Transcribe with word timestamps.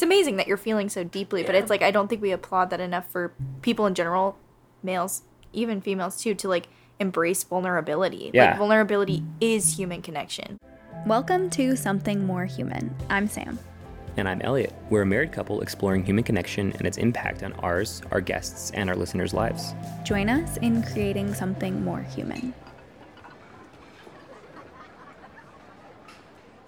it's 0.00 0.06
amazing 0.06 0.36
that 0.36 0.48
you're 0.48 0.56
feeling 0.56 0.88
so 0.88 1.04
deeply, 1.04 1.42
but 1.42 1.54
it's 1.54 1.68
like 1.68 1.82
I 1.82 1.90
don't 1.90 2.08
think 2.08 2.22
we 2.22 2.32
applaud 2.32 2.70
that 2.70 2.80
enough 2.80 3.12
for 3.12 3.34
people 3.60 3.84
in 3.84 3.94
general, 3.94 4.38
males, 4.82 5.24
even 5.52 5.82
females 5.82 6.16
too, 6.16 6.34
to 6.36 6.48
like 6.48 6.68
embrace 6.98 7.44
vulnerability. 7.44 8.30
Yeah. 8.32 8.46
Like 8.46 8.56
vulnerability 8.56 9.22
is 9.42 9.76
human 9.76 10.00
connection. 10.00 10.58
Welcome 11.04 11.50
to 11.50 11.76
Something 11.76 12.24
More 12.24 12.46
Human. 12.46 12.96
I'm 13.10 13.28
Sam. 13.28 13.58
And 14.16 14.26
I'm 14.26 14.40
Elliot. 14.40 14.72
We're 14.88 15.02
a 15.02 15.06
married 15.06 15.32
couple 15.32 15.60
exploring 15.60 16.06
human 16.06 16.24
connection 16.24 16.72
and 16.78 16.86
its 16.86 16.96
impact 16.96 17.42
on 17.42 17.52
ours, 17.58 18.00
our 18.10 18.22
guests, 18.22 18.70
and 18.70 18.88
our 18.88 18.96
listeners' 18.96 19.34
lives. 19.34 19.74
Join 20.02 20.30
us 20.30 20.56
in 20.62 20.82
creating 20.82 21.34
something 21.34 21.84
more 21.84 22.00
human. 22.00 22.54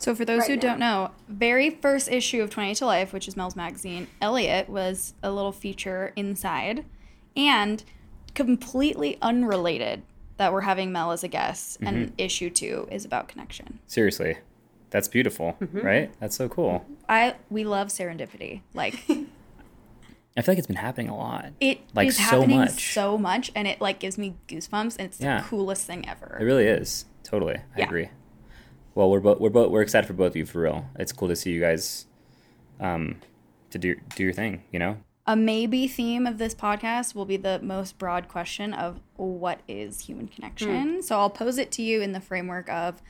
So, 0.03 0.17
for 0.17 0.25
those 0.25 0.41
Right 0.41 0.51
who 0.51 0.57
now. 0.57 0.61
don't 0.63 0.79
know, 0.81 1.11
very 1.29 1.71
first 1.71 2.11
issue 2.11 2.43
of 2.43 2.51
20 2.51 2.75
to 2.77 2.87
Life, 2.87 3.13
which 3.13 3.29
is 3.29 3.37
Mel's 3.37 3.55
magazine, 3.55 4.09
Elliot 4.21 4.69
was 4.69 5.15
a 5.23 5.31
little 5.31 5.53
feature 5.53 6.13
inside, 6.17 6.85
and 7.37 7.85
completely 8.35 9.17
unrelated 9.23 10.03
that 10.39 10.53
we're 10.53 10.63
having 10.63 10.91
Mel 10.91 11.13
as 11.13 11.23
a 11.23 11.29
guest. 11.29 11.79
And 11.83 12.09
mm-hmm. 12.09 12.15
issue 12.19 12.51
two 12.51 12.89
is 12.91 13.05
about 13.05 13.29
connection. 13.29 13.79
Seriously, 13.87 14.39
that's 14.91 15.07
beautiful, 15.07 15.57
mm-hmm. 15.61 15.79
right? 15.79 16.13
That's 16.19 16.35
so 16.35 16.49
cool. 16.49 16.85
I 17.09 17.37
we 17.49 17.63
love 17.63 17.89
serendipity. 17.89 18.63
Like 18.75 18.95
I 20.37 20.41
feel 20.41 20.53
like 20.53 20.59
it's 20.59 20.67
been 20.67 20.77
happening 20.77 21.11
a 21.11 21.17
lot. 21.17 21.53
it 21.61 21.79
is 21.79 21.85
Like, 21.95 22.13
so 22.13 22.23
happening 22.23 22.59
much. 22.59 22.93
so 22.93 23.19
much, 23.19 23.53
and 23.55 23.69
it 23.69 23.81
like 23.81 24.01
gives 24.01 24.19
me 24.19 24.35
goosebumps, 24.49 24.97
and 24.99 25.07
it's 25.07 25.21
Yeah. 25.21 25.43
the 25.43 25.49
coolest 25.49 25.87
thing 25.87 26.09
ever. 26.09 26.39
It 26.41 26.45
really 26.45 26.65
is. 26.65 27.05
Totally. 27.23 27.57
I 27.57 27.79
Yeah. 27.79 27.85
agree. 27.85 28.09
Well, 28.95 29.11
we're 29.11 29.21
both 29.21 29.41
we're 29.41 29.51
both 29.51 29.71
we're 29.71 29.83
excited 29.83 30.07
for 30.07 30.13
both 30.13 30.33
of 30.33 30.37
you 30.37 30.47
for 30.47 30.63
real. 30.63 30.87
It's 30.99 31.13
cool 31.13 31.29
to 31.29 31.37
see 31.37 31.51
you 31.51 31.61
guys 31.61 32.07
um 32.81 33.17
to 33.71 33.79
do 33.79 33.97
do 34.15 34.25
your 34.25 34.33
thing, 34.33 34.65
you 34.71 34.79
know? 34.79 34.99
A 35.27 35.37
maybe 35.37 35.87
theme 35.87 36.27
of 36.27 36.39
this 36.39 36.55
podcast 36.55 37.15
will 37.15 37.25
be 37.25 37.37
the 37.37 37.61
most 37.63 37.97
broad 37.97 38.27
question 38.27 38.75
of 38.75 39.01
what 39.15 39.61
is 39.69 40.01
human 40.01 40.27
connection. 40.27 41.01
So 41.03 41.17
I'll 41.17 41.31
pose 41.31 41.59
it 41.59 41.71
to 41.73 41.83
you 41.83 42.03
in 42.03 42.11
the 42.13 42.21
framework 42.21 42.69
of 42.69 43.01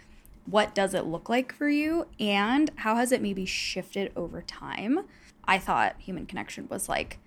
what 0.45 0.75
does 0.75 0.93
it 0.93 1.07
look 1.07 1.29
like 1.29 1.55
for 1.55 1.69
you 1.69 2.07
and 2.21 2.71
how 2.77 2.97
has 2.97 3.13
it 3.13 3.23
maybe 3.23 3.47
shifted 3.47 4.13
over 4.15 4.43
time? 4.43 5.07
I 5.45 5.59
thought 5.59 5.97
human 5.99 6.27
connection 6.27 6.69
was 6.69 6.89
like, 6.89 7.19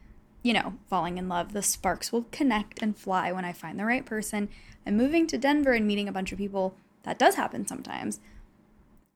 you 0.44 0.53
know, 0.53 0.75
falling 0.88 1.17
in 1.17 1.28
love. 1.28 1.53
The 1.53 1.64
sparks 1.64 2.12
will 2.12 2.28
connect 2.31 2.81
and 2.81 2.95
fly 2.95 3.31
when 3.31 3.45
I 3.45 3.53
find 3.53 3.80
the 3.80 3.86
right 3.86 4.06
person. 4.06 4.50
And 4.86 4.95
moving 4.95 5.25
to 5.28 5.38
Denver 5.38 5.73
and 5.73 5.88
meeting 5.88 6.08
a 6.08 6.12
bunch 6.12 6.31
of 6.31 6.38
people, 6.38 6.75
that 7.03 7.17
does 7.17 7.36
happen 7.36 7.66
sometimes. 7.67 8.19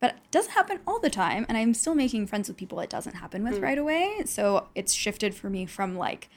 But 0.02 0.11
it 0.11 0.31
doesn't 0.31 0.53
happen 0.53 0.80
all 0.88 1.00
the 1.00 1.09
time, 1.09 1.45
and 1.50 1.58
I'm 1.58 1.73
still 1.73 1.95
making 1.95 2.28
friends 2.28 2.47
with 2.47 2.58
people 2.58 2.80
it 2.80 2.89
doesn't 2.89 3.16
happen 3.16 3.44
with 3.44 3.59
right 3.59 3.78
away. 3.78 4.22
So 4.25 4.67
it's 4.73 4.94
shifted 4.94 5.36
for 5.36 5.50
me 5.50 5.66
from 5.66 5.97
like 5.97 6.30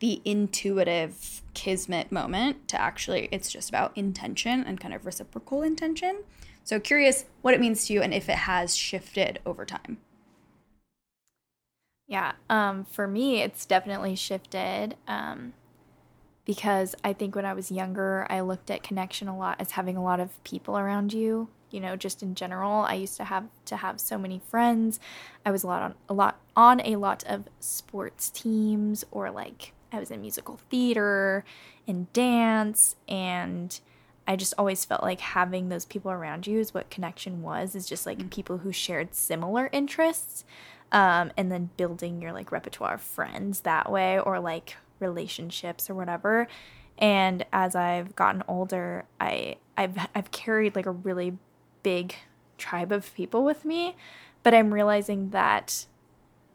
the 0.00 0.20
intuitive 0.24 1.42
kismet 1.54 2.10
moment 2.10 2.66
to 2.68 2.80
actually 2.80 3.28
it's 3.30 3.50
just 3.50 3.68
about 3.68 3.96
intention 3.96 4.64
and 4.64 4.80
kind 4.80 4.92
of 4.92 5.06
reciprocal 5.06 5.62
intention. 5.62 6.24
So 6.64 6.80
curious 6.80 7.26
what 7.42 7.54
it 7.54 7.60
means 7.60 7.86
to 7.86 7.92
you 7.92 8.02
and 8.02 8.12
if 8.12 8.28
it 8.28 8.36
has 8.36 8.74
shifted 8.74 9.38
over 9.46 9.64
time. 9.64 9.98
Yeah. 12.08 12.32
Um, 12.50 12.84
for 12.84 13.06
me, 13.06 13.42
it's 13.42 13.64
definitely 13.64 14.16
shifted. 14.16 14.96
Um, 15.06 15.54
because 16.44 16.94
I 17.02 17.12
think 17.12 17.34
when 17.34 17.46
I 17.46 17.54
was 17.54 17.70
younger, 17.70 18.26
I 18.28 18.40
looked 18.40 18.70
at 18.70 18.82
connection 18.82 19.28
a 19.28 19.36
lot 19.36 19.56
as 19.58 19.72
having 19.72 19.96
a 19.96 20.02
lot 20.02 20.20
of 20.20 20.42
people 20.44 20.76
around 20.76 21.12
you. 21.12 21.48
You 21.70 21.80
know, 21.80 21.96
just 21.96 22.22
in 22.22 22.34
general, 22.34 22.82
I 22.82 22.94
used 22.94 23.16
to 23.16 23.24
have 23.24 23.46
to 23.66 23.76
have 23.76 24.00
so 24.00 24.18
many 24.18 24.40
friends. 24.50 25.00
I 25.44 25.50
was 25.50 25.64
a 25.64 25.66
lot 25.66 25.82
on 25.82 25.94
a 26.08 26.14
lot 26.14 26.40
on 26.56 26.80
a 26.80 26.96
lot 26.96 27.24
of 27.26 27.44
sports 27.60 28.30
teams, 28.30 29.04
or 29.10 29.30
like 29.30 29.72
I 29.92 29.98
was 29.98 30.10
in 30.10 30.20
musical 30.20 30.60
theater 30.70 31.44
and 31.86 32.12
dance, 32.12 32.96
and 33.08 33.78
I 34.26 34.36
just 34.36 34.54
always 34.56 34.84
felt 34.84 35.02
like 35.02 35.20
having 35.20 35.68
those 35.68 35.84
people 35.84 36.10
around 36.10 36.46
you 36.46 36.58
is 36.58 36.72
what 36.72 36.90
connection 36.90 37.42
was. 37.42 37.74
Is 37.74 37.86
just 37.86 38.06
like 38.06 38.30
people 38.30 38.58
who 38.58 38.72
shared 38.72 39.14
similar 39.14 39.68
interests 39.72 40.44
um, 40.92 41.32
and 41.36 41.50
then 41.50 41.70
building 41.76 42.22
your 42.22 42.32
like 42.32 42.52
repertoire 42.52 42.94
of 42.94 43.02
friends 43.02 43.60
that 43.60 43.90
way 43.90 44.18
or 44.18 44.40
like 44.40 44.76
relationships 45.00 45.90
or 45.90 45.94
whatever 45.94 46.46
and 46.98 47.44
as 47.52 47.74
i've 47.74 48.14
gotten 48.14 48.42
older 48.46 49.04
i 49.20 49.56
i've 49.76 49.98
i've 50.14 50.30
carried 50.30 50.76
like 50.76 50.86
a 50.86 50.92
really 50.92 51.36
big 51.84 52.16
tribe 52.58 52.90
of 52.90 53.14
people 53.14 53.44
with 53.44 53.64
me 53.64 53.94
but 54.42 54.52
i'm 54.52 54.74
realizing 54.74 55.30
that 55.30 55.86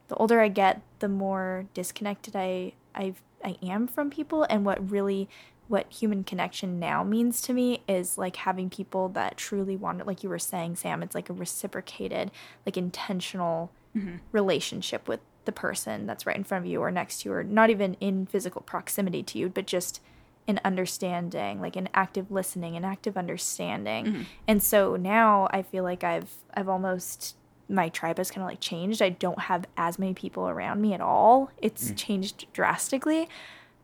the 0.10 0.16
older 0.16 0.42
i 0.42 0.50
get 0.50 0.82
the 1.00 1.08
more 1.08 1.66
disconnected 1.74 2.36
i 2.36 2.74
i 2.96 3.14
i 3.44 3.58
am 3.64 3.88
from 3.88 4.10
people. 4.10 4.46
And 4.50 4.66
what 4.66 4.92
really 4.92 5.30
what 5.68 5.92
human 5.92 6.24
connection 6.24 6.80
now 6.80 7.04
means 7.04 7.42
to 7.44 7.54
me 7.54 7.84
is 7.88 8.18
like 8.18 8.38
having 8.38 8.70
people 8.70 9.08
that 9.10 9.38
truly 9.38 9.76
want 9.76 10.02
it 10.02 10.08
like 10.08 10.24
you 10.24 10.30
were 10.30 10.40
saying 10.40 10.76
sam 10.76 11.04
it's 11.04 11.14
like 11.14 11.30
a 11.30 11.34
reciprocated 11.34 12.32
like 12.66 12.76
intentional 12.76 13.72
mm-hmm. 13.96 14.16
relationship 14.32 15.08
with 15.08 15.20
the 15.46 15.52
person 15.52 16.08
that's 16.08 16.26
right 16.26 16.36
in 16.36 16.44
front 16.44 16.66
of 16.66 16.72
you 16.72 16.82
or 16.82 16.90
next 16.90 17.22
to 17.22 17.30
you 17.30 17.36
or 17.36 17.44
not 17.44 17.70
even 17.70 17.96
in 18.00 18.26
physical 18.26 18.62
proximity 18.62 19.22
to 19.22 19.38
you 19.38 19.48
but 19.48 19.68
just 19.68 20.02
an 20.50 20.60
understanding 20.66 21.62
like 21.62 21.76
an 21.76 21.88
active 21.94 22.32
listening 22.32 22.76
an 22.76 22.84
active 22.84 23.16
understanding. 23.18 24.06
Mm-hmm. 24.06 24.22
And 24.48 24.64
so 24.64 24.96
now 24.96 25.48
i 25.52 25.62
feel 25.62 25.84
like 25.84 26.04
i've 26.04 26.34
i've 26.54 26.68
almost 26.68 27.36
my 27.72 27.88
tribe 27.90 28.18
has 28.18 28.32
kind 28.32 28.42
of 28.42 28.50
like 28.50 28.60
changed. 28.60 29.00
I 29.00 29.10
don't 29.10 29.42
have 29.42 29.66
as 29.78 30.00
many 30.00 30.16
people 30.16 30.50
around 30.50 30.82
me 30.82 30.94
at 30.96 31.02
all. 31.02 31.52
It's 31.60 31.92
mm. 31.92 31.98
changed 31.98 32.48
drastically 32.52 33.30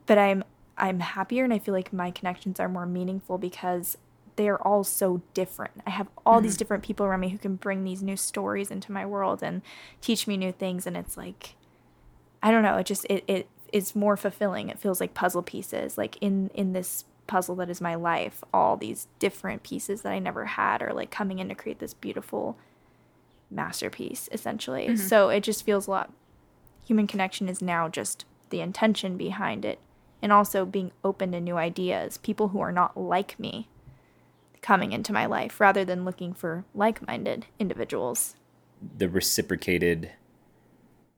but 0.08 0.18
i'm 0.18 0.44
i'm 0.78 1.00
happier 1.00 1.44
and 1.44 1.54
i 1.54 1.58
feel 1.58 1.74
like 1.74 1.92
my 1.92 2.12
connections 2.12 2.60
are 2.60 2.70
more 2.70 2.86
meaningful 2.86 3.38
because 3.38 3.98
they're 4.36 4.62
all 4.68 4.84
so 4.84 5.22
different. 5.34 5.72
I 5.88 5.92
have 5.92 6.08
all 6.26 6.42
these 6.42 6.54
mm-hmm. 6.54 6.60
different 6.60 6.84
people 6.84 7.06
around 7.06 7.22
me 7.22 7.30
who 7.30 7.38
can 7.38 7.56
bring 7.56 7.86
these 7.86 8.04
new 8.04 8.18
stories 8.18 8.70
into 8.70 8.92
my 8.92 9.06
world 9.06 9.42
and 9.42 9.62
teach 10.02 10.28
me 10.28 10.36
new 10.36 10.52
things. 10.52 10.86
And 10.86 10.98
it's 10.98 11.16
like 11.16 11.56
i 12.46 12.52
don't 12.52 12.62
know 12.62 12.78
it 12.78 12.86
just 12.86 13.06
it, 13.10 13.24
it 13.28 13.48
is 13.74 13.96
more 13.96 14.18
fulfilling. 14.18 14.70
It 14.70 14.80
feels 14.80 15.00
like 15.00 15.14
puzzle 15.14 15.44
pieces 15.44 15.98
like 15.98 16.18
in 16.22 16.50
in 16.54 16.74
this 16.74 17.06
puzzle 17.28 17.56
that 17.56 17.70
is 17.70 17.82
my 17.82 17.96
life 17.96 18.44
all 18.54 18.78
these 18.78 19.08
different 19.18 19.64
pieces 19.64 20.04
that 20.04 20.12
i 20.12 20.20
never 20.20 20.46
had 20.46 20.80
are 20.84 20.94
like 20.94 21.10
coming 21.10 21.40
in 21.40 21.50
to 21.50 21.56
create 21.56 21.80
this 21.80 21.94
beautiful 21.94 22.56
masterpiece 23.50 24.28
essentially. 24.32 24.96
So 24.98 25.30
it 25.30 25.42
just 25.42 25.66
feels 25.66 25.88
a 25.88 25.92
lot 25.92 26.14
human 26.86 27.08
connection 27.08 27.50
is 27.50 27.62
now 27.62 27.88
just 27.88 28.26
the 28.50 28.62
intention 28.62 29.18
behind 29.18 29.66
it 29.66 29.80
and 30.22 30.32
also 30.32 30.66
being 30.66 30.92
open 31.04 31.32
to 31.32 31.40
new 31.40 31.58
ideas 31.58 32.18
people 32.18 32.50
who 32.50 32.60
are 32.60 32.72
not 32.72 32.96
like 32.98 33.40
me 33.40 33.68
coming 34.62 34.92
into 34.92 35.14
my 35.14 35.26
life 35.26 35.60
rather 35.60 35.86
than 35.86 36.06
looking 36.06 36.34
for 36.34 36.66
like-minded 36.74 37.46
individuals. 37.60 38.36
The 38.98 39.08
reciprocated 39.10 40.12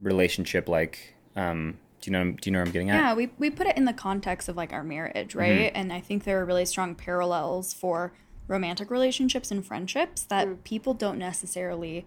relationship 0.01 0.69
like 0.69 1.15
um 1.35 1.79
do 2.07 2.13
you 2.13 2.18
know 2.18 2.31
do 2.31 2.50
you 2.50 2.51
know 2.53 2.59
what 2.59 2.68
I'm 2.68 2.72
getting 2.72 2.90
at? 2.90 2.95
Yeah, 2.95 3.13
we, 3.13 3.29
we 3.38 3.50
put 3.50 3.68
it 3.68 3.75
in 3.75 3.84
the 3.84 3.94
context 3.94 4.47
of 4.47 4.56
like 4.56 4.72
our 4.72 4.84
marriage, 4.84 5.29
mm-hmm. 5.29 5.40
right? 5.40 5.72
And 5.75 5.91
I 5.91 6.00
think 6.00 6.23
there 6.23 6.40
are 6.40 6.45
really 6.45 6.66
strong 6.66 6.95
parallels 6.95 7.73
for 7.73 8.13
romantic 8.47 8.90
relationships 8.90 9.51
and 9.51 9.66
friendships 9.66 10.23
that 10.23 10.47
mm. 10.47 10.63
people 10.63 10.94
don't 10.94 11.18
necessarily, 11.18 12.06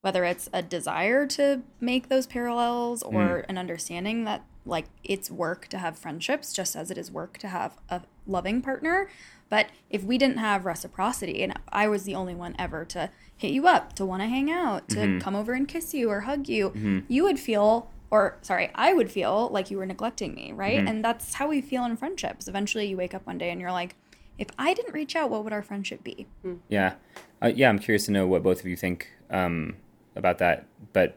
whether 0.00 0.24
it's 0.24 0.48
a 0.54 0.62
desire 0.62 1.26
to 1.26 1.60
make 1.80 2.08
those 2.08 2.26
parallels 2.26 3.02
or 3.02 3.12
mm. 3.12 3.44
an 3.46 3.58
understanding 3.58 4.24
that 4.24 4.42
like 4.64 4.86
it's 5.04 5.30
work 5.30 5.68
to 5.68 5.76
have 5.76 5.98
friendships 5.98 6.54
just 6.54 6.74
as 6.74 6.90
it 6.90 6.96
is 6.96 7.10
work 7.10 7.36
to 7.38 7.48
have 7.48 7.76
a 7.90 8.00
loving 8.26 8.62
partner. 8.62 9.10
But 9.50 9.66
if 9.90 10.02
we 10.02 10.16
didn't 10.16 10.38
have 10.38 10.64
reciprocity 10.64 11.42
and 11.42 11.58
I 11.68 11.88
was 11.88 12.04
the 12.04 12.14
only 12.14 12.34
one 12.34 12.56
ever 12.58 12.86
to 12.86 13.10
hit 13.36 13.50
you 13.50 13.66
up, 13.66 13.92
to 13.94 14.06
want 14.06 14.22
to 14.22 14.28
hang 14.28 14.50
out, 14.50 14.88
to 14.90 14.96
mm-hmm. 14.96 15.18
come 15.18 15.36
over 15.36 15.52
and 15.52 15.68
kiss 15.68 15.92
you 15.92 16.08
or 16.08 16.22
hug 16.22 16.48
you, 16.48 16.70
mm-hmm. 16.70 17.00
you 17.08 17.24
would 17.24 17.38
feel 17.38 17.90
or 18.10 18.38
sorry, 18.42 18.70
I 18.74 18.92
would 18.92 19.10
feel 19.10 19.48
like 19.52 19.70
you 19.70 19.76
were 19.76 19.86
neglecting 19.86 20.34
me, 20.34 20.52
right? 20.52 20.78
And 20.78 21.04
that's 21.04 21.34
how 21.34 21.48
we 21.48 21.60
feel 21.60 21.84
in 21.84 21.96
friendships. 21.96 22.48
Eventually, 22.48 22.86
you 22.86 22.96
wake 22.96 23.14
up 23.14 23.26
one 23.26 23.38
day 23.38 23.50
and 23.50 23.60
you're 23.60 23.72
like, 23.72 23.96
if 24.38 24.48
I 24.58 24.72
didn't 24.72 24.94
reach 24.94 25.16
out, 25.16 25.30
what 25.30 25.44
would 25.44 25.52
our 25.52 25.62
friendship 25.62 26.04
be? 26.04 26.26
Yeah, 26.68 26.94
uh, 27.42 27.52
yeah. 27.54 27.68
I'm 27.68 27.78
curious 27.78 28.06
to 28.06 28.12
know 28.12 28.26
what 28.26 28.42
both 28.42 28.60
of 28.60 28.66
you 28.66 28.76
think 28.76 29.10
um, 29.30 29.76
about 30.14 30.38
that. 30.38 30.64
But 30.92 31.16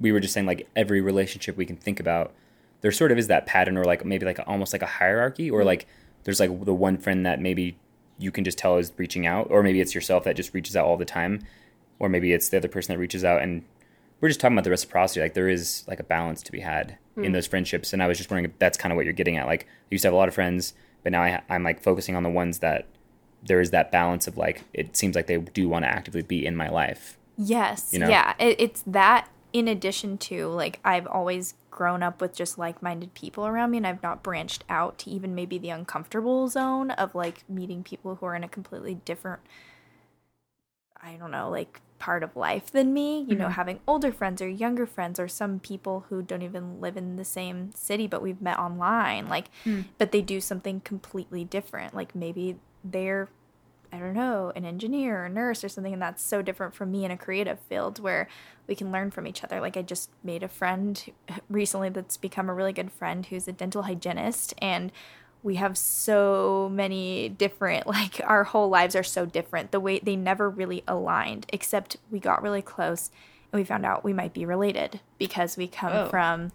we 0.00 0.12
were 0.12 0.20
just 0.20 0.34
saying, 0.34 0.46
like 0.46 0.68
every 0.74 1.00
relationship 1.00 1.56
we 1.56 1.64
can 1.64 1.76
think 1.76 2.00
about, 2.00 2.34
there 2.80 2.92
sort 2.92 3.12
of 3.12 3.18
is 3.18 3.28
that 3.28 3.46
pattern, 3.46 3.76
or 3.78 3.84
like 3.84 4.04
maybe 4.04 4.26
like 4.26 4.40
almost 4.46 4.72
like 4.72 4.82
a 4.82 4.86
hierarchy, 4.86 5.50
or 5.50 5.64
like 5.64 5.86
there's 6.24 6.40
like 6.40 6.64
the 6.64 6.74
one 6.74 6.98
friend 6.98 7.24
that 7.24 7.40
maybe 7.40 7.78
you 8.18 8.30
can 8.30 8.44
just 8.44 8.58
tell 8.58 8.76
is 8.78 8.92
reaching 8.96 9.26
out, 9.26 9.46
or 9.50 9.62
maybe 9.62 9.80
it's 9.80 9.94
yourself 9.94 10.24
that 10.24 10.36
just 10.36 10.52
reaches 10.52 10.74
out 10.76 10.86
all 10.86 10.96
the 10.96 11.04
time, 11.04 11.40
or 11.98 12.08
maybe 12.08 12.32
it's 12.32 12.48
the 12.48 12.56
other 12.56 12.68
person 12.68 12.94
that 12.94 12.98
reaches 12.98 13.24
out. 13.24 13.42
And 13.42 13.64
we're 14.20 14.28
just 14.28 14.40
talking 14.40 14.56
about 14.56 14.64
the 14.64 14.70
reciprocity. 14.70 15.20
Like 15.20 15.34
there 15.34 15.48
is 15.48 15.84
like 15.86 16.00
a 16.00 16.04
balance 16.04 16.42
to 16.44 16.52
be 16.52 16.60
had 16.60 16.98
in 17.16 17.24
hmm. 17.24 17.32
those 17.32 17.46
friendships. 17.46 17.92
And 17.92 18.02
I 18.02 18.06
was 18.06 18.18
just 18.18 18.30
wondering 18.30 18.46
if 18.46 18.58
that's 18.58 18.78
kind 18.78 18.92
of 18.92 18.96
what 18.96 19.04
you're 19.04 19.12
getting 19.12 19.36
at. 19.36 19.46
Like 19.46 19.64
I 19.64 19.66
used 19.90 20.02
to 20.02 20.08
have 20.08 20.14
a 20.14 20.16
lot 20.16 20.28
of 20.28 20.34
friends, 20.34 20.74
but 21.02 21.12
now 21.12 21.22
I, 21.22 21.42
I'm 21.48 21.62
like 21.62 21.82
focusing 21.82 22.16
on 22.16 22.22
the 22.22 22.30
ones 22.30 22.60
that 22.60 22.86
there 23.42 23.60
is 23.60 23.70
that 23.70 23.92
balance 23.92 24.26
of 24.26 24.36
like 24.36 24.62
it 24.72 24.96
seems 24.96 25.14
like 25.14 25.26
they 25.26 25.38
do 25.38 25.68
want 25.68 25.84
to 25.84 25.88
actively 25.88 26.22
be 26.22 26.44
in 26.46 26.56
my 26.56 26.68
life. 26.68 27.18
Yes. 27.36 27.92
You 27.92 28.00
know? 28.00 28.08
Yeah. 28.08 28.34
It, 28.38 28.60
it's 28.60 28.82
that 28.86 29.28
in 29.52 29.68
addition 29.68 30.18
to 30.18 30.48
like 30.48 30.80
I've 30.84 31.06
always 31.06 31.54
grown 31.70 32.02
up 32.02 32.22
with 32.22 32.34
just 32.34 32.58
like-minded 32.58 33.12
people 33.12 33.46
around 33.46 33.70
me 33.70 33.76
and 33.76 33.86
I've 33.86 34.02
not 34.02 34.22
branched 34.22 34.64
out 34.68 34.98
to 34.98 35.10
even 35.10 35.34
maybe 35.34 35.58
the 35.58 35.68
uncomfortable 35.68 36.48
zone 36.48 36.90
of 36.92 37.14
like 37.14 37.48
meeting 37.50 37.82
people 37.82 38.14
who 38.16 38.26
are 38.26 38.34
in 38.34 38.42
a 38.42 38.48
completely 38.48 38.94
different 38.94 39.40
I 41.06 41.14
don't 41.14 41.30
know, 41.30 41.48
like 41.48 41.80
part 41.98 42.22
of 42.22 42.36
life 42.36 42.70
than 42.70 42.92
me, 42.92 43.24
you 43.28 43.36
know, 43.36 43.44
mm-hmm. 43.44 43.52
having 43.52 43.80
older 43.86 44.12
friends 44.12 44.42
or 44.42 44.48
younger 44.48 44.86
friends 44.86 45.18
or 45.18 45.28
some 45.28 45.60
people 45.60 46.04
who 46.08 46.20
don't 46.20 46.42
even 46.42 46.80
live 46.80 46.96
in 46.96 47.16
the 47.16 47.24
same 47.24 47.70
city 47.74 48.06
but 48.06 48.20
we've 48.20 48.42
met 48.42 48.58
online 48.58 49.28
like 49.28 49.48
hmm. 49.64 49.82
but 49.96 50.12
they 50.12 50.20
do 50.20 50.40
something 50.40 50.80
completely 50.80 51.44
different. 51.44 51.94
Like 51.94 52.14
maybe 52.14 52.56
they're 52.84 53.28
I 53.92 53.98
don't 53.98 54.14
know, 54.14 54.52
an 54.54 54.64
engineer 54.64 55.22
or 55.22 55.24
a 55.26 55.30
nurse 55.30 55.62
or 55.62 55.68
something, 55.68 55.92
and 55.92 56.02
that's 56.02 56.22
so 56.22 56.42
different 56.42 56.74
from 56.74 56.90
me 56.90 57.04
in 57.04 57.10
a 57.10 57.16
creative 57.16 57.58
field 57.60 57.98
where 58.00 58.28
we 58.66 58.74
can 58.74 58.90
learn 58.90 59.10
from 59.10 59.26
each 59.26 59.44
other. 59.44 59.60
Like 59.60 59.76
I 59.76 59.82
just 59.82 60.10
made 60.24 60.42
a 60.42 60.48
friend 60.48 61.02
recently 61.48 61.88
that's 61.88 62.16
become 62.16 62.50
a 62.50 62.54
really 62.54 62.72
good 62.72 62.92
friend 62.92 63.24
who's 63.24 63.46
a 63.48 63.52
dental 63.52 63.82
hygienist 63.82 64.54
and 64.58 64.90
we 65.42 65.56
have 65.56 65.76
so 65.78 66.68
many 66.72 67.28
different 67.28 67.86
like 67.96 68.20
our 68.24 68.44
whole 68.44 68.68
lives 68.68 68.94
are 68.96 69.02
so 69.04 69.26
different. 69.26 69.70
The 69.70 69.80
way 69.80 69.98
they 69.98 70.16
never 70.16 70.48
really 70.50 70.82
aligned 70.88 71.46
except 71.52 71.96
we 72.10 72.18
got 72.18 72.42
really 72.42 72.62
close 72.62 73.10
and 73.52 73.60
we 73.60 73.64
found 73.64 73.86
out 73.86 74.04
we 74.04 74.12
might 74.12 74.32
be 74.34 74.44
related 74.44 75.00
because 75.18 75.56
we 75.56 75.68
come 75.68 75.92
Oh. 75.92 76.08
from 76.08 76.52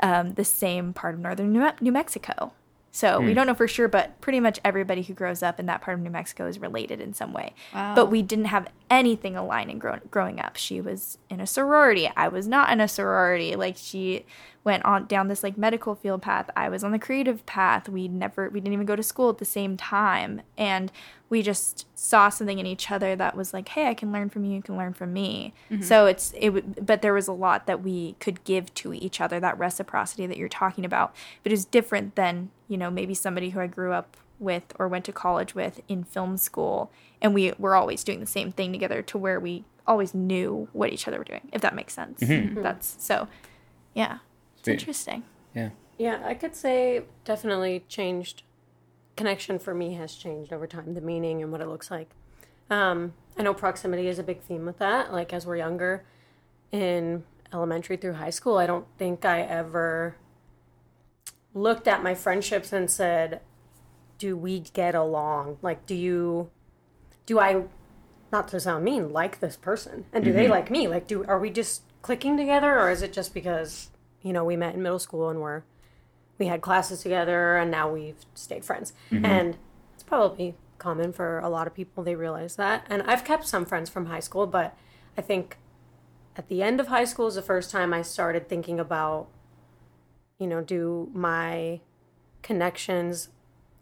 um, 0.00 0.34
the 0.34 0.44
same 0.44 0.92
part 0.92 1.14
of 1.14 1.20
northern 1.20 1.52
New, 1.52 1.70
New 1.80 1.92
Mexico. 1.92 2.52
So 2.92 3.20
we 3.20 3.34
don't 3.34 3.46
know 3.46 3.52
for 3.54 3.68
sure, 3.68 3.88
but 3.88 4.18
pretty 4.22 4.40
much 4.40 4.58
everybody 4.64 5.02
who 5.02 5.12
grows 5.12 5.42
up 5.42 5.60
in 5.60 5.66
that 5.66 5.82
part 5.82 5.98
of 5.98 6.02
New 6.02 6.08
Mexico 6.10 6.46
is 6.46 6.58
related 6.58 6.98
in 6.98 7.12
some 7.12 7.34
way. 7.34 7.52
Wow. 7.74 7.94
But 7.94 8.06
we 8.06 8.22
didn't 8.22 8.46
have 8.46 8.68
anything 8.90 9.36
aligning 9.36 9.78
grow- 9.78 10.00
growing 10.10 10.40
up. 10.40 10.56
She 10.56 10.80
was 10.80 11.18
in 11.28 11.38
a 11.38 11.46
sorority. 11.46 12.10
I 12.16 12.28
was 12.28 12.48
not 12.48 12.70
in 12.70 12.80
a 12.80 12.88
sorority. 12.88 13.54
Like 13.54 13.76
she 13.76 14.24
went 14.66 14.84
on 14.84 15.06
down 15.06 15.28
this 15.28 15.44
like 15.44 15.56
medical 15.56 15.94
field 15.94 16.20
path. 16.20 16.50
I 16.56 16.68
was 16.68 16.82
on 16.82 16.90
the 16.90 16.98
creative 16.98 17.46
path. 17.46 17.88
We 17.88 18.08
never 18.08 18.50
we 18.50 18.58
didn't 18.58 18.74
even 18.74 18.84
go 18.84 18.96
to 18.96 19.02
school 19.02 19.30
at 19.30 19.38
the 19.38 19.44
same 19.44 19.76
time. 19.76 20.42
And 20.58 20.90
we 21.30 21.40
just 21.40 21.86
saw 21.96 22.28
something 22.28 22.58
in 22.58 22.66
each 22.66 22.90
other 22.90 23.14
that 23.14 23.36
was 23.36 23.54
like, 23.54 23.68
"Hey, 23.68 23.86
I 23.86 23.94
can 23.94 24.10
learn 24.10 24.28
from 24.28 24.44
you, 24.44 24.56
you 24.56 24.62
can 24.62 24.76
learn 24.76 24.92
from 24.92 25.12
me." 25.12 25.54
Mm-hmm. 25.70 25.84
So 25.84 26.06
it's 26.06 26.34
it 26.36 26.50
would 26.50 26.84
but 26.84 27.00
there 27.00 27.14
was 27.14 27.28
a 27.28 27.32
lot 27.32 27.66
that 27.66 27.84
we 27.84 28.16
could 28.18 28.42
give 28.42 28.74
to 28.74 28.92
each 28.92 29.20
other, 29.20 29.38
that 29.38 29.56
reciprocity 29.56 30.26
that 30.26 30.36
you're 30.36 30.48
talking 30.48 30.84
about. 30.84 31.14
But 31.44 31.52
it's 31.52 31.64
different 31.64 32.16
than, 32.16 32.50
you 32.66 32.76
know, 32.76 32.90
maybe 32.90 33.14
somebody 33.14 33.50
who 33.50 33.60
I 33.60 33.68
grew 33.68 33.92
up 33.92 34.16
with 34.40 34.64
or 34.80 34.88
went 34.88 35.04
to 35.04 35.12
college 35.12 35.54
with 35.54 35.80
in 35.88 36.02
film 36.02 36.36
school 36.36 36.90
and 37.22 37.32
we 37.32 37.52
were 37.58 37.74
always 37.74 38.04
doing 38.04 38.20
the 38.20 38.26
same 38.26 38.52
thing 38.52 38.70
together 38.70 39.00
to 39.00 39.16
where 39.16 39.40
we 39.40 39.64
always 39.86 40.12
knew 40.12 40.68
what 40.74 40.92
each 40.92 41.08
other 41.08 41.16
were 41.16 41.24
doing 41.24 41.48
if 41.54 41.62
that 41.62 41.74
makes 41.74 41.94
sense 41.94 42.20
mm-hmm. 42.20 42.48
Mm-hmm. 42.48 42.62
that's 42.62 42.96
so 43.02 43.28
yeah 43.94 44.18
it's 44.74 44.82
interesting 44.82 45.22
Yeah. 45.54 45.70
Yeah, 45.98 46.22
I 46.24 46.34
could 46.34 46.54
say 46.54 47.04
definitely 47.24 47.84
changed. 47.88 48.42
Connection 49.16 49.58
for 49.58 49.72
me 49.72 49.94
has 49.94 50.14
changed 50.14 50.52
over 50.52 50.66
time, 50.66 50.92
the 50.92 51.00
meaning 51.00 51.42
and 51.42 51.50
what 51.50 51.62
it 51.62 51.68
looks 51.68 51.90
like. 51.90 52.10
Um, 52.68 53.14
I 53.38 53.42
know 53.42 53.54
proximity 53.54 54.08
is 54.08 54.18
a 54.18 54.22
big 54.22 54.42
theme 54.42 54.66
with 54.66 54.78
that. 54.78 55.12
Like 55.12 55.32
as 55.32 55.46
we're 55.46 55.56
younger, 55.56 56.04
in 56.72 57.24
elementary 57.52 57.96
through 57.96 58.14
high 58.14 58.30
school, 58.30 58.58
I 58.58 58.66
don't 58.66 58.86
think 58.98 59.24
I 59.24 59.40
ever 59.42 60.16
looked 61.54 61.88
at 61.88 62.02
my 62.02 62.14
friendships 62.14 62.72
and 62.72 62.90
said, 62.90 63.40
"Do 64.18 64.36
we 64.36 64.60
get 64.60 64.94
along? 64.94 65.58
Like, 65.62 65.86
do 65.86 65.94
you, 65.94 66.50
do 67.24 67.38
I, 67.38 67.64
not 68.32 68.48
to 68.48 68.60
sound 68.60 68.84
mean, 68.84 69.12
like 69.12 69.40
this 69.40 69.56
person, 69.56 70.06
and 70.12 70.24
do 70.24 70.32
they 70.32 70.48
like 70.48 70.70
me? 70.70 70.88
Like, 70.88 71.06
do 71.06 71.24
are 71.24 71.38
we 71.38 71.50
just 71.50 71.82
clicking 72.02 72.36
together, 72.36 72.78
or 72.78 72.90
is 72.90 73.02
it 73.02 73.12
just 73.12 73.32
because 73.32 73.88
you 74.26 74.32
know 74.32 74.44
we 74.44 74.56
met 74.56 74.74
in 74.74 74.82
middle 74.82 74.98
school 74.98 75.28
and 75.28 75.40
we're 75.40 75.62
we 76.38 76.46
had 76.46 76.60
classes 76.60 77.02
together 77.02 77.56
and 77.56 77.70
now 77.70 77.90
we've 77.90 78.26
stayed 78.34 78.64
friends. 78.64 78.92
And 79.24 79.56
it's 79.94 80.02
probably 80.02 80.54
common 80.78 81.12
for 81.12 81.38
a 81.38 81.48
lot 81.48 81.66
of 81.66 81.74
people 81.74 82.04
they 82.04 82.14
realize 82.14 82.56
that. 82.56 82.86
And 82.90 83.02
i've 83.02 83.24
kept 83.24 83.46
some 83.46 83.64
friends 83.64 83.88
from 83.88 84.06
high 84.06 84.20
school 84.20 84.46
but 84.46 84.76
i 85.16 85.22
think 85.22 85.56
at 86.36 86.48
the 86.48 86.62
end 86.62 86.80
of 86.80 86.88
high 86.88 87.04
school 87.04 87.28
is 87.28 87.36
the 87.36 87.42
first 87.42 87.70
time 87.70 87.94
i 87.94 88.02
started 88.02 88.48
thinking 88.48 88.78
about 88.78 89.28
you 90.38 90.46
know 90.46 90.60
do 90.60 91.08
my 91.14 91.80
connections 92.42 93.30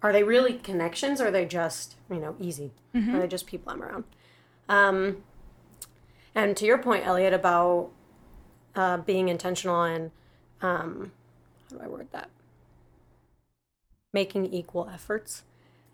are 0.02 0.12
they 0.12 0.22
really 0.22 0.54
connections 0.54 1.20
or 1.20 1.28
are 1.28 1.30
they 1.30 1.46
just 1.46 1.96
you 2.10 2.20
know 2.20 2.36
easy? 2.38 2.72
Are 3.14 3.20
they 3.20 3.26
just 3.26 3.46
people 3.46 3.72
i'm 3.72 3.82
around? 3.82 4.04
Um, 4.68 5.24
and 6.34 6.56
to 6.56 6.66
your 6.66 6.78
point 6.78 7.06
elliot 7.06 7.32
about 7.32 7.90
uh, 8.76 8.98
being 8.98 9.28
intentional 9.28 9.82
and 9.82 10.10
um, 10.64 11.12
how 11.70 11.76
do 11.76 11.84
i 11.84 11.88
word 11.88 12.08
that? 12.12 12.30
Making 14.12 14.46
equal 14.46 14.88
efforts 14.92 15.42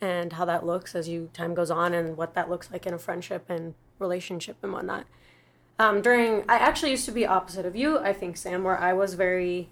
and 0.00 0.34
how 0.34 0.44
that 0.44 0.64
looks 0.64 0.94
as 0.94 1.08
you 1.08 1.28
time 1.32 1.54
goes 1.54 1.70
on 1.70 1.92
and 1.92 2.16
what 2.16 2.34
that 2.34 2.48
looks 2.48 2.70
like 2.70 2.86
in 2.86 2.94
a 2.94 2.98
friendship 2.98 3.50
and 3.50 3.74
relationship 3.98 4.56
and 4.62 4.72
whatnot. 4.72 5.06
Um, 5.78 6.00
during 6.00 6.44
i 6.48 6.56
actually 6.56 6.92
used 6.92 7.04
to 7.06 7.12
be 7.12 7.26
opposite 7.26 7.66
of 7.66 7.74
you. 7.74 7.98
I 7.98 8.12
think 8.12 8.36
sam 8.36 8.62
where 8.62 8.78
i 8.78 8.92
was 8.92 9.14
very 9.14 9.68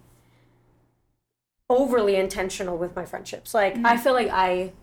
overly 1.69 2.15
intentional 2.15 2.77
with 2.77 2.95
my 2.95 3.05
friendships. 3.05 3.53
Like 3.53 3.77
i 3.85 3.95
feel 3.95 4.13
like 4.13 4.29
i 4.29 4.73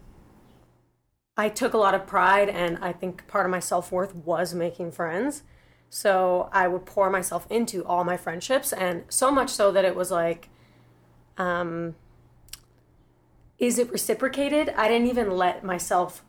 i 1.36 1.50
took 1.50 1.74
a 1.74 1.78
lot 1.78 1.94
of 1.94 2.06
pride 2.06 2.48
and 2.48 2.78
i 2.80 2.92
think 2.92 3.26
part 3.26 3.44
of 3.44 3.50
my 3.50 3.60
self-worth 3.60 4.14
was 4.14 4.54
making 4.54 4.92
friends 4.92 5.42
so 5.88 6.48
i 6.52 6.66
would 6.66 6.84
pour 6.84 7.10
myself 7.10 7.46
into 7.50 7.84
all 7.84 8.04
my 8.04 8.16
friendships 8.16 8.72
and 8.72 9.04
so 9.08 9.30
much 9.30 9.50
so 9.50 9.70
that 9.70 9.84
it 9.84 9.94
was 9.94 10.10
like 10.10 10.48
um 11.38 11.94
is 13.58 13.78
it 13.78 13.90
reciprocated? 13.90 14.70
I 14.76 14.88
didn't 14.88 15.08
even 15.08 15.30
let 15.30 15.64
myself 15.64 16.22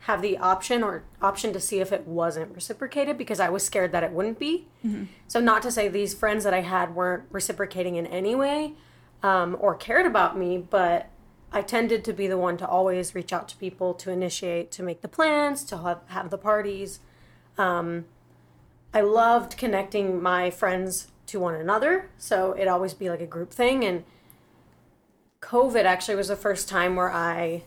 have 0.00 0.22
the 0.22 0.38
option 0.38 0.82
or 0.82 1.04
option 1.20 1.52
to 1.52 1.60
see 1.60 1.80
if 1.80 1.92
it 1.92 2.06
wasn't 2.06 2.54
reciprocated 2.54 3.18
because 3.18 3.40
I 3.40 3.48
was 3.48 3.64
scared 3.64 3.92
that 3.92 4.02
it 4.02 4.12
wouldn't 4.12 4.38
be. 4.38 4.66
So, 5.28 5.40
not 5.40 5.62
to 5.62 5.70
say 5.70 5.88
these 5.88 6.14
friends 6.14 6.44
that 6.44 6.54
I 6.54 6.60
had 6.60 6.94
weren't 6.94 7.24
reciprocating 7.30 7.96
in 7.96 8.06
any 8.06 8.34
way 8.34 8.74
um, 9.22 9.56
or 9.60 9.74
cared 9.74 10.06
about 10.06 10.36
me, 10.36 10.58
but 10.58 11.08
I 11.52 11.62
tended 11.62 12.04
to 12.04 12.12
be 12.12 12.26
the 12.26 12.38
one 12.38 12.56
to 12.58 12.66
always 12.66 13.14
reach 13.14 13.32
out 13.32 13.48
to 13.48 13.56
people 13.56 13.94
to 13.94 14.10
initiate, 14.10 14.70
to 14.72 14.82
make 14.82 15.02
the 15.02 15.08
plans, 15.08 15.64
to 15.64 15.78
have, 15.78 16.00
have 16.06 16.30
the 16.30 16.38
parties. 16.38 17.00
Um, 17.56 18.06
I 18.92 19.00
loved 19.00 19.56
connecting 19.56 20.22
my 20.22 20.50
friends 20.50 21.08
to 21.26 21.40
one 21.40 21.54
another, 21.54 22.10
so 22.16 22.54
it'd 22.54 22.68
always 22.68 22.94
be 22.94 23.10
like 23.10 23.20
a 23.20 23.26
group 23.26 23.52
thing. 23.52 23.84
And 23.84 24.04
COVID 25.40 25.84
actually 25.84 26.16
was 26.16 26.28
the 26.28 26.36
first 26.36 26.68
time 26.68 26.96
where 26.96 27.10
I, 27.10 27.64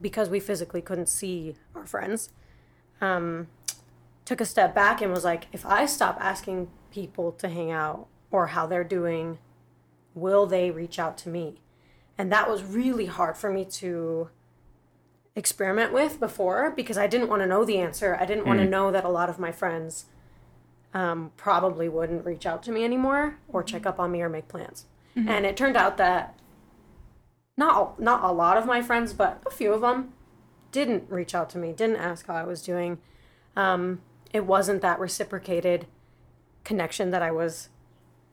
because 0.00 0.28
we 0.28 0.40
physically 0.40 0.82
couldn't 0.82 1.08
see 1.08 1.56
our 1.74 1.86
friends, 1.86 2.30
um, 3.00 3.48
took 4.24 4.40
a 4.40 4.44
step 4.44 4.74
back 4.74 5.00
and 5.00 5.12
was 5.12 5.24
like, 5.24 5.46
if 5.52 5.64
I 5.64 5.86
stop 5.86 6.18
asking 6.20 6.68
people 6.90 7.32
to 7.32 7.48
hang 7.48 7.70
out 7.70 8.06
or 8.30 8.48
how 8.48 8.66
they're 8.66 8.84
doing, 8.84 9.38
will 10.14 10.46
they 10.46 10.70
reach 10.70 10.98
out 10.98 11.16
to 11.18 11.28
me? 11.28 11.60
And 12.16 12.30
that 12.32 12.50
was 12.50 12.62
really 12.64 13.06
hard 13.06 13.36
for 13.36 13.50
me 13.50 13.64
to 13.64 14.28
experiment 15.34 15.92
with 15.92 16.18
before 16.18 16.72
because 16.74 16.98
I 16.98 17.06
didn't 17.06 17.28
want 17.28 17.42
to 17.42 17.46
know 17.46 17.64
the 17.64 17.78
answer. 17.78 18.18
I 18.20 18.26
didn't 18.26 18.46
want 18.46 18.58
to 18.58 18.66
know 18.66 18.90
that 18.90 19.04
a 19.04 19.08
lot 19.08 19.30
of 19.30 19.38
my 19.38 19.52
friends 19.52 20.06
um, 20.94 21.32
probably 21.36 21.88
wouldn't 21.88 22.24
reach 22.24 22.46
out 22.46 22.62
to 22.64 22.72
me 22.72 22.84
anymore 22.84 23.38
or 23.48 23.62
check 23.62 23.86
up 23.86 24.00
on 24.00 24.10
me 24.10 24.22
or 24.22 24.28
make 24.28 24.48
plans. 24.48 24.86
And 25.28 25.44
it 25.46 25.56
turned 25.56 25.76
out 25.76 25.96
that 25.96 26.38
not 27.56 27.98
not 28.00 28.22
a 28.22 28.32
lot 28.32 28.56
of 28.56 28.66
my 28.66 28.80
friends, 28.80 29.12
but 29.12 29.42
a 29.44 29.50
few 29.50 29.72
of 29.72 29.80
them 29.80 30.12
didn't 30.70 31.10
reach 31.10 31.34
out 31.34 31.50
to 31.50 31.58
me, 31.58 31.72
didn't 31.72 31.96
ask 31.96 32.26
how 32.26 32.34
I 32.34 32.44
was 32.44 32.62
doing. 32.62 32.98
Um, 33.56 34.00
it 34.32 34.46
wasn't 34.46 34.82
that 34.82 35.00
reciprocated 35.00 35.86
connection 36.64 37.10
that 37.10 37.22
I 37.22 37.30
was 37.30 37.68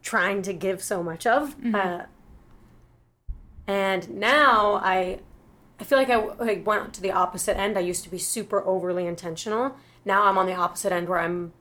trying 0.04 0.42
to 0.44 0.54
give 0.54 0.84
so 0.84 1.02
much 1.02 1.26
of. 1.26 1.56
Uh, 1.76 2.04
and 3.68 4.10
now 4.12 4.76
I, 4.76 5.20
I 5.80 5.84
feel 5.84 5.98
like 5.98 6.10
I, 6.10 6.20
I 6.20 6.62
went 6.64 6.94
to 6.94 7.02
the 7.02 7.12
opposite 7.12 7.58
end. 7.58 7.78
I 7.78 7.82
used 7.82 8.04
to 8.04 8.12
be 8.12 8.20
super 8.20 8.64
overly 8.64 9.08
intentional. 9.08 9.76
Now 10.04 10.26
I'm 10.26 10.38
on 10.38 10.46
the 10.46 10.54
opposite 10.54 10.92
end 10.92 11.10
where 11.10 11.20
I'm 11.20 11.54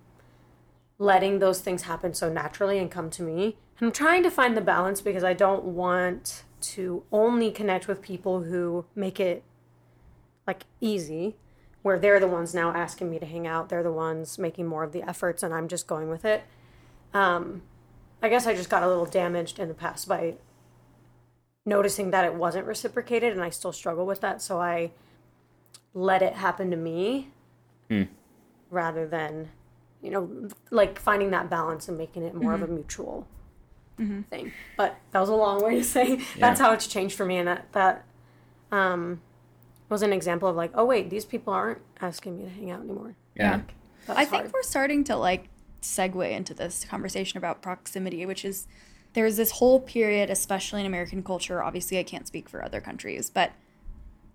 letting 0.99 1.39
those 1.39 1.61
things 1.61 1.83
happen 1.83 2.15
so 2.15 2.33
naturally 2.33 2.79
and 2.79 2.91
come 2.91 3.11
to 3.11 3.23
me. 3.23 3.57
I'm 3.81 3.93
trying 3.93 4.23
to 4.23 4.31
find 4.31 4.57
the 4.57 4.61
balance 4.61 5.01
because 5.01 5.25
I 5.25 5.33
don't 5.33 5.65
want 5.65 6.45
to 6.61 7.03
only 7.13 7.51
connect 7.51 7.89
with 7.89 8.01
people 8.01 8.43
who 8.45 8.87
make 8.95 9.19
it 9.19 9.43
like 10.47 10.65
easy, 10.81 11.37
where 11.83 11.99
they're 11.99 12.21
the 12.21 12.29
ones 12.29 12.55
now 12.55 12.73
asking 12.73 13.11
me 13.11 13.19
to 13.19 13.27
hang 13.27 13.47
out. 13.47 13.69
They're 13.69 13.83
the 13.83 13.93
ones 13.93 14.39
making 14.39 14.67
more 14.67 14.85
of 14.85 14.93
the 14.93 15.03
efforts, 15.03 15.43
and 15.43 15.53
I'm 15.53 15.69
just 15.69 15.87
going 15.87 16.09
with 16.09 16.25
it. 16.25 16.45
Um, 17.13 17.63
I 18.23 18.29
guess 18.29 18.47
I 18.47 18.55
just 18.55 18.71
got 18.71 18.83
a 18.83 18.89
little 18.89 19.07
damaged 19.07 19.59
in 19.59 19.69
the 19.69 19.75
past 19.75 20.09
by 20.09 20.35
noticing 21.67 22.11
that 22.11 22.25
it 22.25 22.35
wasn't 22.35 22.67
reciprocated, 22.67 23.33
and 23.33 23.43
I 23.43 23.51
still 23.51 23.73
struggle 23.73 24.07
with 24.07 24.21
that. 24.21 24.41
So 24.41 24.61
I 24.61 24.93
let 25.93 26.23
it 26.23 26.35
happen 26.35 26.71
to 26.71 26.77
me 26.77 27.31
rather 28.71 29.07
than 29.07 29.51
you 30.05 30.11
know, 30.11 30.49
like 30.71 30.99
finding 30.99 31.31
that 31.31 31.49
balance 31.49 31.89
and 31.89 31.97
making 31.97 32.23
it 32.25 32.35
more 32.35 32.53
of 32.53 32.63
a 32.63 32.67
mutual 32.67 33.27
thing. 33.97 34.53
But 34.77 34.97
that 35.13 35.21
was 35.21 35.31
a 35.31 35.35
long 35.35 35.65
way 35.65 35.77
to 35.77 35.85
say 35.85 36.21
that's 36.39 36.61
how 36.61 36.73
it's 36.73 36.87
changed 36.87 37.17
for 37.17 37.25
me, 37.25 37.39
and 37.39 37.49
that 37.49 37.73
that 37.73 38.05
um, 38.71 39.23
was 39.89 40.03
an 40.03 40.13
example 40.13 40.49
of 40.49 40.57
like, 40.57 40.73
oh 40.75 40.85
wait, 40.85 41.09
these 41.09 41.25
people 41.25 41.53
aren't 41.55 41.81
asking 42.01 42.37
me 42.37 42.45
to 42.45 42.51
hang 42.51 42.71
out 42.71 42.81
anymore. 42.81 43.15
Yeah. 43.35 43.63
That's 44.07 44.19
I 44.19 44.25
think 44.27 44.43
hard. 44.43 44.53
we're 44.53 44.63
starting 44.63 45.05
to 45.05 45.17
like 45.17 45.49
segue 45.81 46.31
into 46.31 46.53
this 46.53 46.85
conversation 46.85 47.39
about 47.39 47.63
proximity, 47.63 48.27
which 48.27 48.45
is 48.45 48.67
there's 49.15 49.37
this 49.37 49.53
whole 49.53 49.81
period, 49.81 50.29
especially 50.29 50.81
in 50.81 50.87
American 50.87 51.23
culture. 51.23 51.63
Obviously, 51.63 51.99
I 51.99 52.03
can't 52.03 52.27
speak 52.27 52.49
for 52.49 52.63
other 52.63 52.81
countries, 52.81 53.31
but 53.31 53.53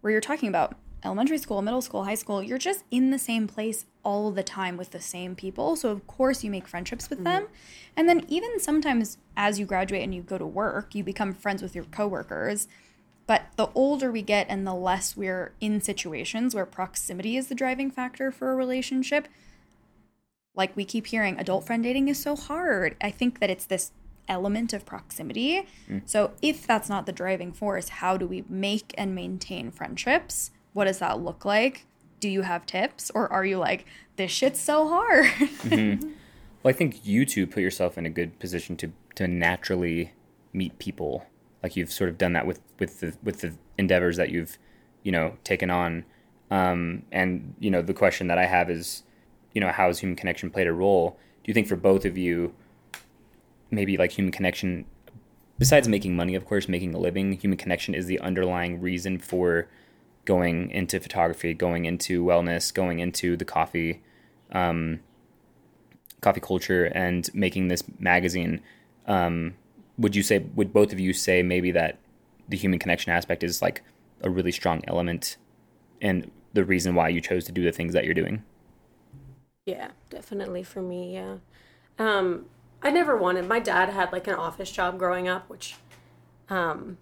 where 0.01 0.11
you're 0.11 0.21
talking 0.21 0.49
about 0.49 0.77
elementary 1.03 1.37
school, 1.37 1.61
middle 1.61 1.81
school, 1.81 2.03
high 2.03 2.15
school, 2.15 2.43
you're 2.43 2.57
just 2.57 2.83
in 2.91 3.11
the 3.11 3.19
same 3.19 3.47
place 3.47 3.85
all 4.03 4.31
the 4.31 4.43
time 4.43 4.77
with 4.77 4.91
the 4.91 4.99
same 4.99 5.35
people. 5.35 5.75
So, 5.75 5.89
of 5.89 6.05
course, 6.07 6.43
you 6.43 6.51
make 6.51 6.67
friendships 6.67 7.09
with 7.09 7.19
mm-hmm. 7.19 7.25
them. 7.25 7.47
And 7.95 8.07
then, 8.07 8.25
even 8.27 8.59
sometimes 8.59 9.17
as 9.37 9.59
you 9.59 9.65
graduate 9.65 10.03
and 10.03 10.13
you 10.13 10.21
go 10.21 10.37
to 10.37 10.45
work, 10.45 10.95
you 10.95 11.03
become 11.03 11.33
friends 11.33 11.61
with 11.61 11.75
your 11.75 11.85
coworkers. 11.85 12.67
But 13.27 13.43
the 13.57 13.69
older 13.75 14.11
we 14.11 14.23
get 14.23 14.47
and 14.49 14.65
the 14.65 14.73
less 14.73 15.15
we're 15.15 15.53
in 15.61 15.81
situations 15.81 16.55
where 16.55 16.65
proximity 16.65 17.37
is 17.37 17.47
the 17.47 17.55
driving 17.55 17.91
factor 17.91 18.31
for 18.31 18.51
a 18.51 18.55
relationship, 18.55 19.27
like 20.55 20.75
we 20.75 20.83
keep 20.83 21.07
hearing, 21.07 21.37
adult 21.37 21.65
friend 21.65 21.83
dating 21.83 22.07
is 22.07 22.19
so 22.19 22.35
hard. 22.35 22.95
I 23.01 23.11
think 23.11 23.39
that 23.39 23.51
it's 23.51 23.65
this 23.65 23.91
element 24.27 24.73
of 24.73 24.85
proximity. 24.85 25.67
Mm. 25.87 26.01
So, 26.05 26.31
if 26.41 26.65
that's 26.65 26.89
not 26.89 27.05
the 27.05 27.11
driving 27.11 27.51
force, 27.51 27.89
how 27.89 28.17
do 28.17 28.27
we 28.27 28.43
make 28.49 28.93
and 28.97 29.13
maintain 29.13 29.71
friendships? 29.71 30.51
What 30.73 30.85
does 30.85 30.99
that 30.99 31.19
look 31.19 31.45
like? 31.45 31.85
Do 32.19 32.29
you 32.29 32.41
have 32.41 32.65
tips? 32.65 33.09
Or 33.13 33.31
are 33.31 33.45
you 33.45 33.57
like, 33.57 33.85
this 34.17 34.31
shit's 34.31 34.59
so 34.59 34.87
hard? 34.87 36.09
Well, 36.61 36.73
I 36.73 36.77
think 36.77 37.05
you 37.05 37.25
two 37.25 37.47
put 37.47 37.63
yourself 37.63 37.97
in 37.97 38.05
a 38.05 38.09
good 38.09 38.37
position 38.39 38.75
to 38.77 38.91
to 39.15 39.27
naturally 39.27 40.13
meet 40.51 40.77
people. 40.79 41.25
Like 41.63 41.75
you've 41.75 41.91
sort 41.91 42.09
of 42.09 42.17
done 42.17 42.33
that 42.33 42.45
with 42.45 42.61
with 42.79 42.99
the 42.99 43.15
with 43.23 43.41
the 43.41 43.53
endeavors 43.77 44.17
that 44.17 44.29
you've, 44.29 44.57
you 45.03 45.11
know, 45.11 45.37
taken 45.43 45.69
on. 45.69 46.05
Um, 46.51 47.03
and 47.11 47.55
you 47.59 47.71
know, 47.71 47.81
the 47.81 47.93
question 47.93 48.27
that 48.27 48.37
I 48.37 48.45
have 48.45 48.69
is, 48.69 49.03
you 49.53 49.61
know, 49.61 49.69
how 49.69 49.87
has 49.87 49.99
human 49.99 50.15
connection 50.15 50.49
played 50.49 50.67
a 50.67 50.73
role? 50.73 51.17
Do 51.43 51.49
you 51.49 51.53
think 51.53 51.67
for 51.67 51.77
both 51.77 52.03
of 52.05 52.17
you, 52.17 52.53
maybe 53.71 53.95
like 53.95 54.11
human 54.11 54.31
connection, 54.31 54.85
besides 55.57 55.87
making 55.87 56.15
money, 56.15 56.35
of 56.35 56.45
course, 56.45 56.67
making 56.67 56.93
a 56.93 56.99
living, 56.99 57.33
human 57.33 57.57
connection 57.57 57.93
is 57.93 58.07
the 58.07 58.19
underlying 58.19 58.81
reason 58.81 59.17
for 59.17 59.69
going 60.29 60.69
into 60.69 60.99
photography, 60.99 61.55
going 61.55 61.85
into 61.85 62.23
wellness, 62.23 62.71
going 62.71 62.99
into 62.99 63.35
the 63.35 63.45
coffee. 63.45 63.99
Um, 64.51 64.99
coffee 66.21 66.41
culture 66.41 66.85
and 66.85 67.29
making 67.33 67.69
this 67.69 67.83
magazine 67.97 68.61
um, 69.07 69.55
would 69.97 70.15
you 70.15 70.23
say 70.23 70.39
would 70.55 70.73
both 70.73 70.91
of 70.91 70.99
you 70.99 71.13
say 71.13 71.41
maybe 71.41 71.71
that 71.71 71.97
the 72.47 72.57
human 72.57 72.77
connection 72.77 73.11
aspect 73.11 73.43
is 73.43 73.61
like 73.61 73.81
a 74.21 74.29
really 74.29 74.51
strong 74.51 74.81
element 74.87 75.37
and 76.01 76.29
the 76.53 76.65
reason 76.65 76.93
why 76.93 77.07
you 77.07 77.21
chose 77.21 77.45
to 77.45 77.51
do 77.51 77.63
the 77.63 77.71
things 77.71 77.93
that 77.93 78.03
you're 78.05 78.13
doing 78.13 78.43
Yeah, 79.65 79.91
definitely 80.09 80.63
for 80.63 80.81
me, 80.81 81.13
yeah. 81.13 81.37
Um, 81.97 82.45
I 82.81 82.91
never 82.91 83.15
wanted 83.15 83.47
my 83.47 83.59
dad 83.59 83.89
had 83.89 84.11
like 84.11 84.27
an 84.27 84.35
office 84.35 84.71
job 84.71 84.99
growing 84.99 85.27
up, 85.27 85.49
which 85.49 85.75
um 86.49 86.97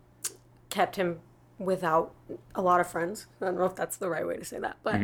kept 0.69 0.97
him 0.97 1.19
without 1.59 2.13
a 2.55 2.61
lot 2.61 2.79
of 2.79 2.87
friends. 2.87 3.27
I 3.41 3.45
don't 3.45 3.57
know 3.57 3.65
if 3.65 3.75
that's 3.75 3.97
the 3.97 4.09
right 4.09 4.25
way 4.27 4.37
to 4.37 4.45
say 4.45 4.59
that, 4.59 4.77
but 4.83 4.95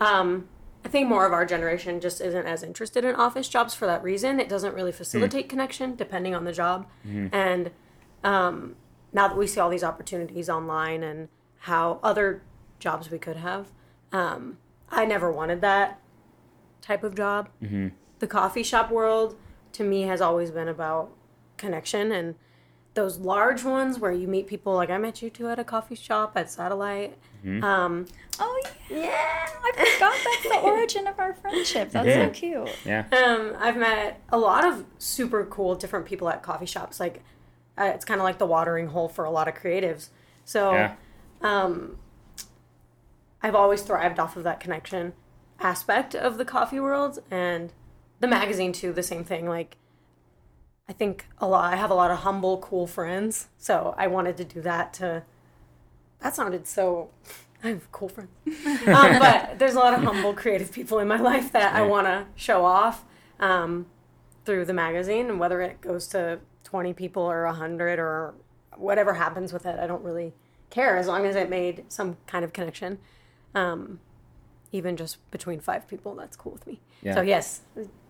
um 0.00 0.48
I 0.84 0.88
think 0.88 1.08
more 1.08 1.24
of 1.24 1.32
our 1.32 1.46
generation 1.46 2.00
just 2.00 2.20
isn't 2.20 2.44
as 2.46 2.64
interested 2.64 3.04
in 3.04 3.14
office 3.14 3.48
jobs 3.48 3.72
for 3.72 3.86
that 3.86 4.02
reason. 4.02 4.40
It 4.40 4.48
doesn't 4.48 4.74
really 4.74 4.90
facilitate 4.90 5.48
connection 5.48 5.94
depending 5.94 6.34
on 6.34 6.44
the 6.44 6.52
job. 6.52 6.86
And 7.32 7.70
um, 8.24 8.74
now 9.12 9.28
that 9.28 9.36
we 9.36 9.46
see 9.46 9.60
all 9.60 9.70
these 9.70 9.84
opportunities 9.84 10.48
online 10.50 11.04
and 11.04 11.28
how 11.60 12.00
other 12.02 12.42
jobs 12.80 13.10
we 13.12 13.18
could 13.20 13.36
have, 13.36 13.68
um, 14.10 14.58
I 14.90 15.04
never 15.04 15.30
wanted 15.30 15.60
that 15.60 16.00
type 16.80 17.04
of 17.04 17.14
job. 17.14 17.48
The 18.18 18.26
coffee 18.26 18.64
shop 18.64 18.90
world 18.90 19.36
to 19.74 19.84
me 19.84 20.02
has 20.02 20.20
always 20.20 20.50
been 20.50 20.66
about 20.68 21.12
connection 21.58 22.10
and 22.10 22.34
those 22.94 23.18
large 23.18 23.64
ones 23.64 23.98
where 23.98 24.12
you 24.12 24.28
meet 24.28 24.46
people 24.46 24.74
like 24.74 24.90
I 24.90 24.98
met 24.98 25.22
you 25.22 25.30
two 25.30 25.48
at 25.48 25.58
a 25.58 25.64
coffee 25.64 25.94
shop 25.94 26.32
at 26.36 26.50
Satellite. 26.50 27.16
Um, 27.44 28.06
oh, 28.38 28.62
yeah. 28.88 29.48
I 29.64 29.72
forgot 29.94 30.14
that's 30.24 30.42
the 30.54 30.60
origin 30.60 31.06
of 31.08 31.18
our 31.18 31.34
friendship. 31.34 31.90
That's 31.90 32.06
Yeah. 32.06 32.26
so 32.26 32.30
cute. 32.30 32.70
yeah 32.84 33.04
Um, 33.12 33.56
I've 33.58 33.76
met 33.76 34.20
a 34.30 34.38
lot 34.38 34.64
of 34.64 34.84
super 34.98 35.44
cool 35.46 35.74
different 35.74 36.06
people 36.06 36.28
at 36.28 36.42
coffee 36.42 36.66
shops. 36.66 37.00
Like, 37.00 37.22
uh, 37.78 37.90
it's 37.94 38.04
kind 38.04 38.20
of 38.20 38.24
like 38.24 38.38
the 38.38 38.46
watering 38.46 38.88
hole 38.88 39.08
for 39.08 39.24
a 39.24 39.30
lot 39.30 39.48
of 39.48 39.54
creatives. 39.54 40.10
So, 40.44 40.72
yeah 40.72 40.94
um, 41.40 41.96
I've 43.42 43.54
always 43.56 43.82
thrived 43.82 44.20
off 44.20 44.36
of 44.36 44.44
that 44.44 44.60
connection 44.60 45.14
aspect 45.58 46.14
of 46.14 46.38
the 46.38 46.44
coffee 46.44 46.78
world 46.78 47.18
and 47.30 47.72
the 48.20 48.28
magazine 48.28 48.72
too. 48.72 48.92
The 48.92 49.02
same 49.02 49.24
thing. 49.24 49.48
Like, 49.48 49.76
I 50.88 50.92
think 50.92 51.26
a 51.38 51.46
lot. 51.46 51.72
I 51.72 51.76
have 51.76 51.90
a 51.90 51.94
lot 51.94 52.10
of 52.10 52.18
humble, 52.18 52.58
cool 52.58 52.86
friends. 52.86 53.48
So 53.56 53.94
I 53.96 54.06
wanted 54.08 54.36
to 54.38 54.44
do 54.44 54.60
that. 54.62 54.92
To 54.94 55.22
that 56.20 56.34
sounded 56.34 56.66
so. 56.66 57.10
I 57.64 57.68
have 57.68 57.92
cool 57.92 58.08
friends, 58.08 58.30
um, 58.88 59.20
but 59.20 59.56
there's 59.60 59.76
a 59.76 59.78
lot 59.78 59.94
of 59.94 60.02
humble, 60.02 60.34
creative 60.34 60.72
people 60.72 60.98
in 60.98 61.06
my 61.06 61.20
life 61.20 61.52
that 61.52 61.76
I 61.76 61.82
want 61.82 62.08
to 62.08 62.26
show 62.34 62.64
off 62.64 63.04
um, 63.38 63.86
through 64.44 64.64
the 64.64 64.72
magazine, 64.72 65.30
and 65.30 65.38
whether 65.38 65.60
it 65.60 65.80
goes 65.80 66.08
to 66.08 66.40
20 66.64 66.92
people 66.92 67.22
or 67.22 67.44
100 67.46 68.00
or 68.00 68.34
whatever 68.76 69.14
happens 69.14 69.52
with 69.52 69.64
it, 69.64 69.78
I 69.78 69.86
don't 69.86 70.02
really 70.02 70.32
care 70.70 70.96
as 70.96 71.06
long 71.06 71.24
as 71.24 71.36
it 71.36 71.48
made 71.48 71.84
some 71.88 72.16
kind 72.26 72.44
of 72.44 72.52
connection. 72.52 72.98
Um, 73.54 74.00
even 74.72 74.96
just 74.96 75.18
between 75.30 75.60
five 75.60 75.86
people, 75.86 76.16
that's 76.16 76.34
cool 76.36 76.52
with 76.52 76.66
me. 76.66 76.80
Yeah. 77.02 77.14
So 77.14 77.20
yes, 77.20 77.60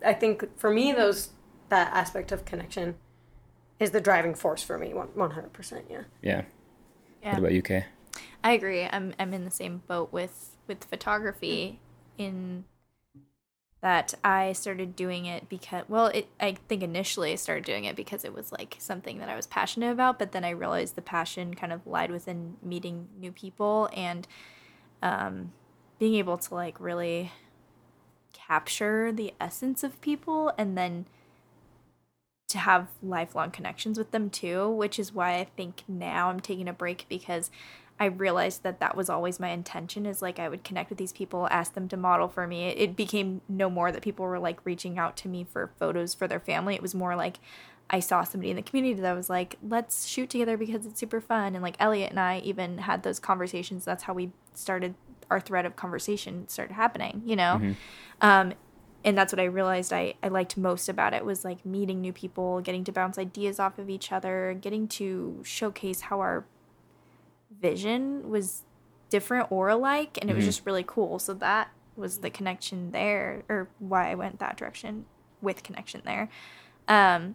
I 0.03 0.15
think 0.15 0.59
for 0.59 0.71
me, 0.71 0.93
those 0.93 1.31
that 1.73 1.91
aspect 1.95 2.31
of 2.33 2.45
connection 2.45 2.97
is 3.81 3.93
the 3.93 4.01
driving 4.01 4.35
force 4.35 4.63
for 4.63 4.79
me. 4.79 4.93
One 4.93 5.31
hundred 5.31 5.55
percent. 5.55 5.87
Yeah. 5.91 6.03
yeah 6.21 6.43
Yeah. 7.23 7.31
what 7.33 7.39
about 7.39 7.53
you 7.53 7.63
kay 7.63 7.87
I 8.45 8.53
agree. 8.53 8.85
I'm 8.85 9.15
I'm 9.19 9.33
in 9.33 9.45
the 9.45 9.51
same 9.51 9.83
boat 9.87 10.13
with 10.13 10.57
with 10.69 10.85
photography 10.85 11.81
in 12.19 12.65
that 13.81 14.15
I 14.23 14.53
started 14.53 14.95
doing 14.95 15.25
it 15.25 15.49
because 15.49 15.85
well, 15.89 16.07
it 16.07 16.29
I 16.39 16.57
think 16.69 16.83
initially 16.83 17.33
I 17.33 17.37
started 17.37 17.65
doing 17.65 17.85
it 17.85 17.97
because 17.97 18.25
it 18.25 18.35
was 18.35 18.53
like 18.53 18.77
something 18.79 19.19
that 19.19 19.31
I 19.31 19.35
was 19.35 19.47
passionate 19.47 19.91
about, 19.91 20.19
but 20.19 20.33
then 20.33 20.45
I 20.45 20.51
realized 20.51 20.95
the 20.95 21.03
passion 21.03 21.55
kind 21.55 21.73
of 21.73 21.87
lied 21.87 22.11
within 22.11 22.57
meeting 22.63 23.09
new 23.19 23.33
people 23.33 23.89
and 23.95 24.29
um 25.03 25.53
being 25.99 26.15
able 26.17 26.37
to 26.37 26.55
like 26.55 26.79
really 26.79 27.33
capture 28.35 29.11
the 29.11 29.33
essence 29.41 29.83
of 29.83 30.01
people 30.03 30.53
and 30.59 30.77
then 30.77 31.07
to 32.53 32.59
have 32.59 32.89
lifelong 33.03 33.51
connections 33.51 33.99
with 33.99 34.11
them 34.11 34.31
too, 34.31 34.71
which 34.71 34.99
is 34.99 35.13
why 35.13 35.39
I 35.39 35.45
think 35.45 35.83
now 35.89 36.31
I'm 36.31 36.41
taking 36.41 36.69
a 36.69 36.73
break 36.73 37.07
because 37.09 37.51
I 38.01 38.07
realized 38.07 38.63
that 38.63 38.81
that 38.81 38.97
was 38.97 39.11
always 39.11 39.39
my 39.39 39.51
intention 39.51 40.07
is 40.07 40.23
like 40.23 40.39
I 40.39 40.49
would 40.49 40.65
connect 40.65 40.91
with 40.91 40.99
these 40.99 41.13
people, 41.13 41.47
ask 41.51 41.75
them 41.75 41.89
to 41.89 41.97
model 41.97 42.29
for 42.29 42.47
me. 42.47 42.69
It, 42.69 42.97
became 42.97 43.43
no 43.49 43.71
more 43.71 43.93
that 43.93 44.03
people 44.03 44.25
were 44.25 44.39
like 44.39 44.65
reaching 44.65 44.99
out 44.99 45.17
to 45.19 45.29
me 45.29 45.45
for 45.45 45.71
photos 45.79 46.15
for 46.15 46.27
their 46.27 46.41
family. 46.41 46.75
It 46.75 46.83
was 46.83 46.95
more 46.95 47.15
like 47.17 47.39
I 47.91 48.01
saw 48.01 48.25
somebody 48.25 48.51
in 48.51 48.57
the 48.57 48.63
community 48.63 49.01
that 49.01 49.13
was 49.13 49.29
like, 49.31 49.57
let's 49.63 50.07
shoot 50.07 50.31
together 50.31 50.57
because 50.57 50.87
it's 50.87 50.99
super 50.99 51.21
fun. 51.21 51.55
And 51.55 51.63
like 51.63 51.77
Elliot 51.79 52.11
and 52.11 52.19
I 52.19 52.39
even 52.41 52.79
had 52.79 53.03
those 53.03 53.19
conversations. 53.19 53.85
That's 53.85 54.05
how 54.05 54.15
we 54.15 54.31
started 54.55 54.95
our 55.31 55.41
thread 55.41 55.65
of 55.65 55.77
conversation 55.77 56.49
started 56.49 56.75
happening, 56.75 57.23
you 57.25 57.37
know? 57.37 57.59
Um, 58.21 58.53
and 59.05 59.19
that's 59.19 59.33
what 59.33 59.41
I 59.41 59.45
realized 59.45 59.93
I, 59.93 60.15
I 60.23 60.29
liked 60.29 60.57
most 60.57 60.89
about 60.89 61.13
it 61.13 61.25
was 61.25 61.45
like 61.45 61.67
meeting 61.67 62.01
new 62.01 62.13
people, 62.13 62.61
getting 62.61 62.85
to 62.85 62.93
bounce 62.93 63.19
ideas 63.19 63.59
off 63.59 63.79
of 63.79 63.91
each 63.91 64.13
other, 64.13 64.57
getting 64.61 64.87
to 64.89 65.41
showcase 65.45 66.03
how 66.03 66.21
our 66.21 66.45
vision 67.61 68.31
was 68.31 68.63
different 69.11 69.51
or 69.51 69.69
alike, 69.69 70.19
and 70.21 70.31
it 70.31 70.37
was 70.37 70.45
just 70.45 70.65
really 70.65 70.85
cool. 70.87 71.19
So 71.19 71.35
that 71.35 71.71
was 71.97 72.19
the 72.19 72.31
connection 72.31 72.93
there, 72.93 73.43
or 73.49 73.69
why 73.79 74.11
I 74.11 74.15
went 74.15 74.39
that 74.39 74.57
direction 74.57 75.05
with 75.41 75.63
connection 75.63 76.03
there. 76.05 76.29
Um, 76.89 77.35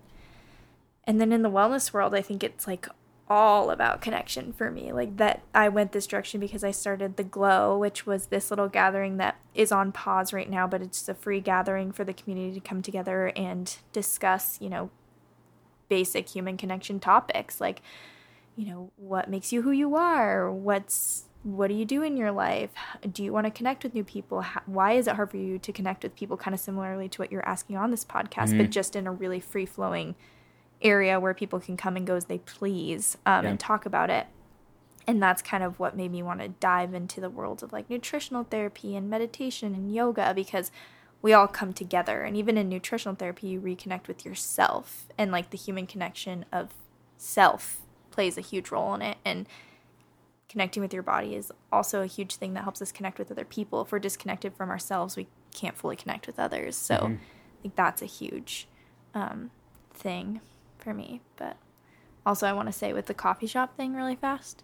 and 1.04 1.22
then 1.22 1.32
in 1.32 1.42
the 1.42 1.52
wellness 1.52 1.94
world, 1.94 2.16
I 2.16 2.22
think 2.22 2.44
it's 2.44 2.66
like 2.66 2.88
all 3.30 3.70
about 3.72 4.02
connection 4.02 4.54
for 4.54 4.72
me. 4.72 4.92
Like 4.92 5.18
that 5.18 5.42
I 5.54 5.70
went 5.70 5.92
this 5.92 6.08
direction 6.08 6.40
because 6.40 6.64
I 6.64 6.72
started 6.72 7.18
the 7.18 7.24
Glow, 7.24 7.78
which 7.78 8.06
was 8.06 8.28
this 8.28 8.50
little 8.50 8.70
gathering 8.70 9.18
that 9.18 9.38
is 9.54 9.72
on 9.72 9.92
pause 9.92 10.32
right 10.34 10.50
now, 10.50 10.66
but 10.68 10.82
it's 10.82 11.08
a 11.10 11.14
free 11.14 11.42
gathering 11.42 11.92
for 11.92 12.04
the 12.04 12.14
community 12.14 12.54
to 12.54 12.66
come 12.66 12.82
together 12.82 13.34
and 13.36 13.76
discuss, 13.92 14.58
you 14.62 14.70
know, 14.70 14.90
basic 15.90 16.30
human 16.30 16.58
connection 16.58 17.00
topics 17.00 17.62
like 17.62 17.82
you 18.58 18.66
know, 18.66 18.90
what 18.98 19.30
makes 19.30 19.54
you 19.54 19.62
who 19.62 19.70
you 19.72 19.96
are, 19.96 20.52
what's 20.52 21.26
what 21.44 21.68
do 21.68 21.76
you 21.76 21.86
do 21.86 22.02
in 22.02 22.18
your 22.18 22.32
life? 22.32 22.72
Do 23.14 23.24
you 23.24 23.32
want 23.32 23.46
to 23.46 23.52
connect 23.52 23.84
with 23.84 23.94
new 23.94 24.04
people? 24.04 24.42
How, 24.42 24.62
why 24.66 24.94
is 24.94 25.08
it 25.08 25.16
hard 25.16 25.30
for 25.30 25.38
you 25.38 25.60
to 25.60 25.72
connect 25.72 26.02
with 26.04 26.16
people? 26.16 26.36
Kind 26.38 26.56
of 26.56 26.60
similarly 26.60 27.08
to 27.10 27.22
what 27.22 27.32
you're 27.32 27.48
asking 27.48 27.78
on 27.78 27.92
this 27.92 28.04
podcast, 28.04 28.48
Mm-hmm. 28.50 28.58
but 28.58 28.70
just 28.72 28.96
in 28.96 29.06
a 29.06 29.12
really 29.12 29.40
free 29.40 29.68
flowing 29.68 30.16
area 30.82 31.20
where 31.20 31.34
people 31.34 31.60
can 31.60 31.76
come 31.78 31.96
and 31.98 32.06
go 32.06 32.16
as 32.16 32.26
they 32.26 32.38
please 32.40 33.18
um, 33.26 33.44
Yeah. 33.44 33.52
and 33.52 33.60
talk 33.60 33.86
about 33.86 34.10
it. 34.10 34.28
And 35.08 35.22
that's 35.24 35.42
kind 35.42 35.64
of 35.64 35.80
what 35.80 35.96
made 35.96 36.12
me 36.12 36.22
want 36.22 36.42
to 36.42 36.50
dive 36.50 36.94
into 36.94 37.22
the 37.22 37.30
world 37.30 37.64
of 37.64 37.72
like 37.72 37.90
nutritional 37.90 38.44
therapy 38.44 38.96
and 38.96 39.10
meditation 39.10 39.74
and 39.74 39.94
yoga 39.94 40.34
because 40.36 40.70
we 41.22 41.34
all 41.34 41.48
come 41.48 41.74
together. 41.74 42.22
And 42.24 42.36
even 42.38 42.58
in 42.58 42.68
nutritional 42.70 43.16
therapy, 43.16 43.48
you 43.48 43.62
reconnect 43.62 44.08
with 44.08 44.26
yourself 44.26 45.08
and 45.18 45.32
like 45.32 45.50
the 45.50 45.58
human 45.58 45.88
connection 45.88 46.46
of 46.52 46.74
self 47.18 47.82
plays 48.12 48.38
a 48.38 48.42
huge 48.42 48.70
role 48.70 48.94
in 48.96 49.02
it. 49.02 49.18
And 49.24 49.48
connecting 50.50 50.82
with 50.84 50.94
your 50.94 51.04
body 51.04 51.36
is 51.36 51.52
also 51.72 52.02
a 52.02 52.06
huge 52.08 52.36
thing 52.36 52.54
that 52.54 52.64
helps 52.64 52.82
us 52.82 52.92
connect 52.92 53.18
with 53.18 53.32
other 53.32 53.46
people. 53.46 53.82
If 53.82 53.92
we're 53.92 54.00
disconnected 54.00 54.54
from 54.54 54.70
ourselves, 54.70 55.16
we 55.18 55.28
can't 55.54 55.78
fully 55.78 55.96
connect 55.96 56.28
with 56.28 56.38
others. 56.40 56.76
So 56.76 56.96
Mm-hmm. 56.96 57.14
I 57.14 57.62
think 57.64 57.76
that's 57.76 58.02
a 58.04 58.06
huge 58.06 58.68
um, 59.16 59.50
thing 59.94 60.42
for 60.78 60.94
me. 60.94 61.22
But 61.36 61.58
also, 62.26 62.48
I 62.48 62.54
want 62.54 62.68
to 62.68 62.72
say 62.74 62.94
with 62.94 63.06
the 63.08 63.14
coffee 63.14 63.48
shop 63.48 63.76
thing 63.78 63.94
really 63.96 64.16
fast. 64.16 64.64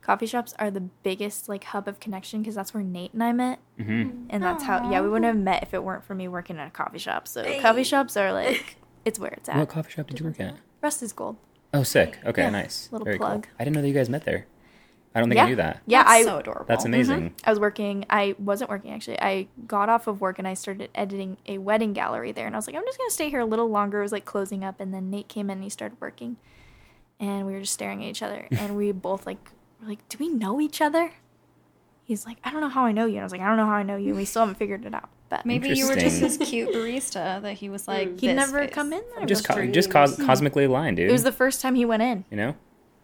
Coffee 0.00 0.26
shops 0.26 0.54
are 0.58 0.70
the 0.70 0.80
biggest 0.80 1.48
like 1.48 1.64
hub 1.64 1.88
of 1.88 2.00
connection 2.00 2.40
because 2.40 2.54
that's 2.54 2.72
where 2.72 2.82
Nate 2.82 3.12
and 3.12 3.22
I 3.22 3.32
met, 3.32 3.58
Mm-hmm. 3.78 4.26
and 4.30 4.42
that's 4.42 4.62
how 4.64 4.90
yeah 4.90 5.00
we 5.00 5.08
wouldn't 5.08 5.26
have 5.26 5.36
met 5.36 5.62
if 5.64 5.74
it 5.74 5.82
weren't 5.82 6.04
for 6.04 6.14
me 6.14 6.28
working 6.28 6.58
at 6.58 6.68
a 6.68 6.70
coffee 6.70 6.98
shop. 6.98 7.26
So 7.28 7.60
coffee 7.60 7.82
shops 7.84 8.16
are 8.16 8.32
like 8.32 8.76
it's 9.04 9.18
where 9.18 9.30
it's 9.32 9.48
at. 9.48 9.56
What 9.56 9.68
coffee 9.68 9.90
shop 9.90 10.06
did 10.06 10.20
you 10.20 10.26
work 10.26 10.40
at? 10.40 10.54
Rust 10.80 11.02
is 11.02 11.12
gold. 11.12 11.36
Oh, 11.74 11.82
sick. 11.82 12.18
Okay, 12.24 12.42
Yeah, 12.42 12.50
nice. 12.50 12.88
little 12.92 13.04
Very 13.04 13.18
plug. 13.18 13.42
cool. 13.42 13.52
I 13.58 13.64
didn't 13.64 13.74
know 13.76 13.82
that 13.82 13.88
you 13.88 13.92
guys 13.94 14.08
met 14.08 14.24
there. 14.24 14.46
I 15.14 15.20
don't 15.20 15.28
think 15.28 15.40
I 15.40 15.44
Yeah. 15.44 15.48
knew 15.48 15.56
that. 15.56 15.82
Yeah, 15.86 16.02
That's 16.02 16.10
I 16.10 16.22
so 16.22 16.38
adorable. 16.38 16.64
That's 16.68 16.84
mm-hmm. 16.84 16.94
amazing. 16.94 17.34
I 17.44 17.50
was 17.50 17.58
working. 17.58 18.04
I 18.10 18.34
wasn't 18.38 18.70
working 18.70 18.92
actually. 18.92 19.20
I 19.20 19.48
got 19.66 19.88
off 19.88 20.06
of 20.06 20.20
work 20.20 20.38
and 20.38 20.46
I 20.46 20.54
started 20.54 20.90
editing 20.94 21.38
a 21.46 21.58
wedding 21.58 21.92
gallery 21.92 22.30
there. 22.32 22.46
And 22.46 22.54
I 22.54 22.58
was 22.58 22.66
like, 22.66 22.76
I'm 22.76 22.84
just 22.84 22.98
gonna 22.98 23.10
stay 23.10 23.30
here 23.30 23.40
a 23.40 23.46
little 23.46 23.68
longer. 23.68 24.00
It 24.00 24.02
was 24.02 24.12
like 24.12 24.24
closing 24.24 24.62
up, 24.64 24.80
and 24.80 24.92
then 24.92 25.10
Nate 25.10 25.28
came 25.28 25.50
in 25.50 25.58
and 25.58 25.64
he 25.64 25.70
started 25.70 25.98
working, 26.00 26.36
and 27.18 27.46
we 27.46 27.52
were 27.54 27.60
just 27.60 27.72
staring 27.74 28.04
at 28.04 28.10
each 28.10 28.22
other, 28.22 28.46
and 28.52 28.76
we 28.76 28.92
both 28.92 29.26
like 29.26 29.50
were 29.80 29.88
like, 29.88 30.06
do 30.08 30.18
we 30.20 30.28
know 30.28 30.60
each 30.60 30.80
other? 30.80 31.12
He's 32.04 32.24
like, 32.24 32.38
I 32.42 32.50
don't 32.50 32.60
know 32.62 32.68
how 32.70 32.84
I 32.86 32.92
know 32.92 33.04
you. 33.04 33.14
And 33.14 33.20
I 33.20 33.24
was 33.24 33.32
like, 33.32 33.42
I 33.42 33.48
don't 33.48 33.58
know 33.58 33.66
how 33.66 33.74
I 33.74 33.82
know 33.82 33.96
you. 33.96 34.08
And 34.08 34.16
we 34.16 34.24
still 34.24 34.40
haven't 34.40 34.56
figured 34.56 34.86
it 34.86 34.94
out. 34.94 35.10
But 35.28 35.44
Maybe 35.44 35.68
you 35.68 35.86
were 35.86 35.94
just 35.94 36.16
Interesting. 36.16 36.38
this 36.38 36.48
cute 36.48 36.70
barista 36.74 37.42
that 37.42 37.52
he 37.58 37.68
was 37.68 37.86
like. 37.86 38.18
he'd 38.18 38.28
this 38.28 38.36
never 38.36 38.60
face. 38.60 38.70
come 38.72 38.94
in 38.94 39.02
there. 39.14 39.26
Just, 39.26 39.46
co- 39.46 39.66
just 39.66 39.90
cos- 39.90 40.16
cosmically 40.16 40.64
aligned, 40.64 40.96
dude. 40.96 41.10
it 41.10 41.12
was 41.12 41.22
the 41.22 41.32
first 41.32 41.60
time 41.60 41.74
he 41.74 41.84
went 41.84 42.02
in. 42.02 42.24
you 42.30 42.38
know? 42.38 42.56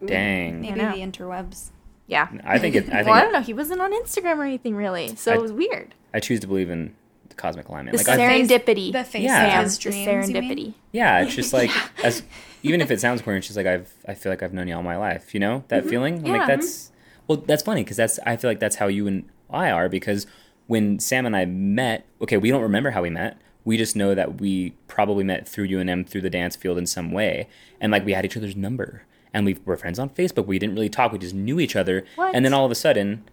Dang. 0.03 0.63
Maybe 0.63 0.79
know. 0.79 0.93
the 0.93 0.99
interwebs. 1.03 1.71
Yeah. 2.07 2.29
I 2.45 2.59
think 2.59 2.75
it. 2.77 2.85
I 2.89 2.89
think 2.97 3.07
well, 3.07 3.15
I 3.15 3.21
don't 3.23 3.33
know. 3.33 3.41
He 3.41 3.55
wasn't 3.55 3.81
on 3.81 3.93
Instagram 3.93 4.37
or 4.39 4.45
anything 4.45 4.77
really, 4.77 5.15
so 5.17 5.33
I- 5.33 5.37
it 5.37 5.41
was 5.43 5.53
weird. 5.53 5.95
I 6.13 6.21
choose 6.21 6.41
to 6.41 6.47
believe 6.47 6.71
in 6.71 6.95
the 7.29 7.35
cosmic 7.35 7.69
alignment. 7.69 7.97
The 7.99 8.05
Like, 8.09 8.19
I, 8.21 8.41
serendipity. 8.43 8.93
the 8.93 9.05
face 9.05 9.23
Yeah. 9.25 9.59
of 9.61 9.65
his 9.65 9.79
the 9.79 9.91
dreams. 9.91 10.31
you 10.31 10.37
serendipity. 10.37 10.75
yeah, 10.93 11.23
it's 11.23 11.35
just 11.35 11.53
like 11.53 11.71
as 12.05 12.23
even 12.63 12.81
if 12.81 12.91
it 12.91 13.01
sounds 13.01 13.21
queer, 13.23 13.37
it's 13.37 13.47
just 13.47 13.57
like 13.57 13.67
I've 13.67 13.93
I 14.07 14.15
feel 14.15 14.31
like 14.31 14.43
I've 14.43 14.53
known 14.53 14.69
you 14.69 14.77
all 14.77 14.83
my 14.83 14.97
life. 14.97 15.35
You 15.35 15.41
know 15.41 15.65
that 15.69 15.87
feeling? 15.87 16.15
I'm 16.17 16.21
Mm-hmm. 16.25 16.27
Yeah. 16.35 16.39
Like 16.39 16.47
that's 16.49 16.93
well, 17.27 17.39
that's 17.39 17.63
funny 17.63 17.83
because 17.83 17.97
that's 17.97 18.19
I 18.27 18.37
feel 18.37 18.51
like 18.51 18.61
that's 18.61 18.77
how 18.77 18.87
you 18.87 19.07
and 19.07 19.25
I 19.51 19.71
are 19.71 19.89
because 19.89 20.27
when 20.67 20.99
Sam 20.99 21.27
and 21.27 21.35
I 21.37 21.45
met, 21.47 22.07
okay, 22.23 22.37
we 22.37 22.51
don't 22.51 22.63
remember 22.63 22.91
how 22.91 23.03
we 23.03 23.11
met. 23.11 23.39
We 23.65 23.77
just 23.79 23.97
know 23.97 24.15
that 24.15 24.41
we 24.41 24.71
probably 24.89 25.25
met 25.25 25.49
through 25.49 25.69
UNM 25.69 26.07
through 26.07 26.21
the 26.21 26.31
dance 26.31 26.55
field 26.55 26.77
in 26.79 26.87
some 26.87 27.13
way, 27.13 27.49
and 27.81 27.91
like 27.91 28.05
we 28.05 28.13
had 28.13 28.25
each 28.27 28.37
other's 28.37 28.55
number, 28.57 29.03
and 29.35 29.45
we 29.45 29.59
were 29.67 29.76
friends 29.76 29.99
on 29.99 30.09
Facebook. 30.11 30.47
We 30.47 30.59
didn't 30.59 30.75
really 30.76 30.88
talk; 30.88 31.12
we 31.12 31.19
just 31.19 31.35
knew 31.35 31.61
each 31.61 31.76
other, 31.76 32.05
What? 32.17 32.35
and 32.35 32.45
then 32.45 32.55
all 32.55 32.64
of 32.64 32.71
a 32.71 32.75
sudden, 32.75 33.25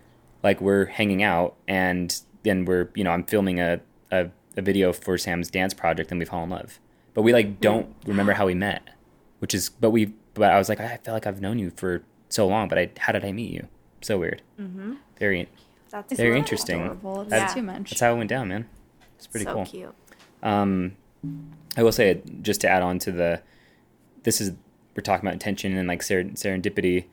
like 0.44 0.60
we're 0.60 0.88
hanging 0.88 1.24
out, 1.24 1.56
and 1.68 2.20
then 2.44 2.66
we're 2.66 2.90
you 2.96 3.04
know 3.06 3.12
I'm 3.12 3.24
filming 3.24 3.60
a 3.62 3.80
a, 4.12 4.30
a 4.58 4.62
video 4.62 4.92
for 4.92 5.18
Sam's 5.18 5.50
dance 5.50 5.74
project, 5.74 6.12
and 6.12 6.20
we 6.20 6.26
fall 6.26 6.44
in 6.44 6.50
love, 6.50 6.80
but 7.14 7.22
we 7.22 7.32
like 7.32 7.62
don't 7.62 7.96
remember 8.06 8.34
how 8.34 8.46
we 8.48 8.56
met, 8.56 8.82
which 9.40 9.54
is 9.54 9.70
but 9.70 9.92
we 9.92 10.08
but 10.34 10.52
I 10.52 10.58
was 10.58 10.68
like 10.68 10.82
I 10.82 10.98
feel 10.98 11.14
like 11.14 11.26
I've 11.28 11.40
known 11.40 11.60
you 11.60 11.70
for 11.72 12.04
so 12.30 12.48
long, 12.48 12.68
but 12.68 12.78
I 12.78 12.90
how 12.98 13.14
did 13.14 13.24
I 13.24 13.32
meet 13.32 13.52
you? 13.54 13.68
So 14.02 14.18
weird. 14.18 14.42
Mm-hmm. 14.60 14.96
Very. 15.20 15.48
That's 15.92 16.14
Very 16.16 16.38
interesting. 16.38 16.82
Adorable. 16.84 17.22
It's 17.24 17.32
Yeah. 17.32 17.48
too 17.48 17.62
much. 17.62 17.90
That's 17.92 18.00
how 18.00 18.14
it 18.14 18.18
went 18.18 18.30
down, 18.30 18.48
man. 18.48 18.66
It's 19.18 19.28
pretty 19.28 19.44
so 19.46 19.54
cool. 19.56 19.66
cute. 19.66 19.94
Um, 20.42 20.94
I 21.78 21.84
will 21.84 21.92
say 21.92 22.22
just 22.42 22.62
to 22.62 22.70
add 22.70 22.82
on 22.82 22.98
to 23.00 23.12
the, 23.12 23.42
this 24.24 24.40
is 24.40 24.54
we're 24.96 25.04
talking 25.04 25.26
about 25.26 25.34
intention 25.34 25.76
and 25.78 25.88
like 25.88 26.04
ser- 26.04 26.24
serendipity. 26.24 27.06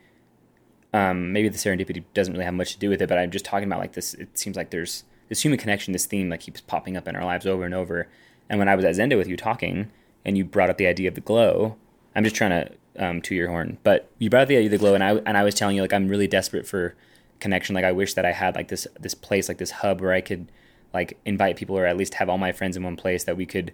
Um, 0.93 1.31
maybe 1.31 1.49
the 1.49 1.57
serendipity 1.57 2.03
doesn't 2.13 2.33
really 2.33 2.45
have 2.45 2.53
much 2.53 2.73
to 2.73 2.79
do 2.79 2.89
with 2.89 3.01
it, 3.01 3.09
but 3.09 3.17
I'm 3.17 3.31
just 3.31 3.45
talking 3.45 3.67
about 3.67 3.79
like 3.79 3.93
this. 3.93 4.13
It 4.15 4.37
seems 4.37 4.57
like 4.57 4.71
there's 4.71 5.03
this 5.29 5.43
human 5.43 5.59
connection, 5.59 5.93
this 5.93 6.05
theme 6.05 6.29
that 6.29 6.39
keeps 6.39 6.61
popping 6.61 6.97
up 6.97 7.07
in 7.07 7.15
our 7.15 7.23
lives 7.23 7.45
over 7.45 7.63
and 7.63 7.73
over. 7.73 8.07
And 8.49 8.57
when 8.57 8.67
I 8.67 8.75
was 8.75 8.83
at 8.83 8.95
Zendo 8.95 9.17
with 9.17 9.27
you 9.27 9.37
talking, 9.37 9.91
and 10.25 10.37
you 10.37 10.43
brought 10.43 10.69
up 10.69 10.77
the 10.77 10.87
idea 10.87 11.07
of 11.07 11.15
the 11.15 11.21
glow, 11.21 11.75
I'm 12.15 12.23
just 12.23 12.35
trying 12.35 12.51
to 12.51 12.71
um, 12.97 13.21
to 13.21 13.35
your 13.35 13.47
horn, 13.47 13.77
but 13.83 14.11
you 14.17 14.29
brought 14.29 14.43
up 14.43 14.47
the 14.49 14.57
idea 14.57 14.67
of 14.67 14.71
the 14.71 14.77
glow, 14.77 14.93
and 14.93 15.03
I 15.03 15.11
and 15.11 15.37
I 15.37 15.43
was 15.43 15.55
telling 15.55 15.75
you 15.75 15.81
like 15.81 15.93
I'm 15.93 16.07
really 16.07 16.27
desperate 16.27 16.67
for 16.67 16.95
connection. 17.39 17.75
Like 17.75 17.85
I 17.85 17.91
wish 17.91 18.13
that 18.15 18.25
I 18.25 18.31
had 18.31 18.55
like 18.55 18.67
this 18.67 18.87
this 18.99 19.15
place, 19.15 19.47
like 19.47 19.57
this 19.57 19.71
hub 19.71 20.01
where 20.01 20.13
I 20.13 20.21
could 20.21 20.51
like 20.93 21.17
invite 21.25 21.55
people 21.55 21.77
or 21.77 21.85
at 21.85 21.97
least 21.97 22.15
have 22.15 22.29
all 22.29 22.37
my 22.37 22.51
friends 22.51 22.75
in 22.75 22.83
one 22.83 22.97
place 22.97 23.23
that 23.23 23.37
we 23.37 23.45
could 23.45 23.71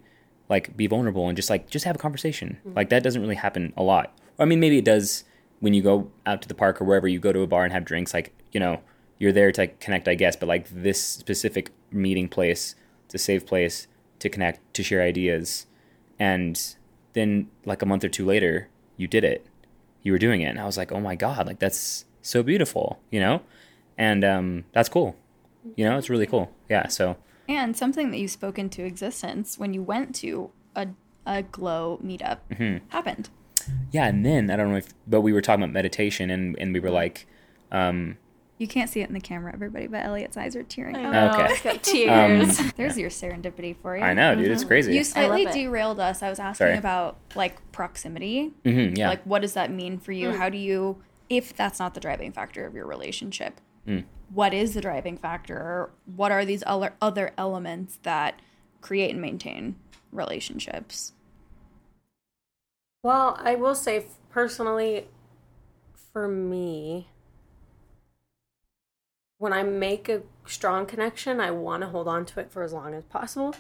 like 0.50 0.76
be 0.78 0.88
vulnerable 0.88 1.28
and 1.28 1.36
just 1.36 1.50
like 1.50 1.70
just 1.70 1.86
have 1.86 1.96
a 1.96 2.00
conversation. 2.00 2.60
Like 2.76 2.90
that 2.90 3.04
doesn't 3.04 3.22
really 3.22 3.36
happen 3.36 3.74
a 3.76 3.84
lot. 3.84 4.18
Or, 4.38 4.44
I 4.44 4.46
mean, 4.46 4.60
maybe 4.60 4.78
it 4.78 4.86
does 4.86 5.24
when 5.60 5.74
you 5.74 5.82
go 5.82 6.12
out 6.26 6.42
to 6.42 6.48
the 6.48 6.54
park 6.54 6.82
or 6.82 6.86
wherever 6.86 7.08
you 7.08 7.20
go 7.20 7.34
to 7.34 7.42
a 7.42 7.48
bar 7.48 7.64
and 7.64 7.74
have 7.74 7.86
drinks. 7.86 8.14
Like 8.14 8.34
you 8.52 8.60
know, 8.60 8.82
you're 9.18 9.32
there 9.32 9.52
to 9.54 9.68
connect, 9.68 10.08
I 10.08 10.16
guess. 10.16 10.36
But 10.36 10.48
like 10.48 10.70
this 10.70 11.02
specific 11.02 11.72
meeting 11.92 12.28
place, 12.28 12.76
it's 13.06 13.16
a 13.16 13.20
safe 13.20 13.46
place 13.46 13.88
to 14.20 14.30
connect, 14.30 14.74
to 14.76 14.84
share 14.84 15.02
ideas, 15.02 15.66
and 16.20 16.76
then 17.14 17.50
like 17.66 17.82
a 17.82 17.86
month 17.86 18.04
or 18.04 18.10
two 18.10 18.26
later, 18.26 18.70
you 18.98 19.08
did 19.08 19.24
it. 19.24 19.46
You 20.04 20.12
were 20.12 20.20
doing 20.20 20.42
it, 20.42 20.50
and 20.50 20.60
I 20.60 20.66
was 20.66 20.78
like, 20.78 20.92
oh 20.92 21.00
my 21.00 21.16
god, 21.16 21.48
like 21.48 21.60
that's 21.60 22.06
so 22.22 22.44
beautiful, 22.44 23.00
you 23.10 23.20
know, 23.20 23.42
and 23.98 24.24
um, 24.24 24.66
that's 24.72 24.90
cool. 24.90 25.16
You 25.76 25.86
know, 25.86 25.98
it's 25.98 26.10
really 26.10 26.28
cool. 26.28 26.52
Yeah. 26.70 26.88
So 26.90 27.18
And 27.48 27.76
something 27.78 28.12
that 28.12 28.18
you 28.18 28.28
spoke 28.28 28.58
into 28.58 28.84
existence 28.84 29.58
when 29.58 29.74
you 29.74 29.82
went 29.84 30.16
to 30.16 30.52
a, 30.76 30.88
a 31.26 31.44
glow 31.44 32.00
meetup 32.04 32.40
Mm-hmm. 32.52 32.88
happened. 32.90 33.30
yeah, 33.92 34.08
and 34.08 34.26
then 34.26 34.50
I 34.50 34.56
don't 34.56 34.72
know 34.72 34.78
if, 34.78 34.90
but 35.08 35.22
we 35.22 35.32
were 35.34 35.42
talking 35.42 35.64
about 35.64 35.74
meditation, 35.74 36.30
and 36.30 36.56
and 36.60 36.74
we 36.74 36.80
were 36.80 36.90
like, 36.92 37.28
um, 37.72 38.18
You 38.58 38.68
can't 38.68 38.90
see 38.90 39.02
it 39.02 39.08
in 39.08 39.14
the 39.14 39.20
camera, 39.20 39.52
everybody, 39.54 39.88
but 39.88 40.06
Elliot's 40.06 40.38
eyes 40.38 40.56
are 40.56 40.64
tearing 40.64 40.96
up. 40.96 41.12
know, 41.14 41.32
Okay. 41.44 41.54
it's 41.54 41.62
got 41.62 41.84
tears. 42.58 42.74
There's 42.74 42.98
your 42.98 43.10
serendipity 43.10 43.76
for 43.82 43.98
you. 43.98 44.04
I 44.04 44.14
know, 44.14 44.36
dude, 44.36 44.50
it's 44.52 44.64
crazy. 44.64 44.96
You 44.96 45.04
slightly 45.04 45.46
derailed 45.46 46.00
us. 46.00 46.22
I 46.24 46.30
was 46.30 46.40
asking 46.40 46.66
Sorry. 46.68 46.78
about 46.78 47.18
like 47.36 47.56
proximity. 47.72 48.54
hmm 48.64 48.96
yeah. 48.96 49.10
Like, 49.10 49.24
what 49.24 49.42
does 49.42 49.54
that 49.54 49.72
mean 49.72 49.98
for 50.00 50.12
you? 50.12 50.32
How 50.32 50.50
do 50.50 50.58
you, 50.58 51.02
if 51.30 51.56
that's 51.56 51.80
not 51.80 51.94
the 51.96 52.00
driving 52.00 52.32
factor 52.32 52.66
of 52.66 52.74
your 52.76 52.86
relationship, 52.88 53.60
Mm. 53.88 54.04
What 54.34 54.54
is 54.54 54.74
the 54.74 54.82
driving 54.82 55.18
factor? 55.18 55.92
What 56.06 56.32
are 56.32 56.46
these 56.46 56.64
other 56.66 56.94
other 57.02 57.34
elements 57.38 58.00
that 58.04 58.42
create 58.82 59.12
and 59.12 59.22
maintain 59.22 59.76
relationships? 60.12 61.14
Well, 63.04 63.38
I 63.40 63.56
will 63.56 63.76
say 63.76 64.06
personally, 64.30 65.08
for 66.12 66.28
me, 66.28 67.10
when 69.38 69.54
I 69.54 69.64
make 69.64 70.10
a 70.10 70.24
strong 70.46 70.86
connection, 70.86 71.40
I 71.40 71.52
want 71.52 71.82
to 71.82 71.90
hold 71.90 72.08
on 72.08 72.26
to 72.26 72.40
it 72.40 72.52
for 72.52 72.64
as 72.64 72.74
long 72.74 72.94
as 72.94 73.04
possible. 73.04 73.56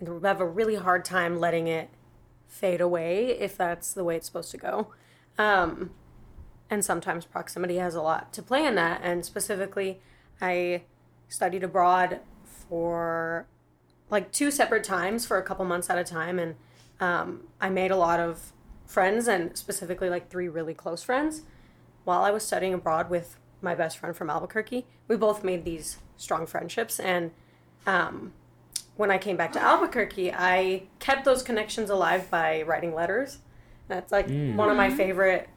And 0.00 0.24
have 0.24 0.40
a 0.40 0.46
really 0.46 0.74
hard 0.74 1.04
time 1.04 1.38
letting 1.38 1.66
it 1.66 1.88
fade 2.46 2.80
away 2.80 3.28
if 3.28 3.56
that's 3.56 3.94
the 3.94 4.04
way 4.04 4.16
it's 4.16 4.26
supposed 4.26 4.50
to 4.50 4.56
go. 4.58 4.88
Um, 5.38 5.90
and 6.70 6.84
sometimes 6.84 7.24
proximity 7.24 7.76
has 7.76 7.94
a 7.94 8.02
lot 8.02 8.32
to 8.32 8.42
play 8.42 8.64
in 8.64 8.74
that. 8.76 9.00
And 9.02 9.24
specifically, 9.24 10.00
I 10.40 10.82
studied 11.28 11.62
abroad 11.62 12.20
for 12.44 13.46
like 14.10 14.32
two 14.32 14.50
separate 14.50 14.84
times 14.84 15.26
for 15.26 15.38
a 15.38 15.42
couple 15.42 15.64
months 15.64 15.90
at 15.90 15.98
a 15.98 16.04
time. 16.04 16.38
And 16.38 16.54
um, 17.00 17.44
I 17.60 17.68
made 17.68 17.90
a 17.90 17.96
lot 17.96 18.20
of 18.20 18.52
friends 18.86 19.28
and 19.28 19.56
specifically 19.56 20.08
like 20.08 20.30
three 20.30 20.48
really 20.48 20.74
close 20.74 21.02
friends 21.02 21.42
while 22.04 22.22
I 22.22 22.30
was 22.30 22.44
studying 22.44 22.74
abroad 22.74 23.10
with 23.10 23.36
my 23.60 23.74
best 23.74 23.98
friend 23.98 24.14
from 24.14 24.30
Albuquerque. 24.30 24.86
We 25.08 25.16
both 25.16 25.42
made 25.42 25.64
these 25.64 25.98
strong 26.16 26.46
friendships. 26.46 27.00
And 27.00 27.32
um, 27.86 28.32
when 28.96 29.10
I 29.10 29.18
came 29.18 29.36
back 29.36 29.52
to 29.52 29.62
Albuquerque, 29.62 30.32
I 30.32 30.84
kept 30.98 31.24
those 31.24 31.42
connections 31.42 31.90
alive 31.90 32.30
by 32.30 32.62
writing 32.62 32.94
letters. 32.94 33.38
That's 33.88 34.12
like 34.12 34.28
one 34.28 34.70
of 34.70 34.76
my 34.76 34.90
favorite 34.90 35.48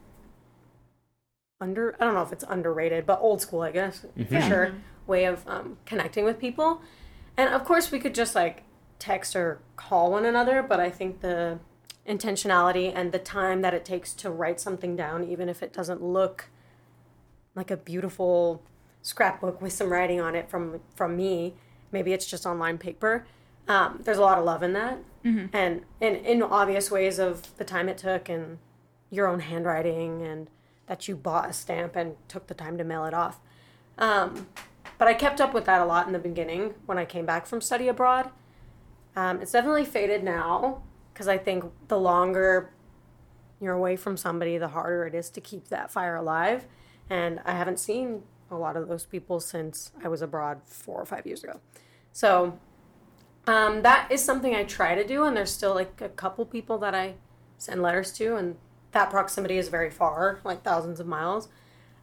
under 1.60 1.96
I 2.00 2.04
don't 2.04 2.14
know 2.14 2.22
if 2.22 2.32
it's 2.32 2.44
underrated, 2.48 3.06
but 3.06 3.18
old 3.20 3.40
school, 3.40 3.62
I 3.62 3.70
guess, 3.72 4.04
for 4.28 4.40
sure, 4.42 4.74
way 5.06 5.24
of 5.24 5.46
um, 5.48 5.78
connecting 5.86 6.24
with 6.24 6.38
people. 6.38 6.80
And 7.36 7.52
of 7.52 7.64
course, 7.64 7.90
we 7.90 7.98
could 7.98 8.14
just 8.14 8.34
like 8.34 8.64
text 8.98 9.34
or 9.36 9.60
call 9.76 10.10
one 10.12 10.24
another, 10.24 10.62
but 10.62 10.80
I 10.80 10.90
think 10.90 11.20
the 11.20 11.58
intentionality 12.06 12.92
and 12.94 13.12
the 13.12 13.18
time 13.18 13.62
that 13.62 13.74
it 13.74 13.84
takes 13.84 14.12
to 14.14 14.30
write 14.30 14.60
something 14.60 14.96
down, 14.96 15.24
even 15.24 15.48
if 15.48 15.62
it 15.62 15.72
doesn't 15.72 16.02
look 16.02 16.46
like 17.54 17.70
a 17.70 17.76
beautiful 17.76 18.62
scrapbook 19.02 19.60
with 19.60 19.72
some 19.72 19.90
writing 19.92 20.20
on 20.20 20.34
it 20.34 20.48
from 20.50 20.80
from 20.94 21.16
me. 21.16 21.54
Maybe 21.90 22.12
it's 22.12 22.26
just 22.26 22.44
online 22.46 22.78
paper. 22.78 23.26
Um, 23.66 24.00
there's 24.04 24.18
a 24.18 24.22
lot 24.22 24.38
of 24.38 24.44
love 24.44 24.62
in 24.62 24.72
that, 24.74 24.98
Mm-hmm. 25.24 25.46
and 25.56 25.82
in 26.00 26.14
in 26.16 26.42
obvious 26.42 26.90
ways 26.90 27.18
of 27.18 27.56
the 27.58 27.64
time 27.64 27.88
it 27.88 27.98
took 27.98 28.28
and 28.28 28.58
your 29.10 29.26
own 29.26 29.40
handwriting 29.40 30.22
and 30.22 30.48
that 30.88 31.06
you 31.06 31.14
bought 31.14 31.48
a 31.48 31.52
stamp 31.52 31.94
and 31.94 32.16
took 32.26 32.48
the 32.48 32.54
time 32.54 32.76
to 32.78 32.84
mail 32.84 33.04
it 33.04 33.14
off. 33.14 33.40
Um, 33.98 34.48
but 34.96 35.06
I 35.06 35.14
kept 35.14 35.40
up 35.40 35.54
with 35.54 35.64
that 35.66 35.80
a 35.80 35.84
lot 35.84 36.06
in 36.06 36.12
the 36.12 36.18
beginning 36.18 36.74
when 36.86 36.98
I 36.98 37.04
came 37.04 37.24
back 37.24 37.46
from 37.46 37.60
study 37.60 37.88
abroad. 37.88 38.30
Um, 39.14 39.40
it's 39.40 39.52
definitely 39.52 39.84
faded 39.84 40.24
now 40.24 40.82
because 41.12 41.28
I 41.28 41.38
think 41.38 41.64
the 41.88 41.98
longer 41.98 42.70
you're 43.60 43.74
away 43.74 43.96
from 43.96 44.16
somebody, 44.16 44.58
the 44.58 44.68
harder 44.68 45.06
it 45.06 45.14
is 45.14 45.30
to 45.30 45.40
keep 45.40 45.68
that 45.68 45.90
fire 45.90 46.16
alive. 46.16 46.66
And 47.10 47.40
I 47.44 47.52
haven't 47.52 47.78
seen 47.78 48.22
a 48.50 48.56
lot 48.56 48.76
of 48.76 48.88
those 48.88 49.04
people 49.04 49.40
since 49.40 49.92
I 50.02 50.08
was 50.08 50.22
abroad 50.22 50.60
four 50.64 51.00
or 51.00 51.06
five 51.06 51.26
years 51.26 51.44
ago. 51.44 51.60
So 52.12 52.58
um, 53.46 53.82
that 53.82 54.10
is 54.10 54.22
something 54.22 54.54
I 54.54 54.64
try 54.64 54.94
to 54.94 55.06
do, 55.06 55.24
and 55.24 55.36
there's 55.36 55.50
still 55.50 55.74
like 55.74 56.00
a 56.00 56.08
couple 56.08 56.44
people 56.44 56.78
that 56.78 56.94
I 56.94 57.14
send 57.56 57.82
letters 57.82 58.12
to, 58.12 58.36
and 58.36 58.56
that 58.92 59.10
proximity 59.10 59.58
is 59.58 59.68
very 59.68 59.90
far, 59.90 60.40
like 60.44 60.62
thousands 60.62 61.00
of 61.00 61.06
miles. 61.06 61.48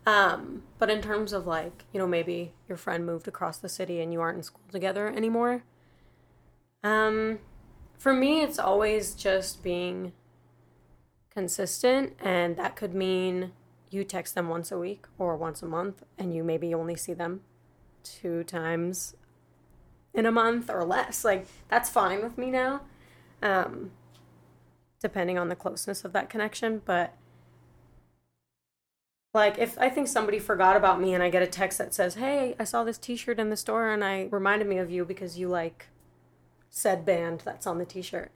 Um, 0.05 0.63
but 0.77 0.89
in 0.89 1.01
terms 1.01 1.33
of 1.33 1.47
like, 1.47 1.85
you 1.91 1.99
know, 1.99 2.07
maybe 2.07 2.53
your 2.69 2.77
friend 2.77 3.05
moved 3.05 3.27
across 3.27 3.57
the 3.57 3.69
city 3.69 4.01
and 4.01 4.13
you 4.13 4.21
aren't 4.21 4.37
in 4.37 4.43
school 4.43 4.61
together 4.71 5.07
anymore. 5.07 5.63
Um, 6.83 7.39
for 7.97 8.13
me, 8.13 8.41
it's 8.41 8.59
always 8.59 9.15
just 9.15 9.63
being 9.63 10.13
consistent, 11.33 12.13
and 12.19 12.55
that 12.57 12.75
could 12.75 12.93
mean 12.93 13.51
you 13.89 14.03
text 14.03 14.35
them 14.35 14.47
once 14.47 14.71
a 14.71 14.77
week 14.77 15.05
or 15.17 15.35
once 15.35 15.63
a 15.63 15.65
month, 15.65 16.03
and 16.17 16.33
you 16.33 16.43
maybe 16.43 16.73
only 16.73 16.95
see 16.95 17.13
them 17.13 17.41
two 18.03 18.43
times 18.43 19.15
in 20.13 20.25
a 20.25 20.31
month 20.31 20.69
or 20.69 20.85
less. 20.85 21.25
Like, 21.25 21.47
that's 21.67 21.89
fine 21.89 22.21
with 22.21 22.37
me 22.37 22.51
now, 22.51 22.81
um, 23.41 23.91
depending 25.05 25.37
on 25.37 25.49
the 25.49 25.55
closeness 25.55 26.03
of 26.03 26.13
that 26.13 26.31
connection. 26.31 26.81
But, 26.83 27.13
like, 29.35 29.59
if 29.59 29.77
I 29.77 29.87
think 29.87 30.07
somebody 30.07 30.39
forgot 30.39 30.75
about 30.75 30.99
me 30.99 31.13
and 31.13 31.21
I 31.21 31.29
get 31.29 31.43
a 31.43 31.47
text 31.47 31.77
that 31.77 31.93
says, 31.93 32.15
Hey, 32.15 32.55
I 32.59 32.63
saw 32.63 32.83
this 32.83 32.97
t 32.97 33.15
shirt 33.15 33.39
in 33.39 33.51
the 33.51 33.55
store 33.55 33.91
and 33.91 34.03
I 34.03 34.27
reminded 34.31 34.67
me 34.67 34.79
of 34.79 34.89
you 34.89 35.05
because 35.05 35.37
you 35.37 35.47
like 35.47 35.89
said 36.71 37.05
band 37.05 37.43
that's 37.45 37.67
on 37.67 37.77
the 37.77 37.85
t 37.85 38.01
shirt. 38.01 38.31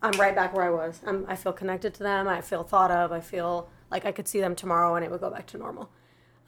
I'm 0.00 0.12
right 0.20 0.36
back 0.36 0.54
where 0.54 0.64
I 0.64 0.70
was. 0.70 1.00
I'm, 1.04 1.26
I 1.26 1.34
feel 1.34 1.52
connected 1.52 1.94
to 1.94 2.04
them. 2.04 2.28
I 2.28 2.42
feel 2.42 2.62
thought 2.62 2.92
of. 2.92 3.10
I 3.10 3.18
feel 3.18 3.68
like 3.90 4.06
I 4.06 4.12
could 4.12 4.28
see 4.28 4.38
them 4.38 4.54
tomorrow 4.54 4.94
and 4.94 5.04
it 5.04 5.10
would 5.10 5.20
go 5.20 5.30
back 5.30 5.48
to 5.48 5.58
normal. 5.58 5.90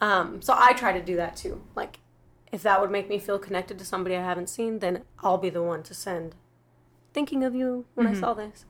Um, 0.01 0.41
so 0.41 0.55
I 0.57 0.75
try 0.75 0.93
to 0.93 1.03
do 1.03 1.17
that 1.17 1.35
too. 1.35 1.61
Like, 1.75 1.99
if 2.53 2.63
that 2.63 2.81
would 2.81 2.93
make 2.93 3.09
me 3.09 3.19
feel 3.19 3.41
connected 3.41 3.81
to 3.81 3.85
somebody 3.85 4.15
I 4.15 4.23
haven't 4.23 4.49
seen, 4.49 4.79
then 4.79 5.03
I'll 5.19 5.39
be 5.39 5.51
the 5.51 5.63
one 5.63 5.83
to 5.83 5.93
send. 5.93 6.37
Thinking 7.13 7.43
of 7.43 7.57
you 7.57 7.87
when 7.95 8.07
I 8.07 8.15
saw 8.15 8.35
this. 8.35 8.65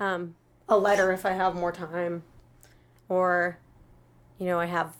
Um, 0.00 0.34
a 0.68 0.76
letter 0.78 1.12
if 1.12 1.24
I 1.26 1.32
have 1.32 1.54
more 1.54 1.72
time, 1.72 2.22
or, 3.08 3.58
you 4.38 4.46
know, 4.46 4.58
I 4.60 4.66
have. 4.66 4.94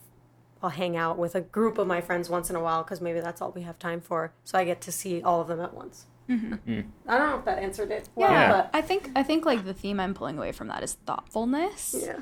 I'll 0.60 0.70
hang 0.70 0.96
out 0.96 1.16
with 1.18 1.36
a 1.36 1.40
group 1.40 1.78
of 1.78 1.86
my 1.86 2.00
friends 2.00 2.28
once 2.28 2.50
in 2.50 2.56
a 2.56 2.60
while 2.60 2.82
because 2.82 3.00
maybe 3.00 3.20
that's 3.20 3.40
all 3.40 3.52
we 3.52 3.62
have 3.62 3.78
time 3.78 4.00
for. 4.00 4.32
So 4.42 4.58
I 4.58 4.64
get 4.64 4.80
to 4.80 4.90
see 4.92 5.22
all 5.22 5.40
of 5.40 5.46
them 5.46 5.60
at 5.60 5.72
once. 5.72 6.06
I 6.28 6.34
don't 6.34 6.90
know 7.06 7.38
if 7.38 7.44
that 7.44 7.58
answered 7.60 7.90
it. 7.92 8.08
Well, 8.16 8.30
Yeah, 8.30 8.50
but 8.50 8.70
I 8.74 8.80
think 8.82 9.10
I 9.14 9.22
think 9.22 9.46
like 9.46 9.64
the 9.64 9.72
theme 9.72 10.00
I'm 10.00 10.14
pulling 10.14 10.36
away 10.36 10.50
from 10.50 10.66
that 10.68 10.82
is 10.82 10.94
thoughtfulness. 11.06 11.94
yeah. 12.04 12.18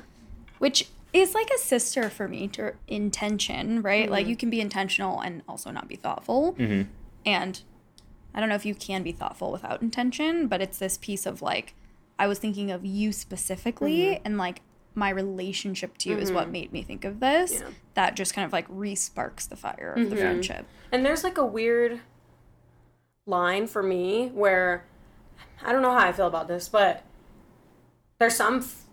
which 0.59 0.87
is 1.13 1.33
like 1.33 1.49
a 1.49 1.57
sister 1.57 2.09
for 2.11 2.27
me 2.27 2.47
to 2.49 2.73
intention, 2.87 3.81
right? 3.81 4.03
Mm-hmm. 4.03 4.11
Like 4.11 4.27
you 4.27 4.35
can 4.35 4.49
be 4.51 4.61
intentional 4.61 5.19
and 5.19 5.41
also 5.47 5.71
not 5.71 5.87
be 5.87 5.95
thoughtful. 5.95 6.53
Mm-hmm. 6.59 6.89
And 7.25 7.61
I 8.35 8.39
don't 8.39 8.49
know 8.49 8.55
if 8.55 8.65
you 8.67 8.75
can 8.75 9.01
be 9.01 9.11
thoughtful 9.13 9.51
without 9.51 9.81
intention, 9.81 10.47
but 10.47 10.61
it's 10.61 10.77
this 10.77 10.97
piece 10.99 11.25
of 11.25 11.41
like 11.41 11.73
I 12.19 12.27
was 12.27 12.39
thinking 12.39 12.71
of 12.71 12.85
you 12.85 13.11
specifically 13.11 13.97
Mm-hmm. 14.05 14.25
and 14.25 14.37
like 14.37 14.61
my 14.95 15.09
relationship 15.11 15.97
to 15.99 16.09
you 16.09 16.17
is 16.17 16.31
what 16.31 16.49
made 16.49 16.71
me 16.73 16.81
think 16.81 17.05
of 17.05 17.19
this. 17.19 17.53
Yeah. 17.53 17.59
Mm-hmm. 17.59 17.71
That 17.93 18.15
just 18.15 18.33
kind 18.33 18.45
of 18.45 18.51
like 18.51 18.67
resparks 18.67 19.47
the 19.47 19.55
fire 19.55 19.93
of 19.95 20.09
the 20.09 20.15
friendship. 20.15 20.65
And 20.91 21.05
there's 21.05 21.23
like 21.23 21.37
a 21.37 21.45
weird 21.45 21.99
line 23.25 23.67
for 23.67 23.83
me 23.83 24.29
where 24.29 24.85
I 25.61 25.71
don't 25.71 25.81
know 25.81 25.91
how 25.91 26.07
I 26.07 26.11
feel 26.13 26.27
about 26.27 26.47
this, 26.47 26.67
but 26.69 27.03
there's 28.19 28.35
some 28.35 28.59
f- 28.59 28.85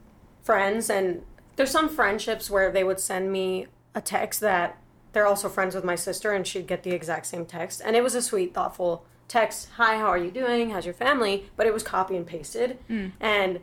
friends 0.42 0.90
and 0.90 1.22
there's 1.56 1.70
some 1.70 1.88
friendships 1.88 2.50
where 2.50 2.70
they 2.70 2.84
would 2.84 3.00
send 3.00 3.32
me 3.32 3.66
a 3.94 4.00
text 4.00 4.40
that 4.40 4.78
they're 5.12 5.26
also 5.26 5.48
friends 5.48 5.74
with 5.74 5.84
my 5.84 5.94
sister 5.94 6.32
and 6.32 6.46
she'd 6.46 6.66
get 6.66 6.82
the 6.82 6.90
exact 6.90 7.26
same 7.26 7.46
text. 7.46 7.80
And 7.84 7.96
it 7.96 8.02
was 8.02 8.14
a 8.14 8.20
sweet, 8.22 8.52
thoughtful 8.52 9.06
text. 9.28 9.70
Hi, 9.76 9.96
how 9.96 10.06
are 10.06 10.18
you 10.18 10.30
doing? 10.30 10.70
How's 10.70 10.84
your 10.84 10.94
family? 10.94 11.50
But 11.56 11.66
it 11.66 11.74
was 11.74 11.82
copy 11.82 12.16
and 12.16 12.26
pasted. 12.26 12.78
Mm. 12.88 13.12
And 13.20 13.60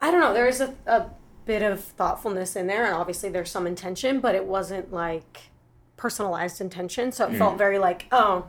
I 0.00 0.10
don't 0.10 0.20
know, 0.20 0.34
there 0.34 0.48
is 0.48 0.60
a, 0.60 0.74
a 0.86 1.10
bit 1.44 1.62
of 1.62 1.82
thoughtfulness 1.82 2.56
in 2.56 2.66
there. 2.66 2.84
And 2.84 2.94
obviously 2.94 3.28
there's 3.30 3.50
some 3.50 3.66
intention, 3.66 4.20
but 4.20 4.34
it 4.34 4.44
wasn't 4.44 4.92
like 4.92 5.50
personalized 5.96 6.60
intention. 6.60 7.12
So 7.12 7.26
it 7.26 7.32
mm. 7.32 7.38
felt 7.38 7.58
very 7.58 7.78
like, 7.78 8.06
oh, 8.12 8.48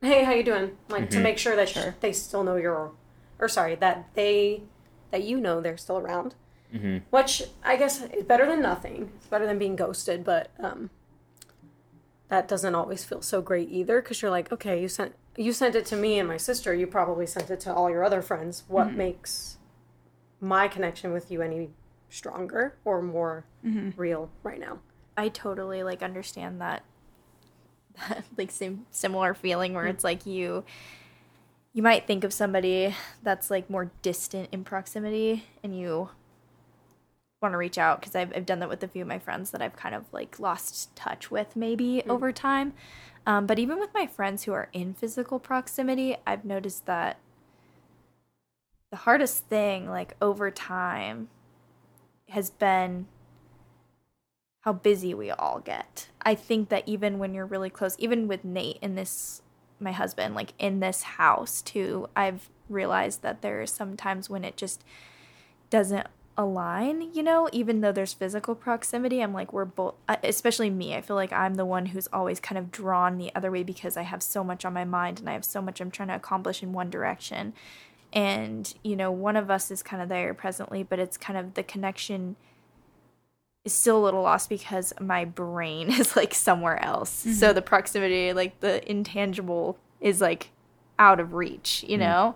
hey, 0.00 0.24
how 0.24 0.32
you 0.32 0.42
doing? 0.42 0.76
Like 0.88 1.10
to 1.10 1.16
mm-hmm. 1.16 1.24
make 1.24 1.38
sure 1.38 1.56
that 1.56 1.68
sh- 1.68 1.94
they 2.00 2.12
still 2.12 2.44
know 2.44 2.56
you're, 2.56 2.92
or 3.38 3.48
sorry, 3.48 3.74
that 3.76 4.08
they, 4.14 4.62
that 5.10 5.24
you 5.24 5.40
know 5.40 5.60
they're 5.60 5.76
still 5.76 5.98
around. 5.98 6.34
Mm-hmm. 6.74 6.98
Which 7.10 7.42
I 7.64 7.76
guess 7.76 8.00
is 8.02 8.24
better 8.24 8.46
than 8.46 8.62
nothing. 8.62 9.10
It's 9.16 9.26
better 9.26 9.44
than 9.44 9.58
being 9.58 9.74
ghosted, 9.74 10.24
but 10.24 10.50
um, 10.60 10.90
that 12.30 12.48
doesn't 12.48 12.74
always 12.74 13.04
feel 13.04 13.20
so 13.20 13.42
great 13.42 13.70
either. 13.70 14.00
Because 14.00 14.22
you're 14.22 14.30
like, 14.30 14.50
okay, 14.50 14.80
you 14.80 14.88
sent 14.88 15.14
you 15.36 15.52
sent 15.52 15.74
it 15.74 15.84
to 15.86 15.96
me 15.96 16.18
and 16.18 16.26
my 16.26 16.36
sister. 16.36 16.72
You 16.74 16.86
probably 16.86 17.26
sent 17.26 17.50
it 17.50 17.60
to 17.60 17.74
all 17.74 17.90
your 17.90 18.02
other 18.02 18.22
friends. 18.22 18.64
What 18.68 18.88
mm-hmm. 18.88 18.96
makes 18.96 19.58
my 20.40 20.68
connection 20.68 21.12
with 21.12 21.30
you 21.30 21.42
any 21.42 21.70
stronger 22.08 22.76
or 22.84 23.02
more 23.02 23.44
mm-hmm. 23.64 23.90
real 24.00 24.30
right 24.42 24.58
now? 24.58 24.78
I 25.16 25.28
totally 25.28 25.82
like 25.82 26.02
understand 26.02 26.60
that 26.60 26.84
that 28.08 28.24
like 28.38 28.50
same 28.50 28.86
similar 28.90 29.34
feeling 29.34 29.74
where 29.74 29.84
mm. 29.84 29.90
it's 29.90 30.04
like 30.04 30.24
you 30.24 30.64
you 31.72 31.82
might 31.82 32.06
think 32.06 32.24
of 32.24 32.32
somebody 32.32 32.94
that's 33.22 33.50
like 33.50 33.68
more 33.68 33.90
distant 34.02 34.48
in 34.52 34.64
proximity 34.64 35.44
and 35.62 35.78
you 35.78 36.10
want 37.40 37.52
to 37.52 37.58
reach 37.58 37.78
out 37.78 38.00
because 38.00 38.14
I've, 38.14 38.32
I've 38.36 38.46
done 38.46 38.60
that 38.60 38.68
with 38.68 38.82
a 38.82 38.88
few 38.88 39.02
of 39.02 39.08
my 39.08 39.18
friends 39.18 39.50
that 39.50 39.62
I've 39.62 39.76
kind 39.76 39.94
of 39.94 40.04
like 40.12 40.38
lost 40.38 40.94
touch 40.94 41.30
with 41.30 41.56
maybe 41.56 42.02
over 42.08 42.32
time. 42.32 42.74
Um, 43.26 43.46
but 43.46 43.58
even 43.58 43.78
with 43.78 43.90
my 43.94 44.06
friends 44.06 44.44
who 44.44 44.52
are 44.52 44.68
in 44.72 44.94
physical 44.94 45.38
proximity, 45.38 46.16
I've 46.26 46.44
noticed 46.44 46.86
that 46.86 47.18
the 48.90 48.98
hardest 48.98 49.46
thing 49.46 49.88
like 49.88 50.16
over 50.20 50.50
time 50.50 51.28
has 52.28 52.50
been 52.50 53.06
how 54.62 54.72
busy 54.72 55.14
we 55.14 55.30
all 55.30 55.60
get. 55.60 56.08
I 56.22 56.34
think 56.34 56.68
that 56.68 56.86
even 56.86 57.18
when 57.18 57.32
you're 57.32 57.46
really 57.46 57.70
close, 57.70 57.96
even 57.98 58.28
with 58.28 58.44
Nate 58.44 58.78
in 58.82 58.94
this, 58.94 59.42
my 59.78 59.92
husband, 59.92 60.34
like 60.34 60.52
in 60.58 60.80
this 60.80 61.02
house 61.02 61.62
too, 61.62 62.08
I've 62.14 62.50
realized 62.68 63.22
that 63.22 63.40
there 63.40 63.60
are 63.62 63.66
some 63.66 63.96
times 63.96 64.28
when 64.28 64.44
it 64.44 64.56
just 64.56 64.84
doesn't 65.70 66.06
align, 66.40 67.12
you 67.12 67.22
know, 67.22 67.48
even 67.52 67.80
though 67.80 67.92
there's 67.92 68.12
physical 68.12 68.54
proximity. 68.54 69.20
I'm 69.20 69.34
like, 69.34 69.52
we're 69.52 69.66
both, 69.66 69.94
especially 70.24 70.70
me, 70.70 70.94
I 70.94 71.02
feel 71.02 71.16
like 71.16 71.32
I'm 71.32 71.54
the 71.54 71.66
one 71.66 71.86
who's 71.86 72.08
always 72.12 72.40
kind 72.40 72.58
of 72.58 72.70
drawn 72.70 73.18
the 73.18 73.34
other 73.34 73.50
way 73.50 73.62
because 73.62 73.96
I 73.96 74.02
have 74.02 74.22
so 74.22 74.42
much 74.42 74.64
on 74.64 74.72
my 74.72 74.84
mind 74.84 75.20
and 75.20 75.28
I 75.28 75.34
have 75.34 75.44
so 75.44 75.60
much 75.60 75.80
I'm 75.80 75.90
trying 75.90 76.08
to 76.08 76.16
accomplish 76.16 76.62
in 76.62 76.72
one 76.72 76.90
direction. 76.90 77.52
And, 78.12 78.72
you 78.82 78.96
know, 78.96 79.12
one 79.12 79.36
of 79.36 79.50
us 79.50 79.70
is 79.70 79.82
kind 79.82 80.02
of 80.02 80.08
there 80.08 80.34
presently, 80.34 80.82
but 80.82 80.98
it's 80.98 81.16
kind 81.16 81.38
of 81.38 81.54
the 81.54 81.62
connection 81.62 82.36
is 83.64 83.72
still 83.74 83.98
a 83.98 84.04
little 84.04 84.22
lost 84.22 84.48
because 84.48 84.92
my 84.98 85.24
brain 85.24 85.90
is 86.00 86.16
like 86.16 86.34
somewhere 86.34 86.82
else. 86.82 87.10
So 87.10 87.28
mm-hmm. 87.28 87.54
the 87.54 87.62
proximity, 87.62 88.32
like 88.32 88.60
the 88.60 88.88
intangible, 88.90 89.78
is 90.00 90.20
like 90.20 90.50
out 90.98 91.20
of 91.20 91.34
reach, 91.34 91.84
you 91.86 91.96
mm. 91.96 92.00
know? 92.00 92.34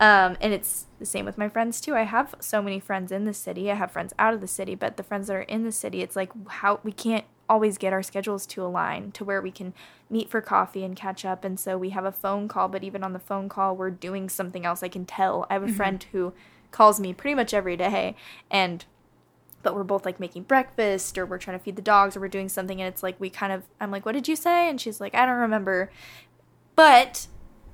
Um, 0.00 0.38
and 0.40 0.54
it's 0.54 0.86
the 0.98 1.04
same 1.04 1.26
with 1.26 1.36
my 1.36 1.48
friends 1.48 1.80
too. 1.80 1.94
I 1.94 2.02
have 2.02 2.34
so 2.40 2.62
many 2.62 2.80
friends 2.80 3.12
in 3.12 3.26
the 3.26 3.34
city. 3.34 3.70
I 3.70 3.74
have 3.74 3.92
friends 3.92 4.14
out 4.18 4.32
of 4.32 4.40
the 4.40 4.48
city, 4.48 4.74
but 4.74 4.96
the 4.96 5.02
friends 5.02 5.26
that 5.26 5.36
are 5.36 5.42
in 5.42 5.62
the 5.62 5.72
city, 5.72 6.00
it's 6.00 6.16
like 6.16 6.32
how 6.48 6.80
we 6.82 6.90
can't 6.90 7.26
always 7.50 7.76
get 7.76 7.92
our 7.92 8.02
schedules 8.02 8.46
to 8.46 8.64
align 8.64 9.12
to 9.12 9.24
where 9.24 9.42
we 9.42 9.50
can 9.50 9.74
meet 10.08 10.30
for 10.30 10.40
coffee 10.40 10.84
and 10.84 10.96
catch 10.96 11.24
up. 11.24 11.44
And 11.44 11.60
so 11.60 11.76
we 11.76 11.90
have 11.90 12.04
a 12.04 12.12
phone 12.12 12.48
call, 12.48 12.68
but 12.68 12.82
even 12.82 13.04
on 13.04 13.12
the 13.12 13.18
phone 13.18 13.48
call, 13.48 13.76
we're 13.76 13.90
doing 13.90 14.28
something 14.28 14.64
else. 14.64 14.82
I 14.82 14.88
can 14.88 15.04
tell. 15.04 15.46
I 15.50 15.54
have 15.54 15.62
a 15.62 15.68
friend 15.68 16.04
who 16.12 16.32
calls 16.70 17.00
me 17.00 17.12
pretty 17.12 17.34
much 17.34 17.52
every 17.52 17.76
day 17.76 18.14
and 18.50 18.84
but 19.62 19.74
we're 19.74 19.84
both 19.84 20.06
like 20.06 20.18
making 20.18 20.44
breakfast 20.44 21.18
or 21.18 21.26
we're 21.26 21.38
trying 21.38 21.58
to 21.58 21.62
feed 21.62 21.76
the 21.76 21.82
dogs 21.82 22.16
or 22.16 22.20
we're 22.20 22.28
doing 22.28 22.48
something 22.48 22.80
and 22.80 22.88
it's 22.88 23.02
like 23.02 23.18
we 23.20 23.28
kind 23.28 23.52
of 23.52 23.64
I'm 23.80 23.90
like 23.90 24.06
what 24.06 24.12
did 24.12 24.28
you 24.28 24.36
say 24.36 24.68
and 24.68 24.80
she's 24.80 25.00
like 25.00 25.14
I 25.14 25.26
don't 25.26 25.36
remember 25.36 25.90
but 26.76 27.26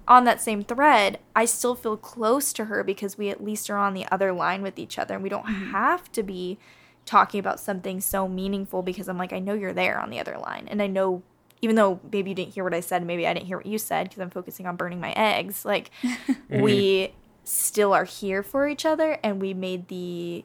on 0.08 0.24
that 0.24 0.40
same 0.40 0.62
thread 0.62 1.18
I 1.34 1.44
still 1.44 1.74
feel 1.74 1.96
close 1.96 2.52
to 2.54 2.66
her 2.66 2.84
because 2.84 3.18
we 3.18 3.28
at 3.28 3.42
least 3.42 3.68
are 3.70 3.78
on 3.78 3.94
the 3.94 4.06
other 4.10 4.32
line 4.32 4.62
with 4.62 4.78
each 4.78 4.98
other 4.98 5.14
and 5.14 5.22
we 5.22 5.28
don't 5.28 5.46
mm-hmm. 5.46 5.72
have 5.72 6.10
to 6.12 6.22
be 6.22 6.58
talking 7.06 7.40
about 7.40 7.60
something 7.60 8.00
so 8.00 8.28
meaningful 8.28 8.82
because 8.82 9.08
I'm 9.08 9.16
like, 9.16 9.32
I 9.32 9.38
know 9.38 9.54
you're 9.54 9.72
there 9.72 9.98
on 9.98 10.10
the 10.10 10.20
other 10.20 10.36
line. 10.36 10.68
And 10.68 10.82
I 10.82 10.88
know, 10.88 11.22
even 11.62 11.76
though 11.76 12.00
maybe 12.12 12.30
you 12.30 12.34
didn't 12.34 12.52
hear 12.52 12.64
what 12.64 12.74
I 12.74 12.80
said, 12.80 13.06
maybe 13.06 13.26
I 13.26 13.32
didn't 13.32 13.46
hear 13.46 13.56
what 13.56 13.66
you 13.66 13.78
said 13.78 14.08
because 14.08 14.20
I'm 14.20 14.30
focusing 14.30 14.66
on 14.66 14.76
burning 14.76 15.00
my 15.00 15.12
eggs, 15.12 15.64
like, 15.64 15.90
mm-hmm. 16.02 16.60
we 16.60 17.14
still 17.44 17.94
are 17.94 18.04
here 18.04 18.42
for 18.42 18.68
each 18.68 18.84
other 18.84 19.18
and 19.22 19.40
we 19.40 19.54
made 19.54 19.86
the 19.86 20.44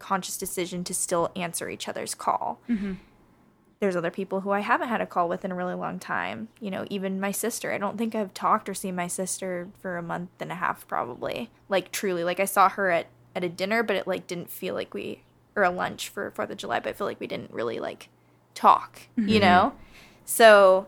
conscious 0.00 0.36
decision 0.36 0.82
to 0.84 0.92
still 0.92 1.30
answer 1.36 1.70
each 1.70 1.88
other's 1.88 2.14
call. 2.14 2.60
Mm-hmm. 2.68 2.94
There's 3.80 3.96
other 3.96 4.10
people 4.10 4.42
who 4.42 4.50
I 4.50 4.60
haven't 4.60 4.88
had 4.88 5.00
a 5.00 5.06
call 5.06 5.28
with 5.28 5.44
in 5.44 5.52
a 5.52 5.54
really 5.54 5.74
long 5.74 5.98
time. 5.98 6.48
You 6.60 6.70
know, 6.70 6.86
even 6.90 7.18
my 7.18 7.32
sister. 7.32 7.72
I 7.72 7.78
don't 7.78 7.96
think 7.96 8.14
I've 8.14 8.34
talked 8.34 8.68
or 8.68 8.74
seen 8.74 8.94
my 8.94 9.06
sister 9.06 9.68
for 9.80 9.96
a 9.96 10.02
month 10.02 10.30
and 10.38 10.52
a 10.52 10.56
half, 10.56 10.86
probably. 10.86 11.50
Like 11.68 11.90
truly, 11.90 12.22
like 12.22 12.40
I 12.40 12.44
saw 12.44 12.68
her 12.68 12.90
at 12.90 13.06
at 13.34 13.44
a 13.44 13.48
dinner, 13.48 13.82
but 13.82 13.96
it 13.96 14.06
like 14.06 14.26
didn't 14.26 14.50
feel 14.50 14.74
like 14.74 14.92
we 14.92 15.22
or 15.56 15.64
a 15.64 15.70
lunch 15.70 16.08
for 16.08 16.30
Fourth 16.30 16.50
of 16.50 16.58
July, 16.58 16.80
but 16.80 16.90
I 16.90 16.92
feel 16.92 17.06
like 17.06 17.20
we 17.20 17.26
didn't 17.26 17.52
really 17.52 17.80
like 17.80 18.08
talk. 18.54 19.00
You 19.16 19.24
mm-hmm. 19.24 19.40
know, 19.40 19.72
so 20.24 20.86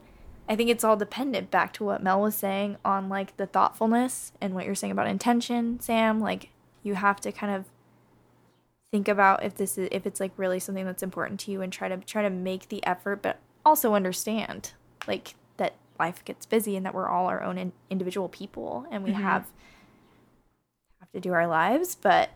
I 0.49 0.55
think 0.55 0.69
it's 0.69 0.85
all 0.85 0.97
dependent 0.97 1.51
back 1.51 1.73
to 1.75 1.85
what 1.85 2.03
Mel 2.03 2.21
was 2.21 2.35
saying 2.35 2.77
on 2.85 3.09
like 3.09 3.37
the 3.39 3.47
thoughtfulness 3.47 4.33
and 4.41 4.55
what 4.55 4.67
you're 4.67 4.75
saying 4.75 4.93
about 4.93 5.07
intention, 5.07 5.81
Sam. 5.81 6.21
Like 6.21 6.51
you 6.83 6.95
have 6.95 7.21
to 7.23 7.33
kind 7.33 7.55
of 7.55 7.65
think 8.93 9.09
about 9.09 9.43
if 9.43 9.57
this 9.57 9.77
is 9.79 9.89
if 9.91 10.07
it's 10.07 10.21
like 10.21 10.31
really 10.37 10.61
something 10.61 10.87
that's 10.87 11.03
important 11.03 11.41
to 11.41 11.51
you 11.51 11.63
and 11.63 11.73
try 11.73 11.89
to 11.89 11.97
try 11.97 12.23
to 12.23 12.31
make 12.31 12.69
the 12.69 12.85
effort 12.87 13.23
but 13.23 13.41
also 13.65 13.95
understand 13.95 14.73
like 15.09 15.35
that 15.57 15.75
life 15.99 16.25
gets 16.25 16.47
busy 16.47 16.77
and 16.77 16.87
that 16.87 16.95
we're 16.95 17.09
all 17.09 17.27
our 17.27 17.43
own 17.43 17.59
in, 17.59 17.73
individual 17.91 18.29
people 18.29 18.87
and 18.91 19.03
we 19.03 19.11
mm-hmm. 19.11 19.23
have 19.23 19.47
have 21.01 21.11
to 21.11 21.21
do 21.21 21.33
our 21.33 21.49
lives 21.49 21.97
but 21.97 22.31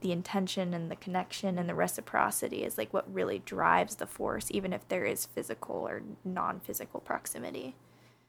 the 0.00 0.12
intention 0.12 0.74
and 0.74 0.90
the 0.90 0.96
connection 0.96 1.56
and 1.58 1.68
the 1.68 1.74
reciprocity 1.74 2.64
is 2.64 2.76
like 2.76 2.92
what 2.92 3.12
really 3.12 3.38
drives 3.38 3.96
the 3.96 4.06
force 4.06 4.48
even 4.50 4.72
if 4.72 4.86
there 4.88 5.04
is 5.04 5.24
physical 5.24 5.76
or 5.76 6.02
non-physical 6.24 7.00
proximity 7.00 7.74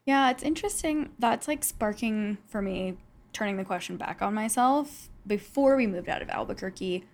Yeah, 0.08 0.30
it's 0.30 0.42
interesting. 0.42 1.10
That's 1.18 1.46
like 1.46 1.62
sparking 1.62 2.38
for 2.48 2.62
me, 2.62 2.96
turning 3.34 3.58
the 3.58 3.64
question 3.64 3.98
back 3.98 4.22
on 4.22 4.32
myself. 4.32 5.10
Before 5.26 5.76
we 5.76 5.86
moved 5.86 6.08
out 6.08 6.22
of 6.22 6.30
Albuquerque, 6.30 7.04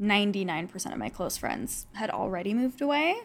99% 0.00 0.92
of 0.92 0.98
my 0.98 1.08
close 1.08 1.36
friends 1.36 1.86
had 1.94 2.10
already 2.10 2.54
moved 2.54 2.80
away. 2.80 3.16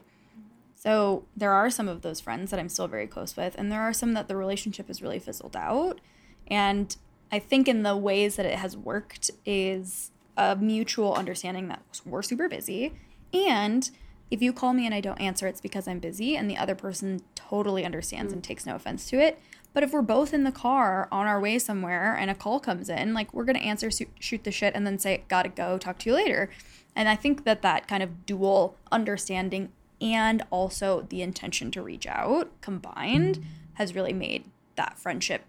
So 0.75 1.25
there 1.35 1.51
are 1.51 1.69
some 1.69 1.89
of 1.89 2.03
those 2.03 2.21
friends 2.21 2.51
that 2.51 2.59
I'm 2.59 2.69
still 2.69 2.87
very 2.87 3.07
close 3.07 3.35
with, 3.35 3.55
and 3.57 3.71
there 3.71 3.81
are 3.81 3.91
some 3.91 4.13
that 4.13 4.27
the 4.27 4.37
relationship 4.37 4.87
has 4.87 5.01
really 5.01 5.19
fizzled 5.19 5.55
out. 5.55 5.99
And 6.47 6.95
I 7.31 7.39
think 7.39 7.67
in 7.67 7.83
the 7.83 7.97
ways 7.97 8.37
that 8.37 8.45
it 8.45 8.55
has 8.55 8.77
worked 8.77 9.29
is 9.45 10.11
a 10.37 10.55
mutual 10.55 11.13
understanding 11.15 11.67
that 11.67 11.83
we're 12.05 12.21
super 12.21 12.47
busy. 12.47 12.93
And 13.33 13.89
if 14.31 14.41
you 14.41 14.53
call 14.53 14.73
me 14.73 14.85
and 14.85 14.95
I 14.95 15.01
don't 15.01 15.19
answer, 15.19 15.47
it's 15.47 15.59
because 15.59 15.87
I'm 15.87 15.99
busy, 15.99 16.37
and 16.37 16.49
the 16.49 16.57
other 16.57 16.75
person 16.75 17.21
totally 17.35 17.83
understands 17.83 18.31
and 18.31 18.41
mm. 18.41 18.45
takes 18.45 18.65
no 18.65 18.75
offense 18.75 19.09
to 19.09 19.19
it. 19.19 19.39
But 19.73 19.83
if 19.83 19.91
we're 19.91 20.01
both 20.01 20.33
in 20.33 20.43
the 20.43 20.51
car 20.51 21.07
on 21.11 21.27
our 21.27 21.39
way 21.39 21.59
somewhere 21.59 22.15
and 22.15 22.29
a 22.29 22.35
call 22.35 22.59
comes 22.59 22.89
in, 22.89 23.13
like 23.13 23.33
we're 23.33 23.45
gonna 23.45 23.59
answer, 23.59 23.89
shoot, 24.19 24.43
the 24.43 24.51
shit, 24.51 24.75
and 24.75 24.85
then 24.85 24.97
say, 24.97 25.23
"Gotta 25.27 25.49
go, 25.49 25.77
talk 25.77 25.99
to 25.99 26.09
you 26.09 26.15
later." 26.15 26.49
And 26.95 27.07
I 27.07 27.15
think 27.15 27.43
that 27.45 27.61
that 27.61 27.87
kind 27.87 28.01
of 28.01 28.25
dual 28.25 28.75
understanding 28.91 29.71
and 30.01 30.43
also 30.49 31.05
the 31.09 31.21
intention 31.21 31.71
to 31.71 31.81
reach 31.81 32.07
out 32.07 32.49
combined 32.61 33.43
has 33.73 33.95
really 33.95 34.13
made 34.13 34.45
that 34.75 34.97
friendship 34.97 35.43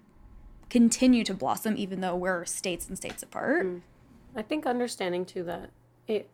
continue 0.69 1.25
to 1.25 1.35
blossom, 1.35 1.77
even 1.77 2.01
though 2.01 2.17
we're 2.17 2.45
states 2.45 2.89
and 2.89 2.97
states 2.97 3.23
apart. 3.23 3.67
Mm. 3.67 3.81
I 4.35 4.43
think 4.43 4.67
understanding 4.67 5.25
too 5.25 5.43
that 5.45 5.71
it 6.07 6.29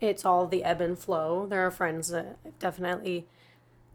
it's 0.00 0.24
all 0.24 0.46
the 0.46 0.64
ebb 0.64 0.80
and 0.80 0.98
flow. 0.98 1.46
There 1.46 1.66
are 1.66 1.70
friends 1.70 2.08
that 2.08 2.58
definitely 2.58 3.26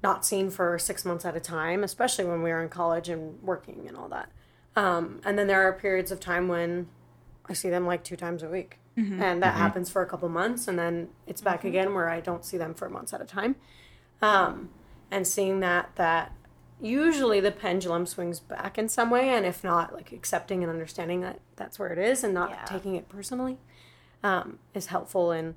not 0.10 0.26
seen 0.26 0.50
for 0.50 0.78
six 0.80 1.04
months 1.06 1.26
at 1.26 1.36
a 1.36 1.40
time, 1.40 1.84
especially 1.84 2.26
when 2.26 2.42
we 2.46 2.50
were 2.52 2.62
in 2.62 2.70
college 2.70 3.08
and 3.10 3.42
working 3.42 3.86
and 3.88 3.96
all 3.98 4.10
that. 4.10 4.30
Um, 4.76 5.20
and 5.26 5.38
then 5.38 5.48
there 5.48 5.62
are 5.68 5.74
periods 5.74 6.12
of 6.12 6.20
time 6.20 6.48
when 6.48 6.88
I 7.48 7.54
see 7.54 7.70
them 7.70 7.86
like 7.92 8.04
two 8.04 8.16
times 8.26 8.44
a 8.44 8.50
week. 8.50 8.72
And 8.98 9.44
that 9.44 9.56
happens 9.56 9.90
for 9.90 10.02
a 10.02 10.06
couple 10.06 10.30
months, 10.30 10.70
and 10.70 10.80
then 10.80 11.10
it's 11.28 11.42
back 11.42 11.66
again 11.66 11.94
where 11.94 12.10
I 12.10 12.22
don't 12.22 12.46
see 12.46 12.58
them 12.58 12.74
for 12.74 12.88
months 12.90 13.12
at 13.14 13.20
a 13.22 13.26
time. 13.26 13.56
Um, 14.22 14.70
and 15.12 15.28
seeing 15.28 15.60
that 15.60 15.90
that 15.96 16.32
usually 16.82 17.40
the 17.42 17.52
pendulum 17.52 18.06
swings 18.06 18.40
back 18.40 18.78
in 18.78 18.88
some 18.88 19.10
way, 19.10 19.30
and 19.36 19.46
if 19.46 19.64
not, 19.66 19.94
like 19.94 20.14
accepting 20.14 20.64
and 20.64 20.72
understanding 20.72 21.20
that 21.22 21.40
that's 21.58 21.78
where 21.78 21.92
it 21.92 22.00
is 22.00 22.24
and 22.24 22.34
not 22.34 22.50
Yeah. 22.52 22.64
taking 22.66 22.96
it 22.96 23.10
personally 23.10 23.58
um, 24.24 24.60
is 24.74 24.86
helpful 24.88 25.32
in 25.34 25.56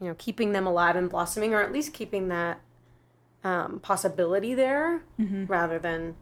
you 0.00 0.06
know 0.08 0.14
keeping 0.16 0.52
them 0.52 0.66
alive 0.66 0.96
and 0.96 1.10
blossoming, 1.10 1.52
or 1.52 1.62
at 1.62 1.70
least 1.72 1.92
keeping 1.92 2.28
that 2.28 2.60
um, 3.48 3.80
possibility 3.80 4.54
there, 4.54 5.02
rather 5.18 5.78
than 5.78 6.14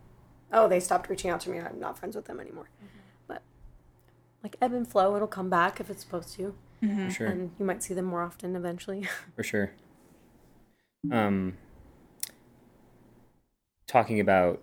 oh 0.52 0.68
they 0.68 0.78
stopped 0.80 1.08
reaching 1.10 1.30
out 1.30 1.40
to 1.40 1.50
me, 1.50 1.58
I'm 1.58 1.80
not 1.80 1.98
friends 1.98 2.14
with 2.14 2.26
them 2.26 2.38
anymore. 2.40 2.68
But 3.26 3.42
like 4.42 4.56
ebb 4.60 4.72
and 4.72 4.86
flow, 4.86 5.16
it'll 5.16 5.26
come 5.26 5.50
back 5.50 5.80
if 5.80 5.90
it's 5.90 6.02
supposed 6.02 6.32
to, 6.36 6.54
For 6.80 7.10
sure. 7.10 7.26
and 7.26 7.50
you 7.58 7.64
might 7.64 7.82
see 7.82 7.94
them 7.94 8.04
more 8.04 8.22
often 8.22 8.54
eventually. 8.54 9.08
For 9.36 9.42
sure. 9.42 9.72
Um, 11.10 11.56
talking 13.86 14.20
about 14.20 14.60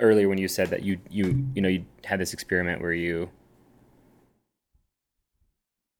earlier 0.00 0.28
when 0.28 0.38
you 0.38 0.48
said 0.48 0.68
that 0.70 0.82
you 0.82 0.98
you 1.10 1.46
you 1.54 1.60
know 1.62 1.68
you 1.68 1.84
had 2.04 2.20
this 2.20 2.32
experiment 2.32 2.80
where 2.80 2.92
you 2.92 3.30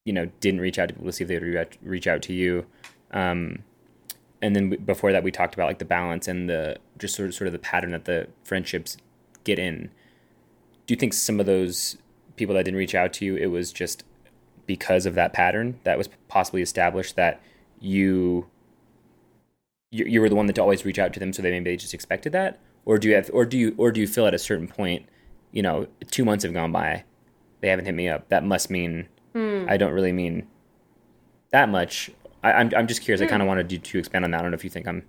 you 0.05 0.13
know 0.13 0.27
didn't 0.41 0.61
reach 0.61 0.79
out 0.79 0.89
to 0.89 0.95
people 0.95 1.07
to 1.09 1.13
see 1.13 1.25
if 1.25 1.29
they 1.29 1.35
would 1.35 1.43
reach 1.43 1.57
out, 1.57 1.77
reach 1.83 2.07
out 2.07 2.23
to 2.23 2.33
you 2.33 2.65
um, 3.13 3.65
and 4.41 4.55
then 4.55 4.71
before 4.85 5.13
that 5.13 5.23
we 5.23 5.31
talked 5.31 5.55
about 5.55 5.67
like 5.67 5.79
the 5.79 5.85
balance 5.85 6.29
and 6.29 6.49
the 6.49 6.77
just 6.99 7.15
sort 7.15 7.29
of 7.29 7.35
sort 7.35 7.47
of 7.47 7.53
the 7.53 7.59
pattern 7.59 7.91
that 7.91 8.05
the 8.05 8.29
friendships 8.45 8.97
get 9.45 9.59
in. 9.59 9.91
Do 10.87 10.95
you 10.95 10.97
think 10.97 11.13
some 11.13 11.41
of 11.41 11.47
those 11.47 11.99
people 12.37 12.55
that 12.55 12.65
didn't 12.65 12.79
reach 12.79 12.95
out 12.95 13.13
to 13.13 13.25
you 13.25 13.37
it 13.37 13.47
was 13.47 13.73
just 13.73 14.05
because 14.67 15.07
of 15.07 15.15
that 15.15 15.33
pattern 15.33 15.81
that 15.85 15.99
was 15.99 16.09
possibly 16.29 16.63
established 16.63 17.17
that 17.17 17.41
you 17.81 18.47
you, 19.91 20.05
you 20.05 20.21
were 20.21 20.29
the 20.29 20.37
one 20.37 20.47
that 20.47 20.53
to 20.55 20.61
always 20.61 20.85
reach 20.85 20.99
out 20.99 21.13
to 21.15 21.21
them 21.21 21.33
so 21.33 21.43
they 21.43 21.51
maybe 21.51 21.71
they 21.71 21.77
just 21.77 21.95
expected 21.95 22.33
that? 22.33 22.61
Or 22.85 22.99
do 22.99 23.09
you 23.09 23.15
have 23.15 23.31
or 23.33 23.45
do 23.45 23.59
you 23.59 23.75
or 23.77 23.91
do 23.91 24.01
you 24.01 24.07
feel 24.07 24.27
at 24.27 24.35
a 24.35 24.39
certain 24.39 24.69
point 24.69 25.07
you 25.53 25.63
know 25.63 25.87
two 26.11 26.25
months 26.25 26.45
have 26.45 26.53
gone 26.53 26.73
by 26.73 27.05
they 27.61 27.69
haven't 27.69 27.87
hit 27.87 27.95
me 27.95 28.09
up 28.09 28.29
that 28.29 28.45
must 28.45 28.71
mean 28.71 29.09
hmm. 29.33 29.65
i 29.69 29.77
don't 29.77 29.93
really 29.93 30.13
mean 30.13 30.47
that 31.51 31.69
much 31.69 32.11
I, 32.43 32.53
I'm, 32.53 32.71
I'm 32.77 32.87
just 32.87 33.03
curious. 33.03 33.21
I 33.21 33.25
hmm. 33.25 33.31
kind 33.31 33.43
of 33.43 33.49
wanted 33.49 33.71
you 33.73 33.79
to 33.79 33.99
expand 33.99 34.25
on 34.25 34.31
that. 34.33 34.39
I 34.39 34.43
don't 34.43 34.51
know 34.51 34.57
if 34.57 34.65
you 34.65 34.71
think 34.71 34.87
i'm 34.87 35.03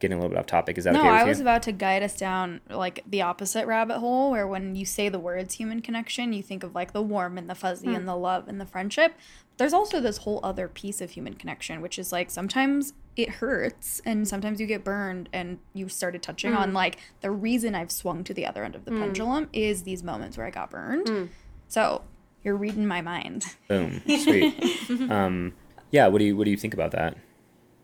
getting 0.00 0.18
a 0.18 0.20
little 0.20 0.30
bit 0.30 0.38
off 0.38 0.46
topic. 0.46 0.76
Is 0.76 0.84
that 0.84 0.92
No, 0.92 1.00
okay 1.00 1.08
with 1.08 1.18
I 1.18 1.22
you? 1.22 1.28
was 1.28 1.40
about 1.40 1.62
to 1.62 1.72
guide 1.72 2.02
us 2.02 2.16
down 2.16 2.60
like 2.68 3.02
the 3.06 3.22
opposite 3.22 3.66
rabbit 3.66 4.00
hole 4.00 4.30
where 4.30 4.46
when 4.46 4.74
you 4.74 4.84
say 4.84 5.08
the 5.08 5.18
words 5.18 5.54
human 5.54 5.80
connection, 5.80 6.32
you 6.32 6.42
think 6.42 6.62
of 6.62 6.74
like 6.74 6.92
the 6.92 7.02
warm 7.02 7.38
and 7.38 7.48
the 7.48 7.54
fuzzy 7.54 7.88
hmm. 7.88 7.94
and 7.94 8.08
the 8.08 8.16
love 8.16 8.48
and 8.48 8.60
the 8.60 8.66
friendship. 8.66 9.14
There's 9.56 9.72
also 9.72 10.00
this 10.00 10.18
whole 10.18 10.40
other 10.42 10.68
piece 10.68 11.00
of 11.00 11.10
human 11.10 11.34
connection, 11.34 11.80
which 11.80 11.98
is 11.98 12.12
like 12.12 12.30
sometimes 12.30 12.92
it 13.16 13.30
hurts 13.30 14.02
and 14.04 14.26
sometimes 14.26 14.60
you 14.60 14.66
get 14.66 14.82
burned 14.82 15.28
and 15.32 15.58
you 15.72 15.88
started 15.88 16.22
touching 16.22 16.52
on 16.52 16.70
hmm. 16.70 16.74
like 16.74 16.98
the 17.20 17.30
reason 17.30 17.74
I've 17.74 17.92
swung 17.92 18.24
to 18.24 18.34
the 18.34 18.46
other 18.46 18.64
end 18.64 18.74
of 18.74 18.84
the 18.84 18.90
pendulum 18.90 19.48
is 19.52 19.84
these 19.84 20.02
moments 20.02 20.36
where 20.36 20.46
I 20.46 20.50
got 20.50 20.70
burned. 20.70 21.30
So 21.68 22.02
you're 22.42 22.56
reading 22.56 22.86
my 22.86 23.00
mind. 23.00 23.44
boom. 23.68 24.02
Sweet. 24.06 24.54
Um 25.10 25.54
yeah 25.90 26.06
what 26.06 26.18
do 26.18 26.24
you 26.24 26.36
what 26.36 26.44
do 26.44 26.50
you 26.50 26.56
think 26.56 26.74
about 26.74 26.90
that 26.90 27.16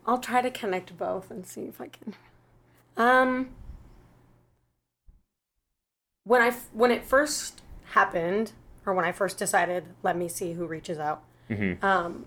I'll 0.06 0.18
try 0.18 0.42
to 0.42 0.50
connect 0.50 0.96
both 0.98 1.30
and 1.30 1.46
see 1.46 1.62
if 1.62 1.80
I 1.80 1.86
can. 1.86 2.14
Um, 2.96 3.50
when 6.24 6.42
I 6.42 6.50
when 6.72 6.90
it 6.90 7.04
first 7.04 7.62
happened, 7.92 8.52
or 8.84 8.92
when 8.92 9.04
I 9.04 9.12
first 9.12 9.38
decided, 9.38 9.84
let 10.02 10.16
me 10.16 10.28
see 10.28 10.54
who 10.54 10.66
reaches 10.66 10.98
out. 10.98 11.22
Um, 11.82 12.26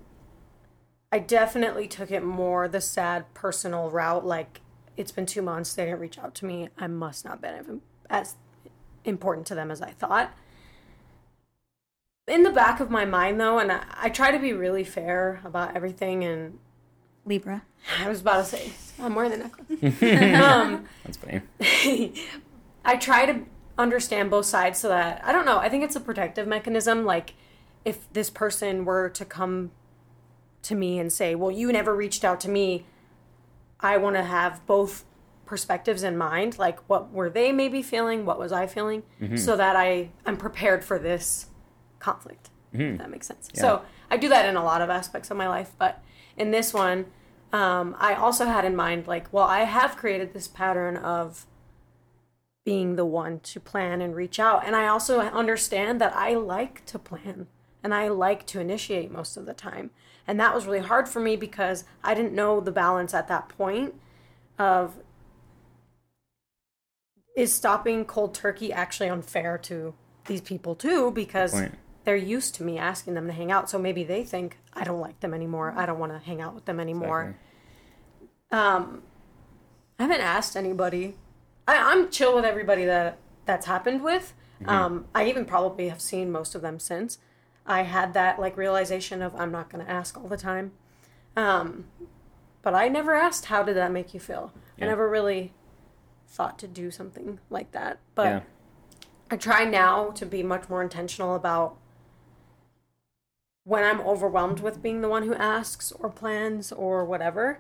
I 1.12 1.20
definitely 1.20 1.88
took 1.88 2.10
it 2.10 2.24
more 2.24 2.68
the 2.68 2.82
sad 2.82 3.32
personal 3.34 3.90
route. 3.90 4.26
Like 4.26 4.62
it's 4.96 5.12
been 5.12 5.26
two 5.26 5.42
months, 5.42 5.74
they 5.74 5.86
didn't 5.86 6.00
reach 6.00 6.18
out 6.18 6.36
to 6.36 6.46
me. 6.46 6.70
I 6.78 6.88
must 6.88 7.26
not 7.26 7.42
been 7.42 7.82
as 8.10 8.36
important 9.04 9.46
to 9.48 9.56
them 9.56 9.72
as 9.72 9.82
I 9.82 9.92
thought. 9.92 10.34
In 12.28 12.44
the 12.44 12.52
back 12.52 12.80
of 12.80 12.90
my 12.90 13.04
mind, 13.04 13.40
though, 13.40 13.60
and 13.60 13.72
I, 13.72 13.84
I 14.02 14.10
try 14.10 14.32
to 14.32 14.40
be 14.40 14.54
really 14.54 14.86
fair 14.86 15.42
about 15.44 15.76
everything, 15.76 16.24
and 16.24 16.58
Libra. 17.26 17.64
I 18.00 18.08
was 18.08 18.22
about 18.22 18.38
to 18.38 18.46
say, 18.46 18.72
I'm 19.00 19.14
wearing 19.14 19.32
the 19.32 19.38
necklace. 19.38 20.02
um, 20.42 20.86
that's 21.04 21.18
funny 21.18 21.42
I 22.86 22.96
try 22.98 23.26
to 23.26 23.42
understand 23.78 24.30
both 24.30 24.46
sides 24.46 24.80
so 24.80 24.88
that, 24.90 25.22
I 25.24 25.32
don't 25.32 25.46
know, 25.46 25.58
I 25.58 25.68
think 25.68 25.84
it's 25.84 25.96
a 25.96 26.00
protective 26.00 26.48
mechanism. 26.48 27.06
Like, 27.06 27.34
if 27.84 28.12
this 28.14 28.30
person 28.30 28.86
were 28.86 29.10
to 29.10 29.26
come 29.26 29.72
to 30.64 30.76
me 30.76 31.00
and 31.00 31.12
say, 31.12 31.36
well, 31.36 31.52
you 31.52 31.72
never 31.72 31.94
reached 31.94 32.24
out 32.24 32.40
to 32.42 32.50
me, 32.50 32.86
I 33.82 33.98
want 33.98 34.16
to 34.16 34.24
have 34.24 34.66
both 34.66 35.04
perspectives 35.46 36.04
in 36.04 36.18
mind. 36.18 36.58
Like, 36.58 36.80
what 36.90 37.12
were 37.12 37.30
they 37.30 37.52
maybe 37.52 37.82
feeling? 37.82 38.26
What 38.26 38.40
was 38.40 38.54
I 38.54 38.68
feeling? 38.68 39.04
So 39.38 39.58
that 39.58 39.76
I, 39.76 40.12
I'm 40.26 40.38
prepared 40.38 40.86
for 40.86 40.98
this 40.98 41.48
conflict. 42.04 42.50
If 42.94 42.98
that 43.00 43.10
makes 43.10 43.28
sense. 43.28 43.50
So 43.54 43.84
I 44.10 44.18
do 44.18 44.30
that 44.30 44.48
in 44.48 44.56
a 44.56 44.64
lot 44.64 44.82
of 44.82 44.90
aspects 44.90 45.32
of 45.32 45.38
my 45.38 45.48
life, 45.48 45.72
but 45.78 46.04
in 46.38 46.52
this 46.52 46.74
one, 46.74 47.06
um, 47.52 47.96
I 48.00 48.16
also 48.16 48.46
had 48.46 48.66
in 48.66 48.76
mind 48.76 49.08
like, 49.08 49.32
well, 49.32 49.46
I 49.46 49.62
have 49.62 49.96
created 49.96 50.34
this 50.34 50.48
pattern 50.48 50.98
of 50.98 51.46
being 52.66 52.96
the 52.96 53.06
one 53.06 53.40
to 53.42 53.60
plan 53.60 54.02
and 54.02 54.16
reach 54.16 54.40
out, 54.40 54.66
and 54.66 54.76
I 54.76 54.88
also 54.88 55.20
understand 55.20 56.02
that 56.02 56.16
I 56.16 56.34
like 56.34 56.84
to 56.88 56.98
plan 56.98 57.48
and 57.84 57.94
I 57.94 58.08
like 58.08 58.48
to 58.48 58.62
initiate 58.62 59.12
most 59.12 59.36
of 59.38 59.46
the 59.46 59.54
time, 59.54 59.92
and 60.26 60.40
that 60.40 60.56
was 60.56 60.66
really 60.66 60.80
hard 60.80 61.08
for 61.08 61.20
me 61.20 61.36
because 61.36 61.84
I 62.04 62.14
didn't 62.14 62.34
know 62.34 62.60
the 62.60 62.72
balance 62.72 63.14
at 63.14 63.28
that 63.28 63.50
point 63.50 63.94
of 64.58 64.96
is 67.36 67.52
stopping 67.52 68.06
cold 68.06 68.34
turkey 68.34 68.72
actually 68.72 69.10
unfair 69.10 69.58
to 69.58 69.94
these 70.26 70.42
people 70.42 70.76
too 70.76 71.12
because 71.12 71.52
Point. 71.52 71.76
They're 72.04 72.16
used 72.16 72.56
to 72.56 72.64
me 72.64 72.78
asking 72.78 73.14
them 73.14 73.28
to 73.28 73.34
hang 73.34 73.52
out 73.52 73.70
so 73.70 73.78
maybe 73.80 74.04
they 74.04 74.24
think 74.24 74.58
i 74.74 74.84
don't 74.84 75.00
like 75.00 75.20
them 75.22 75.34
anymore. 75.34 75.74
I 75.76 75.86
don't 75.86 76.00
want 76.00 76.12
to 76.12 76.20
hang 76.20 76.42
out 76.42 76.54
with 76.56 76.66
them 76.66 76.80
anymore. 76.80 77.38
Um 78.52 79.04
i 80.00 80.04
haven't 80.04 80.22
asked 80.22 80.56
anybody. 80.56 81.16
I, 81.68 81.78
i'm 81.78 82.10
chill 82.10 82.36
with 82.36 82.46
everybody 82.46 82.86
that 82.86 83.18
that's 83.46 83.66
happened 83.66 84.04
with. 84.04 84.34
Um 84.66 85.06
i 85.16 85.26
even 85.26 85.46
probably 85.46 85.90
have 85.90 86.02
seen 86.02 86.32
most 86.32 86.56
of 86.56 86.62
them 86.62 86.80
since. 86.80 87.18
I 87.66 87.84
had 87.84 88.14
that 88.14 88.40
like 88.40 88.58
realization 88.58 89.22
of 89.22 89.36
i'm 89.36 89.52
not 89.52 89.70
going 89.70 89.86
to 89.86 89.92
ask 89.92 90.18
all 90.18 90.28
the 90.28 90.38
time. 90.38 90.72
Um 91.36 91.86
but 92.62 92.74
i 92.74 92.88
never 92.88 93.14
asked 93.14 93.46
how 93.46 93.64
did 93.64 93.76
that 93.78 93.92
make 93.92 94.14
you 94.14 94.20
feel? 94.20 94.54
Yeah. 94.78 94.86
i 94.86 94.88
never 94.90 95.10
really 95.10 95.54
thought 96.28 96.58
to 96.60 96.68
do 96.68 96.90
something 96.90 97.40
like 97.50 97.72
that 97.74 98.00
but 98.16 98.26
yeah. 98.26 98.42
I 99.30 99.36
try 99.38 99.66
now 99.66 100.12
to 100.12 100.26
be 100.26 100.44
much 100.44 100.70
more 100.70 100.84
intentional 100.84 101.34
about 101.36 101.78
when 103.64 103.84
I'm 103.84 104.02
overwhelmed 104.02 104.60
with 104.60 104.82
being 104.82 105.02
the 105.02 105.10
one 105.10 105.24
who 105.24 105.34
asks 105.36 105.92
or 105.94 106.10
plans 106.10 106.72
or 106.72 107.06
whatever 107.06 107.60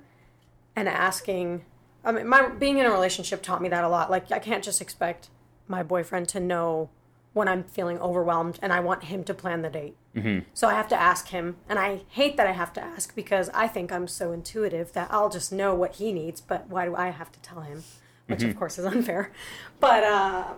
and 0.75 0.89
asking 0.89 1.63
I 2.03 2.11
mean 2.11 2.27
my 2.27 2.49
being 2.49 2.77
in 2.77 2.85
a 2.85 2.91
relationship 2.91 3.41
taught 3.41 3.61
me 3.61 3.69
that 3.69 3.83
a 3.83 3.89
lot. 3.89 4.11
Like 4.11 4.31
I 4.31 4.39
can't 4.39 4.63
just 4.63 4.81
expect 4.81 5.29
my 5.67 5.83
boyfriend 5.83 6.27
to 6.29 6.39
know 6.39 6.89
when 7.31 7.47
I'm 7.47 7.63
feeling 7.63 7.97
overwhelmed 7.99 8.59
and 8.61 8.71
I 8.71 8.79
want 8.79 9.05
him 9.05 9.23
to 9.23 9.33
plan 9.33 9.61
the 9.61 9.69
date. 9.69 9.95
Mm-hmm. 10.15 10.45
So 10.53 10.67
I 10.67 10.73
have 10.73 10.87
to 10.89 10.99
ask 10.99 11.29
him 11.29 11.55
and 11.69 11.79
I 11.79 12.01
hate 12.09 12.37
that 12.37 12.45
I 12.45 12.51
have 12.51 12.73
to 12.73 12.81
ask 12.81 13.15
because 13.15 13.49
I 13.53 13.67
think 13.67 13.91
I'm 13.91 14.07
so 14.07 14.31
intuitive 14.31 14.91
that 14.93 15.07
I'll 15.09 15.29
just 15.29 15.51
know 15.51 15.73
what 15.73 15.95
he 15.95 16.11
needs, 16.11 16.41
but 16.41 16.69
why 16.69 16.85
do 16.85 16.95
I 16.95 17.09
have 17.09 17.31
to 17.31 17.39
tell 17.39 17.61
him? 17.61 17.83
Which 18.27 18.43
of 18.43 18.55
course 18.55 18.77
is 18.77 18.85
unfair. 18.93 19.31
But 19.79 20.03
uh 20.03 20.53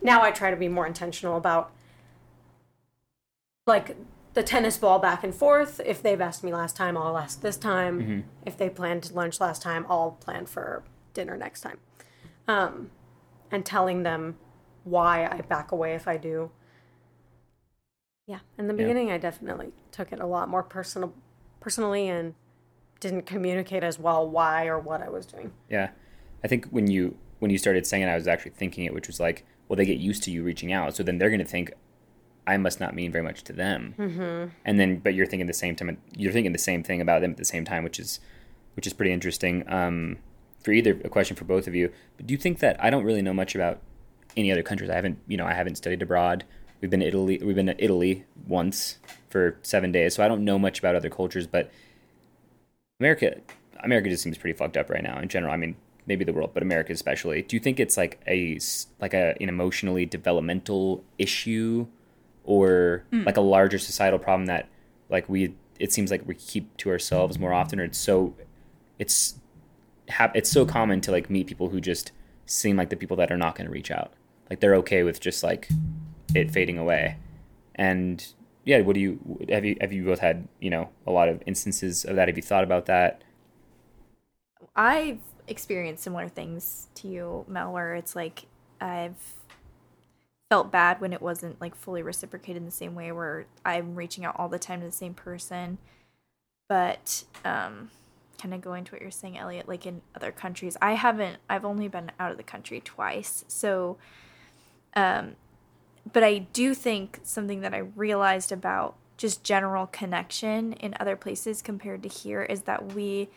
now 0.00 0.22
I 0.22 0.30
try 0.30 0.50
to 0.50 0.56
be 0.56 0.68
more 0.68 0.86
intentional 0.86 1.36
about 1.36 1.72
like 3.66 3.96
the 4.34 4.42
tennis 4.42 4.76
ball 4.76 4.98
back 4.98 5.24
and 5.24 5.34
forth. 5.34 5.80
If 5.84 6.02
they've 6.02 6.20
asked 6.20 6.44
me 6.44 6.52
last 6.52 6.76
time, 6.76 6.96
I'll 6.96 7.18
ask 7.18 7.40
this 7.40 7.56
time. 7.56 8.24
If 8.46 8.56
they 8.56 8.68
planned 8.70 9.10
lunch 9.12 9.40
last 9.40 9.62
time, 9.62 9.86
I'll 9.88 10.12
plan 10.12 10.46
for 10.46 10.82
dinner 11.14 11.36
next 11.36 11.62
time. 11.62 11.78
Um, 12.46 12.90
and 13.50 13.64
telling 13.64 14.02
them 14.02 14.36
why 14.84 15.26
I 15.26 15.40
back 15.40 15.72
away 15.72 15.94
if 15.94 16.06
I 16.06 16.16
do. 16.16 16.50
Yeah, 18.26 18.40
in 18.58 18.66
the 18.68 18.74
Yeah. 18.74 18.78
beginning, 18.78 19.10
I 19.10 19.18
definitely 19.18 19.72
took 19.90 20.12
it 20.12 20.20
a 20.20 20.26
lot 20.26 20.48
more 20.48 20.62
personal, 20.62 21.14
personally, 21.60 22.08
and 22.08 22.34
didn't 23.00 23.22
communicate 23.22 23.82
as 23.82 23.98
well 23.98 24.28
why 24.28 24.66
or 24.66 24.78
what 24.78 25.02
I 25.02 25.08
was 25.08 25.24
doing. 25.24 25.52
Yeah, 25.68 25.90
I 26.44 26.48
think 26.48 26.66
when 26.66 26.88
you 26.90 27.16
when 27.38 27.50
you 27.52 27.58
started 27.58 27.86
saying 27.86 28.02
it, 28.02 28.08
I 28.08 28.16
was 28.16 28.26
actually 28.26 28.50
thinking 28.50 28.84
it, 28.84 28.92
which 28.92 29.06
was 29.06 29.20
like, 29.20 29.46
well, 29.68 29.76
they 29.76 29.84
get 29.84 29.98
used 29.98 30.24
to 30.24 30.30
you 30.32 30.42
reaching 30.42 30.72
out, 30.72 30.96
so 30.96 31.02
then 31.04 31.18
they're 31.18 31.30
going 31.30 31.38
to 31.38 31.44
think 31.44 31.72
I 32.48 32.56
must 32.56 32.80
not 32.80 32.94
mean 32.94 33.12
very 33.12 33.22
much 33.22 33.44
to 33.44 33.52
them, 33.52 33.94
mm-hmm. 33.98 34.48
and 34.64 34.80
then 34.80 34.98
but 34.98 35.14
you're 35.14 35.26
thinking 35.26 35.46
the 35.46 35.52
same 35.52 35.76
time, 35.76 35.98
you're 36.16 36.32
thinking 36.32 36.52
the 36.52 36.58
same 36.58 36.82
thing 36.82 37.00
about 37.00 37.20
them 37.20 37.32
at 37.32 37.36
the 37.36 37.44
same 37.44 37.64
time, 37.64 37.84
which 37.84 38.00
is 38.00 38.20
which 38.74 38.86
is 38.86 38.94
pretty 38.94 39.12
interesting. 39.12 39.70
Um, 39.70 40.16
for 40.60 40.72
either 40.72 41.00
a 41.04 41.08
question 41.08 41.36
for 41.36 41.44
both 41.44 41.66
of 41.66 41.74
you, 41.74 41.92
but 42.16 42.26
do 42.26 42.32
you 42.32 42.38
think 42.38 42.58
that 42.60 42.82
I 42.82 42.90
don't 42.90 43.04
really 43.04 43.22
know 43.22 43.34
much 43.34 43.54
about 43.54 43.80
any 44.36 44.50
other 44.50 44.62
countries? 44.62 44.90
I 44.90 44.94
haven't, 44.94 45.18
you 45.26 45.36
know, 45.36 45.46
I 45.46 45.52
haven't 45.52 45.76
studied 45.76 46.02
abroad. 46.02 46.44
We've 46.80 46.90
been 46.90 47.00
to 47.00 47.06
Italy. 47.06 47.38
We've 47.42 47.54
been 47.54 47.66
to 47.66 47.84
Italy 47.84 48.24
once 48.46 48.98
for 49.30 49.58
seven 49.62 49.92
days, 49.92 50.14
so 50.14 50.24
I 50.24 50.28
don't 50.28 50.44
know 50.44 50.58
much 50.58 50.78
about 50.78 50.96
other 50.96 51.10
cultures, 51.10 51.46
but 51.46 51.70
America, 52.98 53.36
America 53.84 54.08
just 54.08 54.22
seems 54.22 54.38
pretty 54.38 54.56
fucked 54.56 54.76
up 54.76 54.90
right 54.90 55.02
now 55.02 55.18
in 55.18 55.28
general. 55.28 55.52
I 55.52 55.56
mean, 55.56 55.76
maybe 56.06 56.24
the 56.24 56.32
world, 56.32 56.50
but 56.54 56.62
America 56.62 56.92
especially. 56.92 57.42
Do 57.42 57.54
you 57.54 57.60
think 57.60 57.78
it's 57.78 57.96
like 57.96 58.20
a 58.26 58.58
like 59.00 59.14
a 59.14 59.36
an 59.40 59.48
emotionally 59.48 60.06
developmental 60.06 61.04
issue, 61.18 61.86
or 62.48 63.04
hmm. 63.10 63.24
like 63.24 63.36
a 63.36 63.42
larger 63.42 63.78
societal 63.78 64.18
problem 64.18 64.46
that 64.46 64.68
like 65.10 65.28
we 65.28 65.54
it 65.78 65.92
seems 65.92 66.10
like 66.10 66.26
we 66.26 66.34
keep 66.34 66.74
to 66.78 66.90
ourselves 66.90 67.38
more 67.38 67.50
hmm. 67.50 67.56
often, 67.56 67.78
or 67.78 67.84
it's 67.84 67.98
so 67.98 68.34
it's 68.98 69.34
hap- 70.08 70.34
it's 70.34 70.50
so 70.50 70.64
common 70.64 71.00
to 71.02 71.12
like 71.12 71.28
meet 71.28 71.46
people 71.46 71.68
who 71.68 71.80
just 71.80 72.10
seem 72.46 72.76
like 72.76 72.88
the 72.88 72.96
people 72.96 73.18
that 73.18 73.30
are 73.30 73.36
not 73.36 73.54
going 73.54 73.66
to 73.66 73.72
reach 73.72 73.90
out. 73.90 74.14
Like 74.48 74.60
they're 74.60 74.76
okay 74.76 75.02
with 75.02 75.20
just 75.20 75.44
like 75.44 75.68
it 76.34 76.50
fading 76.50 76.78
away, 76.78 77.18
and 77.74 78.26
yeah, 78.64 78.80
what 78.80 78.94
do 78.94 79.00
you 79.00 79.46
have 79.50 79.66
you 79.66 79.76
have 79.80 79.92
you 79.92 80.04
both 80.04 80.20
had 80.20 80.48
you 80.58 80.70
know 80.70 80.88
a 81.06 81.10
lot 81.10 81.28
of 81.28 81.42
instances 81.44 82.06
of 82.06 82.16
that? 82.16 82.28
Have 82.28 82.36
you 82.38 82.42
thought 82.42 82.64
about 82.64 82.86
that? 82.86 83.22
I've 84.74 85.20
experienced 85.46 86.02
similar 86.02 86.28
things 86.28 86.88
to 86.94 87.08
you, 87.08 87.44
Mel, 87.46 87.72
where 87.74 87.94
it's 87.94 88.16
like 88.16 88.46
I've 88.80 89.37
felt 90.48 90.72
bad 90.72 91.00
when 91.00 91.12
it 91.12 91.20
wasn't 91.20 91.60
like 91.60 91.74
fully 91.74 92.02
reciprocated 92.02 92.56
in 92.56 92.64
the 92.64 92.70
same 92.70 92.94
way 92.94 93.12
where 93.12 93.46
I'm 93.64 93.94
reaching 93.94 94.24
out 94.24 94.36
all 94.38 94.48
the 94.48 94.58
time 94.58 94.80
to 94.80 94.86
the 94.86 94.92
same 94.92 95.14
person. 95.14 95.78
But 96.68 97.24
um 97.44 97.90
kind 98.40 98.54
of 98.54 98.60
going 98.60 98.84
to 98.84 98.92
what 98.92 99.02
you're 99.02 99.10
saying, 99.10 99.36
Elliot, 99.36 99.66
like 99.66 99.84
in 99.84 100.00
other 100.14 100.30
countries, 100.30 100.76
I 100.80 100.92
haven't 100.92 101.38
I've 101.50 101.64
only 101.64 101.88
been 101.88 102.12
out 102.18 102.30
of 102.30 102.36
the 102.36 102.42
country 102.42 102.80
twice. 102.80 103.44
So 103.48 103.98
um 104.94 105.36
but 106.10 106.24
I 106.24 106.38
do 106.38 106.74
think 106.74 107.20
something 107.22 107.60
that 107.60 107.74
I 107.74 107.78
realized 107.78 108.50
about 108.50 108.96
just 109.18 109.44
general 109.44 109.86
connection 109.86 110.72
in 110.74 110.94
other 110.98 111.16
places 111.16 111.60
compared 111.60 112.02
to 112.04 112.08
here 112.08 112.42
is 112.42 112.62
that 112.62 112.94
we 112.94 113.28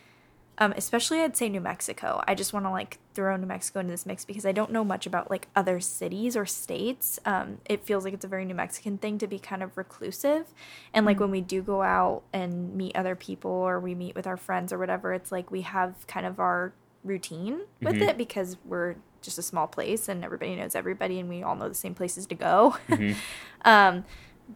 um, 0.58 0.72
especially 0.76 1.20
I'd 1.20 1.36
say 1.36 1.48
New 1.48 1.60
Mexico. 1.60 2.22
I 2.26 2.34
just 2.34 2.52
want 2.52 2.66
to 2.66 2.70
like 2.70 2.98
throw 3.14 3.36
New 3.36 3.46
Mexico 3.46 3.80
into 3.80 3.92
this 3.92 4.06
mix 4.06 4.24
because 4.24 4.44
I 4.44 4.52
don't 4.52 4.70
know 4.70 4.84
much 4.84 5.06
about 5.06 5.30
like 5.30 5.48
other 5.56 5.80
cities 5.80 6.36
or 6.36 6.46
states. 6.46 7.18
Um, 7.24 7.58
it 7.64 7.84
feels 7.84 8.04
like 8.04 8.14
it's 8.14 8.24
a 8.24 8.28
very 8.28 8.44
New 8.44 8.54
Mexican 8.54 8.98
thing 8.98 9.18
to 9.18 9.26
be 9.26 9.38
kind 9.38 9.62
of 9.62 9.76
reclusive, 9.76 10.46
and 10.92 11.06
like 11.06 11.20
when 11.20 11.30
we 11.30 11.40
do 11.40 11.62
go 11.62 11.82
out 11.82 12.22
and 12.32 12.74
meet 12.74 12.94
other 12.96 13.16
people 13.16 13.50
or 13.50 13.80
we 13.80 13.94
meet 13.94 14.14
with 14.14 14.26
our 14.26 14.36
friends 14.36 14.72
or 14.72 14.78
whatever, 14.78 15.12
it's 15.12 15.32
like 15.32 15.50
we 15.50 15.62
have 15.62 16.06
kind 16.06 16.26
of 16.26 16.38
our 16.38 16.72
routine 17.04 17.62
with 17.80 17.96
it 17.96 18.16
because 18.16 18.56
we're 18.64 18.94
just 19.22 19.38
a 19.38 19.42
small 19.42 19.66
place 19.66 20.08
and 20.08 20.24
everybody 20.24 20.54
knows 20.54 20.74
everybody 20.74 21.18
and 21.18 21.28
we 21.28 21.42
all 21.42 21.56
know 21.56 21.68
the 21.68 21.74
same 21.74 21.94
places 21.94 22.26
to 22.26 22.34
go. 22.34 22.76
um, 23.64 24.04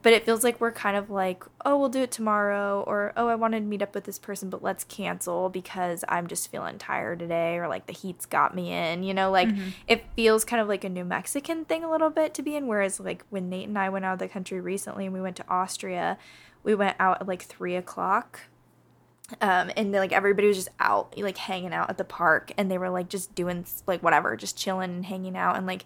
but 0.03 0.13
it 0.13 0.25
feels 0.25 0.45
like 0.45 0.61
we're 0.61 0.73
kind 0.73 0.97
of 0.97 1.11
like, 1.11 1.45
oh, 1.65 1.79
we'll 1.79 1.89
do 1.89 2.03
it 2.03 2.11
tomorrow, 2.11 2.85
or 2.87 3.13
oh, 3.17 3.29
I 3.29 3.35
wanted 3.35 3.61
to 3.61 3.67
meet 3.67 3.83
up 3.83 3.95
with 3.95 4.05
this 4.05 4.19
person, 4.19 4.51
but 4.51 4.63
let's 4.63 4.85
cancel 4.85 5.49
because 5.49 6.05
I'm 6.09 6.27
just 6.27 6.51
feeling 6.51 6.79
tired 6.79 7.19
today, 7.19 7.57
or 7.57 7.69
like 7.69 7.87
the 7.87 7.93
heat's 7.93 8.27
got 8.27 8.55
me 8.55 8.73
in, 8.73 9.03
you 9.03 9.15
know, 9.15 9.31
like 9.31 9.49
it 9.89 10.05
feels 10.15 10.45
kind 10.45 10.61
of 10.61 10.69
like 10.69 10.85
a 10.85 10.89
New 10.89 11.05
Mexican 11.05 11.65
thing 11.65 11.85
a 11.85 11.91
little 11.91 12.11
bit 12.11 12.35
to 12.35 12.43
be 12.43 12.57
in. 12.57 12.67
Whereas, 12.67 13.01
like 13.01 13.25
when 13.31 13.49
Nate 13.49 13.69
and 13.69 13.79
I 13.79 13.89
went 13.89 14.05
out 14.05 14.15
of 14.15 14.19
the 14.19 14.29
country 14.29 14.61
recently 14.61 15.07
and 15.07 15.15
we 15.15 15.21
went 15.21 15.37
to 15.37 15.49
Austria, 15.49 16.19
we 16.63 16.75
went 16.75 16.97
out 16.99 17.23
at 17.23 17.29
like 17.29 17.43
three 17.43 17.77
o'clock 17.77 18.41
um, 19.41 19.71
and 19.77 19.93
like 19.93 20.13
everybody 20.13 20.49
was 20.49 20.57
just 20.57 20.69
out 20.79 21.17
like 21.19 21.37
hanging 21.37 21.73
out 21.73 21.91
at 21.91 21.99
the 21.99 22.05
park 22.05 22.53
and 22.57 22.71
they 22.71 22.79
were 22.79 22.91
like 22.91 23.09
just 23.09 23.35
doing 23.35 23.67
like 23.87 24.03
whatever 24.03 24.37
just 24.37 24.57
chilling 24.57 24.91
and 24.91 25.07
hanging 25.07 25.37
out 25.37 25.57
and 25.57 25.67
like 25.67 25.85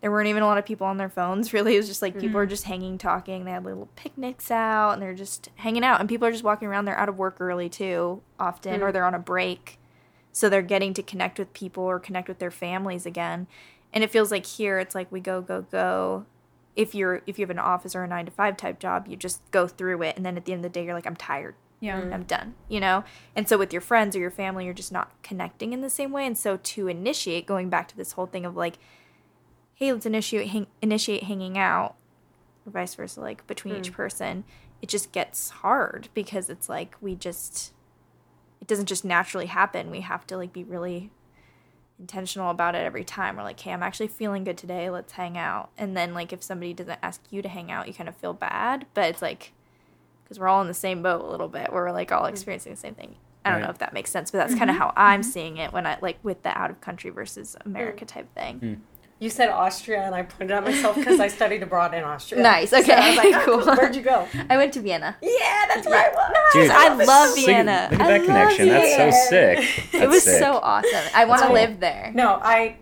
there 0.00 0.10
weren't 0.10 0.28
even 0.28 0.42
a 0.42 0.46
lot 0.46 0.58
of 0.58 0.64
people 0.64 0.86
on 0.86 0.96
their 0.96 1.08
phones 1.08 1.52
really. 1.52 1.74
It 1.74 1.78
was 1.78 1.88
just 1.88 2.02
like 2.02 2.18
people 2.18 2.38
were 2.38 2.46
mm. 2.46 2.50
just 2.50 2.64
hanging 2.64 2.98
talking. 2.98 3.44
They 3.44 3.50
had 3.50 3.64
little 3.64 3.88
picnics 3.96 4.50
out 4.50 4.92
and 4.92 5.02
they're 5.02 5.14
just 5.14 5.50
hanging 5.56 5.84
out. 5.84 6.00
And 6.00 6.08
people 6.08 6.26
are 6.26 6.32
just 6.32 6.44
walking 6.44 6.68
around. 6.68 6.84
They're 6.84 6.98
out 6.98 7.08
of 7.08 7.18
work 7.18 7.36
early 7.40 7.68
too 7.68 8.22
often 8.38 8.82
or 8.82 8.90
mm. 8.90 8.92
they're 8.92 9.04
on 9.04 9.14
a 9.14 9.18
break. 9.18 9.78
So 10.32 10.48
they're 10.48 10.62
getting 10.62 10.94
to 10.94 11.02
connect 11.02 11.38
with 11.38 11.52
people 11.52 11.82
or 11.82 11.98
connect 11.98 12.28
with 12.28 12.38
their 12.38 12.50
families 12.50 13.06
again. 13.06 13.46
And 13.92 14.04
it 14.04 14.10
feels 14.10 14.30
like 14.30 14.46
here 14.46 14.78
it's 14.78 14.94
like 14.94 15.10
we 15.10 15.20
go 15.20 15.40
go 15.40 15.62
go. 15.62 16.26
If 16.76 16.94
you're 16.94 17.22
if 17.26 17.38
you 17.38 17.42
have 17.42 17.50
an 17.50 17.58
office 17.58 17.96
or 17.96 18.04
a 18.04 18.08
9 18.08 18.26
to 18.26 18.30
5 18.30 18.56
type 18.56 18.78
job 18.78 19.08
you 19.08 19.16
just 19.16 19.40
go 19.50 19.66
through 19.66 20.02
it 20.02 20.16
and 20.16 20.24
then 20.24 20.36
at 20.36 20.44
the 20.44 20.52
end 20.52 20.64
of 20.64 20.70
the 20.70 20.78
day 20.78 20.84
you're 20.84 20.94
like 20.94 21.06
I'm 21.06 21.16
tired. 21.16 21.54
Yeah. 21.80 22.00
Mm. 22.00 22.12
I'm 22.12 22.22
done, 22.24 22.54
you 22.68 22.80
know? 22.80 23.04
And 23.36 23.48
so 23.48 23.56
with 23.56 23.72
your 23.72 23.82
friends 23.82 24.16
or 24.16 24.18
your 24.18 24.30
family, 24.30 24.64
you're 24.64 24.74
just 24.74 24.92
not 24.92 25.10
connecting 25.22 25.72
in 25.72 25.80
the 25.80 25.90
same 25.90 26.10
way. 26.10 26.26
And 26.26 26.36
so 26.36 26.56
to 26.56 26.88
initiate, 26.88 27.46
going 27.46 27.68
back 27.68 27.88
to 27.88 27.96
this 27.96 28.12
whole 28.12 28.26
thing 28.26 28.44
of 28.44 28.56
like, 28.56 28.78
hey, 29.78 29.92
let's 29.92 30.06
initiate 30.06 30.48
hang- 30.48 30.66
initiate 30.82 31.22
hanging 31.22 31.56
out, 31.56 31.94
or 32.66 32.72
vice 32.72 32.96
versa, 32.96 33.20
like 33.20 33.46
between 33.46 33.76
each 33.76 33.88
hmm. 33.88 33.94
person, 33.94 34.44
it 34.82 34.88
just 34.88 35.12
gets 35.12 35.50
hard 35.50 36.08
because 36.14 36.50
it's 36.50 36.68
like 36.68 36.96
we 37.00 37.14
just, 37.14 37.72
it 38.60 38.66
doesn't 38.66 38.86
just 38.86 39.04
naturally 39.04 39.46
happen. 39.46 39.90
We 39.92 40.00
have 40.00 40.26
to 40.26 40.36
like 40.36 40.52
be 40.52 40.64
really 40.64 41.10
intentional 42.00 42.50
about 42.50 42.74
it 42.74 42.78
every 42.78 43.04
time. 43.04 43.36
We're 43.36 43.44
like, 43.44 43.60
hey, 43.60 43.72
I'm 43.72 43.84
actually 43.84 44.08
feeling 44.08 44.42
good 44.42 44.58
today. 44.58 44.90
Let's 44.90 45.12
hang 45.12 45.38
out. 45.38 45.70
And 45.78 45.96
then 45.96 46.12
like 46.12 46.32
if 46.32 46.42
somebody 46.42 46.74
doesn't 46.74 46.98
ask 47.00 47.22
you 47.30 47.40
to 47.42 47.48
hang 47.48 47.70
out, 47.70 47.86
you 47.86 47.94
kind 47.94 48.08
of 48.08 48.16
feel 48.16 48.32
bad, 48.32 48.86
but 48.94 49.04
it's 49.04 49.22
like 49.22 49.52
because 50.24 50.40
we're 50.40 50.48
all 50.48 50.60
in 50.60 50.66
the 50.66 50.74
same 50.74 51.02
boat 51.02 51.24
a 51.24 51.30
little 51.30 51.48
bit. 51.48 51.72
We're 51.72 51.92
like 51.92 52.10
all 52.10 52.24
hmm. 52.24 52.32
experiencing 52.32 52.72
the 52.72 52.80
same 52.80 52.96
thing. 52.96 53.14
I 53.44 53.50
don't 53.50 53.60
Right. 53.60 53.66
know 53.66 53.70
if 53.70 53.78
that 53.78 53.92
makes 53.92 54.10
sense, 54.10 54.32
but 54.32 54.38
that's 54.38 54.56
kind 54.56 54.68
of 54.68 54.74
mm-hmm. 54.74 54.82
how 54.82 54.92
I'm 54.96 55.20
mm-hmm. 55.20 55.30
seeing 55.30 55.56
it 55.58 55.72
when 55.72 55.86
I 55.86 55.98
like 56.02 56.18
with 56.24 56.42
the 56.42 56.50
out 56.58 56.70
of 56.70 56.80
country 56.80 57.10
versus 57.10 57.56
America 57.64 58.00
hmm. 58.00 58.06
type 58.06 58.34
thing. 58.34 58.82
You 59.20 59.30
said 59.30 59.48
Austria, 59.48 60.02
and 60.02 60.14
I 60.14 60.22
pointed 60.22 60.52
at 60.54 60.62
myself 60.64 60.94
because 60.94 61.18
I 61.18 61.26
studied 61.26 61.62
abroad 61.64 61.92
in 61.92 62.04
Austria. 62.04 62.40
Nice. 62.40 62.70
So 62.70 62.78
Okay. 62.78 62.92
I 62.92 63.08
was 63.08 63.16
like, 63.16 63.34
oh, 63.48 63.62
Cool. 63.64 63.74
Where'd 63.76 63.96
you 63.96 64.02
go? 64.02 64.28
I 64.48 64.56
went 64.56 64.72
to 64.74 64.80
Vienna. 64.80 65.16
Yeah, 65.20 65.64
that's 65.68 65.86
where 65.88 66.08
I 66.10 66.14
was. 66.14 66.52
Dude, 66.52 66.70
I 66.70 66.88
love 66.94 67.30
look 67.30 67.38
at- 67.38 67.44
Vienna. 67.46 67.88
Look 67.90 68.00
at 68.00 68.06
I 68.06 68.10
that 68.10 68.18
love 68.18 68.26
connection. 68.26 68.68
That's 68.68 68.90
so 68.92 69.36
Vienna. 69.36 69.62
sick. 69.62 69.94
it 69.94 70.08
was 70.08 70.22
sick. 70.22 70.38
so 70.40 70.58
awesome. 70.62 71.04
I 71.14 71.24
want 71.24 71.40
to 71.40 71.46
cool. 71.46 71.54
live 71.54 71.80
there. 71.80 72.12
No, 72.14 72.38
I. 72.42 72.76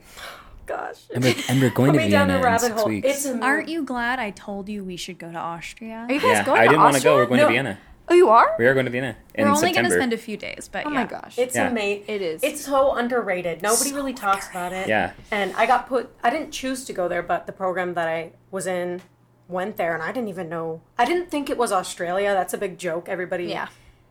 Gosh. 0.66 1.04
And 1.14 1.22
we're, 1.22 1.34
and 1.48 1.60
we're 1.62 1.70
going 1.70 1.92
Put 1.92 1.98
to 2.00 2.04
me 2.06 2.10
down 2.10 2.26
Vienna 2.26 2.34
a 2.34 2.36
in 2.38 2.44
rabbit 2.44 2.60
six 2.62 2.74
hole. 2.74 2.88
weeks. 2.88 3.08
It's 3.08 3.24
a 3.24 3.38
Aren't 3.38 3.68
you 3.68 3.84
glad 3.84 4.18
I 4.18 4.30
told 4.30 4.68
you 4.68 4.82
we 4.82 4.96
should 4.96 5.16
go 5.16 5.30
to 5.30 5.38
Austria? 5.38 6.06
Are 6.08 6.12
you 6.12 6.18
guys 6.20 6.28
yeah, 6.38 6.44
going 6.44 6.60
I 6.60 6.64
to 6.64 6.68
didn't 6.70 6.82
want 6.82 6.96
to 6.96 7.02
go. 7.02 7.14
We're 7.16 7.26
going 7.26 7.40
No. 7.40 7.46
to 7.46 7.52
Vienna. 7.52 7.78
Oh, 8.08 8.14
you 8.14 8.28
are? 8.28 8.54
We 8.58 8.66
are 8.66 8.74
going 8.74 8.86
to 8.86 8.92
Vienna 8.92 9.16
in 9.34 9.44
We're 9.46 9.52
only 9.54 9.72
gonna 9.72 9.90
spend 9.90 10.12
a 10.12 10.16
few 10.18 10.36
days, 10.36 10.68
but 10.70 10.86
Oh 10.86 10.90
yeah. 10.90 10.94
my 10.94 11.04
gosh. 11.04 11.38
It's 11.38 11.56
Yeah. 11.56 11.68
amazing. 11.68 12.04
It 12.06 12.22
is. 12.22 12.42
It's 12.44 12.64
so 12.64 12.94
underrated. 12.94 13.62
Nobody 13.62 13.92
really 13.92 14.14
talks 14.14 14.48
about 14.48 14.72
it. 14.72 14.86
Yeah. 14.88 15.12
And 15.30 15.52
I 15.56 15.66
got 15.66 15.88
put. 15.88 16.14
I 16.22 16.30
didn't 16.30 16.52
choose 16.52 16.84
to 16.84 16.92
go 16.92 17.08
there, 17.08 17.22
but 17.22 17.46
the 17.46 17.52
program 17.52 17.94
that 17.94 18.06
I 18.08 18.32
was 18.50 18.66
in 18.66 19.02
went 19.48 19.76
there, 19.76 19.94
and 19.94 20.02
I 20.02 20.12
didn't 20.12 20.28
even 20.28 20.48
know. 20.48 20.82
I 20.98 21.04
didn't 21.04 21.30
think 21.30 21.50
it 21.50 21.58
was 21.58 21.72
Australia. 21.72 22.32
That's 22.32 22.54
a 22.54 22.58
big 22.58 22.78
joke. 22.78 23.08
Everybody. 23.08 23.46
Yeah. 23.46 23.68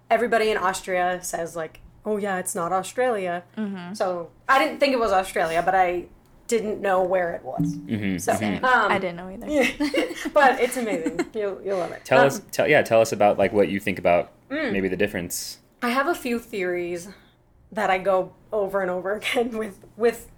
Everybody 0.10 0.50
in 0.52 0.58
Austria 0.58 1.20
says 1.24 1.56
like, 1.56 1.80
"Oh 2.06 2.18
yeah, 2.18 2.38
it's 2.38 2.54
not 2.54 2.72
Australia." 2.74 3.44
Mm-hmm. 3.58 3.94
So 3.94 4.30
I 4.48 4.60
didn't 4.60 4.80
think 4.80 4.92
it 4.94 5.00
was 5.00 5.12
Australia, 5.14 5.62
but 5.64 5.74
I 5.74 6.06
didn't 6.48 6.80
know 6.82 7.04
where 7.04 7.34
it 7.34 7.44
was. 7.44 7.76
Mhm, 7.76 8.22
So 8.22 8.34
mhm. 8.34 8.64
um, 8.64 8.92
I 8.92 9.00
didn't 9.00 9.16
know 9.16 9.30
either. 9.30 9.48
but 10.34 10.60
it's 10.60 10.78
amazing. 10.78 11.20
You'll 11.34 11.62
you'll 11.64 11.78
love 11.80 11.92
it. 11.92 12.06
Tell 12.06 12.20
Um, 12.20 12.28
us, 12.28 12.42
tell 12.52 12.68
yeah, 12.68 12.82
tell 12.84 13.02
us 13.02 13.12
about 13.12 13.38
like 13.38 13.52
what 13.54 13.70
you 13.70 13.80
think 13.80 13.98
about 14.00 14.32
Mm. 14.52 14.72
maybe 14.74 14.88
the 14.88 14.96
difference. 14.98 15.58
I 15.82 15.90
have 15.90 16.08
a 16.08 16.14
few 16.14 16.38
theories 16.38 17.10
that 17.72 17.90
I 17.90 17.98
go 17.98 18.34
over 18.54 18.82
and 18.82 18.92
over 18.92 19.14
again 19.20 19.58
with 19.58 19.80
with 19.98 20.30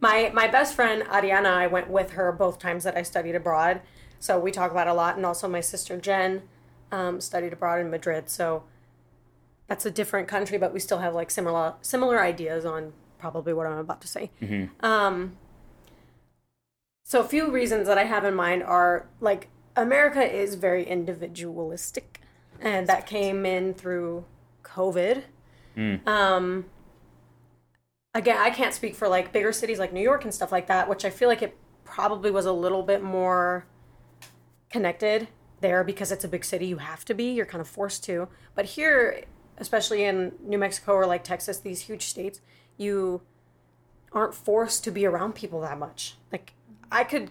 my 0.00 0.30
my 0.34 0.46
best 0.48 0.74
friend 0.74 1.02
Ariana. 1.04 1.46
I 1.46 1.66
went 1.66 1.88
with 1.88 2.10
her 2.12 2.30
both 2.32 2.58
times 2.58 2.84
that 2.84 2.94
I 2.96 3.02
studied 3.02 3.34
abroad, 3.34 3.80
so 4.20 4.38
we 4.38 4.50
talk 4.52 4.70
about 4.70 4.86
it 4.86 4.90
a 4.90 4.94
lot. 4.94 5.16
And 5.16 5.24
also 5.24 5.48
my 5.48 5.60
sister 5.62 5.96
Jen 5.96 6.42
um, 6.92 7.20
studied 7.22 7.52
abroad 7.54 7.80
in 7.80 7.90
Madrid, 7.90 8.28
so 8.28 8.64
that's 9.66 9.86
a 9.86 9.90
different 9.90 10.28
country, 10.28 10.58
but 10.58 10.72
we 10.74 10.78
still 10.80 10.98
have 10.98 11.14
like 11.14 11.30
similar 11.30 11.74
similar 11.80 12.20
ideas 12.20 12.64
on 12.66 12.92
probably 13.18 13.52
what 13.52 13.66
I'm 13.66 13.78
about 13.78 14.00
to 14.02 14.08
say. 14.08 14.30
Um, 14.80 15.36
so 17.02 17.20
a 17.20 17.24
few 17.24 17.50
reasons 17.50 17.86
that 17.86 17.98
I 17.98 18.04
have 18.04 18.24
in 18.24 18.34
mind 18.34 18.62
are 18.62 19.08
like 19.20 19.48
America 19.76 20.22
is 20.22 20.54
very 20.56 20.84
individualistic, 20.84 22.20
and 22.60 22.86
that 22.86 23.06
came 23.06 23.46
in 23.46 23.74
through 23.74 24.24
COVID. 24.64 25.22
Um, 26.08 26.64
again, 28.14 28.38
I 28.38 28.50
can't 28.50 28.74
speak 28.74 28.94
for 28.94 29.08
like 29.08 29.32
bigger 29.32 29.52
cities 29.52 29.78
like 29.78 29.92
New 29.92 30.00
York 30.00 30.24
and 30.24 30.34
stuff 30.34 30.50
like 30.50 30.66
that, 30.68 30.88
which 30.88 31.04
I 31.04 31.10
feel 31.10 31.28
like 31.28 31.42
it 31.42 31.56
probably 31.84 32.30
was 32.30 32.46
a 32.46 32.52
little 32.52 32.82
bit 32.82 33.02
more 33.02 33.66
connected 34.70 35.28
there 35.60 35.84
because 35.84 36.10
it's 36.10 36.24
a 36.24 36.28
big 36.28 36.44
city. 36.44 36.66
You 36.66 36.78
have 36.78 37.04
to 37.04 37.14
be, 37.14 37.32
you're 37.32 37.46
kind 37.46 37.60
of 37.60 37.68
forced 37.68 38.04
to. 38.04 38.28
But 38.54 38.64
here, 38.64 39.24
especially 39.58 40.04
in 40.04 40.32
New 40.42 40.58
Mexico 40.58 40.92
or 40.94 41.06
like 41.06 41.24
Texas, 41.24 41.58
these 41.58 41.82
huge 41.82 42.06
states, 42.06 42.40
you 42.76 43.22
aren't 44.12 44.34
forced 44.34 44.84
to 44.84 44.90
be 44.90 45.04
around 45.04 45.34
people 45.34 45.60
that 45.60 45.78
much. 45.78 46.16
Like, 46.32 46.52
I 46.90 47.04
could 47.04 47.30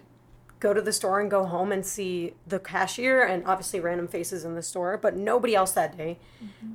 go 0.60 0.72
to 0.72 0.80
the 0.80 0.92
store 0.92 1.20
and 1.20 1.30
go 1.30 1.44
home 1.44 1.72
and 1.72 1.84
see 1.84 2.34
the 2.46 2.58
cashier 2.58 3.22
and 3.22 3.44
obviously 3.46 3.80
random 3.80 4.08
faces 4.08 4.44
in 4.44 4.54
the 4.54 4.62
store, 4.62 4.96
but 4.96 5.16
nobody 5.16 5.54
else 5.54 5.72
that 5.72 5.96
day. 5.96 6.18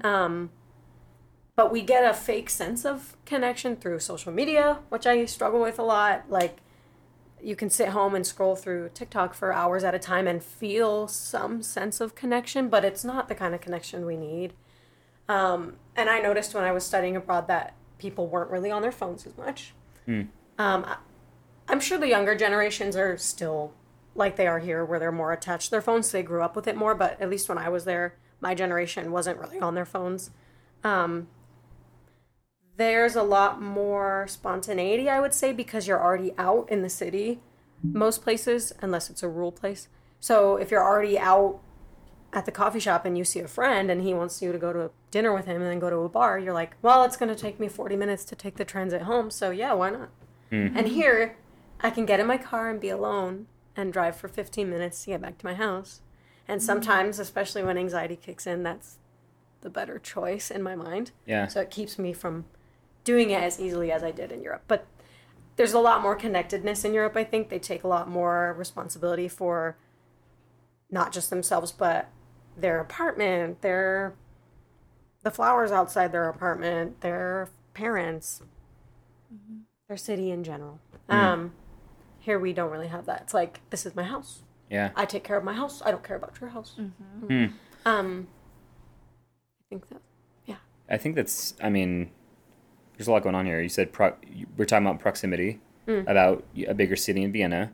Um, 0.04 0.52
but 1.56 1.72
we 1.72 1.82
get 1.82 2.10
a 2.10 2.14
fake 2.14 2.50
sense 2.50 2.86
of 2.86 3.16
connection 3.26 3.76
through 3.76 4.00
social 4.00 4.32
media, 4.32 4.80
which 4.90 5.06
I 5.06 5.26
struggle 5.26 5.62
with 5.62 5.80
a 5.80 5.84
lot. 5.84 6.26
Like, 6.30 6.58
you 7.42 7.56
can 7.56 7.70
sit 7.70 7.90
home 7.90 8.14
and 8.14 8.26
scroll 8.26 8.56
through 8.56 8.90
TikTok 8.94 9.34
for 9.34 9.52
hours 9.52 9.84
at 9.84 9.96
a 9.96 10.00
time 10.00 10.28
and 10.28 10.44
feel 10.44 11.08
some 11.08 11.64
sense 11.64 12.00
of 12.00 12.16
connection, 12.16 12.70
but 12.70 12.86
it's 12.86 13.04
not 13.04 13.28
the 13.28 13.36
kind 13.36 13.56
of 13.56 13.62
connection 13.62 14.06
we 14.06 14.16
need. 14.16 14.54
Um, 15.28 15.78
and 15.96 16.10
I 16.10 16.20
noticed 16.20 16.54
when 16.54 16.64
I 16.64 16.72
was 16.72 16.86
studying 16.86 17.16
abroad 17.16 17.48
that 17.48 17.74
people 18.02 18.28
weren't 18.28 18.52
really 18.52 18.72
on 18.72 18.82
their 18.82 18.92
phones 18.92 19.26
as 19.26 19.38
much. 19.38 19.74
Um, 20.58 20.84
I, 20.86 20.98
I'm 21.70 21.80
sure 21.80 21.98
the 21.98 22.08
younger 22.08 22.36
generations 22.36 22.96
are 22.98 23.18
still 23.18 23.74
like 24.16 24.36
they 24.36 24.48
are 24.48 24.60
here, 24.60 24.84
where 24.84 25.00
they're 25.00 25.12
more 25.12 25.32
attached 25.32 25.66
to 25.66 25.72
their 25.72 25.82
phones. 25.82 26.12
They 26.12 26.24
grew 26.24 26.42
up 26.42 26.56
with 26.56 26.68
it 26.68 26.76
more, 26.76 26.96
but 26.96 27.22
at 27.22 27.30
least 27.30 27.48
when 27.48 27.58
I 27.58 27.70
was 27.70 27.86
there, 27.86 28.16
my 28.42 28.54
generation 28.56 29.12
wasn't 29.12 29.40
really 29.40 29.60
on 29.60 29.76
their 29.76 29.86
phones. 29.86 30.32
Um, 30.84 31.28
there's 32.76 33.16
a 33.16 33.24
lot 33.24 33.62
more 33.62 34.26
spontaneity, 34.28 35.08
I 35.08 35.20
would 35.20 35.34
say, 35.34 35.54
because 35.54 35.88
you're 35.88 36.02
already 36.02 36.34
out 36.38 36.70
in 36.70 36.82
the 36.82 36.90
city, 36.90 37.40
most 37.84 38.24
places, 38.24 38.74
unless 38.82 39.10
it's 39.10 39.24
a 39.24 39.30
rural 39.30 39.52
place. 39.52 39.88
So 40.20 40.58
if 40.58 40.72
you're 40.72 40.84
already 40.84 41.18
out 41.18 41.62
at 42.34 42.46
the 42.46 42.52
coffee 42.52 42.80
shop 42.80 43.06
and 43.06 43.18
you 43.18 43.24
see 43.24 43.40
a 43.40 43.48
friend 43.48 43.92
and 43.92 44.02
he 44.02 44.14
wants 44.14 44.42
you 44.42 44.52
to 44.52 44.58
go 44.58 44.72
to 44.72 44.92
dinner 45.10 45.34
with 45.34 45.46
him 45.46 45.62
and 45.62 45.70
then 45.70 45.80
go 45.80 45.90
to 45.90 45.98
a 45.98 46.10
bar, 46.10 46.40
you're 46.40 46.54
like, 46.54 46.76
well, 46.82 47.04
it's 47.04 47.18
going 47.18 47.34
to 47.34 47.40
take 47.40 47.60
me 47.60 47.68
40 47.68 47.96
minutes 47.96 48.24
to 48.26 48.36
take 48.36 48.56
the 48.56 48.66
transit 48.66 49.04
home. 49.04 49.30
So 49.30 49.52
yeah, 49.52 49.74
why 49.74 49.90
not? 49.90 50.10
Mm-hmm. 50.52 50.78
And 50.78 50.88
here, 50.88 51.38
I 51.82 51.90
can 51.90 52.06
get 52.06 52.20
in 52.20 52.28
my 52.28 52.38
car 52.38 52.70
and 52.70 52.80
be 52.80 52.90
alone 52.90 53.48
and 53.76 53.92
drive 53.92 54.16
for 54.16 54.28
15 54.28 54.70
minutes 54.70 55.04
to 55.04 55.12
get 55.12 55.22
back 55.22 55.38
to 55.40 55.46
my 55.46 55.54
house. 55.54 56.02
And 56.48 56.62
mm. 56.62 56.64
sometimes, 56.64 57.20
especially 57.20 57.64
when 57.64 57.78
anxiety 57.78 58.16
kicks 58.16 58.46
in, 58.46 58.64
that's 58.64 58.98
the 59.62 59.70
better 59.70 60.00
choice 60.00 60.52
in 60.52 60.62
my 60.62 60.76
mind. 60.76 61.12
Yeah. 61.26 61.48
So 61.48 61.62
it 61.62 61.70
keeps 61.70 61.98
me 61.98 62.14
from 62.14 62.46
doing 63.04 63.30
it 63.30 63.42
as 63.42 63.60
easily 63.60 63.92
as 63.92 64.04
I 64.04 64.12
did 64.12 64.32
in 64.32 64.42
Europe. 64.42 64.64
But 64.68 64.86
there's 65.56 65.74
a 65.74 65.80
lot 65.80 66.02
more 66.02 66.16
connectedness 66.16 66.84
in 66.86 66.94
Europe, 66.94 67.16
I 67.16 67.24
think. 67.24 67.50
They 67.50 67.60
take 67.60 67.84
a 67.84 67.88
lot 67.88 68.10
more 68.10 68.56
responsibility 68.58 69.28
for 69.28 69.78
not 70.90 71.12
just 71.12 71.30
themselves, 71.30 71.72
but 71.72 72.10
their 72.58 72.80
apartment, 72.80 73.62
their 73.62 74.14
the 75.24 75.32
flowers 75.32 75.72
outside 75.72 76.12
their 76.12 76.28
apartment, 76.28 77.02
their 77.02 77.50
parents, 77.74 78.42
their 79.88 79.98
city 79.98 80.32
in 80.32 80.44
general. 80.44 80.80
Um, 81.10 81.54
here 82.20 82.40
we 82.40 82.54
don't 82.54 82.72
really 82.72 82.88
have 82.88 83.06
that. 83.06 83.22
It's 83.22 83.34
like 83.34 83.60
this 83.70 83.86
is 83.86 83.96
my 83.96 84.04
house. 84.04 84.44
Yeah. 84.70 84.92
I 84.96 85.06
take 85.06 85.24
care 85.24 85.38
of 85.38 85.44
my 85.44 85.54
house. 85.54 85.82
I 85.86 85.92
don't 85.92 86.04
care 86.04 86.16
about 86.16 86.40
your 86.40 86.50
house. 86.52 86.76
Hmm. 86.78 87.46
Um, 87.86 88.28
I 89.60 89.64
think 89.70 89.90
that 89.90 90.02
Yeah. 90.46 90.56
I 90.90 90.98
think 90.98 91.16
that's. 91.16 91.56
I 91.62 91.70
mean, 91.70 92.10
there's 92.98 93.08
a 93.08 93.12
lot 93.12 93.24
going 93.24 93.36
on 93.36 93.46
here. 93.46 93.62
You 93.62 93.70
said 93.70 93.92
pro- 93.92 94.16
we're 94.58 94.66
talking 94.66 94.88
about 94.88 95.00
proximity, 95.00 95.60
about 95.88 96.46
a 96.68 96.74
bigger 96.74 96.96
city 96.96 97.22
in 97.24 97.32
Vienna, 97.32 97.72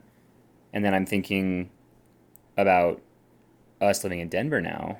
and 0.72 0.84
then 0.84 0.92
I'm 0.92 1.06
thinking 1.06 1.70
about 2.56 3.00
us 3.80 4.02
living 4.04 4.20
in 4.20 4.28
Denver 4.28 4.60
now, 4.60 4.98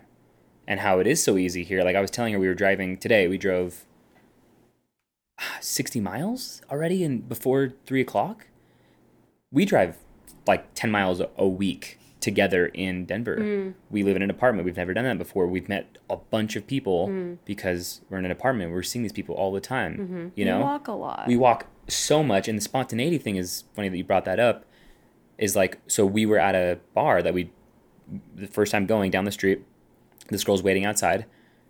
and 0.67 0.81
how 0.81 0.99
it 0.99 1.07
is 1.07 1.23
so 1.23 1.37
easy 1.37 1.65
here. 1.65 1.83
Like 1.83 1.97
I 1.97 2.01
was 2.01 2.11
telling 2.11 2.33
her, 2.33 2.39
we 2.39 2.49
were 2.49 2.55
driving 2.55 2.97
today. 2.97 3.29
We 3.29 3.39
drove 3.39 3.85
sixty 5.61 6.01
miles 6.01 6.63
already, 6.71 7.05
and 7.05 7.29
before 7.29 7.73
three 7.87 8.01
o'clock, 8.01 8.47
we 9.51 9.65
drive 9.65 9.97
like 10.47 10.75
ten 10.75 10.91
miles 10.91 11.21
a- 11.37 11.47
week 11.47 11.99
together 12.21 12.67
in 12.67 13.05
Denver. 13.07 13.37
Hmm. 13.37 13.71
We 13.91 14.03
live 14.03 14.17
in 14.17 14.23
an 14.23 14.31
apartment. 14.31 14.65
We've 14.65 14.77
never 14.77 14.93
done 14.93 15.05
that 15.05 15.19
before. 15.19 15.47
We've 15.47 15.69
met 15.69 15.99
a 16.11 16.17
bunch 16.17 16.57
of 16.57 16.67
people 16.67 17.07
hmm. 17.07 17.35
because 17.45 18.01
we're 18.11 18.19
in 18.19 18.25
an 18.25 18.31
apartment. 18.31 18.73
We're 18.73 18.83
seeing 18.83 19.03
these 19.03 19.13
people 19.13 19.35
all 19.35 19.53
the 19.53 19.61
time. 19.61 19.95
Mm-hmm. 19.95 20.29
You 20.35 20.45
know, 20.45 20.59
We 20.59 20.65
walk 20.65 20.89
a 20.89 20.93
lot. 20.93 21.25
we 21.29 21.37
walk 21.37 21.67
so 21.89 22.23
much, 22.23 22.49
and 22.49 22.59
the 22.59 22.63
spontaneity 22.63 23.19
thing 23.19 23.37
is 23.37 23.65
funny 23.75 23.89
that 23.89 23.97
you 23.97 24.05
brought 24.05 24.25
that 24.25 24.41
up. 24.41 24.65
Is 25.39 25.55
like 25.55 25.79
so 25.87 26.05
we 26.05 26.27
were 26.27 26.39
at 26.39 26.57
a 26.57 26.81
bar 26.95 27.23
that 27.23 27.33
we 27.33 27.53
the 28.35 28.47
first 28.47 28.73
time 28.73 28.87
going 28.87 29.11
down 29.11 29.25
the 29.25 29.33
street. 29.33 29.65
This 30.29 30.45
girl's 30.45 30.63
waiting 30.63 30.85
outside. 30.85 31.27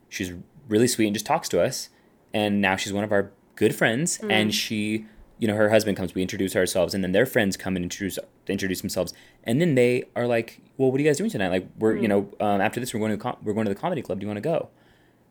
She's 0.09 0.32
really 0.68 0.89
sweet 0.89 1.07
and 1.07 1.14
just 1.14 1.26
talks 1.26 1.49
to 1.51 1.61
us. 1.62 1.89
And 2.34 2.61
now 2.61 2.76
she's 2.76 2.93
one 2.93 3.05
of 3.05 3.12
our 3.12 3.30
good 3.57 3.74
friends. 3.74 4.20
And 4.28 4.55
she, 4.55 5.07
you 5.39 5.49
know, 5.49 5.55
her 5.55 5.70
husband 5.70 5.97
comes. 5.97 6.14
We 6.14 6.22
introduce 6.22 6.57
ourselves, 6.57 6.95
and 6.95 7.03
then 7.03 7.12
their 7.12 7.26
friends 7.26 7.57
come 7.57 7.76
and 7.76 7.84
introduce 7.84 8.18
introduce 8.49 8.80
themselves. 8.80 9.12
And 9.45 9.61
then 9.61 9.74
they 9.76 10.05
are 10.16 10.26
like, 10.26 10.61
"Well, 10.76 10.91
what 10.91 10.99
are 10.99 11.03
you 11.03 11.09
guys 11.09 11.18
doing 11.18 11.30
tonight? 11.30 11.49
Like, 11.49 11.68
we're 11.78 11.97
you 11.97 12.09
know, 12.09 12.28
um, 12.41 12.61
after 12.61 12.80
this, 12.80 12.93
we're 12.93 13.01
going 13.01 13.12
to 13.12 13.18
com- 13.18 13.36
we're 13.43 13.53
going 13.53 13.66
to 13.66 13.72
the 13.72 13.80
comedy 13.80 14.03
club. 14.03 14.18
Do 14.20 14.24
you 14.24 14.28
want 14.28 14.39
to 14.39 14.43
go?" 14.43 14.68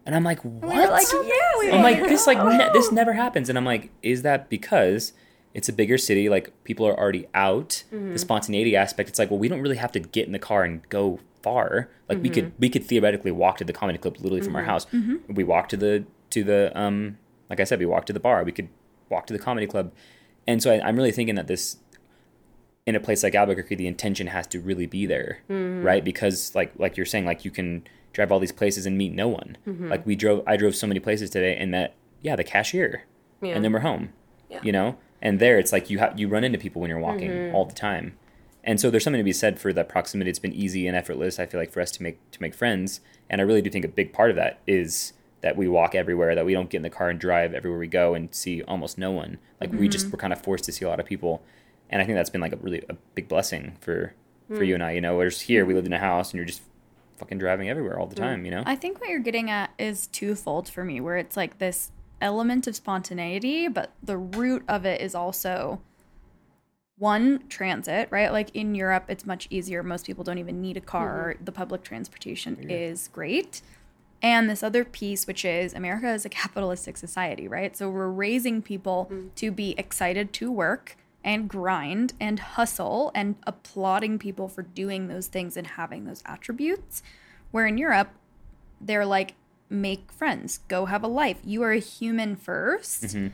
And 0.05 0.15
I'm 0.15 0.23
like, 0.23 0.39
"What?" 0.43 0.75
We're 0.75 0.89
like, 0.89 1.07
yeah, 1.11 1.59
we 1.59 1.71
I'm 1.71 1.83
like, 1.83 1.99
this 2.07 2.25
like 2.25 2.37
ne- 2.37 2.69
this 2.71 2.91
never 2.91 3.13
happens, 3.13 3.49
and 3.49 3.57
I'm 3.57 3.65
like, 3.65 3.91
is 4.01 4.21
that 4.21 4.49
because 4.49 5.13
it's 5.57 5.67
a 5.67 5.73
bigger 5.73 5.97
city? 5.97 6.29
Like 6.29 6.53
people 6.63 6.87
are 6.87 6.97
already 6.97 7.27
out. 7.33 7.83
Mm-hmm. 7.91 8.13
The 8.13 8.19
spontaneity 8.19 8.75
aspect. 8.75 9.09
It's 9.09 9.19
like, 9.19 9.31
well, 9.31 9.39
we 9.39 9.47
don't 9.47 9.59
really 9.59 9.75
have 9.77 9.91
to 9.93 9.99
get 9.99 10.27
in 10.27 10.31
the 10.31 10.39
car 10.39 10.63
and 10.63 10.87
go 10.89 11.19
far. 11.41 11.89
Like 12.07 12.21
we 12.21 12.29
could 12.29 12.45
mm-hmm. 12.45 12.59
we 12.59 12.69
could 12.69 12.85
theoretically 12.85 13.31
walk 13.31 13.57
to 13.57 13.63
the 13.65 13.73
comedy 13.73 13.97
club 13.97 14.17
literally 14.19 14.41
from 14.41 14.55
our 14.55 14.61
mm-hmm. 14.61 14.69
house. 14.69 14.87
We 15.27 15.43
walk 15.43 15.67
to 15.69 15.77
the 15.77 16.05
to 16.29 16.43
the 16.43 16.71
um 16.79 17.17
like 17.49 17.59
I 17.59 17.63
said, 17.63 17.79
we 17.79 17.85
walk 17.85 18.05
to 18.05 18.13
the 18.13 18.19
bar. 18.19 18.43
We 18.43 18.51
could 18.51 18.69
walk 19.09 19.25
to 19.27 19.33
the 19.33 19.39
comedy 19.39 19.65
club, 19.67 19.91
and 20.45 20.61
so 20.61 20.71
I, 20.71 20.87
I'm 20.87 20.95
really 20.95 21.11
thinking 21.11 21.35
that 21.35 21.47
this 21.47 21.77
in 22.85 22.95
a 22.95 22.99
place 22.99 23.23
like 23.23 23.35
Albuquerque, 23.35 23.75
the 23.75 23.87
intention 23.87 24.27
has 24.27 24.47
to 24.47 24.61
really 24.61 24.85
be 24.85 25.05
there, 25.05 25.39
right? 25.49 26.03
Because 26.03 26.53
like 26.55 26.71
like 26.77 26.97
you're 26.97 27.05
saying, 27.05 27.25
like 27.25 27.43
you 27.43 27.51
can 27.51 27.83
drive 28.13 28.31
all 28.31 28.39
these 28.39 28.51
places 28.51 28.85
and 28.85 28.97
meet 28.97 29.13
no 29.13 29.27
one. 29.27 29.57
Mm-hmm. 29.67 29.89
Like 29.89 30.05
we 30.05 30.15
drove, 30.15 30.43
I 30.47 30.55
drove 30.55 30.75
so 30.75 30.87
many 30.87 30.99
places 30.99 31.29
today 31.29 31.55
and 31.55 31.71
met, 31.71 31.95
yeah, 32.21 32.35
the 32.35 32.43
cashier, 32.43 33.03
Yeah. 33.41 33.55
and 33.55 33.63
then 33.63 33.71
we're 33.73 33.79
home. 33.79 34.13
Yeah. 34.49 34.59
You 34.63 34.71
know, 34.71 34.97
and 35.21 35.39
there 35.39 35.57
it's 35.59 35.71
like 35.71 35.89
you 35.89 35.99
you 36.15 36.27
run 36.27 36.43
into 36.43 36.57
people 36.57 36.81
when 36.81 36.89
you're 36.89 36.99
walking 36.99 37.29
Mm-hmm. 37.31 37.55
all 37.55 37.65
the 37.65 37.73
time, 37.75 38.17
and 38.63 38.79
so 38.79 38.89
there's 38.89 39.03
something 39.03 39.19
to 39.19 39.23
be 39.23 39.33
said 39.33 39.59
for 39.59 39.73
that 39.73 39.89
proximity. 39.89 40.29
It's 40.29 40.39
been 40.39 40.53
easy 40.53 40.87
and 40.87 40.95
effortless. 40.97 41.39
I 41.39 41.45
feel 41.45 41.59
like 41.59 41.71
for 41.71 41.81
us 41.81 41.91
to 41.91 42.03
make 42.03 42.19
to 42.31 42.41
make 42.41 42.53
friends, 42.53 43.01
and 43.29 43.41
I 43.41 43.43
really 43.43 43.61
do 43.61 43.69
think 43.69 43.85
a 43.85 43.89
big 43.89 44.13
part 44.13 44.29
of 44.29 44.35
that 44.35 44.59
is 44.67 45.13
that 45.41 45.55
we 45.55 45.67
walk 45.67 45.93
everywhere, 45.93 46.33
that 46.33 46.45
we 46.45 46.53
don't 46.53 46.69
get 46.69 46.77
in 46.77 46.83
the 46.83 46.89
car 46.89 47.09
and 47.09 47.19
drive 47.19 47.53
everywhere 47.53 47.79
we 47.79 47.87
go 47.87 48.15
and 48.15 48.33
see 48.33 48.63
almost 48.63 48.97
no 48.97 49.11
one. 49.11 49.37
Like 49.61 49.71
we 49.71 49.77
Mm-hmm. 49.79 49.89
just 49.89 50.11
we're 50.11 50.17
kind 50.19 50.33
of 50.33 50.41
forced 50.41 50.63
to 50.65 50.71
see 50.71 50.83
a 50.85 50.89
lot 50.89 50.99
of 50.99 51.05
people, 51.05 51.41
and 51.89 52.01
I 52.01 52.05
think 52.05 52.15
that's 52.15 52.29
been 52.31 52.41
like 52.41 52.53
a 52.53 52.57
really 52.57 52.83
a 52.89 52.93
big 53.15 53.27
blessing 53.27 53.77
for 53.81 54.13
for 54.47 54.59
Mm. 54.59 54.67
you 54.67 54.73
and 54.75 54.83
I. 54.83 54.91
You 54.93 55.01
know, 55.01 55.17
whereas 55.17 55.41
here 55.41 55.65
we 55.65 55.73
lived 55.73 55.87
in 55.87 55.93
a 55.93 55.99
house 55.99 56.31
and 56.31 56.37
you're 56.37 56.45
just 56.45 56.61
fucking 57.17 57.37
driving 57.37 57.69
everywhere 57.69 57.99
all 57.99 58.07
the 58.07 58.15
Mm. 58.15 58.19
time. 58.19 58.45
You 58.45 58.51
know, 58.51 58.63
I 58.65 58.75
think 58.75 58.99
what 59.01 59.09
you're 59.09 59.19
getting 59.19 59.49
at 59.49 59.71
is 59.79 60.07
twofold 60.07 60.69
for 60.69 60.83
me, 60.83 61.01
where 61.01 61.17
it's 61.17 61.35
like 61.35 61.57
this 61.57 61.91
element 62.21 62.67
of 62.67 62.75
spontaneity, 62.75 63.67
but 63.67 63.91
the 64.01 64.17
root 64.17 64.63
of 64.67 64.85
it 64.85 65.01
is 65.01 65.15
also 65.15 65.81
one 66.97 67.43
transit, 67.47 68.07
right? 68.09 68.31
Like 68.31 68.49
in 68.55 68.73
Europe, 68.73 69.05
it's 69.07 69.25
much 69.25 69.47
easier. 69.49 69.83
Most 69.83 70.05
people 70.05 70.23
don't 70.23 70.39
even 70.39 70.61
need 70.61 70.77
a 70.77 70.81
car. 70.81 71.33
Mm-hmm. 71.35 71.45
The 71.45 71.51
public 71.51 71.83
transportation 71.83 72.57
is 72.69 73.07
great. 73.09 73.61
And 74.21 74.49
this 74.49 74.63
other 74.63 74.83
piece, 74.83 75.27
which 75.27 75.45
is 75.45 75.73
America 75.73 76.11
is 76.11 76.25
a 76.25 76.29
capitalistic 76.29 76.97
society, 76.97 77.47
right? 77.47 77.77
So 77.77 77.89
we're 77.89 78.07
raising 78.07 78.63
people 78.63 79.07
mm. 79.11 79.29
to 79.35 79.51
be 79.51 79.75
excited 79.77 80.33
to 80.33 80.51
work 80.51 80.97
and 81.23 81.47
grind 81.47 82.13
and 82.19 82.39
hustle 82.39 83.11
and 83.13 83.35
applauding 83.45 84.17
people 84.17 84.47
for 84.47 84.63
doing 84.63 85.07
those 85.07 85.27
things 85.27 85.55
and 85.55 85.67
having 85.67 86.05
those 86.05 86.23
attributes. 86.25 87.03
Where 87.51 87.67
in 87.67 87.77
Europe, 87.77 88.09
they're 88.81 89.05
like, 89.05 89.35
make 89.69 90.11
friends, 90.11 90.59
go 90.67 90.85
have 90.85 91.03
a 91.03 91.07
life. 91.07 91.37
You 91.43 91.63
are 91.63 91.71
a 91.71 91.79
human 91.79 92.35
1st 92.35 93.05
mm-hmm. 93.05 93.27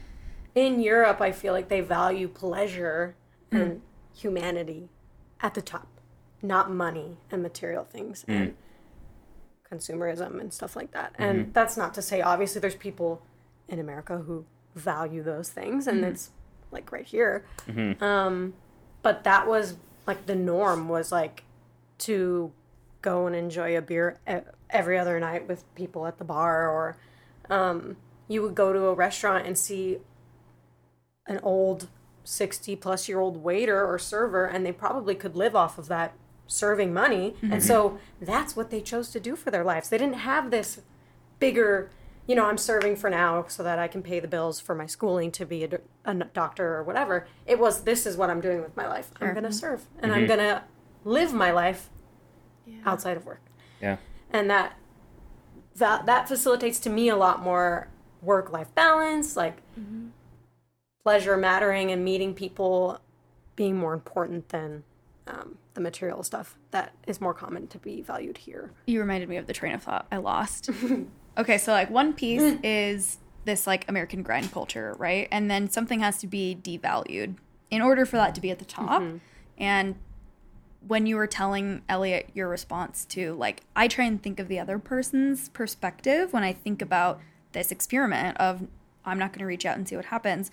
in 0.55 0.79
Europe, 0.79 1.21
I 1.21 1.31
feel 1.31 1.53
like 1.53 1.69
they 1.69 1.81
value 1.81 2.27
pleasure 2.27 3.15
mm. 3.51 3.61
and 3.61 3.81
humanity 4.15 4.89
at 5.41 5.53
the 5.53 5.61
top, 5.61 5.87
not 6.41 6.71
money 6.71 7.17
and 7.31 7.41
material 7.41 7.83
things 7.83 8.25
mm. 8.27 8.35
and 8.35 8.55
consumerism 9.69 10.39
and 10.39 10.53
stuff 10.53 10.75
like 10.75 10.91
that. 10.91 11.13
And 11.17 11.39
mm-hmm. 11.39 11.51
that's 11.51 11.77
not 11.77 11.93
to 11.95 12.01
say, 12.01 12.21
obviously, 12.21 12.61
there's 12.61 12.75
people 12.75 13.21
in 13.67 13.79
America 13.79 14.19
who 14.19 14.45
value 14.75 15.23
those 15.23 15.49
things, 15.49 15.87
and 15.87 16.01
mm-hmm. 16.01 16.11
it's 16.11 16.31
like 16.71 16.91
right 16.91 17.05
here. 17.05 17.45
Um, 18.01 18.53
but 19.01 19.23
that 19.23 19.47
was 19.47 19.75
like 20.07 20.25
the 20.25 20.35
norm 20.35 20.89
was 20.89 21.11
like 21.11 21.43
to 21.99 22.51
go 23.01 23.27
and 23.27 23.35
enjoy 23.35 23.77
a 23.77 23.81
beer 23.81 24.19
e- 24.29 24.49
every 24.73 24.97
other 24.97 25.19
night 25.19 25.47
with 25.47 25.63
people 25.75 26.05
at 26.05 26.17
the 26.17 26.25
bar, 26.25 26.69
or 26.69 26.97
um, 27.49 27.95
you 28.27 28.41
would 28.41 28.55
go 28.55 28.73
to 28.73 28.87
a 28.87 28.93
restaurant 28.93 29.45
and 29.45 29.57
see 29.57 29.99
an 31.27 31.39
old 31.43 31.87
60 32.25 32.75
plus 32.77 33.07
year 33.07 33.19
old 33.19 33.43
waiter 33.43 33.85
or 33.85 33.99
server 33.99 34.45
and 34.45 34.65
they 34.65 34.71
probably 34.71 35.15
could 35.15 35.35
live 35.35 35.55
off 35.55 35.77
of 35.77 35.87
that 35.87 36.13
serving 36.47 36.93
money. 36.93 37.35
And 37.41 37.63
so 37.63 37.99
that's 38.21 38.55
what 38.55 38.69
they 38.69 38.81
chose 38.81 39.09
to 39.09 39.19
do 39.19 39.35
for 39.35 39.51
their 39.51 39.63
lives. 39.63 39.89
They 39.89 39.97
didn't 39.97 40.19
have 40.19 40.51
this 40.51 40.81
bigger 41.39 41.89
you 42.25 42.35
know 42.35 42.45
i'm 42.45 42.57
serving 42.57 42.95
for 42.95 43.09
now 43.09 43.43
so 43.49 43.63
that 43.63 43.77
i 43.77 43.87
can 43.87 44.01
pay 44.01 44.17
the 44.19 44.27
bills 44.29 44.59
for 44.59 44.73
my 44.73 44.85
schooling 44.85 45.29
to 45.29 45.45
be 45.45 45.65
a, 45.65 45.79
a 46.05 46.13
doctor 46.13 46.75
or 46.75 46.83
whatever. 46.83 47.27
It 47.45 47.59
was 47.59 47.83
this 47.83 48.05
is 48.05 48.15
what 48.15 48.29
i'm 48.29 48.39
doing 48.39 48.61
with 48.61 48.77
my 48.77 48.87
life. 48.87 49.11
I'm 49.19 49.33
going 49.33 49.43
to 49.43 49.51
serve 49.51 49.85
and 49.99 50.13
i'm 50.13 50.25
going 50.25 50.39
to 50.39 50.63
live 51.03 51.33
my 51.33 51.51
life 51.51 51.89
outside 52.85 53.17
of 53.17 53.25
work. 53.25 53.41
Yeah, 53.81 53.97
and 54.33 54.49
that 54.49 54.77
that 55.75 56.05
that 56.05 56.27
facilitates 56.27 56.79
to 56.79 56.89
me 56.89 57.07
a 57.07 57.15
lot 57.15 57.41
more 57.41 57.87
work 58.21 58.51
life 58.51 58.73
balance 58.75 59.37
like 59.37 59.57
pleasure 61.03 61.37
mattering 61.37 61.91
and 61.91 62.03
meeting 62.03 62.33
people 62.33 62.99
being 63.55 63.77
more 63.77 63.93
important 63.93 64.49
than 64.49 64.83
um, 65.27 65.57
the 65.73 65.81
material 65.81 66.23
stuff 66.23 66.57
that 66.71 66.93
is 67.07 67.21
more 67.21 67.33
common 67.33 67.67
to 67.67 67.77
be 67.77 68.01
valued 68.01 68.37
here 68.39 68.71
You 68.85 68.99
reminded 68.99 69.29
me 69.29 69.37
of 69.37 69.47
the 69.47 69.53
train 69.53 69.73
of 69.73 69.83
thought 69.83 70.07
I 70.11 70.17
lost. 70.17 70.69
okay, 71.37 71.57
so 71.57 71.71
like 71.71 71.89
one 71.89 72.13
piece 72.13 72.57
is 72.63 73.19
this 73.45 73.67
like 73.67 73.87
American 73.89 74.23
grind 74.23 74.51
culture, 74.51 74.95
right? 74.97 75.27
And 75.31 75.49
then 75.51 75.69
something 75.69 75.99
has 75.99 76.17
to 76.19 76.27
be 76.27 76.57
devalued 76.61 77.35
in 77.69 77.81
order 77.81 78.05
for 78.05 78.17
that 78.17 78.35
to 78.35 78.41
be 78.41 78.51
at 78.51 78.59
the 78.59 78.65
top. 78.65 79.01
And 79.57 79.95
when 80.87 81.05
you 81.05 81.15
were 81.15 81.27
telling 81.27 81.81
Elliot 81.87 82.29
your 82.33 82.49
response 82.49 83.05
to 83.05 83.33
like 83.33 83.61
I 83.75 83.87
try 83.87 84.05
and 84.05 84.21
think 84.21 84.39
of 84.39 84.47
the 84.47 84.59
other 84.59 84.79
person's 84.79 85.49
perspective 85.49 86.33
when 86.33 86.43
I 86.43 86.53
think 86.53 86.81
about 86.81 87.19
this 87.53 87.71
experiment 87.71 88.37
of 88.37 88.67
I'm 89.05 89.19
not 89.19 89.31
going 89.31 89.39
to 89.39 89.45
reach 89.45 89.65
out 89.65 89.77
and 89.77 89.87
see 89.87 89.95
what 89.95 90.05
happens. 90.05 90.51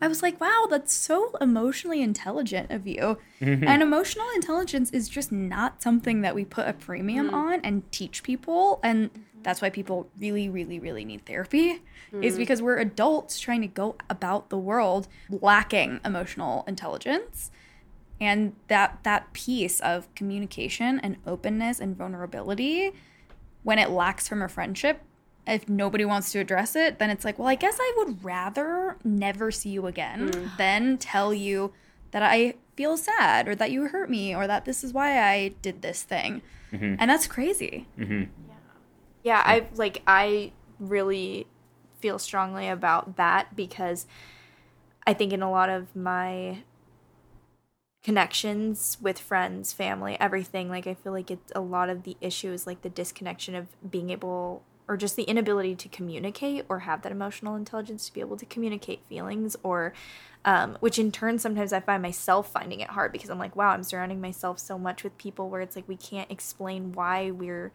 I 0.00 0.08
was 0.08 0.20
like, 0.20 0.40
wow, 0.40 0.66
that's 0.68 0.92
so 0.92 1.36
emotionally 1.40 2.02
intelligent 2.02 2.72
of 2.72 2.88
you. 2.88 3.18
Mm-hmm. 3.40 3.68
And 3.68 3.82
emotional 3.82 4.26
intelligence 4.34 4.90
is 4.90 5.08
just 5.08 5.30
not 5.30 5.80
something 5.80 6.22
that 6.22 6.34
we 6.34 6.44
put 6.44 6.66
a 6.66 6.72
premium 6.72 7.26
mm-hmm. 7.26 7.36
on 7.36 7.60
and 7.60 7.90
teach 7.92 8.24
people. 8.24 8.80
And 8.82 9.10
that's 9.44 9.62
why 9.62 9.70
people 9.70 10.08
really, 10.18 10.48
really, 10.48 10.80
really 10.80 11.04
need 11.04 11.24
therapy, 11.24 11.82
is 12.12 12.32
mm-hmm. 12.32 12.36
because 12.36 12.60
we're 12.60 12.78
adults 12.78 13.38
trying 13.38 13.60
to 13.60 13.68
go 13.68 13.94
about 14.10 14.50
the 14.50 14.58
world 14.58 15.06
lacking 15.30 16.00
emotional 16.04 16.64
intelligence. 16.66 17.52
And 18.22 18.54
that 18.68 19.00
that 19.02 19.32
piece 19.32 19.80
of 19.80 20.12
communication 20.14 21.00
and 21.00 21.16
openness 21.26 21.80
and 21.80 21.96
vulnerability, 21.96 22.92
when 23.64 23.80
it 23.80 23.90
lacks 23.90 24.28
from 24.28 24.42
a 24.42 24.48
friendship, 24.48 25.00
if 25.44 25.68
nobody 25.68 26.04
wants 26.04 26.30
to 26.30 26.38
address 26.38 26.76
it, 26.76 27.00
then 27.00 27.10
it's 27.10 27.24
like, 27.24 27.36
well, 27.36 27.48
I 27.48 27.56
guess 27.56 27.76
I 27.80 27.94
would 27.96 28.22
rather 28.22 28.96
never 29.02 29.50
see 29.50 29.70
you 29.70 29.88
again 29.88 30.30
mm. 30.30 30.56
than 30.56 30.98
tell 30.98 31.34
you 31.34 31.72
that 32.12 32.22
I 32.22 32.54
feel 32.76 32.96
sad 32.96 33.48
or 33.48 33.56
that 33.56 33.72
you 33.72 33.88
hurt 33.88 34.08
me 34.08 34.36
or 34.36 34.46
that 34.46 34.66
this 34.66 34.84
is 34.84 34.92
why 34.92 35.20
I 35.20 35.48
did 35.60 35.82
this 35.82 36.04
thing. 36.04 36.42
Mm-hmm. 36.72 36.94
And 37.00 37.10
that's 37.10 37.26
crazy. 37.26 37.88
Mm-hmm. 37.98 38.20
Yeah, 38.20 38.54
Yeah, 39.24 39.42
I 39.44 39.66
like 39.74 40.02
I 40.06 40.52
really 40.78 41.48
feel 41.98 42.20
strongly 42.20 42.68
about 42.68 43.16
that 43.16 43.56
because 43.56 44.06
I 45.08 45.12
think 45.12 45.32
in 45.32 45.42
a 45.42 45.50
lot 45.50 45.70
of 45.70 45.96
my 45.96 46.62
connections 48.02 48.98
with 49.00 49.18
friends, 49.18 49.72
family, 49.72 50.16
everything, 50.18 50.68
like 50.68 50.86
I 50.86 50.94
feel 50.94 51.12
like 51.12 51.30
it's 51.30 51.52
a 51.54 51.60
lot 51.60 51.88
of 51.88 52.02
the 52.02 52.16
issues 52.20 52.66
like 52.66 52.82
the 52.82 52.90
disconnection 52.90 53.54
of 53.54 53.68
being 53.90 54.10
able 54.10 54.62
or 54.88 54.96
just 54.96 55.14
the 55.14 55.22
inability 55.22 55.76
to 55.76 55.88
communicate 55.88 56.66
or 56.68 56.80
have 56.80 57.02
that 57.02 57.12
emotional 57.12 57.54
intelligence 57.54 58.06
to 58.06 58.12
be 58.12 58.20
able 58.20 58.36
to 58.36 58.44
communicate 58.44 59.00
feelings 59.08 59.56
or 59.62 59.92
um, 60.44 60.76
which 60.80 60.98
in 60.98 61.12
turn 61.12 61.38
sometimes 61.38 61.72
i 61.72 61.78
find 61.78 62.02
myself 62.02 62.50
finding 62.50 62.80
it 62.80 62.90
hard 62.90 63.12
because 63.12 63.30
i'm 63.30 63.38
like 63.38 63.54
wow 63.54 63.68
i'm 63.68 63.84
surrounding 63.84 64.20
myself 64.20 64.58
so 64.58 64.76
much 64.76 65.04
with 65.04 65.16
people 65.16 65.48
where 65.48 65.60
it's 65.60 65.76
like 65.76 65.86
we 65.88 65.96
can't 65.96 66.30
explain 66.32 66.92
why 66.92 67.30
we're 67.30 67.72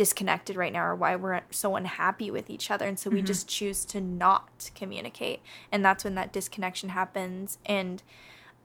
disconnected 0.00 0.56
right 0.56 0.72
now 0.72 0.82
or 0.82 0.94
why 0.94 1.14
we're 1.14 1.42
so 1.50 1.76
unhappy 1.76 2.30
with 2.30 2.48
each 2.48 2.70
other. 2.70 2.86
And 2.86 2.98
so 2.98 3.10
we 3.10 3.20
just 3.20 3.46
choose 3.46 3.84
to 3.84 4.00
not 4.00 4.70
communicate. 4.74 5.40
And 5.70 5.84
that's 5.84 6.04
when 6.04 6.14
that 6.14 6.32
disconnection 6.32 6.88
happens. 6.88 7.58
And 7.66 8.02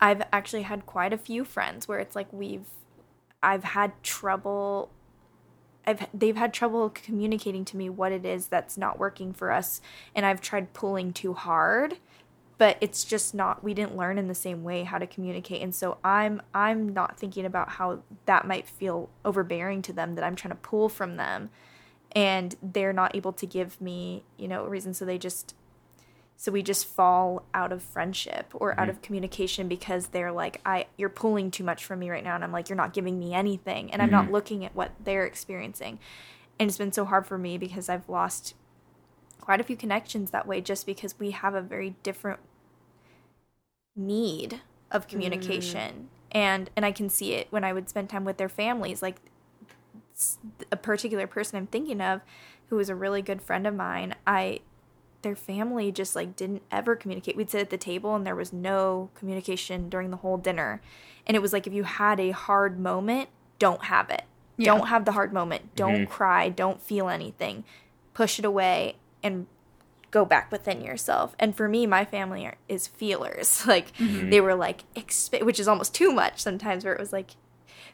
i've 0.02 0.22
actually 0.32 0.64
had 0.64 0.86
quite 0.86 1.14
a 1.14 1.18
few 1.18 1.44
friends 1.44 1.88
where 1.88 2.00
it's 2.00 2.16
like 2.16 2.32
we've 2.32 2.68
i've 3.42 3.64
had 3.64 3.92
trouble 4.04 4.90
I've 5.88 6.08
they've 6.14 6.36
had 6.36 6.54
trouble 6.54 6.90
communicating 6.90 7.64
to 7.66 7.78
me 7.78 7.90
what 7.90 8.12
it 8.12 8.26
is 8.26 8.48
that's 8.48 8.78
not 8.78 8.98
working 8.98 9.34
for 9.34 9.52
us 9.52 9.82
and 10.16 10.26
I've 10.26 10.42
tried 10.42 10.74
pulling 10.74 11.14
too 11.14 11.34
hard 11.34 11.98
but 12.58 12.78
it's 12.82 13.04
just 13.04 13.36
not 13.36 13.64
we 13.64 13.74
didn't 13.74 13.98
learn 13.98 14.18
in 14.18 14.28
the 14.28 14.36
same 14.36 14.64
way 14.64 14.84
how 14.84 14.98
to 14.98 15.06
communicate 15.06 15.62
and 15.62 15.76
so 15.76 15.98
I'm 16.04 16.42
I'm 16.54 16.90
not 16.90 17.20
thinking 17.20 17.46
about 17.46 17.70
how 17.70 18.00
that 18.26 18.48
might 18.48 18.68
feel 18.68 19.10
overbearing 19.24 19.82
to 19.84 19.94
them 19.94 20.16
that 20.16 20.24
I'm 20.24 20.36
trying 20.36 20.54
to 20.54 20.60
pull 20.62 20.90
from 20.90 21.18
them 21.18 21.50
and 22.16 22.56
they're 22.64 22.94
not 22.94 23.14
able 23.14 23.34
to 23.34 23.46
give 23.46 23.80
me, 23.82 24.24
you 24.38 24.48
know, 24.48 24.66
a 24.66 24.70
reason 24.70 24.94
so 24.94 25.04
they 25.04 25.18
just 25.18 25.54
so 26.38 26.52
we 26.52 26.62
just 26.62 26.86
fall 26.86 27.44
out 27.54 27.72
of 27.72 27.82
friendship 27.82 28.52
or 28.54 28.72
out 28.74 28.82
mm-hmm. 28.82 28.90
of 28.92 29.02
communication 29.02 29.68
because 29.68 30.08
they're 30.08 30.32
like 30.32 30.60
i 30.66 30.86
you're 30.98 31.10
pulling 31.10 31.50
too 31.50 31.64
much 31.64 31.86
from 31.86 32.00
me 32.00 32.10
right 32.10 32.24
now. 32.24 32.36
And 32.36 32.44
i'm 32.44 32.52
like 32.52 32.70
you're 32.70 32.76
not 32.76 32.94
giving 32.94 33.18
me 33.20 33.34
anything. 33.34 33.92
And 33.92 34.02
i'm 34.02 34.12
not 34.12 34.26
mm-hmm. 34.26 34.34
looking 34.34 34.66
at 34.66 34.76
what 34.76 34.92
they're 35.04 35.26
experiencing. 35.26 36.00
And 36.60 36.70
it's 36.70 36.78
been 36.78 36.94
so 36.94 37.06
hard 37.06 37.26
for 37.26 37.38
me 37.38 37.58
because 37.58 37.90
i've 37.90 38.10
lost 38.10 38.54
quite 39.40 39.60
a 39.60 39.64
few 39.64 39.78
connections 39.78 40.32
that 40.32 40.48
way 40.48 40.62
just 40.62 40.86
because 40.86 41.18
we 41.20 41.32
have 41.32 41.54
a 41.54 41.62
very 41.62 41.96
different 42.04 42.40
need 43.96 44.62
of 44.92 45.08
communication. 45.08 45.92
Mm. 45.92 46.06
And 46.32 46.70
and 46.76 46.86
i 46.86 46.92
can 46.92 47.10
see 47.10 47.34
it 47.34 47.48
when 47.50 47.64
i 47.64 47.72
would 47.72 47.88
spend 47.88 48.10
time 48.10 48.26
with 48.26 48.38
their 48.38 48.50
families 48.50 49.02
like 49.02 49.18
a 50.72 50.78
particular 50.78 51.28
person 51.28 51.58
i'm 51.58 51.68
thinking 51.68 52.02
of 52.02 52.22
who 52.68 52.76
was 52.76 52.90
a 52.90 52.96
really 52.96 53.22
good 53.22 53.42
friend 53.42 53.66
of 53.68 53.74
mine 53.74 54.16
i 54.26 54.60
their 55.26 55.36
family 55.36 55.92
just 55.92 56.16
like 56.16 56.36
didn't 56.36 56.62
ever 56.72 56.96
communicate. 56.96 57.36
We'd 57.36 57.50
sit 57.50 57.62
at 57.62 57.70
the 57.72 57.78
table 57.78 58.16
and 58.16 58.26
there 58.26 58.36
was 58.36 58.54
no 58.54 59.10
communication 59.16 59.90
during 59.90 60.12
the 60.12 60.18
whole 60.18 60.38
dinner. 60.38 60.82
And 61.26 61.36
it 61.36 61.42
was 61.42 61.52
like 61.52 61.66
if 61.66 61.74
you 61.74 61.84
had 61.84 62.20
a 62.20 62.30
hard 62.30 62.80
moment, 62.80 63.30
don't 63.58 63.86
have 63.86 64.12
it. 64.12 64.24
Yeah. 64.58 64.66
Don't 64.74 64.88
have 64.88 65.04
the 65.04 65.14
hard 65.14 65.34
moment. 65.34 65.76
Don't 65.76 66.02
mm-hmm. 66.04 66.12
cry. 66.12 66.50
Don't 66.50 66.80
feel 66.80 67.10
anything. 67.10 67.64
Push 68.14 68.38
it 68.38 68.46
away 68.46 68.98
and 69.24 69.48
go 70.12 70.24
back 70.24 70.52
within 70.52 70.82
yourself. 70.82 71.36
And 71.40 71.58
for 71.58 71.68
me, 71.68 71.88
my 71.88 72.06
family 72.06 72.46
are, 72.46 72.56
is 72.70 72.88
feelers. 72.88 73.66
Like 73.76 73.98
mm-hmm. 73.98 74.30
they 74.30 74.40
were 74.40 74.56
like, 74.56 74.84
exp- 74.94 75.44
which 75.44 75.60
is 75.60 75.68
almost 75.68 75.96
too 75.96 76.12
much 76.12 76.40
sometimes, 76.40 76.86
where 76.86 76.94
it 76.94 77.00
was 77.00 77.12
like, 77.12 77.32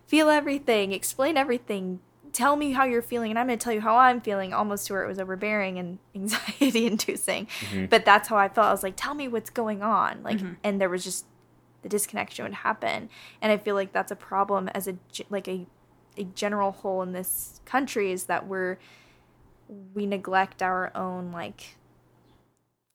feel 0.05 0.29
everything, 0.29 0.91
explain 0.91 1.38
everything, 1.38 2.01
tell 2.34 2.55
me 2.55 2.71
how 2.71 2.86
you're 2.86 3.01
feeling, 3.01 3.32
and 3.32 3.39
I'm 3.39 3.47
going 3.47 3.57
to 3.57 3.63
tell 3.63 3.73
you 3.73 3.82
how 3.82 3.97
I'm 3.97 4.21
feeling, 4.21 4.53
almost 4.53 4.88
to 4.88 4.93
where 4.93 5.03
it 5.03 5.07
was 5.07 5.19
overbearing 5.19 5.77
and 5.77 5.99
anxiety 6.15 6.86
inducing. 6.86 7.47
Mm-hmm. 7.47 7.86
But 7.86 8.05
that's 8.05 8.27
how 8.27 8.38
I 8.38 8.49
felt. 8.49 8.67
I 8.67 8.71
was 8.71 8.84
like, 8.84 8.95
tell 8.95 9.13
me 9.13 9.27
what's 9.27 9.49
going 9.49 9.82
on. 9.82 10.23
Like, 10.23 10.38
mm-hmm. 10.38 10.53
and 10.63 10.79
there 10.79 10.89
was 10.89 11.03
just 11.03 11.25
the 11.82 11.89
disconnection 11.89 12.43
would 12.43 12.53
happen. 12.53 13.09
And 13.41 13.51
I 13.51 13.57
feel 13.57 13.75
like 13.75 13.91
that's 13.91 14.11
a 14.11 14.15
problem 14.15 14.69
as 14.69 14.88
a, 14.88 14.95
like 15.29 15.47
a, 15.47 15.65
a 16.17 16.23
general 16.23 16.71
whole 16.71 17.01
in 17.01 17.11
this 17.11 17.59
country 17.65 18.11
is 18.11 18.25
that 18.25 18.47
we're, 18.47 18.77
we 19.93 20.05
neglect 20.05 20.61
our 20.61 20.95
own 20.95 21.32
like 21.32 21.77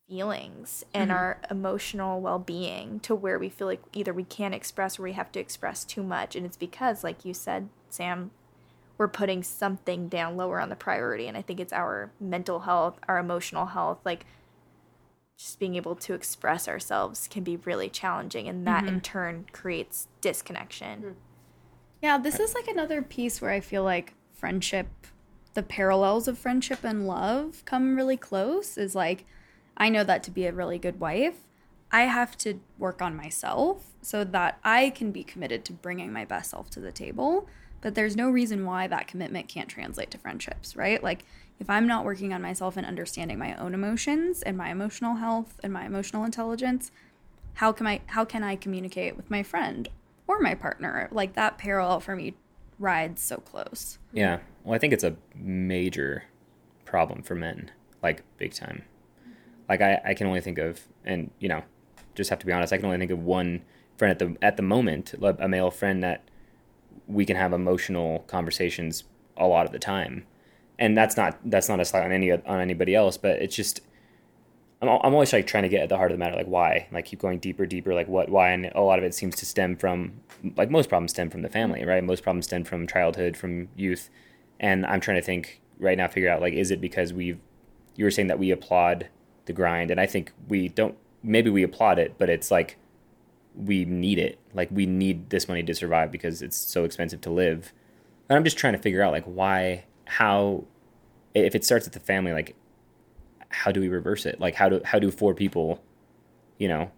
feelings 0.08 0.84
and 0.94 1.10
mm-hmm. 1.10 1.18
our 1.18 1.40
emotional 1.50 2.20
well-being 2.20 3.00
to 3.00 3.14
where 3.14 3.38
we 3.38 3.48
feel 3.48 3.66
like 3.66 3.82
either 3.92 4.12
we 4.12 4.22
can't 4.22 4.54
express 4.54 4.98
or 4.98 5.02
we 5.02 5.12
have 5.14 5.32
to 5.32 5.40
express 5.40 5.84
too 5.84 6.02
much 6.02 6.36
and 6.36 6.46
it's 6.46 6.56
because 6.56 7.02
like 7.02 7.24
you 7.24 7.34
said 7.34 7.68
Sam 7.88 8.30
we're 8.98 9.08
putting 9.08 9.42
something 9.42 10.08
down 10.08 10.36
lower 10.36 10.60
on 10.60 10.68
the 10.68 10.76
priority 10.76 11.26
and 11.26 11.36
I 11.36 11.42
think 11.42 11.60
it's 11.60 11.72
our 11.72 12.10
mental 12.20 12.60
health 12.60 12.98
our 13.08 13.18
emotional 13.18 13.66
health 13.66 13.98
like 14.04 14.26
just 15.36 15.58
being 15.58 15.74
able 15.74 15.94
to 15.94 16.14
express 16.14 16.66
ourselves 16.66 17.28
can 17.28 17.44
be 17.44 17.56
really 17.58 17.90
challenging 17.90 18.48
and 18.48 18.66
that 18.66 18.84
in 18.84 18.94
mm-hmm. 18.94 18.98
turn 19.00 19.46
creates 19.52 20.08
disconnection 20.20 21.00
mm-hmm. 21.00 21.12
Yeah, 22.02 22.18
this 22.18 22.38
is 22.38 22.54
like 22.54 22.68
another 22.68 23.02
piece 23.02 23.40
where 23.40 23.50
I 23.50 23.60
feel 23.60 23.82
like 23.82 24.14
friendship, 24.32 24.88
the 25.54 25.62
parallels 25.62 26.28
of 26.28 26.38
friendship 26.38 26.84
and 26.84 27.06
love 27.06 27.64
come 27.64 27.96
really 27.96 28.16
close. 28.16 28.76
Is 28.76 28.94
like, 28.94 29.24
I 29.76 29.88
know 29.88 30.04
that 30.04 30.22
to 30.24 30.30
be 30.30 30.46
a 30.46 30.52
really 30.52 30.78
good 30.78 31.00
wife, 31.00 31.38
I 31.90 32.02
have 32.02 32.36
to 32.38 32.60
work 32.78 33.00
on 33.00 33.16
myself 33.16 33.94
so 34.02 34.24
that 34.24 34.58
I 34.62 34.90
can 34.90 35.10
be 35.10 35.24
committed 35.24 35.64
to 35.66 35.72
bringing 35.72 36.12
my 36.12 36.24
best 36.24 36.50
self 36.50 36.70
to 36.70 36.80
the 36.80 36.92
table. 36.92 37.48
But 37.86 37.94
there's 37.94 38.16
no 38.16 38.28
reason 38.28 38.66
why 38.66 38.88
that 38.88 39.06
commitment 39.06 39.46
can't 39.46 39.68
translate 39.68 40.10
to 40.10 40.18
friendships, 40.18 40.74
right? 40.74 41.00
Like, 41.00 41.24
if 41.60 41.70
I'm 41.70 41.86
not 41.86 42.04
working 42.04 42.32
on 42.32 42.42
myself 42.42 42.76
and 42.76 42.84
understanding 42.84 43.38
my 43.38 43.54
own 43.54 43.74
emotions 43.74 44.42
and 44.42 44.56
my 44.56 44.70
emotional 44.70 45.14
health 45.14 45.60
and 45.62 45.72
my 45.72 45.86
emotional 45.86 46.24
intelligence, 46.24 46.90
how 47.54 47.70
can 47.70 47.86
I 47.86 48.00
how 48.06 48.24
can 48.24 48.42
I 48.42 48.56
communicate 48.56 49.16
with 49.16 49.30
my 49.30 49.44
friend 49.44 49.88
or 50.26 50.40
my 50.40 50.52
partner? 50.52 51.08
Like 51.12 51.34
that 51.34 51.58
parallel 51.58 52.00
for 52.00 52.16
me 52.16 52.34
rides 52.80 53.22
so 53.22 53.36
close. 53.36 53.98
Yeah. 54.12 54.40
Well, 54.64 54.74
I 54.74 54.78
think 54.78 54.92
it's 54.92 55.04
a 55.04 55.14
major 55.36 56.24
problem 56.84 57.22
for 57.22 57.36
men, 57.36 57.70
like 58.02 58.24
big 58.36 58.52
time. 58.52 58.82
Like 59.68 59.80
I, 59.80 60.00
I 60.04 60.14
can 60.14 60.26
only 60.26 60.40
think 60.40 60.58
of, 60.58 60.80
and 61.04 61.30
you 61.38 61.48
know, 61.48 61.62
just 62.16 62.30
have 62.30 62.40
to 62.40 62.46
be 62.46 62.52
honest. 62.52 62.72
I 62.72 62.78
can 62.78 62.86
only 62.86 62.98
think 62.98 63.12
of 63.12 63.22
one 63.22 63.62
friend 63.96 64.10
at 64.10 64.18
the 64.18 64.36
at 64.44 64.56
the 64.56 64.64
moment, 64.64 65.14
a 65.22 65.48
male 65.48 65.70
friend 65.70 66.02
that 66.02 66.28
we 67.06 67.24
can 67.24 67.36
have 67.36 67.52
emotional 67.52 68.20
conversations 68.26 69.04
a 69.36 69.46
lot 69.46 69.66
of 69.66 69.72
the 69.72 69.78
time, 69.78 70.24
and 70.78 70.96
that's 70.96 71.16
not 71.16 71.38
that's 71.44 71.68
not 71.68 71.80
a 71.80 71.84
slight 71.84 72.04
on 72.04 72.12
any 72.12 72.30
on 72.30 72.60
anybody 72.60 72.94
else, 72.94 73.16
but 73.16 73.42
it's 73.42 73.56
just. 73.56 73.80
I'm, 74.82 74.88
I'm 74.88 75.14
always 75.14 75.32
like 75.32 75.46
trying 75.46 75.62
to 75.62 75.70
get 75.70 75.82
at 75.82 75.88
the 75.88 75.96
heart 75.96 76.10
of 76.10 76.18
the 76.18 76.22
matter, 76.22 76.36
like 76.36 76.48
why, 76.48 76.86
like 76.92 77.06
keep 77.06 77.18
going 77.18 77.38
deeper, 77.38 77.64
deeper, 77.64 77.94
like 77.94 78.08
what, 78.08 78.28
why, 78.28 78.50
and 78.50 78.66
a 78.74 78.82
lot 78.82 78.98
of 78.98 79.06
it 79.06 79.14
seems 79.14 79.34
to 79.36 79.46
stem 79.46 79.74
from, 79.74 80.20
like 80.54 80.70
most 80.70 80.90
problems 80.90 81.12
stem 81.12 81.30
from 81.30 81.40
the 81.40 81.48
family, 81.48 81.82
right? 81.86 82.04
Most 82.04 82.22
problems 82.22 82.44
stem 82.44 82.62
from 82.62 82.86
childhood, 82.86 83.38
from 83.38 83.68
youth, 83.74 84.10
and 84.60 84.84
I'm 84.84 85.00
trying 85.00 85.16
to 85.16 85.22
think 85.22 85.62
right 85.78 85.96
now, 85.96 86.08
figure 86.08 86.30
out 86.30 86.42
like, 86.42 86.52
is 86.52 86.70
it 86.70 86.82
because 86.82 87.14
we've, 87.14 87.38
you 87.94 88.04
were 88.04 88.10
saying 88.10 88.28
that 88.28 88.38
we 88.38 88.50
applaud 88.50 89.08
the 89.46 89.54
grind, 89.54 89.90
and 89.90 89.98
I 89.98 90.06
think 90.06 90.32
we 90.46 90.68
don't. 90.68 90.96
Maybe 91.22 91.48
we 91.48 91.62
applaud 91.62 91.98
it, 91.98 92.16
but 92.18 92.28
it's 92.28 92.50
like 92.50 92.76
we 93.56 93.84
need 93.84 94.18
it. 94.18 94.38
Like 94.54 94.68
we 94.70 94.86
need 94.86 95.30
this 95.30 95.48
money 95.48 95.62
to 95.62 95.74
survive 95.74 96.12
because 96.12 96.42
it's 96.42 96.56
so 96.56 96.84
expensive 96.84 97.20
to 97.22 97.30
live. 97.30 97.72
And 98.28 98.36
I'm 98.36 98.44
just 98.44 98.58
trying 98.58 98.74
to 98.74 98.78
figure 98.78 99.02
out 99.02 99.12
like 99.12 99.24
why, 99.24 99.84
how, 100.04 100.64
if 101.34 101.54
it 101.54 101.64
starts 101.64 101.86
at 101.86 101.92
the 101.92 102.00
family, 102.00 102.32
like 102.32 102.54
how 103.48 103.70
do 103.70 103.80
we 103.80 103.88
reverse 103.88 104.26
it? 104.26 104.40
Like 104.40 104.54
how 104.54 104.68
do 104.68 104.80
how 104.84 104.98
do 104.98 105.10
four 105.10 105.34
people, 105.34 105.82
you 106.58 106.68
know, 106.68 106.90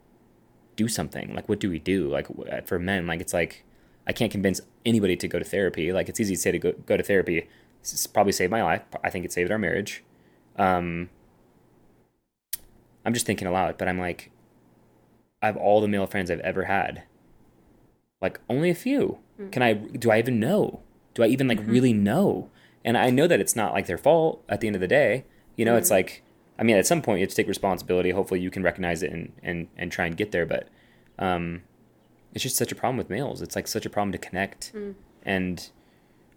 do 0.76 0.88
something? 0.88 1.34
Like 1.34 1.48
what 1.48 1.60
do 1.60 1.70
we 1.70 1.78
do? 1.78 2.08
Like 2.08 2.26
for 2.66 2.78
men, 2.78 3.06
like 3.06 3.20
it's 3.20 3.34
like 3.34 3.64
I 4.06 4.12
can't 4.12 4.32
convince 4.32 4.60
anybody 4.84 5.16
to 5.16 5.28
go 5.28 5.38
to 5.38 5.44
therapy. 5.44 5.92
Like 5.92 6.08
it's 6.08 6.20
easy 6.20 6.34
to 6.34 6.40
say 6.40 6.52
to 6.52 6.58
go 6.58 6.72
go 6.72 6.96
to 6.96 7.02
therapy. 7.02 7.48
It's 7.80 8.06
probably 8.06 8.32
saved 8.32 8.50
my 8.50 8.62
life. 8.62 8.82
I 9.04 9.10
think 9.10 9.24
it 9.24 9.32
saved 9.32 9.50
our 9.50 9.58
marriage. 9.58 10.02
Um, 10.56 11.10
I'm 13.04 13.14
just 13.14 13.26
thinking 13.26 13.46
aloud, 13.46 13.78
but 13.78 13.88
I'm 13.88 13.98
like, 13.98 14.30
I 15.42 15.46
have 15.46 15.56
all 15.56 15.80
the 15.80 15.88
male 15.88 16.06
friends 16.06 16.30
I've 16.30 16.40
ever 16.40 16.64
had. 16.64 17.04
Like 18.20 18.40
only 18.48 18.70
a 18.70 18.74
few. 18.74 19.18
Hmm. 19.36 19.50
Can 19.50 19.62
I? 19.62 19.74
Do 19.74 20.10
I 20.10 20.18
even 20.18 20.40
know? 20.40 20.80
Do 21.14 21.22
I 21.22 21.26
even 21.26 21.48
like 21.48 21.60
mm-hmm. 21.60 21.70
really 21.70 21.92
know? 21.92 22.50
And 22.84 22.96
I 22.96 23.10
know 23.10 23.26
that 23.26 23.40
it's 23.40 23.56
not 23.56 23.72
like 23.72 23.86
their 23.86 23.98
fault 23.98 24.42
at 24.48 24.60
the 24.60 24.66
end 24.66 24.76
of 24.76 24.80
the 24.80 24.88
day. 24.88 25.24
You 25.56 25.64
know, 25.64 25.76
it's 25.76 25.88
mm-hmm. 25.88 25.96
like, 25.96 26.22
I 26.58 26.62
mean, 26.62 26.76
at 26.76 26.86
some 26.86 27.02
point 27.02 27.18
you 27.18 27.24
have 27.24 27.30
to 27.30 27.36
take 27.36 27.48
responsibility. 27.48 28.10
Hopefully, 28.10 28.40
you 28.40 28.50
can 28.50 28.62
recognize 28.62 29.02
it 29.02 29.12
and 29.12 29.32
and 29.42 29.68
and 29.76 29.92
try 29.92 30.06
and 30.06 30.16
get 30.16 30.32
there. 30.32 30.46
But 30.46 30.68
um, 31.18 31.62
it's 32.34 32.42
just 32.42 32.56
such 32.56 32.72
a 32.72 32.74
problem 32.74 32.96
with 32.96 33.10
males. 33.10 33.42
It's 33.42 33.56
like 33.56 33.68
such 33.68 33.86
a 33.86 33.90
problem 33.90 34.12
to 34.12 34.18
connect. 34.18 34.70
Hmm. 34.70 34.92
And 35.22 35.68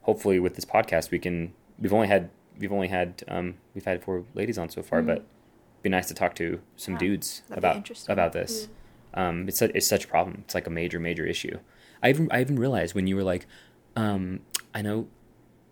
hopefully, 0.01 0.39
with 0.39 0.55
this 0.55 0.65
podcast, 0.65 1.11
we 1.11 1.19
can. 1.19 1.53
We've 1.79 1.93
only 1.93 2.07
had 2.07 2.29
we've 2.59 2.71
only 2.71 2.89
had 2.89 3.23
um, 3.27 3.55
we've 3.73 3.85
had 3.85 4.03
four 4.03 4.25
ladies 4.35 4.57
on 4.57 4.69
so 4.69 4.83
far, 4.83 5.01
hmm. 5.01 5.07
but 5.07 5.17
it'd 5.17 5.83
be 5.83 5.89
nice 5.89 6.07
to 6.09 6.13
talk 6.13 6.35
to 6.35 6.61
some 6.75 6.97
dudes 6.97 7.41
that'd 7.47 7.61
be 7.61 7.67
about 7.67 8.09
about 8.09 8.33
this. 8.33 8.67
Um, 9.13 9.47
it's 9.47 9.59
su- 9.59 9.71
it's 9.73 9.87
such 9.87 10.05
a 10.05 10.07
problem. 10.07 10.39
It's 10.45 10.55
like 10.55 10.67
a 10.67 10.69
major 10.69 10.99
major 10.99 11.25
issue. 11.25 11.59
I 12.03 12.09
even 12.09 12.27
I 12.31 12.41
even 12.41 12.57
realized 12.57 12.95
when 12.95 13.07
you 13.07 13.15
were 13.15 13.23
like, 13.23 13.45
um, 13.95 14.39
I 14.73 14.81
know, 14.81 15.07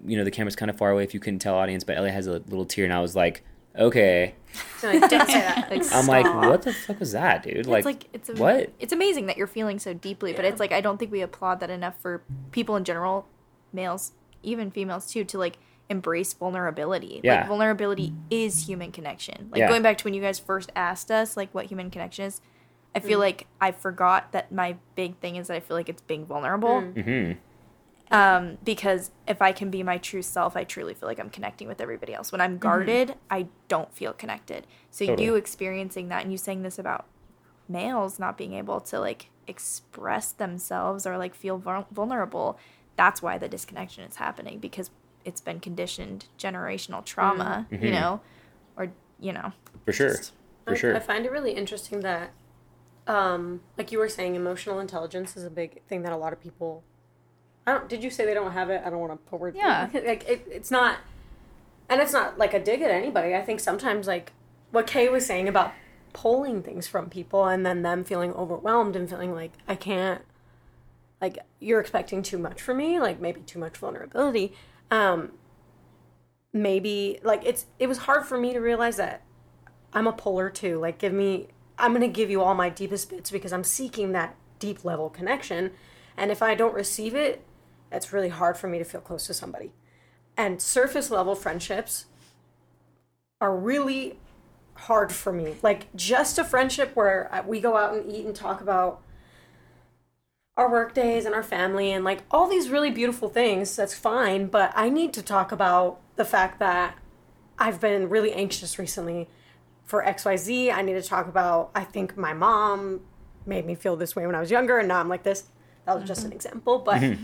you 0.06 0.18
know, 0.18 0.24
the 0.24 0.32
camera's 0.32 0.56
kind 0.56 0.70
of 0.70 0.78
far 0.78 0.92
away 0.92 1.04
if 1.04 1.14
you 1.14 1.20
couldn't 1.20 1.40
tell 1.40 1.56
audience, 1.56 1.84
but 1.84 1.98
Ellie 1.98 2.12
has 2.12 2.28
a 2.28 2.34
little 2.34 2.66
tear, 2.66 2.86
and 2.86 2.94
I 2.94 3.00
was 3.02 3.16
like, 3.16 3.44
okay. 3.78 4.36
No, 4.84 4.90
I 4.90 5.00
didn't 5.08 5.28
say 5.28 5.34
that. 5.40 5.70
Like, 5.72 5.84
I'm 5.94 6.08
like, 6.08 6.26
what 6.26 6.64
the 6.64 6.74
fuck 6.74 7.00
was 7.00 7.12
that, 7.14 7.44
dude? 7.44 7.58
it's 7.68 7.68
like 7.86 8.06
it's 8.14 8.30
a, 8.30 8.34
what? 8.34 8.72
It's 8.80 8.92
amazing 8.94 9.28
that 9.28 9.38
you're 9.38 9.48
feeling 9.48 9.80
so 9.80 9.94
deeply, 9.94 10.34
but 10.34 10.44
it's 10.46 10.60
like 10.60 10.72
I 10.72 10.82
don't 10.82 10.98
think 10.98 11.12
we 11.12 11.22
applaud 11.22 11.60
that 11.62 11.70
enough 11.70 11.96
for 12.02 12.24
people 12.52 12.76
in 12.76 12.84
general, 12.84 13.28
males, 13.72 14.14
even 14.44 14.72
females 14.72 15.12
too, 15.12 15.24
to 15.26 15.38
like 15.38 15.58
embrace 15.90 16.34
vulnerability. 16.34 17.20
Yeah. 17.24 17.40
Like 17.42 17.48
vulnerability 17.48 18.14
is 18.30 18.68
human 18.68 18.92
connection. 18.92 19.50
Like 19.52 19.60
Yeah. 19.60 19.70
going 19.70 19.82
back 19.82 19.98
to 20.00 20.04
when 20.06 20.14
you 20.14 20.22
guys 20.22 20.38
first 20.40 20.72
asked 20.76 21.10
us 21.12 21.36
like 21.38 21.54
what 21.54 21.66
human 21.66 21.90
connection 21.90 22.26
is, 22.26 22.42
I 22.96 23.00
Mm. 23.00 23.04
feel 23.06 23.20
like 23.20 23.48
I 23.62 23.72
forgot 23.72 24.32
that 24.32 24.52
my 24.52 24.78
big 24.96 25.18
thing 25.20 25.36
is 25.36 25.48
that 25.48 25.56
I 25.56 25.60
feel 25.60 25.78
like 25.78 25.90
it's 25.90 26.02
being 26.02 26.26
vulnerable. 26.26 26.82
hmm 26.82 27.34
Um, 28.12 28.58
because 28.64 29.12
if 29.28 29.40
I 29.40 29.52
can 29.52 29.70
be 29.70 29.84
my 29.84 30.00
true 30.00 30.24
self, 30.24 30.58
I 30.58 30.64
truly 30.64 30.96
feel 30.96 31.08
like 31.08 31.20
I'm 31.20 31.30
connecting 31.30 31.68
with 31.68 31.80
everybody 31.80 32.12
else. 32.16 32.32
When 32.32 32.42
I'm 32.42 32.58
guarded, 32.58 33.14
I 33.30 33.50
don't 33.68 33.94
feel 33.94 34.14
connected. 34.14 34.66
So 34.90 35.06
Totally. 35.06 35.26
you 35.28 35.36
experiencing 35.36 36.08
that 36.10 36.24
and 36.24 36.32
you 36.32 36.38
saying 36.40 36.64
this 36.64 36.80
about 36.80 37.06
males 37.68 38.18
not 38.18 38.36
being 38.36 38.54
able 38.54 38.80
to 38.82 39.00
like 39.00 39.30
express 39.46 40.32
themselves 40.32 41.06
or 41.06 41.20
like 41.20 41.36
feel 41.36 41.60
vulnerable, 41.92 42.58
that's 42.96 43.22
why 43.22 43.38
the 43.38 43.48
disconnection 43.48 44.04
is 44.06 44.16
happening 44.16 44.58
because 44.58 44.90
it's 45.24 45.42
been 45.42 45.60
conditioned 45.60 46.26
generational 46.40 47.06
trauma, 47.06 47.68
you 47.70 47.92
know, 47.92 48.22
or 48.76 48.92
you 49.20 49.32
know, 49.34 49.52
For 49.86 49.94
sure. 49.94 50.10
Just- 50.10 50.34
For 50.66 50.74
I, 50.74 50.78
sure. 50.78 50.96
I 50.96 51.00
find 51.00 51.26
it 51.28 51.32
really 51.32 51.52
interesting 51.52 52.00
that, 52.00 52.32
um, 53.10 53.62
like 53.76 53.92
you 53.92 53.98
were 53.98 54.08
saying, 54.08 54.36
emotional 54.36 54.80
intelligence 54.80 55.36
is 55.36 55.44
a 55.44 55.50
big 55.50 55.82
thing 55.88 56.04
that 56.04 56.14
a 56.14 56.18
lot 56.18 56.32
of 56.32 56.40
people. 56.40 56.84
I 57.66 57.74
don't. 57.74 57.90
Did 57.90 58.04
you 58.04 58.12
say 58.12 58.26
they 58.26 58.36
don't 58.36 58.52
have 58.52 58.70
it? 58.70 58.84
I 58.86 58.90
don't 58.92 59.00
want 59.00 59.12
to 59.12 59.30
put 59.30 59.40
words. 59.40 59.58
Yeah. 59.58 59.90
like 59.94 60.30
it, 60.30 60.48
it's 60.50 60.70
not, 60.70 61.00
and 61.90 62.00
it's 62.00 62.14
not 62.14 62.38
like 62.38 62.54
a 62.54 62.60
dig 62.60 62.84
at 62.84 62.92
anybody. 62.92 63.34
I 63.34 63.42
think 63.42 63.60
sometimes 63.60 64.06
like 64.06 64.34
what 64.72 64.86
Kay 64.86 65.10
was 65.10 65.26
saying 65.26 65.48
about 65.50 65.74
pulling 66.14 66.62
things 66.62 66.88
from 66.88 67.10
people 67.10 67.46
and 67.46 67.66
then 67.66 67.82
them 67.82 68.04
feeling 68.04 68.32
overwhelmed 68.34 68.96
and 68.96 69.10
feeling 69.10 69.34
like 69.34 69.54
I 69.68 69.74
can't. 69.76 70.22
Like 71.20 71.40
you're 71.60 71.82
expecting 71.82 72.22
too 72.22 72.38
much 72.38 72.62
from 72.62 72.78
me, 72.78 73.00
like 73.00 73.20
maybe 73.20 73.42
too 73.42 73.60
much 73.60 73.78
vulnerability. 73.78 74.54
Um, 74.92 75.32
maybe 76.54 77.20
like 77.24 77.42
it's 77.44 77.66
it 77.80 77.88
was 77.88 78.00
hard 78.00 78.28
for 78.28 78.38
me 78.38 78.54
to 78.54 78.60
realize 78.60 78.98
that 78.98 79.24
I'm 79.94 80.08
a 80.08 80.14
puller 80.14 80.50
too. 80.50 80.80
Like, 80.80 80.98
give 80.98 81.14
me, 81.14 81.48
I'm 81.80 81.92
going 81.92 82.02
to 82.02 82.08
give 82.08 82.30
you 82.30 82.42
all 82.42 82.54
my 82.54 82.70
deepest 82.70 83.10
bits 83.10 83.32
because 83.32 83.54
I'm 83.54 83.64
seeking 83.64 84.12
that 84.12 84.36
deep 84.60 84.84
level 84.84 85.10
connection. 85.10 85.72
And 86.18 86.32
if 86.32 86.42
I 86.42 86.54
don't 86.54 86.74
receive 86.74 87.16
it, 87.16 87.44
it's 87.92 88.14
really 88.14 88.30
hard 88.30 88.58
for 88.58 88.68
me 88.68 88.78
to 88.78 88.84
feel 88.84 89.02
close 89.02 89.26
to 89.28 89.34
somebody. 89.34 89.72
And 90.38 90.62
surface 90.62 91.10
level 91.10 91.36
friendships 91.36 92.06
are 93.42 93.56
really 93.56 94.20
hard 94.76 95.12
for 95.12 95.32
me. 95.32 95.56
Like, 95.62 95.94
just 95.96 96.38
a 96.38 96.44
friendship 96.44 96.96
where 96.96 97.44
we 97.48 97.60
go 97.60 97.78
out 97.78 97.96
and 97.96 98.12
eat 98.12 98.26
and 98.26 98.36
talk 98.36 98.62
about 98.62 99.02
our 100.60 100.70
work 100.70 100.94
days 100.94 101.26
and 101.26 101.34
our 101.34 101.44
family 101.44 101.90
and 101.94 102.04
like 102.04 102.22
all 102.30 102.46
these 102.46 102.70
really 102.70 102.92
beautiful 102.92 103.30
things. 103.30 103.78
That's 103.78 103.94
fine, 103.94 104.48
but 104.48 104.74
I 104.76 104.90
need 104.90 105.14
to 105.14 105.22
talk 105.22 105.54
about 105.54 106.02
the 106.18 106.26
fact 106.26 106.60
that 106.60 106.98
I've 107.58 107.80
been 107.80 108.10
really 108.10 108.34
anxious 108.34 108.78
recently 108.78 109.30
for 109.90 110.04
XYZ. 110.04 110.72
I 110.72 110.84
need 110.84 110.94
to 110.94 111.02
talk 111.02 111.28
about 111.28 111.72
I 111.74 111.84
think 111.84 112.16
my 112.16 112.32
mom 112.34 113.02
made 113.46 113.66
me 113.66 113.74
feel 113.74 113.96
this 113.96 114.16
way 114.16 114.28
when 114.28 114.36
I 114.36 114.40
was 114.40 114.52
younger 114.52 114.78
and 114.78 114.88
now 114.88 115.00
I'm 115.00 115.10
like 115.10 115.24
this. 115.24 115.46
That 115.86 116.00
was 116.00 116.08
just 116.08 116.24
an 116.24 116.32
example, 116.32 116.78
but 116.80 117.18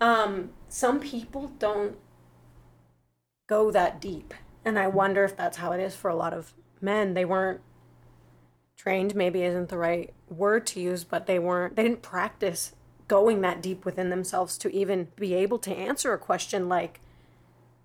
um 0.00 0.50
some 0.68 0.98
people 0.98 1.52
don't 1.60 1.96
go 3.46 3.70
that 3.70 4.00
deep. 4.00 4.34
And 4.64 4.78
I 4.78 4.88
wonder 4.88 5.24
if 5.24 5.36
that's 5.36 5.58
how 5.58 5.70
it 5.70 5.80
is 5.80 5.94
for 5.94 6.10
a 6.10 6.16
lot 6.16 6.34
of 6.34 6.54
men. 6.80 7.14
They 7.14 7.24
weren't 7.24 7.60
trained, 8.76 9.14
maybe 9.14 9.44
isn't 9.44 9.68
the 9.68 9.78
right 9.78 10.12
word 10.28 10.66
to 10.68 10.80
use, 10.80 11.04
but 11.04 11.26
they 11.26 11.38
weren't, 11.38 11.76
they 11.76 11.84
didn't 11.84 12.02
practice 12.02 12.74
going 13.06 13.42
that 13.42 13.62
deep 13.62 13.84
within 13.84 14.10
themselves 14.10 14.58
to 14.58 14.74
even 14.74 15.08
be 15.14 15.34
able 15.34 15.58
to 15.60 15.72
answer 15.72 16.12
a 16.12 16.18
question 16.18 16.68
like, 16.68 17.00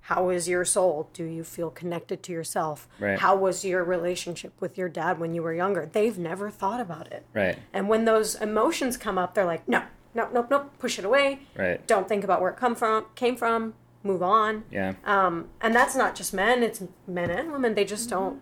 how 0.08 0.30
is 0.30 0.48
your 0.48 0.64
soul? 0.64 1.10
Do 1.12 1.26
you 1.26 1.44
feel 1.44 1.70
connected 1.70 2.24
to 2.24 2.32
yourself? 2.32 2.88
Right. 2.98 3.20
How 3.20 3.36
was 3.36 3.66
your 3.66 3.84
relationship 3.84 4.54
with 4.62 4.78
your 4.78 4.88
dad 4.88 5.20
when 5.20 5.34
you 5.34 5.44
were 5.44 5.54
younger? 5.54 5.86
They've 5.86 6.18
never 6.18 6.50
thought 6.50 6.80
about 6.80 7.12
it. 7.12 7.26
Right. 7.34 7.60
And 7.74 7.90
when 7.90 8.06
those 8.06 8.34
emotions 8.36 8.96
come 8.96 9.18
up, 9.18 9.34
they're 9.34 9.44
like, 9.44 9.68
no, 9.68 9.84
no, 10.16 10.30
no 10.32 10.48
no 10.50 10.70
push 10.80 10.98
it 10.98 11.04
away. 11.04 11.42
Right. 11.58 11.86
Don't 11.88 12.08
think 12.08 12.24
about 12.24 12.40
where 12.40 12.52
it 12.52 12.56
come 12.56 12.74
from, 12.74 13.08
came 13.16 13.36
from, 13.36 13.74
move 14.02 14.24
on. 14.24 14.64
Yeah. 14.72 14.94
Um, 15.04 15.50
and 15.60 15.76
that's 15.76 15.94
not 15.94 16.16
just 16.16 16.34
men, 16.34 16.64
it's 16.64 16.82
men 17.06 17.30
and 17.30 17.52
women. 17.52 17.76
They 17.76 17.84
just 17.84 18.10
don't, 18.10 18.40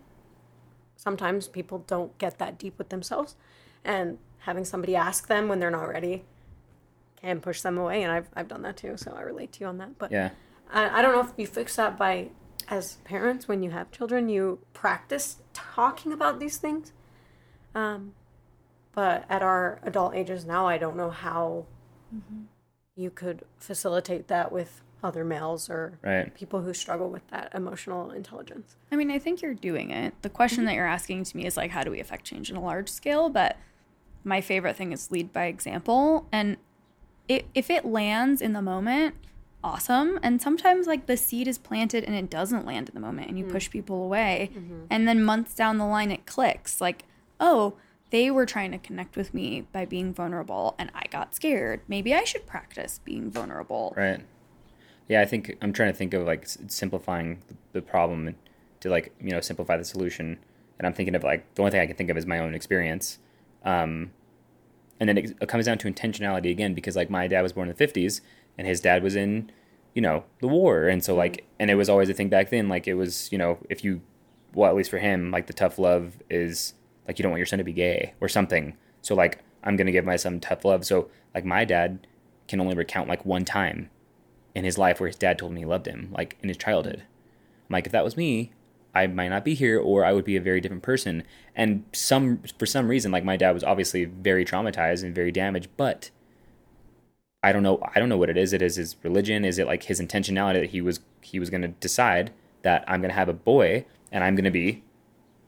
sometimes 0.95 1.47
people 1.47 1.83
don't 1.87 2.15
get 2.19 2.37
that 2.37 2.59
deep 2.59 2.77
with 2.77 2.89
themselves. 2.89 3.33
And 3.83 4.19
having 4.41 4.65
somebody 4.65 4.95
ask 4.95 5.27
them 5.27 5.47
when 5.47 5.59
they're 5.59 5.71
not 5.71 5.89
ready 5.89 6.25
can 7.15 7.41
push 7.41 7.61
them 7.61 7.79
away. 7.79 8.03
And 8.03 8.11
I've, 8.11 8.29
I've 8.35 8.47
done 8.47 8.61
that 8.61 8.77
too. 8.77 8.97
So 8.97 9.15
I 9.17 9.21
relate 9.21 9.51
to 9.53 9.61
you 9.61 9.65
on 9.65 9.79
that. 9.79 9.97
But 9.97 10.11
Yeah. 10.11 10.29
I, 10.71 10.99
I 10.99 11.01
don't 11.01 11.13
know 11.13 11.21
if 11.21 11.31
you 11.37 11.47
fix 11.47 11.75
that 11.75 11.97
by, 11.97 12.29
as 12.67 12.95
parents, 13.03 13.47
when 13.47 13.63
you 13.63 13.71
have 13.71 13.91
children, 13.91 14.29
you 14.29 14.59
practice 14.73 15.37
talking 15.53 16.11
about 16.11 16.39
these 16.39 16.57
things. 16.57 16.91
Um, 17.73 18.13
but 18.93 19.25
at 19.29 19.41
our 19.41 19.79
adult 19.83 20.15
ages 20.15 20.45
now, 20.45 20.67
I 20.67 20.77
don't 20.77 20.95
know 20.95 21.09
how 21.09 21.65
you 22.95 23.09
could 23.09 23.43
facilitate 23.57 24.27
that 24.29 24.51
with 24.51 24.81
other 25.03 25.23
males 25.23 25.69
or 25.69 25.99
Right. 26.01 26.33
people 26.33 26.61
who 26.61 26.73
struggle 26.73 27.09
with 27.09 27.27
that 27.27 27.51
emotional 27.53 28.11
intelligence. 28.11 28.75
I 28.91 28.95
mean, 28.95 29.11
I 29.11 29.19
think 29.19 29.41
you're 29.41 29.53
doing 29.53 29.91
it. 29.91 30.13
The 30.21 30.29
question 30.29 30.65
that 30.65 30.73
you're 30.75 30.87
asking 30.87 31.25
to 31.25 31.37
me 31.37 31.45
is 31.45 31.57
like, 31.57 31.71
how 31.71 31.83
do 31.83 31.91
we 31.91 31.99
affect 31.99 32.25
change 32.25 32.49
in 32.49 32.55
a 32.55 32.61
large 32.61 32.89
scale? 32.89 33.29
But 33.29 33.57
my 34.23 34.41
favorite 34.41 34.75
thing 34.77 34.93
is 34.93 35.11
lead 35.11 35.31
by 35.33 35.45
example. 35.45 36.27
And 36.31 36.57
it, 37.27 37.45
if 37.53 37.69
it 37.69 37.85
lands 37.85 38.41
in 38.41 38.53
the 38.53 38.61
moment, 38.61 39.15
awesome. 39.65 40.19
And 40.21 40.39
sometimes 40.39 40.85
like 40.85 41.07
the 41.07 41.17
seed 41.17 41.47
is 41.47 41.57
planted 41.57 42.03
and 42.03 42.15
it 42.15 42.29
doesn't 42.29 42.67
land 42.67 42.87
in 42.87 42.93
the 42.93 43.01
moment 43.01 43.29
and 43.29 43.37
you 43.37 43.45
push 43.45 43.69
people 43.69 44.03
away. 44.03 44.51
And 44.91 45.07
then 45.07 45.23
months 45.23 45.55
down 45.55 45.79
the 45.79 45.85
line, 45.85 46.11
it 46.11 46.27
clicks 46.27 46.79
like, 46.79 47.03
oh, 47.39 47.73
they 48.11 48.29
were 48.29 48.45
trying 48.45 48.71
to 48.71 48.77
connect 48.77 49.17
with 49.17 49.33
me 49.33 49.65
by 49.71 49.83
being 49.85 50.13
vulnerable 50.13 50.75
and 50.77 50.91
I 50.93 51.07
got 51.09 51.33
scared. 51.33 51.81
Maybe 51.87 52.13
I 52.13 52.23
should 52.23 52.45
practice 52.45 52.99
being 53.03 53.31
vulnerable. 53.31 53.95
Right. 53.97 54.21
Yeah, 55.07 55.21
I 55.21 55.25
think 55.25 55.57
I'm 55.63 55.73
trying 55.73 55.91
to 55.91 55.97
think 55.97 56.13
of 56.13 56.27
like 56.27 56.47
simplifying 56.67 57.41
the 57.73 57.81
problem 57.81 58.35
to 58.81 58.89
like 58.89 59.13
you 59.19 59.31
know 59.31 59.41
simplify 59.41 59.77
the 59.77 59.83
solution. 59.83 60.37
And 60.77 60.85
I'm 60.85 60.93
thinking 60.93 61.15
of 61.15 61.23
like 61.23 61.55
the 61.55 61.63
only 61.63 61.71
thing 61.71 61.81
I 61.81 61.87
can 61.87 61.95
think 61.95 62.11
of 62.11 62.17
is 62.17 62.27
my 62.27 62.37
own 62.37 62.53
experience. 62.53 63.17
Um, 63.63 64.11
and 64.99 65.09
then 65.09 65.17
it, 65.17 65.35
it 65.41 65.49
comes 65.49 65.65
down 65.65 65.79
to 65.79 65.91
intentionality 65.91 66.51
again 66.51 66.73
because 66.75 66.95
like 66.95 67.09
my 67.09 67.27
dad 67.27 67.41
was 67.41 67.53
born 67.53 67.67
in 67.67 67.75
the 67.75 67.87
50s 67.87 68.21
and 68.57 68.67
his 68.67 68.79
dad 68.79 69.03
was 69.03 69.15
in 69.15 69.51
you 69.95 70.01
know 70.01 70.25
the 70.41 70.47
war. 70.47 70.87
And 70.87 71.03
so 71.03 71.15
like 71.15 71.37
mm-hmm. 71.37 71.45
and 71.61 71.71
it 71.71 71.75
was 71.75 71.89
always 71.89 72.09
a 72.09 72.13
thing 72.13 72.29
back 72.29 72.51
then 72.51 72.69
like 72.69 72.87
it 72.87 72.93
was 72.93 73.31
you 73.31 73.39
know 73.39 73.57
if 73.69 73.83
you 73.83 74.01
well 74.53 74.69
at 74.69 74.75
least 74.75 74.91
for 74.91 74.99
him 74.99 75.31
like 75.31 75.47
the 75.47 75.53
tough 75.53 75.79
love 75.79 76.21
is 76.29 76.73
like 77.07 77.17
you 77.17 77.23
don't 77.23 77.31
want 77.31 77.39
your 77.39 77.47
son 77.47 77.57
to 77.57 77.65
be 77.65 77.73
gay 77.73 78.13
or 78.21 78.27
something. 78.27 78.77
So 79.01 79.15
like 79.15 79.39
i'm 79.63 79.75
gonna 79.75 79.91
give 79.91 80.05
my 80.05 80.17
son 80.17 80.39
tough 80.39 80.63
love. 80.63 80.85
So 80.85 81.09
like 81.33 81.45
my 81.45 81.65
dad 81.65 82.05
can 82.47 82.59
only 82.59 82.75
recount 82.75 83.09
like 83.09 83.25
one 83.25 83.45
time 83.45 83.89
in 84.53 84.63
his 84.63 84.77
life 84.77 84.99
where 84.99 85.07
his 85.07 85.17
dad 85.17 85.39
told 85.39 85.51
him 85.51 85.57
he 85.57 85.65
loved 85.65 85.87
him 85.87 86.09
like 86.15 86.37
in 86.43 86.49
his 86.49 86.57
childhood. 86.57 87.03
I'm 87.69 87.73
like 87.73 87.87
if 87.87 87.91
that 87.93 88.03
was 88.03 88.17
me 88.17 88.51
i 88.93 89.07
might 89.07 89.27
not 89.27 89.43
be 89.43 89.55
here 89.55 89.79
or 89.79 90.05
i 90.05 90.13
would 90.13 90.23
be 90.23 90.35
a 90.35 90.41
very 90.41 90.59
different 90.61 90.83
person. 90.83 91.23
And 91.55 91.85
some 91.93 92.41
for 92.59 92.65
some 92.65 92.89
reason 92.89 93.11
like 93.11 93.23
my 93.23 93.37
dad 93.37 93.51
was 93.51 93.63
obviously 93.63 94.05
very 94.05 94.43
traumatized 94.43 95.03
and 95.03 95.15
very 95.15 95.31
damaged 95.31 95.69
but 95.77 96.11
I 97.45 97.51
don't 97.51 97.61
know. 97.61 97.79
I 97.93 97.99
don't 97.99 98.09
know 98.09 98.17
what 98.17 98.31
it 98.31 98.37
is. 98.37 98.53
It 98.53 98.63
is 98.63 98.77
his 98.77 98.95
religion. 99.03 99.45
Is 99.45 99.59
it 99.59 99.67
like 99.67 99.83
his 99.83 100.01
intentionality 100.01 100.61
that 100.61 100.71
he 100.71 100.81
was 100.81 100.99
he 101.21 101.39
was 101.39 101.51
going 101.51 101.61
to 101.61 101.67
decide 101.67 102.33
that 102.63 102.83
I'm 102.87 103.01
going 103.01 103.11
to 103.11 103.15
have 103.15 103.29
a 103.29 103.33
boy 103.33 103.85
and 104.11 104.23
I'm 104.23 104.33
going 104.33 104.45
to 104.45 104.51
be 104.51 104.83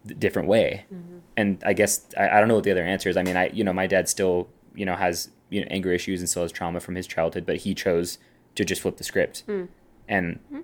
a 0.07 0.13
different 0.13 0.47
way. 0.47 0.85
Mm-hmm. 0.93 1.17
And 1.35 1.63
I 1.65 1.73
guess 1.73 2.05
I, 2.15 2.29
I 2.29 2.39
don't 2.39 2.49
know 2.49 2.53
what 2.53 2.65
the 2.65 2.71
other 2.71 2.83
answer 2.83 3.09
is. 3.09 3.17
I 3.17 3.23
mean, 3.23 3.35
I 3.35 3.49
you 3.49 3.63
know 3.63 3.73
my 3.73 3.87
dad 3.87 4.07
still 4.07 4.47
you 4.75 4.85
know 4.85 4.95
has 4.95 5.31
you 5.49 5.61
know 5.61 5.67
anger 5.71 5.91
issues 5.91 6.19
and 6.19 6.29
still 6.29 6.43
has 6.43 6.51
trauma 6.51 6.79
from 6.79 6.93
his 6.93 7.07
childhood, 7.07 7.47
but 7.47 7.57
he 7.57 7.73
chose 7.73 8.19
to 8.53 8.63
just 8.63 8.83
flip 8.83 8.97
the 8.97 9.03
script. 9.03 9.41
Hmm. 9.47 9.65
And 10.07 10.39
hmm. 10.51 10.59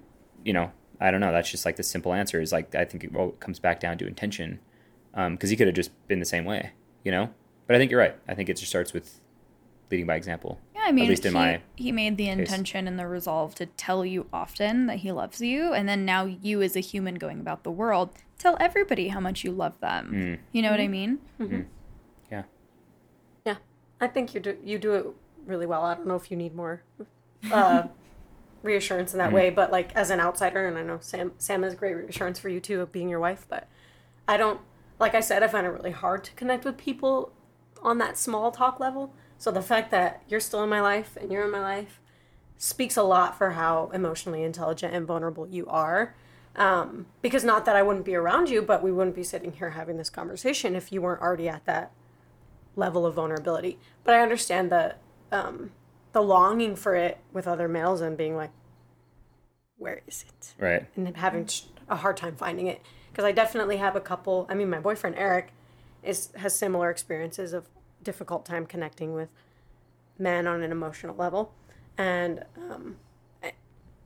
you 0.45 0.53
know 0.53 0.71
I 1.01 1.09
don't 1.09 1.19
know. 1.19 1.31
That's 1.31 1.49
just 1.49 1.65
like 1.65 1.77
the 1.77 1.83
simple 1.83 2.13
answer 2.13 2.41
is 2.41 2.51
like 2.51 2.75
I 2.75 2.85
think 2.85 3.03
it 3.03 3.15
all 3.15 3.31
comes 3.31 3.57
back 3.57 3.79
down 3.79 3.97
to 3.97 4.05
intention 4.05 4.59
um, 5.15 5.33
because 5.33 5.49
he 5.49 5.55
could 5.55 5.65
have 5.65 5.75
just 5.75 5.89
been 6.07 6.19
the 6.19 6.27
same 6.27 6.45
way, 6.45 6.73
you 7.03 7.11
know. 7.11 7.31
But 7.65 7.75
I 7.75 7.79
think 7.79 7.89
you're 7.89 7.99
right. 7.99 8.15
I 8.27 8.35
think 8.35 8.49
it 8.49 8.57
just 8.57 8.69
starts 8.69 8.93
with 8.93 9.19
leading 9.89 10.05
by 10.05 10.15
example. 10.15 10.59
Yeah, 10.83 10.89
I 10.89 10.91
mean, 10.91 11.09
least 11.09 11.25
in 11.25 11.33
he, 11.33 11.39
my 11.39 11.61
he 11.75 11.91
made 11.91 12.17
the 12.17 12.29
intention 12.29 12.87
and 12.87 12.99
the 12.99 13.07
resolve 13.07 13.55
to 13.55 13.65
tell 13.65 14.05
you 14.05 14.27
often 14.33 14.85
that 14.87 14.97
he 14.97 15.11
loves 15.11 15.41
you, 15.41 15.73
and 15.73 15.87
then 15.87 16.05
now 16.05 16.25
you, 16.25 16.61
as 16.61 16.75
a 16.75 16.79
human 16.79 17.15
going 17.15 17.39
about 17.39 17.63
the 17.63 17.71
world, 17.71 18.11
tell 18.37 18.57
everybody 18.59 19.07
how 19.09 19.19
much 19.19 19.43
you 19.43 19.51
love 19.51 19.79
them. 19.79 20.11
Mm. 20.13 20.39
You 20.51 20.61
know 20.61 20.71
what 20.71 20.79
I 20.79 20.87
mean? 20.87 21.19
Yeah. 22.31 22.43
Yeah, 23.45 23.55
I 24.01 24.07
think 24.07 24.33
you 24.33 24.39
do 24.39 24.57
you 24.63 24.77
do 24.77 24.93
it 24.93 25.05
really 25.45 25.65
well. 25.65 25.83
I 25.83 25.95
don't 25.95 26.07
know 26.07 26.15
if 26.15 26.29
you 26.29 26.37
need 26.37 26.55
more 26.55 26.83
uh, 27.51 27.83
reassurance 28.63 29.13
in 29.13 29.19
that 29.19 29.31
way, 29.31 29.49
but 29.49 29.71
like 29.71 29.95
as 29.95 30.09
an 30.09 30.19
outsider, 30.19 30.67
and 30.67 30.77
I 30.77 30.83
know 30.83 30.97
Sam 31.01 31.33
Sam 31.37 31.63
is 31.63 31.75
great 31.75 31.95
reassurance 31.95 32.39
for 32.39 32.49
you 32.49 32.59
too 32.59 32.81
of 32.81 32.91
being 32.91 33.09
your 33.09 33.19
wife, 33.19 33.45
but 33.49 33.67
I 34.27 34.37
don't 34.37 34.59
like 34.99 35.15
I 35.15 35.19
said, 35.19 35.43
I 35.43 35.47
find 35.47 35.65
it 35.65 35.71
really 35.71 35.91
hard 35.91 36.23
to 36.25 36.33
connect 36.33 36.65
with 36.65 36.77
people 36.77 37.31
on 37.81 37.97
that 37.97 38.17
small 38.17 38.51
talk 38.51 38.79
level. 38.79 39.13
So 39.43 39.51
the 39.51 39.61
fact 39.61 39.91
that 39.91 40.23
you're 40.29 40.39
still 40.39 40.63
in 40.63 40.69
my 40.69 40.79
life 40.79 41.17
and 41.19 41.29
you're 41.29 41.43
in 41.43 41.51
my 41.51 41.59
life 41.59 41.99
speaks 42.57 42.95
a 42.95 43.03
lot 43.03 43.37
for 43.37 43.51
how 43.51 43.91
emotionally 43.93 44.41
intelligent 44.41 44.93
and 44.93 45.05
vulnerable 45.05 45.45
you 45.45 45.67
are. 45.67 46.15
Um, 46.55 47.07
because 47.21 47.43
not 47.43 47.65
that 47.65 47.75
I 47.75 47.81
wouldn't 47.81 48.05
be 48.05 48.15
around 48.15 48.49
you, 48.49 48.61
but 48.61 48.81
we 48.81 48.89
wouldn't 48.89 49.17
be 49.17 49.23
sitting 49.25 49.51
here 49.51 49.71
having 49.71 49.97
this 49.97 50.09
conversation 50.09 50.77
if 50.77 50.93
you 50.93 51.01
weren't 51.01 51.21
already 51.21 51.49
at 51.49 51.65
that 51.65 51.91
level 52.77 53.05
of 53.05 53.15
vulnerability. 53.15 53.79
But 54.05 54.15
I 54.15 54.21
understand 54.21 54.71
the 54.71 54.95
um, 55.29 55.71
the 56.13 56.21
longing 56.21 56.77
for 56.77 56.95
it 56.95 57.17
with 57.33 57.45
other 57.45 57.67
males 57.67 57.99
and 57.99 58.15
being 58.15 58.37
like, 58.37 58.51
where 59.77 60.03
is 60.07 60.23
it? 60.25 60.53
Right. 60.57 60.85
And 60.95 61.17
having 61.17 61.49
a 61.89 61.97
hard 61.97 62.15
time 62.15 62.37
finding 62.37 62.67
it. 62.67 62.81
Because 63.11 63.25
I 63.25 63.33
definitely 63.33 63.75
have 63.75 63.97
a 63.97 63.99
couple. 63.99 64.45
I 64.47 64.53
mean, 64.53 64.69
my 64.69 64.79
boyfriend 64.79 65.17
Eric 65.17 65.51
is 66.01 66.29
has 66.37 66.55
similar 66.55 66.89
experiences 66.89 67.51
of 67.51 67.67
difficult 68.03 68.45
time 68.45 68.65
connecting 68.65 69.13
with 69.13 69.29
men 70.19 70.45
on 70.47 70.61
an 70.61 70.71
emotional 70.71 71.15
level, 71.15 71.53
and 71.97 72.43
um, 72.57 72.97
I- 73.43 73.53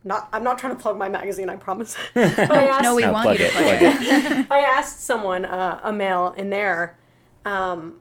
not. 0.04 0.30
I'm 0.32 0.44
not 0.44 0.58
trying 0.58 0.76
to 0.76 0.82
plug 0.82 0.98
my 0.98 1.10
magazine. 1.10 1.50
I 1.50 1.56
promise. 1.58 1.98
I 2.16 2.22
asked, 2.22 2.84
No, 2.84 2.96
we 2.96 3.02
No, 3.04 3.12
want 3.14 3.24
plug 3.24 3.40
you 3.40 3.46
to 3.46 3.52
it. 3.52 3.54
play 3.54 3.78
Plug 3.78 4.02
it. 4.02 4.32
it. 4.40 4.48
I 4.52 4.60
asked 4.60 5.02
someone, 5.02 5.46
uh, 5.46 5.80
a 5.84 5.92
male 5.92 6.34
in 6.38 6.50
there, 6.50 6.98
um, 7.46 7.96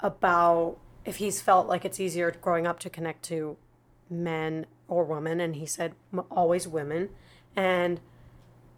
about 0.00 0.76
if 1.04 1.16
he's 1.16 1.40
felt 1.40 1.68
like 1.68 1.84
it's 1.84 2.00
easier 2.00 2.30
growing 2.40 2.66
up 2.66 2.78
to 2.80 2.90
connect 2.90 3.22
to 3.24 3.56
men 4.10 4.66
or 4.88 5.04
women, 5.04 5.40
and 5.40 5.56
he 5.56 5.66
said 5.66 5.94
"M- 6.12 6.24
always 6.30 6.68
women, 6.68 7.08
and 7.54 8.00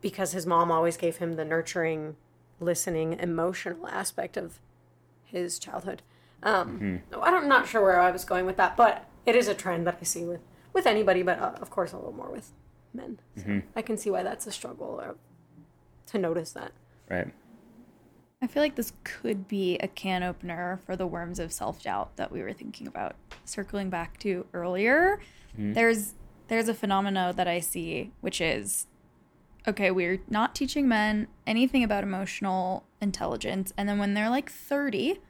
because 0.00 0.32
his 0.32 0.46
mom 0.46 0.70
always 0.70 0.96
gave 0.96 1.16
him 1.16 1.34
the 1.34 1.44
nurturing, 1.44 2.16
listening, 2.60 3.14
emotional 3.14 3.86
aspect 3.88 4.36
of 4.36 4.60
his 5.24 5.58
childhood. 5.58 6.02
Um, 6.42 7.02
I 7.10 7.30
don't, 7.30 7.42
I'm 7.44 7.48
not 7.48 7.66
sure 7.66 7.82
where 7.82 8.00
I 8.00 8.10
was 8.10 8.24
going 8.24 8.46
with 8.46 8.56
that, 8.56 8.76
but 8.76 9.08
it 9.26 9.34
is 9.34 9.48
a 9.48 9.54
trend 9.54 9.86
that 9.86 9.98
I 10.00 10.04
see 10.04 10.24
with 10.24 10.40
with 10.72 10.86
anybody, 10.86 11.22
but 11.22 11.38
uh, 11.38 11.52
of 11.60 11.70
course 11.70 11.92
a 11.92 11.96
little 11.96 12.12
more 12.12 12.30
with 12.30 12.52
men. 12.94 13.18
So 13.36 13.62
I 13.74 13.82
can 13.82 13.96
see 13.96 14.10
why 14.10 14.22
that's 14.22 14.46
a 14.46 14.52
struggle 14.52 15.02
uh, 15.04 15.12
to 16.06 16.18
notice 16.18 16.52
that. 16.52 16.72
Right. 17.08 17.28
I 18.40 18.46
feel 18.46 18.62
like 18.62 18.76
this 18.76 18.92
could 19.02 19.48
be 19.48 19.76
a 19.78 19.88
can 19.88 20.22
opener 20.22 20.78
for 20.86 20.94
the 20.94 21.06
worms 21.06 21.40
of 21.40 21.52
self 21.52 21.82
doubt 21.82 22.16
that 22.16 22.30
we 22.30 22.40
were 22.40 22.52
thinking 22.52 22.86
about. 22.86 23.16
Circling 23.44 23.90
back 23.90 24.18
to 24.20 24.46
earlier, 24.52 25.20
there's 25.56 26.14
there's 26.46 26.68
a 26.68 26.74
phenomena 26.74 27.32
that 27.36 27.48
I 27.48 27.60
see, 27.60 28.12
which 28.20 28.40
is 28.40 28.86
okay, 29.66 29.90
we're 29.90 30.20
not 30.30 30.54
teaching 30.54 30.88
men 30.88 31.26
anything 31.46 31.82
about 31.82 32.04
emotional 32.04 32.84
intelligence, 33.00 33.72
and 33.76 33.88
then 33.88 33.98
when 33.98 34.14
they're 34.14 34.30
like 34.30 34.50
30, 34.50 35.20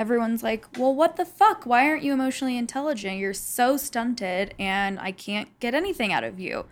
everyone's 0.00 0.42
like, 0.42 0.66
well, 0.78 0.94
what 0.94 1.16
the 1.16 1.26
fuck? 1.26 1.66
Why 1.66 1.86
aren't 1.86 2.02
you 2.02 2.14
emotionally 2.14 2.56
intelligent? 2.56 3.18
You're 3.18 3.34
so 3.34 3.76
stunted 3.76 4.54
and 4.58 4.98
I 4.98 5.12
can't 5.12 5.60
get 5.60 5.74
anything 5.74 6.10
out 6.10 6.24
of 6.24 6.40
you. 6.40 6.64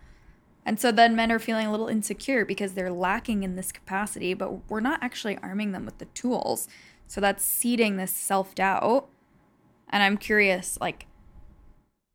And 0.65 0.81
so 0.81 0.91
then 0.91 1.15
men 1.15 1.31
are 1.31 1.39
feeling 1.39 1.67
a 1.67 1.71
little 1.71 1.89
insecure 1.89 2.47
because 2.47 2.73
they're 2.73 2.91
lacking 2.91 3.43
in 3.43 3.55
this 3.55 3.71
capacity, 3.71 4.33
but 4.33 4.71
we're 4.71 4.81
not 4.81 5.03
actually 5.03 5.37
arming 5.43 5.73
them 5.73 5.85
with 5.85 5.99
the 5.99 6.07
tools. 6.07 6.69
So 7.07 7.21
that's 7.21 7.45
seeding 7.45 7.99
this 7.99 8.13
self 8.13 8.55
doubt. 8.55 9.11
And 9.91 10.03
I'm 10.03 10.17
curious, 10.17 10.79
like, 10.81 11.07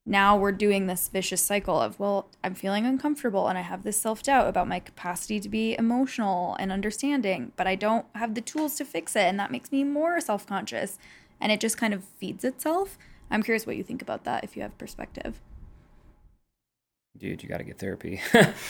now 0.05 0.37
we're 0.37 0.51
doing 0.51 0.87
this 0.87 1.07
vicious 1.07 1.41
cycle 1.41 1.79
of, 1.79 1.99
well, 1.99 2.27
I'm 2.43 2.55
feeling 2.55 2.85
uncomfortable 2.85 3.47
and 3.47 3.57
I 3.57 3.61
have 3.61 3.83
this 3.83 3.99
self 3.99 4.21
doubt 4.23 4.47
about 4.47 4.67
my 4.67 4.79
capacity 4.79 5.39
to 5.39 5.49
be 5.49 5.75
emotional 5.77 6.55
and 6.59 6.71
understanding, 6.71 7.53
but 7.55 7.67
I 7.67 7.75
don't 7.75 8.05
have 8.15 8.35
the 8.35 8.41
tools 8.41 8.75
to 8.75 8.85
fix 8.85 9.15
it. 9.15 9.21
And 9.21 9.39
that 9.39 9.51
makes 9.51 9.71
me 9.71 9.83
more 9.83 10.19
self 10.19 10.45
conscious. 10.45 10.97
And 11.39 11.51
it 11.51 11.59
just 11.59 11.77
kind 11.77 11.93
of 11.93 12.03
feeds 12.03 12.43
itself. 12.43 12.97
I'm 13.31 13.43
curious 13.43 13.65
what 13.65 13.77
you 13.77 13.83
think 13.83 14.01
about 14.01 14.25
that 14.25 14.43
if 14.43 14.55
you 14.55 14.61
have 14.61 14.77
perspective 14.77 15.41
dude, 17.17 17.43
you 17.43 17.49
got 17.49 17.57
to 17.57 17.63
get 17.63 17.79
therapy. 17.79 18.21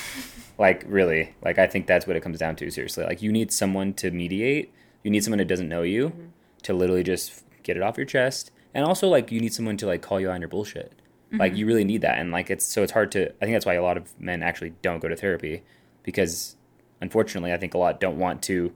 like, 0.58 0.84
really. 0.88 1.34
Like, 1.42 1.58
I 1.58 1.68
think 1.68 1.88
that's 1.88 2.06
what 2.06 2.16
it 2.16 2.22
comes 2.22 2.40
down 2.40 2.56
to, 2.58 2.70
seriously. 2.70 3.04
Like, 3.04 3.22
you 3.22 3.32
need 3.32 3.52
someone 3.52 3.94
to 3.96 4.12
mediate. 4.12 4.72
You 5.04 5.12
need 5.12 5.24
someone 5.24 5.40
who 5.40 5.46
doesn't 5.46 5.70
know 5.70 5.82
you 5.82 6.10
mm-hmm. 6.10 6.26
to 6.64 6.74
literally 6.74 7.04
just 7.04 7.44
get 7.64 7.78
it 7.78 7.84
off 7.84 7.98
your 7.98 8.06
chest. 8.06 8.52
And 8.74 8.86
also, 8.86 9.08
like, 9.08 9.32
you 9.32 9.40
need 9.40 9.54
someone 9.54 9.78
to, 9.78 9.88
like, 9.88 10.02
call 10.02 10.20
you 10.20 10.30
on 10.30 10.42
your 10.42 10.50
bullshit. 10.50 10.94
Mm-hmm. 11.34 11.42
Like, 11.42 11.56
you 11.56 11.66
really 11.66 11.84
need 11.84 12.02
that. 12.02 12.18
And, 12.18 12.32
like, 12.32 12.50
it's 12.50 12.66
so 12.66 12.84
it's 12.84 12.92
hard 12.92 13.12
to, 13.14 13.30
I 13.30 13.46
think 13.46 13.54
that's 13.54 13.66
why 13.66 13.74
a 13.74 13.84
lot 13.84 13.98
of 13.98 14.20
men 14.20 14.44
actually 14.44 14.74
don't 14.82 15.00
go 15.00 15.08
to 15.08 15.16
therapy 15.16 15.64
because, 16.04 16.56
unfortunately, 17.02 17.54
I 17.54 17.58
think 17.58 17.74
a 17.74 17.78
lot 17.78 18.00
don't 18.00 18.18
want 18.18 18.42
to 18.44 18.74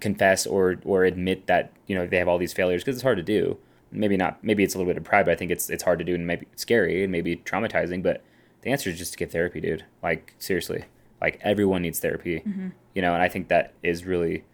confess 0.00 0.46
or 0.46 0.76
or 0.86 1.04
admit 1.04 1.46
that 1.46 1.70
you 1.86 1.94
know 1.94 2.06
they 2.06 2.16
have 2.16 2.26
all 2.26 2.38
these 2.38 2.54
failures 2.54 2.82
because 2.82 2.96
it's 2.96 3.02
hard 3.02 3.18
to 3.18 3.22
do 3.22 3.58
maybe 3.90 4.16
not 4.16 4.42
maybe 4.42 4.64
it's 4.64 4.74
a 4.74 4.78
little 4.78 4.90
bit 4.90 4.96
of 4.96 5.04
pride 5.04 5.26
but 5.26 5.32
i 5.32 5.34
think 5.34 5.50
it's 5.50 5.68
it's 5.68 5.82
hard 5.82 5.98
to 5.98 6.04
do 6.06 6.14
and 6.14 6.26
maybe 6.26 6.46
scary 6.56 7.02
and 7.02 7.12
maybe 7.12 7.36
traumatizing 7.36 8.02
but 8.02 8.22
the 8.64 8.70
answer 8.70 8.90
is 8.90 8.98
just 8.98 9.12
to 9.12 9.18
get 9.18 9.30
therapy, 9.30 9.60
dude. 9.60 9.84
Like 10.02 10.34
seriously, 10.38 10.86
like 11.20 11.38
everyone 11.42 11.82
needs 11.82 12.00
therapy, 12.00 12.40
mm-hmm. 12.40 12.68
you 12.94 13.02
know. 13.02 13.12
And 13.12 13.22
I 13.22 13.28
think 13.28 13.48
that 13.48 13.74
is 13.82 14.04
really, 14.04 14.44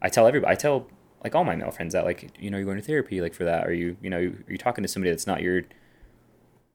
I 0.00 0.08
tell 0.08 0.26
everybody, 0.26 0.52
I 0.52 0.54
tell 0.54 0.86
like 1.24 1.34
all 1.34 1.42
my 1.42 1.56
male 1.56 1.72
friends 1.72 1.92
that 1.92 2.04
like 2.04 2.30
you 2.38 2.48
know 2.48 2.58
you're 2.58 2.64
going 2.64 2.78
to 2.78 2.82
therapy 2.82 3.20
like 3.20 3.34
for 3.34 3.42
that, 3.44 3.66
or 3.66 3.72
you 3.72 3.96
you 4.00 4.08
know 4.08 4.18
you're, 4.18 4.34
you're 4.48 4.56
talking 4.56 4.82
to 4.82 4.88
somebody 4.88 5.10
that's 5.10 5.26
not 5.26 5.42
your 5.42 5.62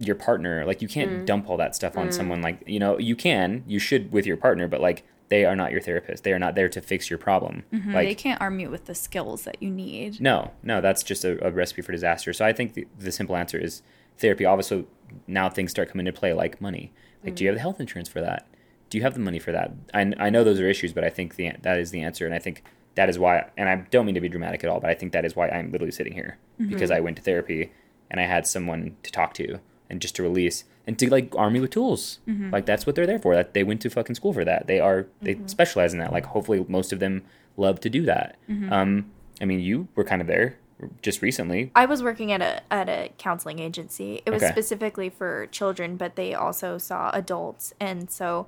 your 0.01 0.15
partner. 0.15 0.65
Like 0.65 0.81
you 0.81 0.87
can't 0.87 1.11
mm. 1.11 1.25
dump 1.25 1.49
all 1.49 1.57
that 1.57 1.75
stuff 1.75 1.97
on 1.97 2.07
mm. 2.07 2.13
someone. 2.13 2.41
Like 2.41 2.63
you 2.65 2.79
know 2.79 2.97
you 2.97 3.15
can, 3.15 3.63
you 3.67 3.79
should 3.79 4.11
with 4.11 4.25
your 4.25 4.37
partner, 4.37 4.67
but 4.67 4.81
like 4.81 5.03
they 5.31 5.45
are 5.45 5.55
not 5.55 5.71
your 5.71 5.79
therapist. 5.79 6.25
They 6.25 6.33
are 6.33 6.39
not 6.39 6.55
there 6.55 6.67
to 6.67 6.81
fix 6.81 7.09
your 7.09 7.17
problem. 7.17 7.63
Mm-hmm. 7.71 7.93
Like, 7.93 8.07
they 8.09 8.15
can't 8.15 8.41
arm 8.41 8.59
you 8.59 8.69
with 8.69 8.85
the 8.85 8.93
skills 8.93 9.43
that 9.43 9.63
you 9.63 9.69
need. 9.71 10.19
No, 10.19 10.51
no, 10.61 10.81
that's 10.81 11.03
just 11.03 11.23
a, 11.23 11.47
a 11.47 11.49
recipe 11.49 11.81
for 11.81 11.93
disaster. 11.93 12.33
So 12.33 12.45
I 12.45 12.51
think 12.51 12.73
the, 12.73 12.85
the 12.99 13.13
simple 13.13 13.37
answer 13.37 13.57
is 13.57 13.81
therapy. 14.17 14.43
Obviously, 14.43 14.85
now 15.27 15.49
things 15.49 15.71
start 15.71 15.89
coming 15.89 16.05
into 16.05 16.19
play 16.19 16.33
like 16.33 16.59
money. 16.59 16.91
Like, 17.23 17.29
mm-hmm. 17.29 17.35
do 17.35 17.43
you 17.45 17.49
have 17.49 17.55
the 17.55 17.61
health 17.61 17.79
insurance 17.79 18.09
for 18.09 18.19
that? 18.19 18.45
Do 18.89 18.97
you 18.97 19.03
have 19.03 19.13
the 19.13 19.21
money 19.21 19.39
for 19.39 19.53
that? 19.53 19.71
I, 19.93 20.11
I 20.19 20.29
know 20.29 20.43
those 20.43 20.59
are 20.59 20.67
issues, 20.67 20.91
but 20.91 21.05
I 21.05 21.09
think 21.09 21.35
the 21.35 21.53
that 21.61 21.79
is 21.79 21.91
the 21.91 22.01
answer, 22.01 22.25
and 22.25 22.35
I 22.35 22.39
think 22.39 22.61
that 22.95 23.07
is 23.07 23.17
why. 23.17 23.49
And 23.55 23.69
I 23.69 23.75
don't 23.89 24.05
mean 24.05 24.15
to 24.15 24.21
be 24.21 24.27
dramatic 24.27 24.65
at 24.65 24.69
all, 24.69 24.81
but 24.81 24.89
I 24.89 24.95
think 24.95 25.13
that 25.13 25.23
is 25.23 25.33
why 25.33 25.47
I'm 25.47 25.71
literally 25.71 25.93
sitting 25.93 26.11
here 26.11 26.37
mm-hmm. 26.59 26.73
because 26.73 26.91
I 26.91 26.99
went 26.99 27.15
to 27.15 27.23
therapy 27.23 27.71
and 28.09 28.19
I 28.19 28.25
had 28.25 28.45
someone 28.45 28.97
to 29.03 29.11
talk 29.13 29.33
to 29.35 29.61
and 29.91 30.01
just 30.01 30.15
to 30.15 30.23
release 30.23 30.63
and 30.87 30.97
to 30.97 31.09
like 31.11 31.35
arm 31.35 31.53
you 31.53 31.61
with 31.61 31.71
tools. 31.71 32.19
Mm-hmm. 32.27 32.49
Like 32.49 32.65
that's 32.65 32.87
what 32.87 32.95
they're 32.95 33.05
there 33.05 33.19
for. 33.19 33.35
That 33.35 33.53
they 33.53 33.63
went 33.63 33.81
to 33.81 33.89
fucking 33.89 34.15
school 34.15 34.33
for 34.33 34.45
that. 34.45 34.65
They 34.65 34.79
are 34.79 35.05
they 35.21 35.35
mm-hmm. 35.35 35.47
specialize 35.47 35.93
in 35.93 35.99
that. 35.99 36.11
Like 36.11 36.25
hopefully 36.25 36.65
most 36.67 36.91
of 36.91 36.99
them 36.99 37.23
love 37.57 37.79
to 37.81 37.89
do 37.89 38.03
that. 38.03 38.37
Mm-hmm. 38.49 38.73
Um, 38.73 39.11
I 39.41 39.45
mean, 39.45 39.59
you 39.59 39.89
were 39.95 40.03
kind 40.03 40.21
of 40.21 40.27
there 40.27 40.57
just 41.01 41.21
recently. 41.21 41.71
I 41.75 41.85
was 41.85 42.01
working 42.01 42.31
at 42.31 42.41
a 42.41 42.61
at 42.73 42.89
a 42.89 43.11
counseling 43.17 43.59
agency. 43.59 44.21
It 44.25 44.31
was 44.31 44.41
okay. 44.41 44.51
specifically 44.51 45.09
for 45.09 45.47
children, 45.47 45.97
but 45.97 46.15
they 46.15 46.33
also 46.33 46.77
saw 46.77 47.11
adults, 47.11 47.73
and 47.79 48.09
so 48.09 48.47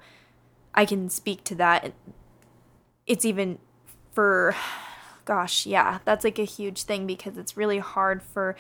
I 0.73 0.85
can 0.85 1.09
speak 1.09 1.43
to 1.45 1.55
that. 1.55 1.93
It's 3.05 3.25
even 3.25 3.59
for 4.11 4.55
gosh, 5.25 5.65
yeah, 5.65 5.99
that's 6.05 6.23
like 6.23 6.39
a 6.39 6.45
huge 6.45 6.83
thing 6.83 7.07
because 7.07 7.37
it's 7.37 7.55
really 7.55 7.79
hard 7.79 8.21
for 8.21 8.55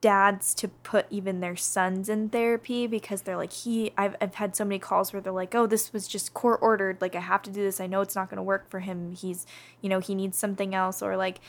dads 0.00 0.54
to 0.54 0.68
put 0.68 1.06
even 1.10 1.40
their 1.40 1.56
sons 1.56 2.08
in 2.08 2.28
therapy 2.28 2.86
because 2.86 3.22
they're 3.22 3.36
like 3.36 3.52
he 3.52 3.92
I've 3.96 4.14
I've 4.20 4.36
had 4.36 4.54
so 4.54 4.64
many 4.64 4.78
calls 4.78 5.12
where 5.12 5.20
they're 5.20 5.32
like, 5.32 5.54
"Oh, 5.54 5.66
this 5.66 5.92
was 5.92 6.06
just 6.06 6.34
court 6.34 6.60
ordered. 6.62 7.00
Like 7.00 7.16
I 7.16 7.20
have 7.20 7.42
to 7.42 7.50
do 7.50 7.62
this. 7.62 7.80
I 7.80 7.86
know 7.86 8.00
it's 8.00 8.14
not 8.14 8.30
going 8.30 8.36
to 8.36 8.42
work 8.42 8.70
for 8.70 8.80
him. 8.80 9.12
He's, 9.12 9.46
you 9.80 9.88
know, 9.88 9.98
he 9.98 10.14
needs 10.14 10.38
something 10.38 10.74
else 10.74 11.02
or 11.02 11.16
like 11.16 11.40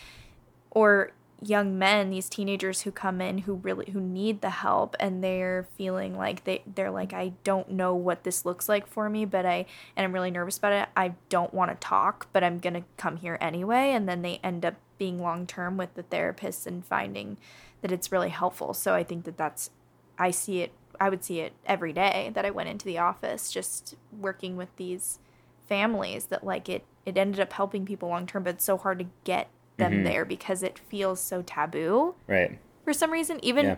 or 0.71 1.11
young 1.41 1.79
men 1.79 2.09
these 2.09 2.27
teenagers 2.27 2.81
who 2.81 2.91
come 2.91 3.21
in 3.21 3.39
who 3.39 3.53
really 3.55 3.89
who 3.91 4.01
need 4.01 4.41
the 4.41 4.49
help 4.49 4.95
and 4.99 5.23
they're 5.23 5.65
feeling 5.77 6.17
like 6.17 6.43
they 6.43 6.61
they're 6.75 6.91
like 6.91 7.13
I 7.13 7.31
don't 7.45 7.71
know 7.71 7.95
what 7.95 8.23
this 8.23 8.43
looks 8.43 8.67
like 8.67 8.85
for 8.85 9.09
me 9.09 9.23
but 9.23 9.45
I 9.45 9.65
and 9.95 10.03
I'm 10.03 10.11
really 10.11 10.31
nervous 10.31 10.57
about 10.57 10.73
it 10.73 10.89
I 10.97 11.13
don't 11.29 11.53
want 11.53 11.71
to 11.71 11.75
talk 11.75 12.27
but 12.33 12.43
I'm 12.43 12.59
going 12.59 12.73
to 12.73 12.83
come 12.97 13.17
here 13.17 13.37
anyway 13.39 13.91
and 13.91 14.09
then 14.09 14.21
they 14.21 14.41
end 14.43 14.65
up 14.65 14.75
being 14.97 15.21
long 15.21 15.47
term 15.47 15.77
with 15.77 15.93
the 15.93 16.03
therapist 16.03 16.67
and 16.67 16.85
finding 16.85 17.37
that 17.81 17.91
it's 17.91 18.11
really 18.11 18.29
helpful 18.29 18.73
so 18.73 18.93
I 18.93 19.03
think 19.03 19.25
that 19.25 19.37
that's 19.37 19.71
I 20.17 20.31
see 20.31 20.61
it 20.61 20.73
I 20.99 21.09
would 21.09 21.23
see 21.23 21.39
it 21.39 21.53
every 21.65 21.93
day 21.93 22.31
that 22.33 22.45
I 22.45 22.49
went 22.49 22.69
into 22.69 22.85
the 22.85 22.97
office 22.97 23.51
just 23.51 23.95
working 24.11 24.57
with 24.57 24.75
these 24.75 25.19
families 25.67 26.25
that 26.25 26.43
like 26.43 26.67
it 26.67 26.85
it 27.05 27.17
ended 27.17 27.39
up 27.39 27.53
helping 27.53 27.85
people 27.85 28.09
long 28.09 28.25
term 28.25 28.43
but 28.43 28.55
it's 28.55 28.65
so 28.65 28.77
hard 28.77 28.99
to 28.99 29.05
get 29.23 29.49
them 29.79 29.93
mm-hmm. 29.93 30.03
there 30.03 30.25
because 30.25 30.61
it 30.61 30.77
feels 30.77 31.19
so 31.19 31.41
taboo. 31.41 32.13
Right. 32.27 32.59
For 32.83 32.93
some 32.93 33.11
reason, 33.11 33.43
even 33.43 33.65
yeah. 33.65 33.75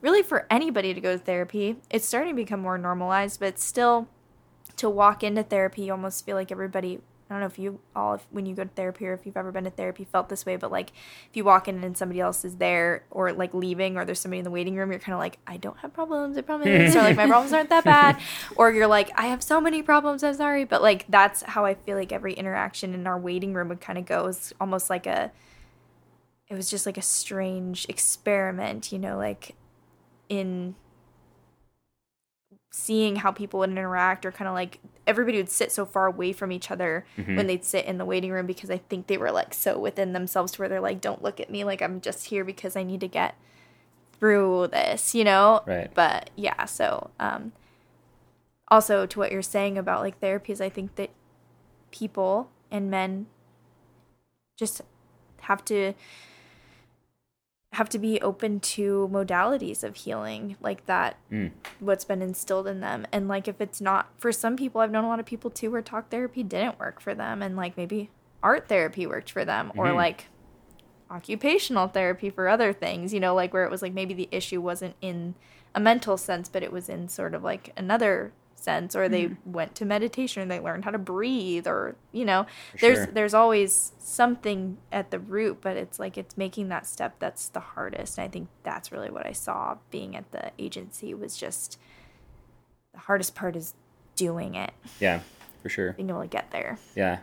really 0.00 0.22
for 0.22 0.46
anybody 0.50 0.94
to 0.94 1.00
go 1.00 1.12
to 1.12 1.22
therapy, 1.22 1.76
it's 1.90 2.06
starting 2.06 2.34
to 2.34 2.36
become 2.36 2.60
more 2.60 2.78
normalized, 2.78 3.40
but 3.40 3.58
still 3.58 4.08
to 4.76 4.88
walk 4.88 5.22
into 5.22 5.42
therapy, 5.42 5.82
you 5.82 5.92
almost 5.92 6.24
feel 6.24 6.36
like 6.36 6.50
everybody 6.50 7.00
I 7.28 7.34
don't 7.34 7.40
know 7.40 7.46
if 7.46 7.58
you 7.58 7.80
all, 7.96 8.14
if, 8.14 8.26
when 8.30 8.44
you 8.44 8.54
go 8.54 8.64
to 8.64 8.70
therapy 8.70 9.06
or 9.06 9.14
if 9.14 9.24
you've 9.24 9.36
ever 9.36 9.50
been 9.50 9.64
to 9.64 9.70
therapy, 9.70 10.04
felt 10.04 10.28
this 10.28 10.44
way, 10.44 10.56
but 10.56 10.70
like 10.70 10.90
if 10.90 11.34
you 11.36 11.42
walk 11.42 11.68
in 11.68 11.82
and 11.82 11.96
somebody 11.96 12.20
else 12.20 12.44
is 12.44 12.56
there 12.56 13.04
or 13.10 13.32
like 13.32 13.54
leaving 13.54 13.96
or 13.96 14.04
there's 14.04 14.20
somebody 14.20 14.40
in 14.40 14.44
the 14.44 14.50
waiting 14.50 14.76
room, 14.76 14.90
you're 14.90 15.00
kind 15.00 15.14
of 15.14 15.20
like, 15.20 15.38
I 15.46 15.56
don't 15.56 15.78
have 15.78 15.94
problems, 15.94 16.36
I 16.36 16.42
promise. 16.42 16.94
or 16.94 16.98
like, 17.02 17.16
my 17.16 17.26
problems 17.26 17.54
aren't 17.54 17.70
that 17.70 17.84
bad. 17.84 18.20
Or 18.56 18.70
you're 18.70 18.86
like, 18.86 19.10
I 19.18 19.26
have 19.26 19.42
so 19.42 19.58
many 19.58 19.82
problems, 19.82 20.22
I'm 20.22 20.34
sorry. 20.34 20.64
But 20.64 20.82
like, 20.82 21.06
that's 21.08 21.42
how 21.42 21.64
I 21.64 21.74
feel 21.74 21.96
like 21.96 22.12
every 22.12 22.34
interaction 22.34 22.92
in 22.92 23.06
our 23.06 23.18
waiting 23.18 23.54
room 23.54 23.68
would 23.68 23.80
kind 23.80 23.98
of 23.98 24.04
go. 24.04 24.26
It's 24.26 24.52
almost 24.60 24.90
like 24.90 25.06
a, 25.06 25.32
it 26.48 26.54
was 26.54 26.68
just 26.68 26.84
like 26.84 26.98
a 26.98 27.02
strange 27.02 27.86
experiment, 27.88 28.92
you 28.92 28.98
know, 28.98 29.16
like 29.16 29.54
in 30.28 30.74
seeing 32.76 33.14
how 33.14 33.30
people 33.30 33.60
would 33.60 33.70
interact 33.70 34.26
or 34.26 34.32
kind 34.32 34.48
of 34.48 34.54
like 34.54 34.80
everybody 35.06 35.36
would 35.36 35.48
sit 35.48 35.70
so 35.70 35.86
far 35.86 36.06
away 36.06 36.32
from 36.32 36.50
each 36.50 36.72
other 36.72 37.06
mm-hmm. 37.16 37.36
when 37.36 37.46
they'd 37.46 37.64
sit 37.64 37.84
in 37.84 37.98
the 37.98 38.04
waiting 38.04 38.32
room 38.32 38.46
because 38.46 38.68
I 38.68 38.78
think 38.78 39.06
they 39.06 39.16
were 39.16 39.30
like 39.30 39.54
so 39.54 39.78
within 39.78 40.12
themselves 40.12 40.50
to 40.52 40.58
where 40.60 40.68
they're 40.68 40.80
like, 40.80 41.00
don't 41.00 41.22
look 41.22 41.38
at 41.38 41.48
me 41.48 41.62
like 41.62 41.80
I'm 41.80 42.00
just 42.00 42.26
here 42.26 42.44
because 42.44 42.74
I 42.74 42.82
need 42.82 42.98
to 43.02 43.06
get 43.06 43.36
through 44.18 44.66
this, 44.72 45.14
you 45.14 45.22
know? 45.22 45.62
Right. 45.66 45.88
But 45.94 46.30
yeah, 46.34 46.64
so 46.64 47.10
um 47.20 47.52
also 48.66 49.06
to 49.06 49.18
what 49.20 49.30
you're 49.30 49.40
saying 49.40 49.78
about 49.78 50.00
like 50.00 50.20
therapies, 50.20 50.60
I 50.60 50.68
think 50.68 50.96
that 50.96 51.10
people 51.92 52.50
and 52.72 52.90
men 52.90 53.26
just 54.56 54.82
have 55.42 55.64
to 55.66 55.92
have 57.74 57.88
to 57.88 57.98
be 57.98 58.20
open 58.20 58.60
to 58.60 59.08
modalities 59.12 59.82
of 59.82 59.96
healing 59.96 60.56
like 60.60 60.86
that 60.86 61.16
mm. 61.30 61.50
what's 61.80 62.04
been 62.04 62.22
instilled 62.22 62.68
in 62.68 62.80
them 62.80 63.04
and 63.10 63.26
like 63.26 63.48
if 63.48 63.60
it's 63.60 63.80
not 63.80 64.08
for 64.16 64.30
some 64.30 64.56
people 64.56 64.80
i've 64.80 64.92
known 64.92 65.04
a 65.04 65.08
lot 65.08 65.18
of 65.18 65.26
people 65.26 65.50
too 65.50 65.70
where 65.70 65.82
talk 65.82 66.08
therapy 66.08 66.42
didn't 66.42 66.78
work 66.78 67.00
for 67.00 67.14
them 67.14 67.42
and 67.42 67.56
like 67.56 67.76
maybe 67.76 68.10
art 68.44 68.68
therapy 68.68 69.06
worked 69.06 69.30
for 69.30 69.44
them 69.44 69.68
mm-hmm. 69.68 69.80
or 69.80 69.92
like 69.92 70.26
occupational 71.10 71.88
therapy 71.88 72.30
for 72.30 72.48
other 72.48 72.72
things 72.72 73.12
you 73.12 73.18
know 73.18 73.34
like 73.34 73.52
where 73.52 73.64
it 73.64 73.70
was 73.70 73.82
like 73.82 73.92
maybe 73.92 74.14
the 74.14 74.28
issue 74.30 74.60
wasn't 74.60 74.94
in 75.00 75.34
a 75.74 75.80
mental 75.80 76.16
sense 76.16 76.48
but 76.48 76.62
it 76.62 76.70
was 76.70 76.88
in 76.88 77.08
sort 77.08 77.34
of 77.34 77.42
like 77.42 77.72
another 77.76 78.32
sense 78.64 78.96
or 78.96 79.08
they 79.08 79.26
mm-hmm. 79.26 79.52
went 79.52 79.74
to 79.74 79.84
meditation 79.84 80.42
and 80.42 80.50
they 80.50 80.58
learned 80.58 80.84
how 80.84 80.90
to 80.90 80.98
breathe 80.98 81.66
or 81.66 81.94
you 82.12 82.24
know 82.24 82.46
there's 82.80 82.96
sure. 82.96 83.06
there's 83.06 83.34
always 83.34 83.92
something 83.98 84.78
at 84.90 85.10
the 85.10 85.18
root 85.18 85.58
but 85.60 85.76
it's 85.76 85.98
like 85.98 86.18
it's 86.18 86.36
making 86.36 86.68
that 86.68 86.86
step 86.86 87.16
that's 87.18 87.48
the 87.50 87.60
hardest. 87.60 88.18
And 88.18 88.24
i 88.24 88.28
think 88.28 88.48
that's 88.62 88.90
really 88.90 89.10
what 89.10 89.26
i 89.26 89.32
saw 89.32 89.76
being 89.90 90.16
at 90.16 90.30
the 90.32 90.50
agency 90.58 91.14
was 91.14 91.36
just 91.36 91.78
the 92.92 93.00
hardest 93.00 93.34
part 93.34 93.56
is 93.56 93.74
doing 94.16 94.54
it. 94.54 94.72
Yeah 95.00 95.20
for 95.64 95.70
sure. 95.70 95.92
Being 95.94 96.10
able 96.10 96.20
to 96.20 96.28
get 96.28 96.50
there. 96.50 96.78
Yeah. 96.94 97.20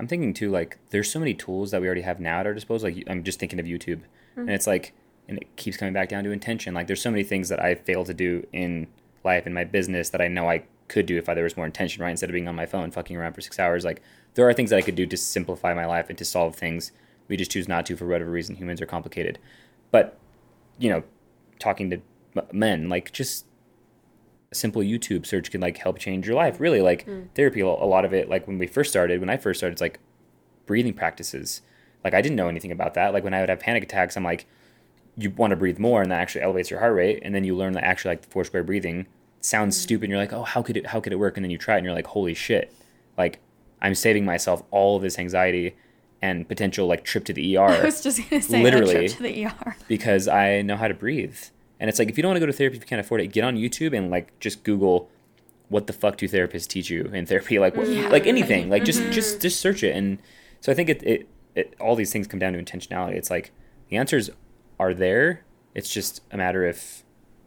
I'm 0.00 0.08
thinking 0.08 0.32
too 0.32 0.50
like 0.50 0.78
there's 0.90 1.10
so 1.10 1.20
many 1.20 1.34
tools 1.34 1.70
that 1.70 1.80
we 1.82 1.86
already 1.86 2.00
have 2.00 2.18
now 2.18 2.40
at 2.40 2.46
our 2.46 2.54
disposal. 2.54 2.90
Like 2.90 3.04
i'm 3.08 3.22
just 3.22 3.38
thinking 3.38 3.60
of 3.60 3.66
youtube. 3.66 4.00
Mm-hmm. 4.32 4.40
and 4.40 4.50
it's 4.50 4.66
like 4.66 4.92
and 5.28 5.38
it 5.38 5.54
keeps 5.56 5.76
coming 5.76 5.94
back 5.94 6.08
down 6.08 6.24
to 6.24 6.32
intention. 6.32 6.74
Like 6.74 6.86
there's 6.86 7.00
so 7.00 7.10
many 7.10 7.22
things 7.22 7.50
that 7.50 7.62
i 7.62 7.74
fail 7.74 8.04
to 8.04 8.14
do 8.14 8.46
in 8.52 8.88
life 9.22 9.46
in 9.46 9.52
my 9.54 9.64
business 9.64 10.10
that 10.10 10.20
i 10.20 10.28
know 10.28 10.50
i 10.50 10.64
could 10.88 11.06
do 11.06 11.16
if 11.16 11.28
I, 11.28 11.34
there 11.34 11.44
was 11.44 11.56
more 11.56 11.66
intention, 11.66 12.02
right? 12.02 12.10
Instead 12.10 12.30
of 12.30 12.34
being 12.34 12.48
on 12.48 12.54
my 12.54 12.66
phone 12.66 12.90
fucking 12.90 13.16
around 13.16 13.32
for 13.32 13.40
six 13.40 13.58
hours, 13.58 13.84
like 13.84 14.02
there 14.34 14.48
are 14.48 14.52
things 14.52 14.70
that 14.70 14.78
I 14.78 14.82
could 14.82 14.94
do 14.94 15.06
to 15.06 15.16
simplify 15.16 15.74
my 15.74 15.86
life 15.86 16.08
and 16.08 16.18
to 16.18 16.24
solve 16.24 16.56
things 16.56 16.92
We 17.28 17.36
just 17.36 17.50
choose 17.50 17.68
not 17.68 17.86
to 17.86 17.96
for 17.96 18.06
whatever 18.06 18.30
reason. 18.30 18.56
Humans 18.56 18.80
are 18.82 18.86
complicated. 18.86 19.38
But, 19.90 20.18
you 20.78 20.90
know, 20.90 21.04
talking 21.58 21.90
to 21.90 22.00
men, 22.52 22.88
like 22.88 23.12
just 23.12 23.46
a 24.52 24.54
simple 24.54 24.82
YouTube 24.82 25.24
search 25.26 25.50
can 25.50 25.60
like 25.60 25.78
help 25.78 25.98
change 25.98 26.26
your 26.26 26.36
life. 26.36 26.60
Really, 26.60 26.82
like 26.82 27.06
mm. 27.06 27.28
therapy, 27.34 27.60
a 27.60 27.66
a 27.66 27.68
lot 27.68 28.04
of 28.04 28.12
it, 28.12 28.28
like 28.28 28.46
when 28.46 28.58
we 28.58 28.66
first 28.66 28.90
started, 28.90 29.20
when 29.20 29.30
I 29.30 29.36
first 29.36 29.60
started, 29.60 29.74
it's 29.74 29.80
like 29.80 30.00
breathing 30.66 30.92
practices. 30.92 31.62
Like 32.02 32.14
I 32.14 32.20
didn't 32.20 32.36
know 32.36 32.48
anything 32.48 32.72
about 32.72 32.94
that. 32.94 33.12
Like 33.12 33.24
when 33.24 33.34
I 33.34 33.40
would 33.40 33.48
have 33.48 33.60
panic 33.60 33.84
attacks, 33.84 34.16
I'm 34.16 34.24
like, 34.24 34.46
you 35.16 35.30
want 35.30 35.52
to 35.52 35.56
breathe 35.56 35.78
more, 35.78 36.02
and 36.02 36.10
that 36.10 36.20
actually 36.20 36.42
elevates 36.42 36.70
your 36.70 36.80
heart 36.80 36.94
rate, 36.94 37.20
and 37.22 37.34
then 37.34 37.44
you 37.44 37.56
learn 37.56 37.72
that 37.74 37.84
actually 37.84 38.10
like 38.10 38.22
the 38.22 38.30
four 38.30 38.44
square 38.44 38.64
breathing 38.64 39.06
sounds 39.44 39.76
stupid. 39.76 40.04
And 40.04 40.10
you're 40.10 40.18
like, 40.18 40.32
oh, 40.32 40.42
how 40.42 40.62
could 40.62 40.76
it? 40.76 40.86
How 40.86 41.00
could 41.00 41.12
it 41.12 41.18
work? 41.18 41.36
And 41.36 41.44
then 41.44 41.50
you 41.50 41.58
try 41.58 41.74
it, 41.74 41.78
and 41.78 41.84
you're 41.84 41.94
like, 41.94 42.08
holy 42.08 42.34
shit! 42.34 42.72
Like 43.16 43.40
I'm 43.80 43.94
saving 43.94 44.24
myself 44.24 44.62
all 44.70 44.96
of 44.96 45.02
this 45.02 45.18
anxiety 45.18 45.76
and 46.22 46.48
potential 46.48 46.86
like 46.86 47.04
trip 47.04 47.24
to 47.26 47.32
the 47.32 47.56
ER. 47.56 47.60
I 47.62 47.84
was 47.84 48.02
just 48.02 48.28
gonna 48.30 48.42
say 48.42 48.62
Literally. 48.62 49.08
To 49.08 49.22
the 49.22 49.46
ER. 49.46 49.76
because 49.88 50.26
I 50.26 50.62
know 50.62 50.76
how 50.76 50.88
to 50.88 50.94
breathe. 50.94 51.38
And 51.78 51.90
it's 51.90 51.98
like 51.98 52.08
if 52.08 52.16
you 52.16 52.22
don't 52.22 52.30
want 52.30 52.36
to 52.36 52.40
go 52.40 52.46
to 52.46 52.52
therapy 52.52 52.76
if 52.76 52.82
you 52.82 52.86
can't 52.88 53.00
afford 53.00 53.20
it, 53.20 53.28
get 53.28 53.44
on 53.44 53.56
YouTube 53.56 53.96
and 53.96 54.10
like 54.10 54.38
just 54.40 54.64
Google 54.64 55.10
what 55.68 55.86
the 55.86 55.92
fuck 55.92 56.16
do 56.16 56.28
therapists 56.28 56.68
teach 56.68 56.90
you 56.90 57.04
in 57.06 57.26
therapy 57.26 57.58
like 57.64 57.76
what, 57.76 57.88
like 57.88 58.26
anything 58.26 58.70
like 58.70 58.84
just 58.84 59.02
just 59.10 59.40
just 59.40 59.60
search 59.60 59.82
it 59.82 59.96
and 59.96 60.18
so 60.60 60.70
i 60.70 60.74
think 60.74 60.88
it, 60.88 61.02
it 61.02 61.28
it 61.54 61.74
all 61.80 61.96
these 61.96 62.12
things 62.12 62.26
come 62.26 62.38
down 62.38 62.52
to 62.52 62.62
intentionality 62.62 63.14
it's 63.14 63.30
like 63.30 63.50
the 63.88 63.96
answers 63.96 64.30
are 64.78 64.94
there 64.94 65.44
it's 65.74 65.92
just 65.92 66.20
a 66.30 66.36
matter 66.36 66.66
if 66.66 67.03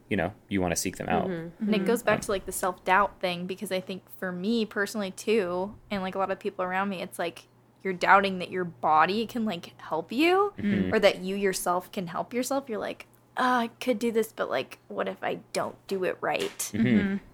you 0.08 0.16
know 0.16 0.32
you 0.48 0.60
want 0.60 0.72
to 0.72 0.76
seek 0.76 0.96
them 0.96 1.08
out 1.08 1.24
mm-hmm. 1.24 1.46
Mm-hmm. 1.46 1.64
And 1.66 1.74
it 1.74 1.86
goes 1.86 2.02
back 2.02 2.20
to 2.22 2.30
like 2.30 2.46
the 2.46 2.52
self 2.52 2.84
doubt 2.84 3.20
thing 3.20 3.46
because 3.46 3.70
I 3.72 3.80
think 3.80 4.02
for 4.18 4.32
me 4.32 4.64
personally 4.64 5.10
too, 5.10 5.74
and 5.90 6.02
like 6.02 6.14
a 6.14 6.18
lot 6.18 6.30
of 6.30 6.38
people 6.38 6.64
around 6.64 6.88
me, 6.88 7.02
it's 7.02 7.18
like 7.18 7.46
you're 7.82 7.92
doubting 7.92 8.38
that 8.38 8.50
your 8.50 8.64
body 8.64 9.26
can 9.26 9.44
like 9.44 9.72
help 9.80 10.12
you 10.12 10.52
mm-hmm. 10.58 10.92
or 10.92 10.98
that 10.98 11.20
you 11.20 11.36
yourself 11.36 11.92
can 11.92 12.08
help 12.08 12.34
yourself. 12.34 12.68
You're 12.68 12.78
like, 12.78 13.06
oh, 13.36 13.44
I 13.44 13.70
could 13.80 13.98
do 13.98 14.10
this, 14.10 14.32
but 14.32 14.50
like, 14.50 14.78
what 14.88 15.08
if 15.08 15.22
I 15.22 15.38
don't 15.52 15.76
do 15.86 16.04
it 16.04 16.18
right? 16.20 16.70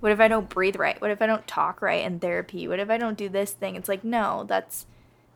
What 0.00 0.12
if 0.12 0.20
I 0.20 0.28
don't 0.28 0.48
breathe 0.48 0.76
right? 0.76 1.00
What 1.00 1.10
if 1.10 1.22
I 1.22 1.26
don't 1.26 1.46
talk 1.46 1.80
right 1.80 2.04
in 2.04 2.20
therapy? 2.20 2.68
What 2.68 2.78
if 2.78 2.90
I 2.90 2.98
don't 2.98 3.16
do 3.16 3.28
this 3.28 3.52
thing? 3.52 3.76
It's 3.76 3.88
like, 3.88 4.04
no, 4.04 4.44
that's 4.46 4.86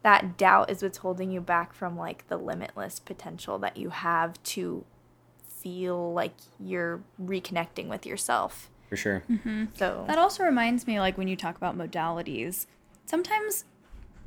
that 0.02 0.36
doubt 0.36 0.70
is 0.70 0.82
what's 0.82 0.98
holding 0.98 1.30
you 1.30 1.40
back 1.40 1.72
from 1.72 1.96
like 1.96 2.28
the 2.28 2.36
limitless 2.36 3.00
potential 3.00 3.58
that 3.58 3.76
you 3.76 3.90
have 3.90 4.40
to 4.44 4.84
feel 5.68 6.12
like 6.12 6.32
you're 6.58 7.00
reconnecting 7.22 7.88
with 7.88 8.06
yourself. 8.06 8.70
for 8.88 8.96
sure 8.96 9.22
mm-hmm. 9.30 9.66
So 9.74 10.04
That 10.06 10.18
also 10.18 10.44
reminds 10.44 10.86
me, 10.86 10.98
like 10.98 11.18
when 11.18 11.28
you 11.28 11.36
talk 11.36 11.56
about 11.56 11.76
modalities, 11.76 12.66
sometimes 13.04 13.64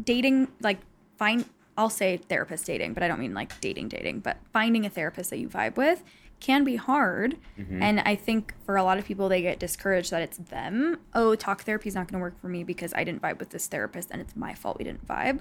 dating, 0.03 0.49
like 0.61 0.79
find, 1.17 1.45
I'll 1.77 1.89
say 1.89 2.17
therapist 2.17 2.65
dating, 2.67 2.93
but 2.93 3.01
I 3.01 3.07
don't 3.07 3.19
mean 3.19 3.33
like 3.33 3.59
dating 3.59 3.89
dating, 3.89 4.19
but 4.19 4.37
finding 4.53 4.85
a 4.85 4.89
therapist 4.89 5.31
that 5.31 5.39
you 5.39 5.49
vibe 5.49 5.77
with 5.77 6.03
can 6.39 6.63
be 6.63 6.75
hard. 6.75 7.37
Mm-hmm. 7.57 7.81
And 7.81 7.99
I 8.01 8.15
think 8.15 8.53
for 8.65 8.77
a 8.77 8.83
lot 8.83 8.99
of 8.99 9.05
people, 9.05 9.27
they 9.29 9.41
get 9.41 9.57
discouraged 9.59 10.11
that 10.11 10.21
it's 10.21 10.37
them. 10.37 10.99
Oh, 11.13 11.33
talk 11.35 11.63
therapy 11.63 11.89
is 11.89 11.95
not 11.95 12.07
going 12.07 12.19
to 12.19 12.23
work 12.23 12.39
for 12.39 12.49
me 12.49 12.63
because 12.63 12.93
I 12.93 13.03
didn't 13.03 13.21
vibe 13.21 13.39
with 13.39 13.49
this 13.49 13.65
therapist 13.67 14.11
and 14.11 14.21
it's 14.21 14.35
my 14.35 14.53
fault 14.53 14.77
we 14.77 14.83
didn't 14.83 15.07
vibe. 15.07 15.39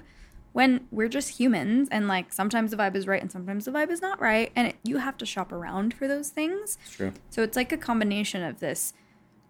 When 0.53 0.87
we're 0.91 1.07
just 1.09 1.39
humans 1.39 1.87
and 1.91 2.07
like 2.07 2.33
sometimes 2.33 2.71
the 2.71 2.77
vibe 2.77 2.95
is 2.95 3.07
right 3.07 3.21
and 3.21 3.31
sometimes 3.31 3.65
the 3.65 3.71
vibe 3.71 3.89
is 3.89 4.01
not 4.01 4.19
right. 4.19 4.51
And 4.55 4.67
it, 4.67 4.75
you 4.83 4.97
have 4.97 5.17
to 5.17 5.25
shop 5.25 5.51
around 5.51 5.93
for 5.93 6.07
those 6.07 6.29
things. 6.29 6.77
it's 6.85 6.95
true 6.95 7.13
So 7.29 7.41
it's 7.41 7.55
like 7.55 7.71
a 7.71 7.77
combination 7.77 8.43
of 8.43 8.59
this 8.59 8.93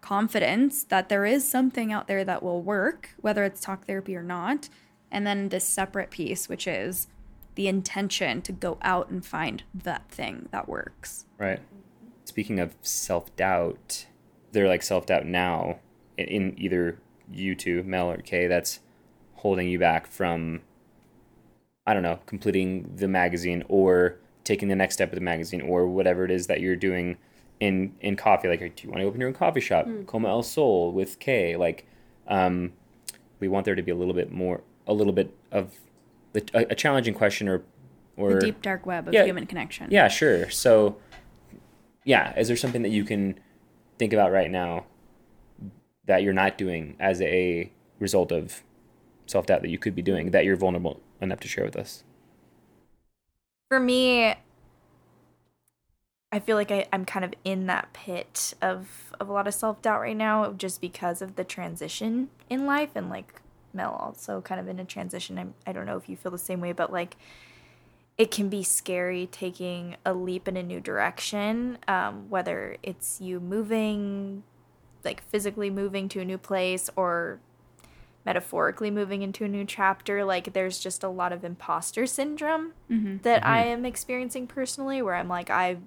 confidence 0.00 0.84
that 0.84 1.08
there 1.08 1.24
is 1.24 1.48
something 1.48 1.92
out 1.92 2.08
there 2.08 2.24
that 2.24 2.42
will 2.42 2.60
work, 2.60 3.10
whether 3.20 3.44
it's 3.44 3.60
talk 3.60 3.86
therapy 3.86 4.14
or 4.16 4.22
not, 4.22 4.68
and 5.10 5.26
then 5.26 5.48
this 5.48 5.64
separate 5.64 6.10
piece, 6.10 6.48
which 6.48 6.66
is 6.66 7.06
the 7.54 7.68
intention 7.68 8.42
to 8.42 8.52
go 8.52 8.78
out 8.82 9.10
and 9.10 9.24
find 9.24 9.62
that 9.74 10.08
thing 10.10 10.48
that 10.50 10.68
works. 10.68 11.26
Right. 11.38 11.60
Speaking 12.24 12.58
of 12.60 12.74
self 12.82 13.34
doubt, 13.36 14.06
they're 14.52 14.68
like 14.68 14.82
self 14.82 15.06
doubt 15.06 15.26
now 15.26 15.78
in, 16.16 16.26
in 16.26 16.54
either 16.58 16.98
you 17.30 17.54
two, 17.54 17.82
Mel 17.82 18.10
or 18.10 18.18
Kay, 18.18 18.46
that's 18.46 18.80
holding 19.34 19.68
you 19.68 19.78
back 19.78 20.06
from, 20.06 20.62
I 21.86 21.94
don't 21.94 22.02
know, 22.02 22.20
completing 22.26 22.94
the 22.96 23.08
magazine 23.08 23.64
or 23.68 24.18
taking 24.44 24.68
the 24.68 24.76
next 24.76 24.94
step 24.94 25.10
of 25.10 25.14
the 25.16 25.20
magazine 25.24 25.60
or 25.60 25.86
whatever 25.86 26.24
it 26.24 26.30
is 26.30 26.46
that 26.46 26.60
you're 26.60 26.76
doing 26.76 27.16
in 27.60 27.94
in 28.00 28.16
coffee. 28.16 28.48
Like, 28.48 28.60
do 28.60 28.84
you 28.84 28.90
want 28.90 29.00
to 29.02 29.06
open 29.06 29.20
your 29.20 29.28
own 29.28 29.34
coffee 29.34 29.60
shop, 29.60 29.88
Como 30.06 30.28
El 30.28 30.42
Sol 30.42 30.92
with 30.92 31.18
Kay. 31.18 31.56
Like, 31.56 31.86
um, 32.28 32.72
we 33.40 33.48
want 33.48 33.64
there 33.64 33.74
to 33.74 33.82
be 33.82 33.90
a 33.90 33.94
little 33.96 34.14
bit 34.14 34.30
more, 34.30 34.62
a 34.86 34.92
little 34.92 35.12
bit 35.12 35.34
of 35.50 35.72
the, 36.32 36.44
a, 36.54 36.72
a 36.72 36.74
challenging 36.74 37.14
question 37.14 37.48
or 37.48 37.62
or 38.16 38.34
The 38.34 38.40
deep 38.40 38.62
dark 38.62 38.84
web 38.86 39.08
of 39.08 39.14
Yeah. 39.14 39.24
human 39.24 39.46
connection. 39.46 39.88
yeah, 39.90 40.06
sure. 40.08 40.50
So, 40.50 40.98
yeah, 42.04 42.38
is 42.38 42.46
there 42.46 42.56
something 42.56 42.82
that 42.82 42.90
you 42.90 43.04
can 43.04 43.40
think 43.98 44.12
about 44.12 44.30
right 44.32 44.50
now 44.50 44.84
that 46.06 46.22
you're 46.22 46.32
not 46.34 46.58
doing 46.58 46.96
as 47.00 47.22
a 47.22 47.70
result 47.98 48.30
of 48.32 48.62
self 49.26 49.46
doubt 49.46 49.62
that 49.62 49.70
you 49.70 49.78
could 49.78 49.94
be 49.94 50.02
doing 50.02 50.30
that 50.30 50.44
you're 50.44 50.56
vulnerable 50.56 51.00
enough 51.20 51.40
to 51.40 51.48
share 51.48 51.64
with 51.64 51.76
us? 51.76 52.04
for 53.72 53.80
me, 53.80 54.34
I 56.30 56.40
feel 56.40 56.58
like 56.58 56.70
I, 56.70 56.86
I'm 56.92 57.06
kind 57.06 57.24
of 57.24 57.32
in 57.42 57.68
that 57.68 57.94
pit 57.94 58.52
of, 58.60 59.14
of 59.18 59.30
a 59.30 59.32
lot 59.32 59.48
of 59.48 59.54
self 59.54 59.80
doubt 59.80 60.02
right 60.02 60.14
now 60.14 60.52
just 60.52 60.82
because 60.82 61.22
of 61.22 61.36
the 61.36 61.44
transition 61.44 62.28
in 62.50 62.66
life 62.66 62.90
and 62.94 63.08
like 63.08 63.40
Mel 63.72 63.92
also 63.92 64.42
kind 64.42 64.60
of 64.60 64.68
in 64.68 64.78
a 64.78 64.84
transition. 64.84 65.38
I'm, 65.38 65.54
I 65.66 65.72
don't 65.72 65.86
know 65.86 65.96
if 65.96 66.06
you 66.06 66.18
feel 66.18 66.30
the 66.30 66.36
same 66.36 66.60
way, 66.60 66.72
but 66.72 66.92
like 66.92 67.16
it 68.18 68.30
can 68.30 68.50
be 68.50 68.62
scary 68.62 69.26
taking 69.32 69.96
a 70.04 70.12
leap 70.12 70.48
in 70.48 70.58
a 70.58 70.62
new 70.62 70.78
direction, 70.78 71.78
um, 71.88 72.28
whether 72.28 72.76
it's 72.82 73.22
you 73.22 73.40
moving, 73.40 74.42
like 75.02 75.22
physically 75.30 75.70
moving 75.70 76.10
to 76.10 76.20
a 76.20 76.26
new 76.26 76.36
place 76.36 76.90
or 76.94 77.40
metaphorically 78.24 78.90
moving 78.90 79.22
into 79.22 79.44
a 79.44 79.48
new 79.48 79.64
chapter. 79.64 80.24
Like 80.24 80.52
there's 80.52 80.78
just 80.78 81.02
a 81.02 81.08
lot 81.08 81.32
of 81.32 81.44
imposter 81.44 82.06
syndrome 82.06 82.72
mm-hmm. 82.90 83.18
that 83.22 83.44
I 83.44 83.62
mm-hmm. 83.62 83.70
am 83.70 83.84
experiencing 83.84 84.46
personally 84.46 85.02
where 85.02 85.14
I'm 85.14 85.28
like, 85.28 85.50
I 85.50 85.78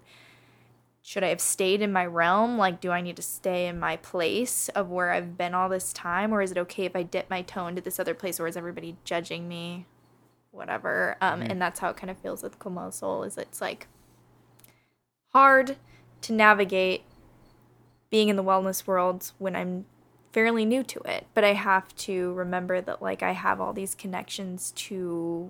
should 1.02 1.24
I 1.24 1.28
have 1.28 1.40
stayed 1.40 1.84
in 1.84 1.92
my 1.92 2.04
realm? 2.04 2.58
Like, 2.58 2.82
do 2.82 2.90
I 2.90 3.02
need 3.02 3.16
to 3.18 3.22
stay 3.22 3.68
in 3.68 3.80
my 3.80 3.98
place 3.98 4.70
of 4.70 4.90
where 4.90 5.12
I've 5.12 5.38
been 5.38 5.54
all 5.54 5.70
this 5.70 5.94
time? 5.94 6.34
Or 6.34 6.42
is 6.42 6.52
it 6.52 6.58
okay 6.58 6.86
if 6.86 6.96
I 6.96 7.04
dip 7.04 7.30
my 7.30 7.44
toe 7.44 7.68
into 7.68 7.80
this 7.80 8.00
other 8.00 8.16
place 8.16 8.40
or 8.40 8.48
is 8.48 8.58
everybody 8.58 8.98
judging 9.04 9.48
me? 9.48 9.86
Whatever. 10.50 11.16
Um, 11.22 11.42
mm-hmm. 11.42 11.52
and 11.52 11.62
that's 11.62 11.80
how 11.80 11.90
it 11.90 11.98
kind 11.98 12.10
of 12.10 12.18
feels 12.18 12.42
with 12.42 12.58
Como 12.58 12.90
Sol 12.90 13.22
is 13.22 13.38
it's 13.38 13.62
like 13.62 13.86
hard 15.32 15.78
to 16.22 16.34
navigate 16.34 17.04
being 18.10 18.30
in 18.30 18.36
the 18.36 18.44
wellness 18.44 18.88
world 18.88 19.32
when 19.38 19.56
I'm 19.56 19.86
fairly 20.36 20.66
new 20.66 20.84
to 20.84 21.00
it. 21.06 21.26
But 21.34 21.46
I 21.46 21.54
have 21.54 21.96
to 21.96 22.34
remember 22.34 22.82
that 22.82 23.02
like 23.02 23.24
I 23.24 23.32
have 23.32 23.62
all 23.62 23.72
these 23.72 23.96
connections 23.96 24.72
to 24.76 25.50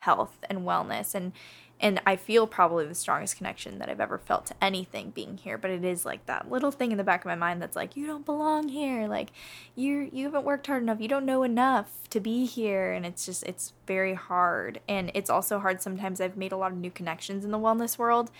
health 0.00 0.36
and 0.50 0.62
wellness 0.62 1.14
and 1.14 1.32
and 1.78 2.00
I 2.06 2.16
feel 2.16 2.46
probably 2.46 2.86
the 2.86 2.94
strongest 2.94 3.36
connection 3.36 3.78
that 3.78 3.88
I've 3.88 4.00
ever 4.00 4.18
felt 4.18 4.46
to 4.46 4.54
anything 4.62 5.10
being 5.10 5.36
here, 5.36 5.58
but 5.58 5.70
it 5.70 5.84
is 5.84 6.06
like 6.06 6.24
that 6.24 6.50
little 6.50 6.70
thing 6.72 6.90
in 6.90 6.96
the 6.96 7.04
back 7.04 7.20
of 7.20 7.26
my 7.26 7.34
mind 7.34 7.60
that's 7.60 7.76
like 7.76 7.96
you 7.96 8.06
don't 8.06 8.24
belong 8.24 8.68
here, 8.68 9.06
like 9.06 9.30
you 9.76 10.10
you 10.12 10.24
haven't 10.24 10.44
worked 10.44 10.66
hard 10.66 10.82
enough, 10.82 11.00
you 11.00 11.06
don't 11.06 11.24
know 11.24 11.44
enough 11.44 12.08
to 12.10 12.18
be 12.18 12.46
here 12.46 12.90
and 12.92 13.06
it's 13.06 13.26
just 13.26 13.44
it's 13.44 13.74
very 13.86 14.14
hard. 14.14 14.80
And 14.88 15.12
it's 15.14 15.30
also 15.30 15.60
hard 15.60 15.80
sometimes 15.80 16.20
I've 16.20 16.36
made 16.36 16.50
a 16.50 16.56
lot 16.56 16.72
of 16.72 16.78
new 16.78 16.90
connections 16.90 17.44
in 17.44 17.52
the 17.52 17.60
wellness 17.60 17.96
world 17.96 18.32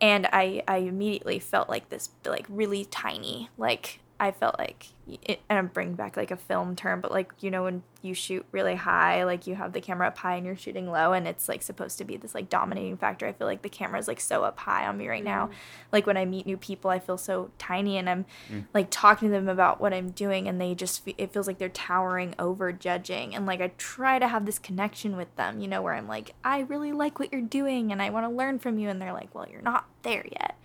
and 0.00 0.28
I 0.32 0.62
I 0.68 0.76
immediately 0.76 1.40
felt 1.40 1.68
like 1.68 1.88
this 1.88 2.10
like 2.24 2.46
really 2.48 2.84
tiny, 2.84 3.48
like 3.58 3.98
I 4.20 4.30
felt 4.30 4.58
like 4.58 4.86
it, 5.06 5.40
and 5.48 5.58
I'm 5.58 5.66
bringing 5.66 5.94
back 5.94 6.16
like 6.16 6.30
a 6.30 6.36
film 6.36 6.76
term, 6.76 7.00
but 7.00 7.10
like 7.10 7.32
you 7.40 7.50
know 7.50 7.64
when 7.64 7.82
you 8.00 8.14
shoot 8.14 8.46
really 8.52 8.76
high, 8.76 9.24
like 9.24 9.46
you 9.46 9.56
have 9.56 9.72
the 9.72 9.80
camera 9.80 10.06
up 10.06 10.16
high 10.16 10.36
and 10.36 10.46
you're 10.46 10.56
shooting 10.56 10.90
low, 10.90 11.12
and 11.12 11.26
it's 11.26 11.48
like 11.48 11.62
supposed 11.62 11.98
to 11.98 12.04
be 12.04 12.16
this 12.16 12.34
like 12.34 12.48
dominating 12.48 12.96
factor. 12.96 13.26
I 13.26 13.32
feel 13.32 13.46
like 13.46 13.62
the 13.62 13.68
camera's 13.68 14.06
like 14.06 14.20
so 14.20 14.44
up 14.44 14.58
high 14.58 14.86
on 14.86 14.96
me 14.96 15.08
right 15.08 15.24
now. 15.24 15.48
Mm. 15.48 15.50
Like 15.90 16.06
when 16.06 16.16
I 16.16 16.24
meet 16.24 16.46
new 16.46 16.56
people, 16.56 16.90
I 16.90 17.00
feel 17.00 17.18
so 17.18 17.50
tiny, 17.58 17.98
and 17.98 18.08
I'm 18.08 18.24
mm. 18.50 18.64
like 18.72 18.88
talking 18.90 19.28
to 19.28 19.32
them 19.34 19.48
about 19.48 19.80
what 19.80 19.92
I'm 19.92 20.10
doing, 20.10 20.46
and 20.46 20.60
they 20.60 20.74
just 20.74 21.02
it 21.18 21.32
feels 21.32 21.48
like 21.48 21.58
they're 21.58 21.68
towering 21.68 22.34
over, 22.38 22.72
judging, 22.72 23.34
and 23.34 23.46
like 23.46 23.60
I 23.60 23.72
try 23.78 24.20
to 24.20 24.28
have 24.28 24.46
this 24.46 24.60
connection 24.60 25.16
with 25.16 25.34
them, 25.34 25.60
you 25.60 25.66
know, 25.66 25.82
where 25.82 25.94
I'm 25.94 26.06
like, 26.06 26.34
I 26.44 26.60
really 26.60 26.92
like 26.92 27.18
what 27.18 27.32
you're 27.32 27.42
doing, 27.42 27.90
and 27.90 28.00
I 28.00 28.10
want 28.10 28.26
to 28.26 28.34
learn 28.34 28.60
from 28.60 28.78
you, 28.78 28.88
and 28.88 29.02
they're 29.02 29.12
like, 29.12 29.34
well, 29.34 29.48
you're 29.50 29.60
not 29.60 29.86
there 30.02 30.24
yet 30.30 30.56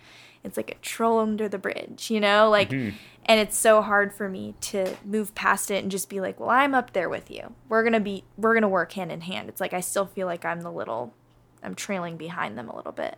it's 0.44 0.58
like 0.58 0.72
a 0.72 0.76
troll 0.76 1.20
under 1.20 1.50
the 1.50 1.58
bridge, 1.58 2.10
you 2.10 2.20
know? 2.20 2.50
Like, 2.50 2.70
mm-hmm. 2.70 2.96
and 3.26 3.40
it's 3.40 3.58
so 3.58 3.82
hard 3.82 4.14
for 4.14 4.30
me 4.30 4.56
to 4.62 4.96
move 5.04 5.36
past 5.36 5.70
it 5.70 5.84
and 5.84 5.92
just 5.92 6.10
be 6.10 6.22
like, 6.22 6.40
well, 6.40 6.50
I'm 6.50 6.74
up 6.74 6.94
there 6.94 7.10
with 7.10 7.30
you. 7.30 7.54
We're 7.68 7.84
going 7.84 7.94
to 7.94 8.00
be, 8.00 8.24
we're 8.38 8.54
going 8.54 8.62
to 8.64 8.70
work 8.70 8.94
hand 8.94 9.12
in 9.12 9.22
hand. 9.22 9.50
It's 9.50 9.62
like, 9.62 9.74
I 9.74 9.82
still 9.82 10.06
feel 10.06 10.28
like 10.28 10.46
I'm 10.46 10.62
the 10.62 10.72
little, 10.72 11.14
I'm 11.62 11.76
trailing 11.76 12.16
behind 12.16 12.58
them 12.58 12.70
a 12.70 12.76
little 12.76 12.92
bit. 12.92 13.18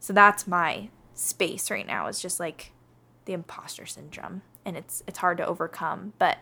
So 0.00 0.12
that's 0.12 0.46
my 0.46 0.88
space 1.14 1.70
right 1.70 1.86
now 1.86 2.06
is 2.06 2.20
just 2.20 2.40
like 2.40 2.72
the 3.26 3.32
imposter 3.32 3.86
syndrome. 3.86 4.42
And 4.64 4.76
it's, 4.76 5.02
it's 5.06 5.18
hard 5.18 5.38
to 5.38 5.46
overcome. 5.46 6.14
But 6.18 6.38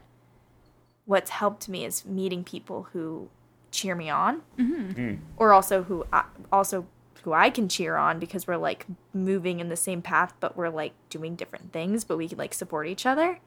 what's 1.05 1.31
helped 1.31 1.69
me 1.69 1.85
is 1.85 2.05
meeting 2.05 2.45
people 2.45 2.89
who 2.93 3.29
cheer 3.71 3.95
me 3.97 4.09
on, 4.09 4.43
mm-hmm. 4.57 4.93
Mm. 4.93 5.19
or 5.37 5.53
also 5.53 5.83
who 5.83 6.07
I, 6.13 6.25
also 6.53 6.87
who 7.25 7.33
I 7.33 7.51
can 7.51 7.69
cheer 7.69 7.97
on 7.97 8.19
because 8.19 8.47
we're 8.47 8.57
like 8.57 8.87
moving 9.13 9.61
in 9.61 9.69
the 9.69 9.77
same 9.77 10.03
path, 10.03 10.35
but 10.41 10.57
we're 10.57 10.69
like 10.69 10.93
doing 11.09 11.35
different 11.35 11.73
things, 11.73 12.05
but 12.05 12.17
we 12.19 12.29
can 12.29 12.39
like 12.39 12.55
support 12.55 12.87
each 12.87 13.07
other. 13.07 13.41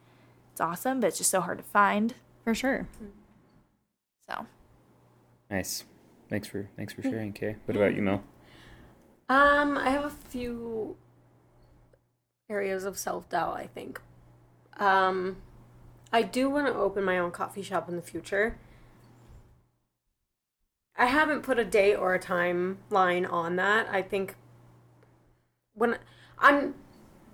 It's 0.52 0.62
awesome, 0.62 1.00
but 1.00 1.08
it's 1.08 1.20
just 1.20 1.30
so 1.30 1.42
hard 1.42 1.60
to 1.60 1.64
find. 1.64 2.16
For 2.44 2.56
sure. 2.56 2.88
So 4.30 4.46
Nice. 5.50 5.86
Thanks 6.30 6.48
for 6.48 6.70
thanks 6.76 6.94
for 6.94 7.02
sharing, 7.02 7.34
Kay. 7.34 7.56
What 7.66 7.78
about 7.78 7.96
you, 7.96 8.02
Mel? 8.02 8.24
Um, 9.30 9.78
I 9.78 9.90
have 9.90 10.06
a 10.06 10.10
few 10.10 10.98
areas 12.50 12.84
of 12.84 12.98
self 12.98 13.30
doubt, 13.30 13.56
I 13.56 13.68
think. 13.68 14.02
Um, 14.78 15.38
I 16.12 16.22
do 16.22 16.50
want 16.50 16.68
to 16.68 16.74
open 16.74 17.04
my 17.04 17.18
own 17.18 17.32
coffee 17.32 17.62
shop 17.62 17.88
in 17.90 17.96
the 17.96 18.02
future. 18.02 18.58
I 20.98 21.06
haven't 21.06 21.44
put 21.44 21.60
a 21.60 21.66
date 21.66 21.96
or 21.96 22.16
a 22.16 22.20
timeline 22.20 23.32
on 23.32 23.56
that. 23.58 23.88
I 23.92 24.02
think 24.02 24.36
when 25.74 25.98
I'm 26.40 26.74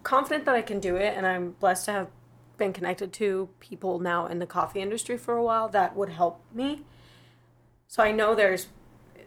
confident 0.04 0.46
that 0.46 0.56
I 0.56 0.62
can 0.62 0.80
do 0.80 0.96
it, 0.98 1.16
and 1.16 1.26
I'm 1.26 1.52
blessed 1.60 1.86
to 1.86 1.92
have 1.92 2.08
been 2.58 2.74
connected 2.74 3.12
to 3.14 3.50
people 3.60 4.00
now 4.00 4.28
in 4.28 4.40
the 4.40 4.46
coffee 4.46 4.82
industry 4.82 5.18
for 5.18 5.36
a 5.36 5.44
while 5.44 5.70
that 5.70 5.96
would 5.96 6.10
help 6.10 6.42
me. 6.54 6.82
So 7.88 8.04
I 8.04 8.12
know 8.12 8.36
there's 8.36 8.68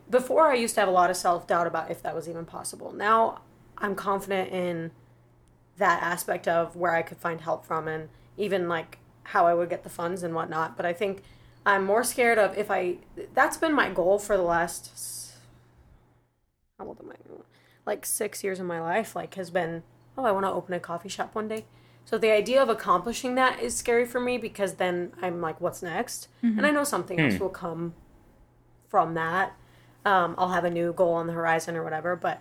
before 0.09 0.49
I 0.49 0.55
used 0.55 0.75
to 0.75 0.81
have 0.81 0.89
a 0.89 0.93
lot 0.93 1.11
of 1.11 1.17
self 1.17 1.47
doubt 1.47 1.67
about 1.67 1.91
if 1.91 2.03
that 2.03 2.15
was 2.15 2.29
even 2.29 2.45
possible. 2.45 2.93
Now 2.93 3.41
I'm 3.79 3.95
confident 3.95 4.53
in 4.53 4.93
that 5.79 6.03
aspect 6.03 6.47
of 6.47 6.77
where 6.77 6.95
I 6.95 7.03
could 7.03 7.19
find 7.19 7.41
help 7.41 7.67
from 7.67 7.89
and 7.89 8.09
even 8.37 8.69
like 8.69 8.99
how 9.25 9.47
I 9.47 9.55
would 9.55 9.69
get 9.69 9.83
the 9.83 9.91
funds 9.91 10.23
and 10.23 10.35
whatnot. 10.35 10.77
But 10.77 10.87
I 10.87 10.93
think 10.93 11.23
I'm 11.67 11.85
more 11.85 12.05
scared 12.05 12.39
of 12.39 12.57
if 12.57 12.71
I. 12.71 12.99
That's 13.35 13.57
been 13.57 13.75
my 13.75 13.91
goal 13.91 14.19
for 14.21 14.37
the 14.37 14.43
last. 14.45 15.33
How 16.79 16.87
old 16.87 17.01
am 17.01 17.11
I? 17.11 17.15
Like 17.85 18.07
six 18.07 18.45
years 18.45 18.61
of 18.61 18.67
my 18.67 18.81
life. 18.81 19.17
Like 19.17 19.35
has 19.35 19.51
been. 19.51 19.83
Oh, 20.17 20.25
I 20.25 20.31
want 20.33 20.47
to 20.47 20.51
open 20.51 20.73
a 20.73 20.81
coffee 20.81 21.09
shop 21.11 21.35
one 21.35 21.49
day. 21.49 21.67
So 22.05 22.17
the 22.17 22.31
idea 22.31 22.63
of 22.63 22.69
accomplishing 22.69 23.35
that 23.35 23.61
is 23.61 23.77
scary 23.77 24.07
for 24.07 24.21
me 24.21 24.39
because 24.39 24.75
then 24.75 25.13
I'm 25.21 25.41
like, 25.41 25.61
what's 25.61 25.83
next? 25.83 26.29
And 26.59 26.65
I 26.65 26.71
know 26.71 26.85
something 26.85 27.19
else 27.21 27.41
will 27.41 27.49
come 27.51 27.95
from 28.89 29.15
that. 29.15 29.57
Um, 30.05 30.37
I'll 30.39 30.51
have 30.51 30.65
a 30.65 30.71
new 30.71 30.93
goal 30.93 31.15
on 31.15 31.27
the 31.27 31.33
horizon 31.33 31.75
or 31.77 31.83
whatever, 31.83 32.15
but 32.15 32.41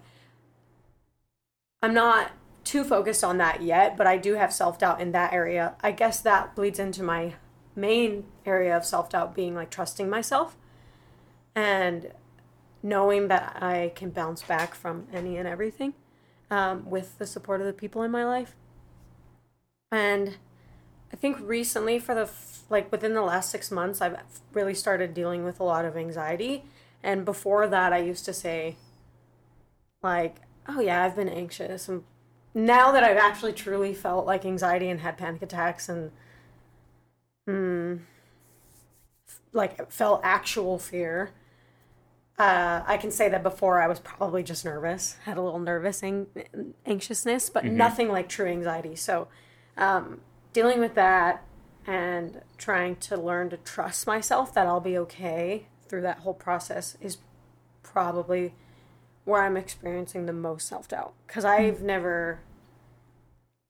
I'm 1.81 1.95
not 1.95 2.31
too 2.63 2.83
focused 2.83 3.23
on 3.23 3.39
that 3.39 3.63
yet. 3.63 3.97
But 3.97 4.05
I 4.05 4.17
do 4.17 4.35
have 4.35 4.53
self 4.53 4.77
doubt 4.77 5.01
in 5.01 5.11
that 5.13 5.33
area. 5.33 5.73
I 5.81 5.91
guess 5.91 6.21
that 6.21 6.55
bleeds 6.55 6.77
into 6.77 7.01
my 7.01 7.33
main 7.75 8.25
area 8.45 8.75
of 8.75 8.85
self 8.85 9.09
doubt 9.09 9.35
being 9.35 9.55
like 9.55 9.69
trusting 9.69 10.09
myself 10.09 10.57
and 11.55 12.11
knowing 12.83 13.27
that 13.29 13.57
I 13.61 13.91
can 13.95 14.11
bounce 14.11 14.43
back 14.43 14.75
from 14.75 15.07
any 15.11 15.37
and 15.37 15.47
everything 15.47 15.93
um, 16.51 16.89
with 16.89 17.17
the 17.17 17.25
support 17.25 17.61
of 17.61 17.67
the 17.67 17.73
people 17.73 18.03
in 18.03 18.11
my 18.11 18.23
life. 18.23 18.55
And 19.91 20.37
I 21.11 21.15
think 21.15 21.37
recently, 21.41 21.99
for 21.99 22.13
the 22.13 22.29
like 22.69 22.91
within 22.91 23.13
the 23.13 23.21
last 23.21 23.49
six 23.49 23.71
months, 23.71 24.01
I've 24.01 24.17
really 24.53 24.73
started 24.73 25.13
dealing 25.13 25.43
with 25.43 25.59
a 25.59 25.63
lot 25.63 25.85
of 25.85 25.95
anxiety. 25.95 26.63
And 27.03 27.23
before 27.23 27.67
that, 27.67 27.93
I 27.93 27.99
used 27.99 28.25
to 28.25 28.33
say, 28.33 28.77
like, 30.01 30.37
oh 30.67 30.81
yeah, 30.81 31.03
I've 31.03 31.15
been 31.15 31.29
anxious. 31.29 31.87
And 31.87 32.03
now 32.53 32.91
that 32.91 33.03
I've 33.03 33.17
actually 33.17 33.53
truly 33.53 33.93
felt 33.93 34.25
like 34.25 34.45
anxiety 34.45 34.89
and 34.89 35.01
had 35.01 35.17
panic 35.17 35.41
attacks 35.41 35.87
and, 35.87 36.11
hmm, 37.45 37.95
like 39.53 39.91
felt 39.91 40.21
actual 40.23 40.77
fear, 40.77 41.31
uh, 42.37 42.83
I 42.85 42.97
can 42.97 43.11
say 43.11 43.29
that 43.29 43.43
before 43.43 43.81
I 43.81 43.87
was 43.87 43.99
probably 43.99 44.43
just 44.43 44.65
nervous, 44.65 45.15
had 45.23 45.37
a 45.37 45.41
little 45.41 45.59
nervous 45.59 46.03
ang- 46.03 46.27
anxiousness, 46.85 47.49
but 47.49 47.63
nothing 47.65 48.09
like 48.09 48.27
true 48.27 48.47
anxiety. 48.47 48.95
So, 48.95 49.29
um, 49.77 50.19
dealing 50.51 50.79
with 50.79 50.95
that 50.95 51.43
and 51.87 52.41
trying 52.57 52.97
to 52.97 53.15
learn 53.15 53.49
to 53.51 53.57
trust 53.57 54.05
myself 54.07 54.53
that 54.53 54.67
I'll 54.67 54.81
be 54.81 54.97
okay 54.97 55.67
through 55.87 56.01
that 56.01 56.19
whole 56.19 56.33
process 56.33 56.97
is 56.99 57.17
probably 57.83 58.53
where 59.23 59.43
I'm 59.43 59.57
experiencing 59.57 60.25
the 60.25 60.33
most 60.33 60.67
self 60.67 60.87
doubt 60.87 61.13
because 61.27 61.45
I've 61.45 61.81
never 61.81 62.39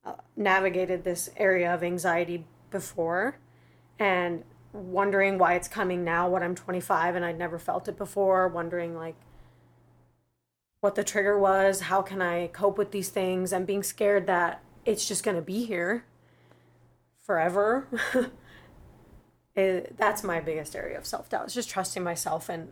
uh, 0.04 0.14
navigated 0.36 1.04
this 1.04 1.30
area 1.38 1.74
of 1.74 1.84
anxiety 1.84 2.46
before 2.72 3.38
and 4.00 4.44
wondering 4.74 5.38
why 5.38 5.54
it's 5.54 5.68
coming 5.68 6.04
now 6.04 6.30
when 6.30 6.44
I'm 6.44 6.56
25 6.56 7.16
and 7.16 7.24
I'd 7.24 7.38
never 7.38 7.58
felt 7.58 7.88
it 7.88 7.98
before, 7.98 8.48
wondering 8.48 8.96
like 8.96 9.16
what 10.82 10.96
the 10.96 11.04
trigger 11.04 11.40
was, 11.40 11.82
how 11.82 12.02
can 12.02 12.22
I 12.22 12.48
cope 12.48 12.78
with 12.78 12.92
these 12.92 13.10
things, 13.10 13.52
and 13.52 13.66
being 13.66 13.84
scared 13.84 14.28
that 14.28 14.62
it's 14.86 15.08
just 15.08 15.24
going 15.24 15.36
to 15.36 15.42
be 15.42 15.66
here 15.66 16.06
forever. 17.24 17.88
it, 19.56 19.98
that's 19.98 20.24
my 20.24 20.40
biggest 20.40 20.76
area 20.76 20.98
of 20.98 21.06
self 21.06 21.30
doubt. 21.30 21.46
It's 21.46 21.54
just 21.54 21.70
trusting 21.70 22.04
myself 22.04 22.50
and 22.50 22.72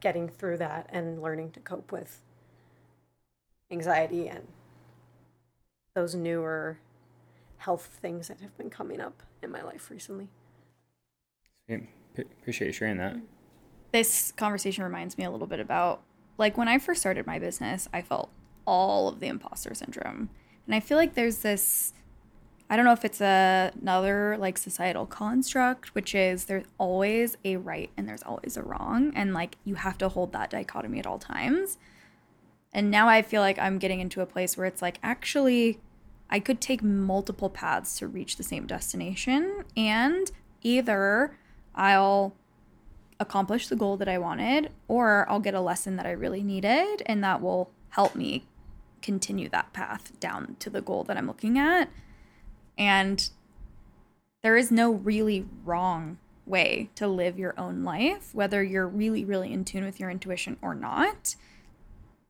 getting 0.00 0.28
through 0.28 0.58
that 0.58 0.88
and 0.90 1.22
learning 1.22 1.52
to 1.52 1.60
cope 1.60 1.90
with 1.90 2.20
anxiety 3.70 4.28
and 4.28 4.46
those 5.94 6.14
newer 6.14 6.78
health 7.58 7.98
things 8.02 8.28
that 8.28 8.40
have 8.40 8.56
been 8.58 8.68
coming 8.68 9.00
up 9.00 9.22
in 9.42 9.50
my 9.50 9.62
life 9.62 9.90
recently. 9.90 10.28
Yeah, 11.68 11.78
p- 12.14 12.24
appreciate 12.40 12.68
you 12.68 12.72
sharing 12.72 12.98
that. 12.98 13.16
This 13.92 14.32
conversation 14.32 14.84
reminds 14.84 15.16
me 15.16 15.24
a 15.24 15.30
little 15.30 15.46
bit 15.46 15.60
about 15.60 16.02
like 16.36 16.56
when 16.58 16.68
I 16.68 16.78
first 16.78 17.00
started 17.00 17.26
my 17.26 17.38
business, 17.38 17.88
I 17.92 18.02
felt 18.02 18.30
all 18.66 19.08
of 19.08 19.20
the 19.20 19.26
imposter 19.28 19.74
syndrome. 19.74 20.30
And 20.66 20.74
I 20.74 20.80
feel 20.80 20.96
like 20.96 21.14
there's 21.14 21.38
this 21.38 21.92
I 22.70 22.76
don't 22.76 22.86
know 22.86 22.92
if 22.92 23.04
it's 23.04 23.20
a, 23.20 23.72
another 23.80 24.36
like 24.38 24.56
societal 24.56 25.04
construct, 25.06 25.94
which 25.94 26.14
is 26.14 26.46
there's 26.46 26.64
always 26.78 27.36
a 27.44 27.56
right 27.56 27.90
and 27.96 28.08
there's 28.08 28.22
always 28.22 28.56
a 28.56 28.62
wrong. 28.62 29.12
And 29.14 29.34
like 29.34 29.56
you 29.64 29.74
have 29.74 29.98
to 29.98 30.08
hold 30.08 30.32
that 30.32 30.50
dichotomy 30.50 30.98
at 30.98 31.06
all 31.06 31.18
times. 31.18 31.78
And 32.72 32.90
now 32.90 33.06
I 33.06 33.22
feel 33.22 33.42
like 33.42 33.58
I'm 33.58 33.78
getting 33.78 34.00
into 34.00 34.22
a 34.22 34.26
place 34.26 34.56
where 34.56 34.66
it's 34.66 34.82
like 34.82 34.98
actually 35.02 35.78
I 36.30 36.40
could 36.40 36.60
take 36.60 36.82
multiple 36.82 37.50
paths 37.50 37.98
to 37.98 38.08
reach 38.08 38.36
the 38.36 38.42
same 38.42 38.66
destination. 38.66 39.64
And 39.76 40.32
either 40.62 41.36
I'll 41.74 42.34
accomplish 43.20 43.68
the 43.68 43.76
goal 43.76 43.96
that 43.96 44.08
I 44.08 44.18
wanted, 44.18 44.70
or 44.88 45.28
I'll 45.28 45.40
get 45.40 45.54
a 45.54 45.60
lesson 45.60 45.96
that 45.96 46.06
I 46.06 46.10
really 46.10 46.42
needed, 46.42 47.02
and 47.06 47.22
that 47.22 47.40
will 47.40 47.70
help 47.90 48.14
me 48.14 48.46
continue 49.02 49.48
that 49.50 49.72
path 49.72 50.18
down 50.18 50.56
to 50.60 50.70
the 50.70 50.80
goal 50.80 51.04
that 51.04 51.16
I'm 51.16 51.26
looking 51.26 51.58
at. 51.58 51.90
And 52.76 53.28
there 54.42 54.56
is 54.56 54.70
no 54.70 54.92
really 54.92 55.46
wrong 55.64 56.18
way 56.46 56.90
to 56.96 57.06
live 57.06 57.38
your 57.38 57.58
own 57.58 57.84
life, 57.84 58.34
whether 58.34 58.62
you're 58.62 58.88
really, 58.88 59.24
really 59.24 59.52
in 59.52 59.64
tune 59.64 59.84
with 59.84 60.00
your 60.00 60.10
intuition 60.10 60.56
or 60.60 60.74
not. 60.74 61.36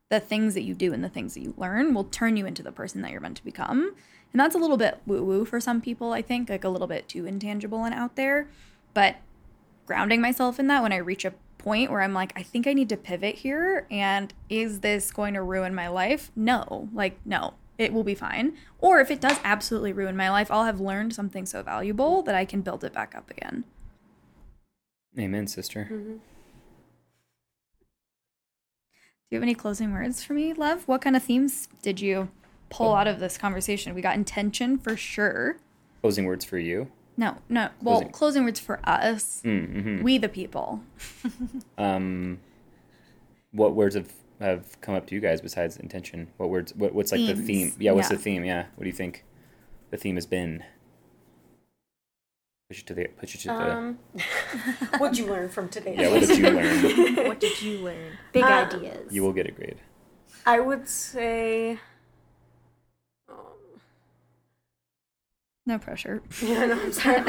The 0.09 0.19
things 0.19 0.53
that 0.53 0.61
you 0.61 0.75
do 0.75 0.93
and 0.93 1.03
the 1.03 1.09
things 1.09 1.33
that 1.33 1.41
you 1.41 1.53
learn 1.57 1.93
will 1.93 2.03
turn 2.03 2.37
you 2.37 2.45
into 2.45 2.63
the 2.63 2.71
person 2.71 3.01
that 3.01 3.11
you're 3.11 3.21
meant 3.21 3.37
to 3.37 3.43
become. 3.43 3.95
And 4.31 4.39
that's 4.39 4.55
a 4.55 4.59
little 4.59 4.77
bit 4.77 5.01
woo 5.05 5.23
woo 5.23 5.45
for 5.45 5.59
some 5.59 5.81
people, 5.81 6.13
I 6.13 6.21
think, 6.21 6.49
like 6.49 6.63
a 6.63 6.69
little 6.69 6.87
bit 6.87 7.09
too 7.09 7.25
intangible 7.25 7.83
and 7.83 7.93
out 7.93 8.15
there. 8.15 8.47
But 8.93 9.17
grounding 9.85 10.21
myself 10.21 10.59
in 10.59 10.67
that 10.67 10.83
when 10.83 10.91
I 10.91 10.97
reach 10.97 11.25
a 11.25 11.33
point 11.57 11.91
where 11.91 12.01
I'm 12.01 12.13
like, 12.13 12.31
I 12.35 12.43
think 12.43 12.67
I 12.67 12.73
need 12.73 12.89
to 12.89 12.97
pivot 12.97 13.35
here. 13.35 13.87
And 13.89 14.33
is 14.49 14.81
this 14.81 15.11
going 15.11 15.33
to 15.33 15.41
ruin 15.41 15.73
my 15.73 15.87
life? 15.87 16.31
No. 16.35 16.89
Like, 16.93 17.19
no, 17.25 17.55
it 17.77 17.91
will 17.91 18.03
be 18.03 18.15
fine. 18.15 18.55
Or 18.79 18.99
if 18.99 19.09
it 19.09 19.19
does 19.19 19.39
absolutely 19.43 19.93
ruin 19.93 20.15
my 20.15 20.29
life, 20.29 20.51
I'll 20.51 20.65
have 20.65 20.79
learned 20.79 21.13
something 21.13 21.45
so 21.45 21.63
valuable 21.63 22.21
that 22.23 22.35
I 22.35 22.45
can 22.45 22.61
build 22.61 22.83
it 22.83 22.93
back 22.93 23.15
up 23.15 23.29
again. 23.31 23.65
Amen, 25.17 25.47
sister. 25.47 25.89
Mm-hmm. 25.91 26.17
Do 29.27 29.31
you 29.31 29.37
have 29.37 29.43
any 29.43 29.55
closing 29.55 29.91
words 29.91 30.23
for 30.23 30.33
me, 30.33 30.53
love? 30.53 30.87
What 30.87 31.01
kind 31.01 31.15
of 31.15 31.23
themes 31.23 31.67
did 31.81 31.99
you 31.99 32.29
pull 32.69 32.91
oh. 32.91 32.95
out 32.95 33.07
of 33.07 33.19
this 33.19 33.39
conversation? 33.39 33.95
We 33.95 34.01
got 34.01 34.15
intention 34.15 34.77
for 34.77 34.95
sure. 34.95 35.57
Closing 36.01 36.25
words 36.25 36.45
for 36.45 36.59
you. 36.59 36.91
No, 37.17 37.37
no. 37.49 37.69
Well, 37.81 37.95
Closing- 37.99 38.11
closing, 38.11 38.43
words 38.45 38.59
for 38.59 38.79
us, 38.83 39.41
Mm-hmm. 39.45 40.03
we 40.03 40.17
the 40.17 40.29
people. 40.29 40.81
Um, 41.77 42.39
what 43.51 43.73
words 43.75 43.95
have 43.95 44.11
have 44.41 44.79
come 44.81 44.95
up 44.95 45.07
to 45.07 45.15
you 45.15 45.21
guys 45.21 45.39
besides 45.41 45.77
intention? 45.77 46.27
What 46.37 46.49
words? 46.49 46.73
What, 46.75 46.93
what's 46.93 47.11
like 47.13 47.25
the 47.25 47.35
theme? 47.35 47.73
Yeah, 47.79 47.91
what's 47.93 48.09
Yeah. 48.09 48.17
the 48.17 48.21
theme? 48.21 48.43
Yeah, 48.45 48.65
what 48.75 48.83
do 48.83 48.87
you 48.87 48.93
think 48.95 49.23
the 49.91 49.97
theme 49.97 50.15
has 50.15 50.25
been? 50.25 50.63
Push 52.69 52.79
you 52.79 52.83
to 52.85 52.93
the 52.95 53.07
push 53.19 53.33
you 53.35 53.39
to 53.41 53.47
the. 53.47 53.71
Um, 53.71 53.99
what'd 54.97 55.17
you 55.17 55.27
learn 55.27 55.49
from 55.49 55.69
today? 55.69 55.95
yeah, 55.97 56.09
what 56.11 56.19
did 56.21 56.37
you 56.37 56.49
learn? 56.49 57.15
what 57.27 57.39
did 57.39 57.61
you 57.61 57.77
learn? 57.79 58.11
Big 58.33 58.43
Uh, 58.43 58.47
ideas. 58.73 59.13
You 59.13 59.21
will 59.23 59.33
get 59.33 59.47
a 59.47 59.51
grade. 59.51 59.77
I 60.45 60.59
would 60.59 60.87
say 60.89 61.79
No 65.67 65.79
pressure. 65.79 66.21
Yeah, 66.43 66.65
no, 66.67 66.79
I'm 66.79 66.91
sorry. 66.93 67.23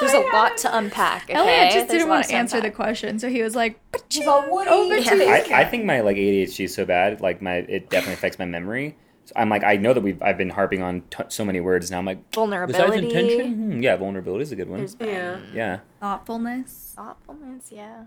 There's 0.00 0.12
a 0.12 0.28
lot 0.32 0.56
to 0.58 0.76
unpack. 0.76 1.24
Okay? 1.24 1.34
Elliot 1.34 1.72
just 1.72 1.88
There's 1.88 2.00
didn't 2.00 2.08
want 2.08 2.26
to 2.26 2.34
answer 2.34 2.60
the 2.60 2.70
question, 2.72 3.18
so 3.20 3.28
he 3.28 3.42
was 3.42 3.54
like, 3.54 3.78
She's 4.08 4.26
all, 4.26 4.42
"What 4.42 4.66
over 4.68 4.96
you 4.98 5.04
to. 5.04 5.24
I, 5.26 5.60
I 5.60 5.64
think 5.64 5.84
my 5.84 6.00
like 6.00 6.16
ADHD 6.16 6.64
is 6.64 6.74
so 6.74 6.84
bad, 6.84 7.20
like 7.20 7.40
my 7.40 7.56
it 7.56 7.88
definitely 7.88 8.14
affects 8.14 8.38
my 8.38 8.46
memory. 8.46 8.96
So 9.26 9.32
I'm 9.36 9.48
like 9.48 9.62
I 9.62 9.76
know 9.76 9.92
that 9.94 10.00
we've 10.00 10.20
I've 10.22 10.36
been 10.36 10.50
harping 10.50 10.82
on 10.82 11.02
t- 11.10 11.22
so 11.28 11.44
many 11.44 11.60
words 11.60 11.90
now. 11.90 11.98
I'm 11.98 12.04
like 12.04 12.18
besides 12.30 12.34
Vulnerability. 12.50 13.06
intention, 13.06 13.54
hmm, 13.54 13.82
yeah, 13.82 13.96
vulnerability 13.96 14.42
is 14.42 14.50
a 14.52 14.56
good 14.56 14.68
one. 14.68 14.80
There's 14.80 14.96
Yeah. 14.98 15.38
Yeah, 15.54 15.78
thoughtfulness. 16.00 16.94
thoughtfulness, 16.96 17.70
yeah. 17.70 18.04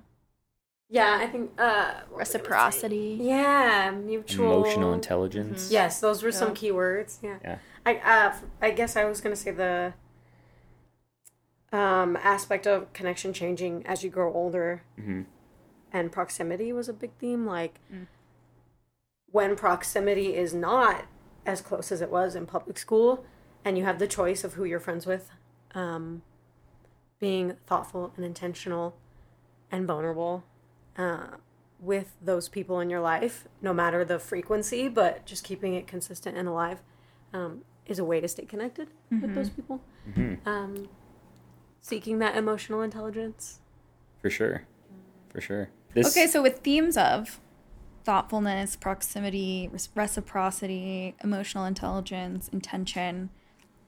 Yeah, 0.90 1.18
I 1.22 1.28
think 1.28 1.52
uh, 1.58 1.64
what 1.64 1.64
was 1.70 1.96
I 1.96 2.14
gonna 2.14 2.26
say? 2.26 2.38
Reciprocity. 2.40 3.18
Yeah, 3.22 3.92
mutual 3.92 4.58
emotional 4.66 4.94
intelligence. 4.94 5.70
Yes, 5.72 6.02
those 6.02 6.22
were 6.22 6.32
some 6.34 6.50
Yeah. 6.50 6.56
keywords. 6.56 7.18
Yeah. 7.24 7.38
Yeah. 7.44 7.58
I 7.86 7.96
uh, 7.98 8.36
I 8.62 8.72
guess 8.72 8.96
I 8.96 9.06
was 9.06 9.22
gonna 9.22 9.36
say 9.36 9.52
the 9.52 9.94
um, 11.72 12.16
aspect 12.18 12.66
of 12.66 12.92
connection 12.94 13.34
changing 13.34 13.86
as 13.86 14.04
you 14.04 14.10
grow 14.10 14.34
older, 14.34 14.84
hmm 14.96 15.24
and 15.94 16.12
proximity 16.12 16.74
was 16.74 16.90
a 16.90 16.94
big 16.94 17.12
theme. 17.20 17.46
Like 17.46 17.80
when 19.32 19.56
proximity 19.56 20.36
is 20.36 20.54
not 20.54 21.06
as 21.46 21.62
close 21.62 21.92
as 21.92 22.02
it 22.02 22.12
was 22.12 22.36
in 22.36 22.46
public 22.46 22.78
school, 22.78 23.26
and 23.64 23.78
you 23.78 23.86
have 23.86 24.00
the 24.00 24.08
choice 24.08 24.44
of 24.44 24.54
who 24.56 24.66
you're 24.66 24.80
friends 24.80 25.06
with, 25.06 25.32
um, 25.74 26.22
being 27.20 27.56
thoughtful 27.66 28.12
and 28.16 28.26
intentional 28.26 28.98
and 29.72 29.88
vulnerable 29.88 30.44
uh, 30.98 31.28
with 31.80 32.16
those 32.22 32.50
people 32.50 32.80
in 32.80 32.90
your 32.90 33.02
life, 33.02 33.48
no 33.62 33.74
matter 33.74 34.04
the 34.04 34.20
frequency, 34.20 34.88
but 34.88 35.26
just 35.26 35.44
keeping 35.44 35.74
it 35.76 35.88
consistent 35.88 36.38
and 36.38 36.48
alive, 36.48 36.80
um, 37.34 37.62
is 37.86 38.00
a 38.00 38.04
way 38.06 38.20
to 38.20 38.28
stay 38.28 38.46
connected 38.46 38.90
with 39.22 39.34
those 39.36 39.50
people. 39.50 39.82
hmm 40.14 40.36
Um, 40.46 40.90
seeking 41.82 42.20
that 42.20 42.36
emotional 42.36 42.82
intelligence. 42.82 43.60
For 44.22 44.30
sure, 44.30 44.64
for 45.30 45.40
sure. 45.42 45.70
This 45.94 46.08
Okay, 46.08 46.28
so 46.28 46.42
with 46.42 46.60
themes 46.60 46.98
of 46.98 47.40
thoughtfulness, 48.04 48.76
proximity, 48.76 49.70
reciprocity, 49.96 51.16
emotional 51.24 51.66
intelligence, 51.66 52.48
intention, 52.50 53.30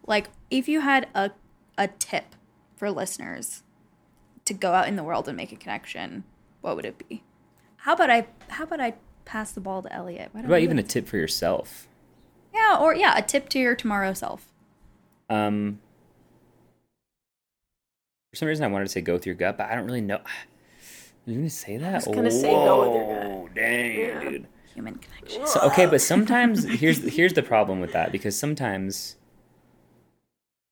like 0.06 0.30
if 0.50 0.68
you 0.68 0.82
had 0.82 1.08
a 1.14 1.32
a 1.78 1.88
tip 1.88 2.36
for 2.76 2.90
listeners 2.90 3.64
to 4.46 4.54
go 4.54 4.74
out 4.74 4.88
in 4.88 4.96
the 4.96 5.04
world 5.04 5.28
and 5.28 5.38
make 5.38 5.52
a 5.52 5.56
connection, 5.56 6.24
what 6.62 6.76
would 6.76 6.86
it 6.86 6.98
be? 7.08 7.24
How 7.78 7.94
about 7.94 8.10
I 8.10 8.28
how 8.50 8.64
about 8.64 8.80
I 8.80 8.96
pass 9.26 9.52
the 9.52 9.60
ball 9.60 9.82
to 9.84 9.94
Elliot? 9.94 10.30
Why 10.32 10.42
what 10.42 10.46
about 10.46 10.62
even 10.62 10.80
a 10.80 10.84
tip 10.84 11.08
for 11.08 11.18
yourself? 11.18 11.88
Yeah, 12.58 12.78
or 12.80 12.96
yeah, 12.96 13.18
a 13.18 13.22
tip 13.22 13.50
to 13.50 13.60
your 13.60 13.76
tomorrow 13.76 14.14
self. 14.14 14.46
Um, 15.30 15.80
for 18.32 18.38
some 18.38 18.48
reason, 18.48 18.66
I 18.66 18.68
wanted 18.68 18.86
to 18.86 18.92
say 18.92 19.02
go 19.02 19.14
with 19.14 19.26
your 19.26 19.36
gut, 19.36 19.58
but 19.58 19.70
I 19.70 19.76
don't 19.76 19.86
really 19.86 20.02
know. 20.02 20.18
Are 21.28 21.32
you 21.32 21.36
gonna 21.36 21.50
say 21.50 21.78
that? 21.78 21.94
I 21.94 21.96
was 21.98 22.06
gonna 22.08 22.32
say 22.32 22.54
go 22.54 22.82
with 22.86 22.96
your 22.96 23.06
gut. 23.22 23.30
Whoa, 23.30 23.50
Dang, 23.54 24.00
Yeah. 24.00 24.30
dude. 24.30 24.48
Human 24.74 24.96
connection. 24.96 25.46
So 25.48 25.60
okay, 25.62 25.86
but 25.88 26.02
sometimes 26.02 26.64
here's 26.64 27.00
here's 27.16 27.34
the 27.34 27.44
problem 27.44 27.80
with 27.82 27.92
that 27.94 28.12
because 28.12 28.38
sometimes 28.38 29.16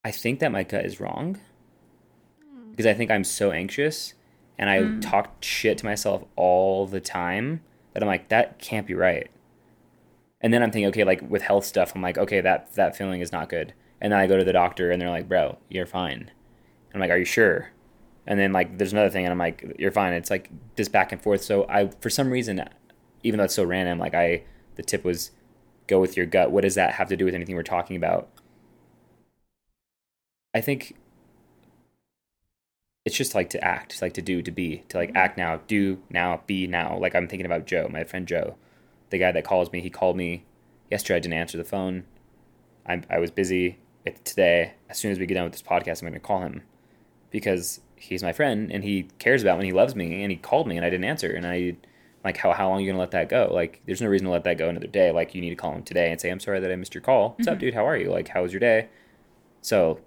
I 0.04 0.12
think 0.12 0.40
that 0.40 0.52
my 0.52 0.64
gut 0.64 0.86
is 0.86 1.00
wrong 1.00 1.40
because 2.72 2.86
I 2.86 2.94
think 2.94 3.10
I'm 3.10 3.24
so 3.24 3.52
anxious 3.52 4.14
and 4.58 4.70
I 4.70 5.00
talk 5.00 5.44
shit 5.44 5.80
to 5.80 5.86
myself 5.86 6.24
all 6.36 6.86
the 6.86 7.02
time 7.02 7.62
that 7.94 8.04
I'm 8.04 8.08
like 8.08 8.30
that 8.30 8.60
can't 8.60 8.86
be 8.86 8.94
right. 8.94 9.30
And 10.42 10.54
then 10.54 10.62
I'm 10.62 10.72
thinking, 10.72 10.90
okay, 10.90 11.04
like 11.04 11.22
with 11.30 11.42
health 11.42 11.66
stuff, 11.66 11.94
I'm 11.96 12.02
like, 12.02 12.18
okay, 12.18 12.42
that 12.42 12.74
that 12.76 12.96
feeling 12.96 13.22
is 13.22 13.32
not 13.32 13.50
good. 13.50 13.74
And 14.02 14.12
then 14.12 14.20
I 14.20 14.28
go 14.28 14.38
to 14.38 14.44
the 14.44 14.54
doctor 14.54 14.92
and 14.92 15.02
they're 15.02 15.10
like, 15.10 15.30
bro, 15.30 15.58
you're 15.70 15.86
fine. 15.86 16.32
I'm 16.94 17.00
like, 17.00 17.12
are 17.12 17.18
you 17.18 17.26
sure? 17.26 17.72
And 18.28 18.40
then 18.40 18.54
like 18.54 18.78
there's 18.78 18.94
another 18.94 19.10
thing 19.10 19.26
and 19.26 19.32
I'm 19.32 19.38
like, 19.38 19.76
you're 19.80 19.92
fine. 19.92 20.14
It's 20.14 20.30
like 20.30 20.50
this 20.76 20.90
back 20.90 21.12
and 21.12 21.22
forth. 21.22 21.44
So 21.44 21.66
I 21.70 21.90
for 22.00 22.10
some 22.10 22.30
reason, 22.30 22.68
even 23.24 23.38
though 23.38 23.46
it's 23.46 23.56
so 23.56 23.64
random, 23.64 24.00
like 24.00 24.14
I 24.14 24.44
the 24.76 24.84
tip 24.84 25.04
was 25.04 25.32
go 25.88 26.00
with 26.00 26.18
your 26.18 26.26
gut. 26.26 26.52
What 26.52 26.62
does 26.62 26.76
that 26.76 26.94
have 26.94 27.10
to 27.10 27.18
do 27.18 27.26
with 27.26 27.36
anything 27.36 27.56
we're 27.56 27.64
talking 27.64 27.96
about? 27.96 28.30
I 30.54 30.62
think 30.62 30.96
it's 33.06 33.16
just 33.16 33.36
like 33.36 33.50
to 33.52 33.64
act, 33.64 33.94
it's 33.94 34.02
like 34.02 34.14
to 34.14 34.22
do, 34.22 34.42
to 34.42 34.52
be, 34.52 34.84
to 34.90 34.98
like 34.98 35.10
mm-hmm. 35.10 35.18
act 35.18 35.38
now, 35.38 35.62
do 35.68 36.00
now, 36.10 36.42
be 36.48 36.66
now. 36.66 36.98
Like 36.98 37.16
I'm 37.16 37.28
thinking 37.28 37.46
about 37.46 37.68
Joe, 37.68 37.88
my 37.92 38.04
friend 38.04 38.28
Joe, 38.28 38.56
the 39.16 39.20
guy 39.20 39.32
that 39.32 39.46
calls 39.46 39.72
me. 39.72 39.82
He 39.82 39.90
called 39.90 40.18
me 40.18 40.44
yesterday. 40.92 41.16
I 41.16 41.20
didn't 41.20 41.34
answer 41.36 41.58
the 41.58 41.64
phone. 41.64 42.04
I 42.86 43.02
I 43.10 43.20
was 43.20 43.32
busy. 43.32 43.80
Today, 44.24 44.74
as 44.88 45.00
soon 45.00 45.12
as 45.12 45.18
we 45.18 45.26
get 45.26 45.34
done 45.34 45.46
with 45.46 45.54
this 45.54 45.64
podcast, 45.64 46.02
I'm 46.04 46.08
going 46.08 46.14
to 46.14 46.20
call 46.20 46.42
him 46.42 46.62
because 47.32 47.82
he's 47.96 48.22
my 48.22 48.32
friend 48.32 48.72
and 48.72 48.84
he 48.84 49.10
cares 49.18 49.42
about 49.42 49.58
me. 49.58 49.62
and 49.62 49.66
He 49.66 49.72
loves 49.72 49.96
me, 49.96 50.22
and 50.22 50.32
he 50.32 50.38
called 50.38 50.68
me 50.68 50.78
and 50.78 50.86
I 50.86 50.92
didn't 50.92 51.06
answer. 51.06 51.32
And 51.32 51.48
I 51.48 51.78
like 52.24 52.38
how 52.38 52.52
how 52.52 52.70
long 52.70 52.78
are 52.78 52.82
you 52.82 52.88
gonna 52.88 53.00
let 53.00 53.12
that 53.12 53.30
go? 53.30 53.50
Like 53.52 53.82
there's 53.86 54.02
no 54.02 54.08
reason 54.08 54.26
to 54.26 54.32
let 54.32 54.44
that 54.44 54.58
go 54.58 54.70
another 54.70 54.88
day. 54.88 55.12
Like 55.12 55.34
you 55.34 55.42
need 55.42 55.50
to 55.52 55.56
call 55.56 55.72
him 55.72 55.84
today 55.84 56.12
and 56.12 56.20
say, 56.20 56.30
I'm 56.30 56.40
sorry 56.40 56.60
that 56.60 56.72
I 56.72 56.76
missed 56.76 56.94
your 56.94 57.02
call. 57.02 57.30
What's 57.30 57.48
up, 57.48 57.54
mm-hmm. 57.54 57.62
dude? 57.62 57.74
How 57.74 57.88
are 57.88 57.98
you? 57.98 58.12
Like 58.12 58.28
how 58.28 58.44
was 58.44 58.52
your 58.52 58.60
day? 58.60 58.90
So 59.62 60.02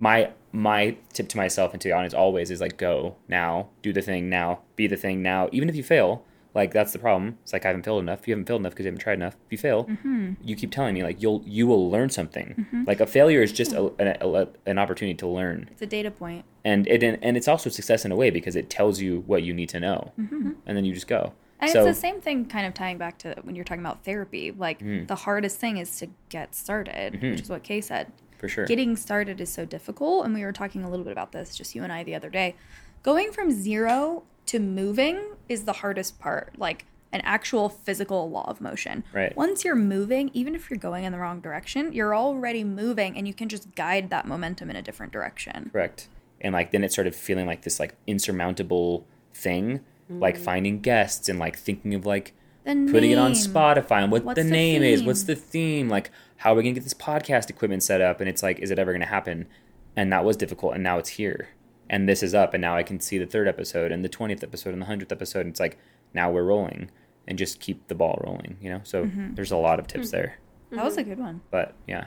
my 0.00 0.30
my 0.50 0.96
tip 1.12 1.28
to 1.28 1.36
myself 1.36 1.72
and 1.72 1.80
to 1.82 1.88
the 1.88 1.94
audience 1.94 2.14
always 2.14 2.50
is 2.50 2.60
like 2.60 2.78
go 2.78 3.16
now, 3.28 3.68
do 3.82 3.92
the 3.92 4.02
thing 4.02 4.28
now, 4.28 4.60
be 4.74 4.88
the 4.88 4.96
thing 4.96 5.22
now. 5.22 5.48
Even 5.52 5.68
if 5.68 5.76
you 5.76 5.84
fail, 5.84 6.24
like 6.54 6.72
that's 6.72 6.92
the 6.92 6.98
problem. 6.98 7.38
It's 7.42 7.52
like 7.52 7.64
I 7.64 7.68
haven't 7.68 7.84
failed 7.84 8.02
enough. 8.02 8.26
You 8.28 8.32
haven't 8.34 8.46
failed 8.46 8.60
enough 8.60 8.72
because 8.72 8.84
you 8.84 8.88
haven't 8.90 9.00
tried 9.00 9.14
enough. 9.14 9.36
If 9.46 9.52
you 9.52 9.58
fail, 9.58 9.84
mm-hmm. 9.84 10.32
you 10.42 10.54
keep 10.56 10.70
telling 10.70 10.94
me 10.94 11.02
like 11.02 11.22
you'll 11.22 11.42
you 11.46 11.66
will 11.66 11.90
learn 11.90 12.10
something. 12.10 12.54
Mm-hmm. 12.58 12.84
Like 12.86 13.00
a 13.00 13.06
failure 13.06 13.42
is 13.42 13.52
just 13.52 13.72
a, 13.72 13.86
an, 13.98 14.16
a, 14.20 14.48
an 14.66 14.78
opportunity 14.78 15.14
to 15.16 15.26
learn 15.26 15.68
It's 15.72 15.82
a 15.82 15.86
data 15.86 16.10
point. 16.10 16.44
and 16.64 16.86
it 16.88 17.02
and 17.02 17.36
it's 17.36 17.48
also 17.48 17.70
success 17.70 18.04
in 18.04 18.12
a 18.12 18.16
way 18.16 18.30
because 18.30 18.56
it 18.56 18.68
tells 18.70 19.00
you 19.00 19.22
what 19.26 19.42
you 19.42 19.54
need 19.54 19.68
to 19.70 19.80
know, 19.80 20.12
mm-hmm. 20.18 20.50
and 20.66 20.76
then 20.76 20.84
you 20.84 20.92
just 20.92 21.08
go. 21.08 21.32
And 21.60 21.70
so 21.70 21.86
it's 21.86 21.96
the 21.96 22.00
same 22.00 22.20
thing 22.20 22.46
kind 22.46 22.66
of 22.66 22.74
tying 22.74 22.98
back 22.98 23.18
to 23.18 23.36
when 23.42 23.54
you're 23.54 23.64
talking 23.64 23.82
about 23.84 24.04
therapy. 24.04 24.50
Like 24.50 24.80
Mm-hmm. 24.80 25.06
the 25.06 25.14
hardest 25.14 25.58
thing 25.60 25.76
is 25.78 25.96
to 26.00 26.08
get 26.28 26.54
started, 26.56 27.22
which 27.22 27.40
is 27.42 27.48
what 27.48 27.62
Kay 27.62 27.80
said. 27.80 28.10
for 28.36 28.48
sure, 28.48 28.66
Getting 28.66 28.96
started 28.96 29.40
is 29.40 29.48
so 29.52 29.64
difficult. 29.64 30.24
And 30.24 30.34
we 30.34 30.42
were 30.44 30.50
talking 30.52 30.82
a 30.82 30.90
little 30.90 31.04
bit 31.04 31.12
about 31.12 31.30
this, 31.30 31.54
just 31.56 31.74
you 31.76 31.84
and 31.84 31.92
I, 31.92 32.02
the 32.02 32.16
other 32.16 32.30
day. 32.30 32.56
Going 33.04 33.30
from 33.30 33.50
zero 33.52 34.24
to 34.46 34.58
moving 34.58 35.20
is 35.48 35.64
the 35.64 35.74
hardest 35.74 36.18
part. 36.18 36.54
Like 36.58 36.86
an 37.12 37.20
actual 37.24 37.68
physical 37.68 38.30
law 38.30 38.44
of 38.48 38.60
motion. 38.60 39.04
Right. 39.12 39.36
Once 39.36 39.64
you're 39.64 39.76
moving, 39.76 40.30
even 40.32 40.54
if 40.54 40.70
you're 40.70 40.78
going 40.78 41.04
in 41.04 41.12
the 41.12 41.18
wrong 41.18 41.40
direction, 41.40 41.92
you're 41.92 42.16
already 42.16 42.64
moving 42.64 43.16
and 43.16 43.28
you 43.28 43.34
can 43.34 43.48
just 43.48 43.74
guide 43.74 44.10
that 44.10 44.26
momentum 44.26 44.70
in 44.70 44.76
a 44.76 44.82
different 44.82 45.12
direction. 45.12 45.70
correct. 45.72 46.08
And 46.40 46.52
like 46.52 46.72
then 46.72 46.82
it 46.82 46.90
started 46.90 47.14
feeling 47.14 47.46
like 47.46 47.62
this 47.62 47.78
like 47.78 47.94
insurmountable 48.06 49.06
thing, 49.34 49.80
like 50.08 50.36
mm. 50.36 50.40
finding 50.40 50.80
guests 50.80 51.28
and 51.28 51.38
like 51.38 51.56
thinking 51.56 51.94
of 51.94 52.04
like 52.04 52.34
putting 52.64 53.10
it 53.10 53.18
on. 53.18 53.32
Spotify 53.32 54.02
and 54.02 54.10
what 54.10 54.24
the 54.24 54.42
the 54.42 54.44
name 54.44 54.82
is, 54.82 55.02
what's 55.02 55.24
the 55.24 55.36
theme, 55.36 55.88
like 55.88 56.10
how 56.38 56.52
are 56.52 56.56
we 56.56 56.62
gonna 56.62 56.74
get 56.74 56.82
this 56.82 56.94
podcast 56.94 57.50
equipment 57.50 57.82
set 57.82 58.00
up, 58.00 58.20
and 58.20 58.28
it's 58.28 58.42
like, 58.42 58.58
is 58.58 58.70
it 58.70 58.78
ever 58.78 58.92
gonna 58.92 59.06
happen? 59.06 59.46
And 59.94 60.12
that 60.12 60.24
was 60.24 60.36
difficult, 60.36 60.74
and 60.74 60.82
now 60.82 60.98
it's 60.98 61.10
here, 61.10 61.50
and 61.92 62.08
this 62.08 62.24
is 62.24 62.34
up, 62.34 62.54
and 62.54 62.60
now 62.60 62.74
I 62.76 62.82
can 62.82 62.98
see 62.98 63.18
the 63.18 63.26
third 63.26 63.46
episode 63.46 63.92
and 63.92 64.04
the 64.04 64.08
twentieth 64.08 64.42
episode 64.42 64.70
and 64.72 64.82
the 64.82 64.86
hundredth 64.86 65.12
episode. 65.12 65.40
And 65.40 65.50
it's 65.50 65.60
like 65.60 65.78
now 66.12 66.28
we're 66.32 66.42
rolling, 66.42 66.90
and 67.28 67.38
just 67.38 67.60
keep 67.60 67.86
the 67.86 67.94
ball 67.94 68.20
rolling, 68.26 68.56
you 68.60 68.68
know. 68.70 68.80
So 68.82 69.04
Mm-hmm. 69.04 69.34
there's 69.34 69.52
a 69.52 69.56
lot 69.56 69.78
of 69.78 69.86
tips 69.86 70.10
there, 70.10 70.38
That 70.70 70.84
was 70.84 70.96
a 70.96 71.04
good 71.04 71.18
one. 71.20 71.42
but 71.52 71.74
yeah. 71.86 72.06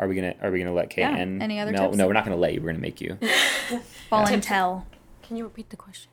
Are 0.00 0.06
we 0.08 0.14
gonna 0.14 0.34
Are 0.40 0.50
we 0.50 0.60
gonna 0.60 0.72
let 0.72 0.90
Kate 0.90 1.02
Yeah. 1.02 1.16
end? 1.16 1.42
Any 1.42 1.58
other 1.60 1.72
no, 1.72 1.86
tips? 1.88 1.96
no, 1.98 2.06
we're 2.06 2.12
not 2.14 2.24
gonna 2.24 2.36
let 2.36 2.54
you. 2.54 2.60
We're 2.62 2.68
gonna 2.70 2.78
make 2.80 3.00
you. 3.00 3.18
Fall 4.08 4.26
and 4.28 4.42
tell. 4.42 4.86
Can 5.22 5.36
you 5.36 5.44
repeat 5.44 5.68
the 5.70 5.76
question? 5.76 6.10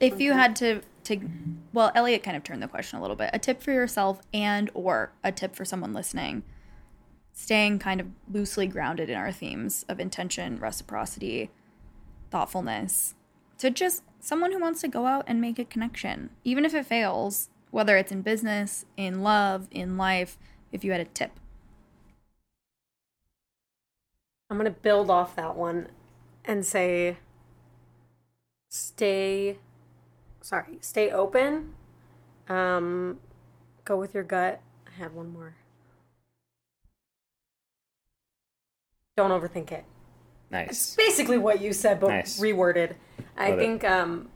if 0.00 0.18
you 0.18 0.32
had 0.32 0.56
to 0.56 0.80
to 1.04 1.20
well 1.74 1.92
elliot 1.94 2.22
kind 2.22 2.34
of 2.34 2.42
turned 2.42 2.62
the 2.62 2.66
question 2.68 2.98
a 2.98 3.02
little 3.02 3.16
bit 3.16 3.28
a 3.34 3.38
tip 3.38 3.62
for 3.62 3.72
yourself 3.72 4.22
and 4.32 4.70
or 4.72 5.12
a 5.22 5.30
tip 5.30 5.54
for 5.54 5.66
someone 5.66 5.92
listening 5.92 6.42
staying 7.34 7.78
kind 7.78 8.00
of 8.00 8.06
loosely 8.30 8.66
grounded 8.66 9.10
in 9.10 9.16
our 9.18 9.30
themes 9.30 9.84
of 9.90 10.00
intention 10.00 10.58
reciprocity 10.58 11.50
thoughtfulness 12.32 13.14
to 13.58 13.70
just 13.70 14.02
someone 14.18 14.50
who 14.52 14.58
wants 14.58 14.80
to 14.80 14.88
go 14.88 15.06
out 15.06 15.24
and 15.28 15.40
make 15.40 15.58
a 15.58 15.64
connection 15.64 16.30
even 16.42 16.64
if 16.64 16.74
it 16.74 16.86
fails 16.86 17.50
whether 17.70 17.96
it's 17.96 18.10
in 18.10 18.22
business 18.22 18.84
in 18.96 19.22
love 19.22 19.68
in 19.70 19.96
life 19.96 20.38
if 20.72 20.82
you 20.82 20.90
had 20.90 21.00
a 21.00 21.04
tip 21.04 21.38
I'm 24.52 24.58
gonna 24.58 24.70
build 24.70 25.08
off 25.08 25.34
that 25.36 25.56
one 25.56 25.88
and 26.44 26.62
say 26.62 27.16
stay 28.68 29.56
sorry, 30.42 30.76
stay 30.82 31.10
open. 31.10 31.72
Um 32.50 33.18
go 33.86 33.96
with 33.96 34.12
your 34.12 34.24
gut. 34.24 34.60
I 34.86 34.90
had 35.00 35.14
one 35.14 35.32
more. 35.32 35.56
Don't 39.16 39.30
overthink 39.30 39.72
it. 39.72 39.86
Nice. 40.52 40.94
Basically 40.94 41.38
what 41.38 41.60
you 41.60 41.72
said 41.72 41.98
but 41.98 42.08
Nice. 42.08 42.38
reworded. 42.38 42.94
I 43.36 43.50
Love 43.50 43.58
think 43.58 43.84
um 43.84 44.28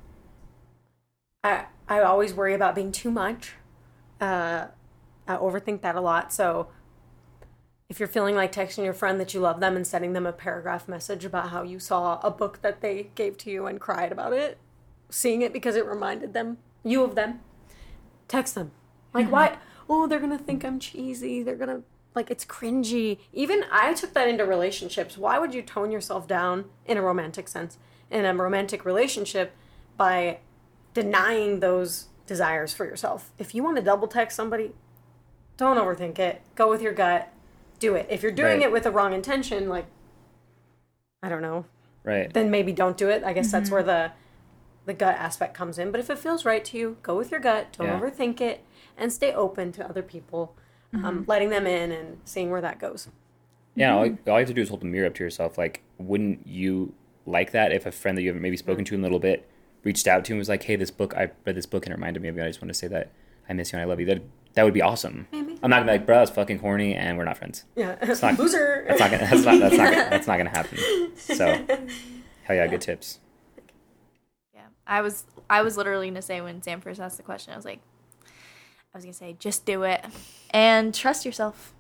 I 1.44 1.66
I 1.88 2.00
always 2.00 2.34
worry 2.34 2.54
about 2.54 2.74
being 2.74 2.90
too 2.90 3.10
much. 3.10 3.52
Uh 4.20 4.68
I 5.28 5.36
overthink 5.36 5.82
that 5.82 5.94
a 5.94 6.00
lot. 6.00 6.32
So 6.32 6.68
if 7.88 8.00
you're 8.00 8.08
feeling 8.08 8.34
like 8.34 8.50
texting 8.50 8.82
your 8.84 8.92
friend 8.94 9.20
that 9.20 9.34
you 9.34 9.40
love 9.40 9.60
them 9.60 9.76
and 9.76 9.86
sending 9.86 10.12
them 10.12 10.26
a 10.26 10.32
paragraph 10.32 10.88
message 10.88 11.24
about 11.24 11.50
how 11.50 11.62
you 11.62 11.78
saw 11.78 12.18
a 12.22 12.30
book 12.30 12.60
that 12.62 12.80
they 12.80 13.10
gave 13.14 13.36
to 13.38 13.50
you 13.50 13.66
and 13.66 13.80
cried 13.80 14.10
about 14.10 14.32
it, 14.32 14.58
seeing 15.10 15.42
it 15.42 15.52
because 15.52 15.76
it 15.76 15.86
reminded 15.86 16.32
them 16.32 16.58
you 16.82 17.02
of 17.04 17.14
them, 17.14 17.40
text 18.26 18.54
them. 18.54 18.70
Like 19.12 19.30
why? 19.30 19.58
Oh, 19.88 20.06
they're 20.06 20.20
gonna 20.20 20.38
think 20.38 20.64
I'm 20.64 20.80
cheesy. 20.80 21.42
They're 21.42 21.56
gonna 21.56 21.82
like 22.16 22.30
it's 22.30 22.44
cringy. 22.44 23.18
Even 23.32 23.64
I 23.70 23.92
took 23.92 24.14
that 24.14 24.26
into 24.26 24.44
relationships. 24.44 25.16
Why 25.16 25.38
would 25.38 25.54
you 25.54 25.62
tone 25.62 25.92
yourself 25.92 26.26
down 26.26 26.64
in 26.86 26.96
a 26.96 27.02
romantic 27.02 27.46
sense 27.46 27.78
in 28.10 28.24
a 28.24 28.34
romantic 28.34 28.84
relationship 28.84 29.52
by 29.96 30.38
denying 30.94 31.60
those 31.60 32.06
desires 32.26 32.72
for 32.72 32.86
yourself? 32.86 33.30
If 33.38 33.54
you 33.54 33.62
want 33.62 33.76
to 33.76 33.82
double 33.82 34.08
text 34.08 34.34
somebody, 34.36 34.72
don't 35.56 35.76
overthink 35.76 36.18
it. 36.18 36.42
Go 36.54 36.68
with 36.68 36.82
your 36.82 36.94
gut. 36.94 37.28
Do 37.78 37.94
it. 37.94 38.06
If 38.08 38.22
you're 38.22 38.32
doing 38.32 38.58
Right. 38.58 38.62
it 38.62 38.72
with 38.72 38.84
the 38.84 38.90
wrong 38.90 39.12
intention, 39.12 39.68
like 39.68 39.86
I 41.22 41.28
don't 41.28 41.42
know, 41.42 41.66
Right. 42.02 42.32
then 42.32 42.50
maybe 42.50 42.72
don't 42.72 42.96
do 42.96 43.10
it. 43.10 43.22
I 43.24 43.32
guess 43.32 43.52
that's 43.52 43.66
mm-hmm. 43.66 43.74
where 43.74 43.82
the 43.82 44.12
the 44.86 44.94
gut 44.94 45.16
aspect 45.16 45.52
comes 45.52 45.78
in. 45.78 45.90
But 45.90 45.98
if 45.98 46.08
it 46.08 46.16
feels 46.16 46.44
right 46.44 46.64
to 46.64 46.78
you, 46.78 46.96
go 47.02 47.16
with 47.16 47.32
your 47.32 47.40
gut. 47.40 47.72
Don't 47.76 47.88
Yeah. 47.88 47.98
overthink 48.00 48.40
it, 48.40 48.60
and 48.96 49.12
stay 49.12 49.32
open 49.34 49.72
to 49.72 49.84
other 49.84 50.02
people, 50.02 50.54
um, 50.96 51.04
uh-huh. 51.04 51.24
letting 51.26 51.50
them 51.50 51.66
in 51.66 51.92
and 51.92 52.18
seeing 52.24 52.50
where 52.50 52.60
that 52.60 52.78
goes. 52.78 53.08
Yeah, 53.74 53.94
all, 53.94 54.04
mm-hmm. 54.04 54.30
all 54.30 54.36
you 54.36 54.40
have 54.40 54.48
to 54.48 54.54
do 54.54 54.62
is 54.62 54.68
hold 54.68 54.80
the 54.80 54.86
mirror 54.86 55.06
up 55.06 55.14
to 55.16 55.24
yourself. 55.24 55.58
Like, 55.58 55.82
wouldn't 55.98 56.46
you 56.46 56.94
like 57.26 57.52
that 57.52 57.72
if 57.72 57.86
a 57.86 57.92
friend 57.92 58.16
that 58.16 58.22
you 58.22 58.28
haven't 58.28 58.42
maybe 58.42 58.56
spoken 58.56 58.84
mm-hmm. 58.84 58.90
to 58.90 58.94
in 58.94 59.00
a 59.00 59.02
little 59.02 59.18
bit 59.18 59.48
reached 59.86 60.06
out 60.06 60.24
to 60.24 60.30
you 60.30 60.34
and 60.34 60.38
was 60.38 60.48
like, 60.48 60.64
"Hey, 60.64 60.76
this 60.76 60.90
book, 60.90 61.14
I 61.14 61.30
read 61.44 61.56
this 61.56 61.66
book 61.66 61.86
and 61.86 61.92
it 61.92 61.96
reminded 61.96 62.22
me 62.22 62.28
of 62.28 62.36
you. 62.36 62.42
I 62.42 62.48
just 62.48 62.60
want 62.60 62.68
to 62.68 62.74
say 62.74 62.88
that 62.88 63.12
I 63.48 63.52
miss 63.52 63.72
you 63.72 63.78
and 63.78 63.86
I 63.86 63.88
love 63.88 64.00
you." 64.00 64.06
That 64.06 64.22
that 64.54 64.64
would 64.64 64.74
be 64.74 64.82
awesome. 64.82 65.28
Maybe. 65.32 65.58
I'm 65.62 65.70
not 65.70 65.80
gonna 65.80 65.92
be 65.92 65.98
like, 65.98 66.06
"Bro, 66.06 66.18
that's 66.18 66.30
fucking 66.30 66.58
corny 66.58 66.94
and 66.94 67.16
we're 67.16 67.24
not 67.24 67.38
friends." 67.38 67.64
Yeah, 67.76 67.96
not- 68.02 68.38
loser. 68.38 68.84
That's 68.88 69.00
not 69.00 69.10
gonna. 69.10 69.26
That's 69.26 69.44
not. 69.44 69.60
That's 69.60 69.76
not. 69.76 69.92
Gonna, 69.92 70.10
that's 70.10 70.26
not 70.26 70.36
gonna 70.38 70.50
happen. 70.50 70.78
So, 71.16 71.46
hell 72.42 72.56
yeah, 72.56 72.66
good 72.66 72.80
tips. 72.80 73.20
Yeah, 74.54 74.62
I 74.86 75.02
was 75.02 75.24
I 75.48 75.62
was 75.62 75.76
literally 75.76 76.08
gonna 76.08 76.22
say 76.22 76.40
when 76.40 76.62
Sam 76.62 76.80
first 76.80 77.00
asked 77.00 77.16
the 77.16 77.22
question, 77.22 77.52
I 77.52 77.56
was 77.56 77.64
like, 77.64 77.80
I 78.96 78.98
was 78.98 79.04
gonna 79.04 79.12
say 79.12 79.36
just 79.38 79.66
do 79.66 79.82
it 79.82 80.02
and 80.48 80.94
trust 80.94 81.26
yourself. 81.26 81.74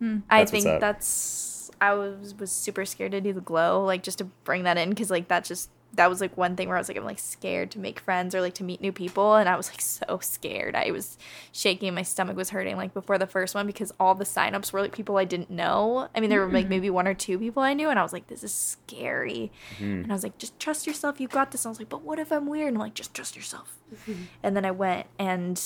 Hmm. 0.00 0.18
I 0.28 0.44
think 0.44 0.64
that's 0.64 1.70
I 1.80 1.94
was 1.94 2.34
was 2.38 2.52
super 2.52 2.84
scared 2.84 3.12
to 3.12 3.22
do 3.22 3.32
the 3.32 3.40
glow, 3.40 3.82
like 3.82 4.02
just 4.02 4.18
to 4.18 4.24
bring 4.24 4.64
that 4.64 4.76
in 4.76 4.90
because 4.90 5.10
like 5.10 5.28
that 5.28 5.44
just 5.44 5.70
that 5.94 6.10
was 6.10 6.20
like 6.20 6.36
one 6.36 6.54
thing 6.54 6.68
where 6.68 6.76
I 6.76 6.80
was 6.80 6.88
like 6.88 6.98
I'm 6.98 7.06
like 7.06 7.18
scared 7.18 7.70
to 7.70 7.78
make 7.78 8.00
friends 8.00 8.34
or 8.34 8.42
like 8.42 8.52
to 8.54 8.64
meet 8.64 8.82
new 8.82 8.92
people, 8.92 9.36
and 9.36 9.48
I 9.48 9.56
was 9.56 9.70
like 9.70 9.80
so 9.80 10.18
scared. 10.20 10.76
I 10.76 10.90
was 10.90 11.16
shaking, 11.52 11.94
my 11.94 12.02
stomach 12.02 12.36
was 12.36 12.50
hurting 12.50 12.76
like 12.76 12.92
before 12.92 13.16
the 13.16 13.26
first 13.26 13.54
one 13.54 13.66
because 13.66 13.90
all 13.98 14.14
the 14.14 14.24
signups 14.24 14.74
were 14.74 14.82
like 14.82 14.92
people 14.94 15.16
I 15.16 15.24
didn't 15.24 15.50
know. 15.50 16.10
I 16.14 16.20
mean, 16.20 16.28
there 16.28 16.40
were 16.40 16.52
like 16.52 16.64
mm-hmm. 16.64 16.68
maybe 16.68 16.90
one 16.90 17.08
or 17.08 17.14
two 17.14 17.38
people 17.38 17.62
I 17.62 17.72
knew, 17.72 17.88
and 17.88 17.98
I 17.98 18.02
was 18.02 18.12
like, 18.12 18.26
this 18.26 18.44
is 18.44 18.52
scary. 18.52 19.50
And 19.78 20.12
I 20.12 20.14
was 20.14 20.22
like, 20.22 20.36
just 20.36 20.60
trust 20.60 20.86
yourself. 20.86 21.18
You 21.18 21.28
got 21.28 21.50
this. 21.50 21.64
And 21.64 21.70
I 21.70 21.72
was 21.72 21.78
like, 21.78 21.88
but 21.88 22.02
what 22.02 22.18
if 22.18 22.30
I'm 22.30 22.46
weird? 22.46 22.68
And 22.68 22.76
I'm 22.76 22.82
like, 22.82 22.94
just 22.94 23.14
trust 23.14 23.36
yourself. 23.36 23.78
Mm-hmm. 23.92 24.22
and 24.42 24.56
then 24.56 24.64
I 24.64 24.70
went 24.70 25.06
and 25.18 25.62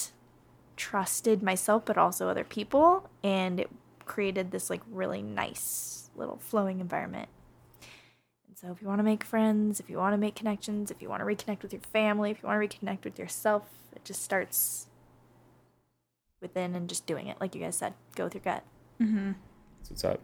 trusted 0.76 1.42
myself, 1.42 1.84
but 1.84 1.98
also 1.98 2.28
other 2.28 2.44
people. 2.44 3.08
And 3.22 3.60
it 3.60 3.70
created 4.04 4.50
this 4.50 4.70
like 4.70 4.82
really 4.90 5.22
nice 5.22 6.10
little 6.14 6.38
flowing 6.38 6.80
environment. 6.80 7.28
And 8.48 8.56
so 8.56 8.70
if 8.70 8.80
you 8.80 8.88
want 8.88 9.00
to 9.00 9.04
make 9.04 9.24
friends, 9.24 9.80
if 9.80 9.90
you 9.90 9.98
want 9.98 10.14
to 10.14 10.18
make 10.18 10.34
connections, 10.34 10.90
if 10.90 11.02
you 11.02 11.08
want 11.08 11.20
to 11.20 11.26
reconnect 11.26 11.62
with 11.62 11.72
your 11.72 11.82
family, 11.82 12.30
if 12.30 12.42
you 12.42 12.48
want 12.48 12.70
to 12.70 12.78
reconnect 12.78 13.04
with 13.04 13.18
yourself, 13.18 13.64
it 13.94 14.04
just 14.04 14.22
starts 14.22 14.86
within 16.40 16.74
and 16.74 16.88
just 16.88 17.06
doing 17.06 17.26
it. 17.26 17.40
Like 17.40 17.54
you 17.54 17.60
guys 17.60 17.76
said, 17.76 17.94
go 18.14 18.24
with 18.24 18.34
your 18.34 18.42
gut. 18.42 18.62
Mm-hmm. 19.00 19.32
That's 19.78 19.90
what's 19.90 20.04
up. 20.04 20.20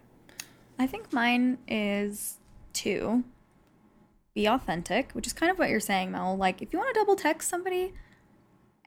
I 0.79 0.87
think 0.87 1.13
mine 1.13 1.59
is 1.69 2.39
two. 2.73 3.25
Be 4.35 4.47
authentic, 4.47 5.13
which 5.13 5.27
is 5.27 5.33
kind 5.33 5.53
of 5.53 5.59
what 5.59 5.69
you're 5.69 5.81
saying, 5.81 6.11
Mel. 6.11 6.37
Like, 6.37 6.63
if 6.63 6.73
you 6.73 6.79
want 6.79 6.95
to 6.95 7.01
double 7.01 7.17
text 7.17 7.49
somebody 7.51 7.93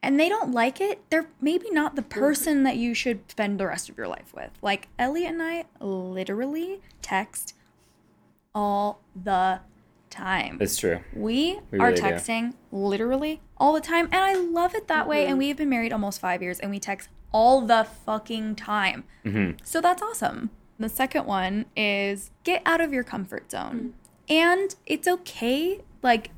and 0.06 0.20
they 0.20 0.28
don't 0.28 0.52
like 0.52 0.80
it, 0.80 1.00
they're 1.10 1.28
maybe 1.40 1.68
not 1.70 1.96
the 1.96 2.02
person 2.02 2.62
that 2.62 2.76
you 2.76 2.94
should 2.94 3.28
spend 3.28 3.58
the 3.58 3.66
rest 3.66 3.88
of 3.88 3.98
your 3.98 4.06
life 4.06 4.32
with. 4.32 4.52
Like, 4.62 4.86
Elliot 5.00 5.32
and 5.32 5.42
I 5.42 5.64
literally 5.80 6.80
text 7.02 7.54
all 8.54 9.02
the 9.20 9.58
time. 10.08 10.58
It's 10.60 10.76
true. 10.76 11.00
We, 11.12 11.58
We 11.72 11.80
are 11.80 11.88
really 11.88 11.96
do. 11.96 12.02
texting 12.02 12.54
literally 12.70 13.40
all 13.56 13.72
the 13.72 13.80
time, 13.80 14.04
and 14.12 14.22
I 14.22 14.34
love 14.34 14.76
it 14.76 14.86
that 14.86 15.08
way. 15.08 15.22
And 15.22 15.30
mm-hmm. 15.32 15.38
we 15.38 15.48
have 15.48 15.56
been 15.56 15.68
married 15.68 15.92
almost 15.92 16.20
five 16.20 16.40
years, 16.40 16.60
and 16.60 16.70
we 16.70 16.78
text 16.78 17.08
all 17.32 17.62
the 17.62 17.84
fucking 18.06 18.54
time. 18.54 19.02
Mm-hmm. 19.24 19.58
So 19.64 19.80
that's 19.80 20.00
awesome. 20.00 20.50
The 20.78 20.88
second 20.88 21.26
one 21.26 21.66
is 21.76 22.30
get 22.44 22.62
out 22.64 22.80
of 22.80 22.92
your 22.92 23.02
comfort 23.02 23.50
zone. 23.50 23.94
Mm-hmm. 24.28 24.32
And 24.32 24.76
it's 24.86 25.08
okay. 25.08 25.80
Like, 26.00 26.30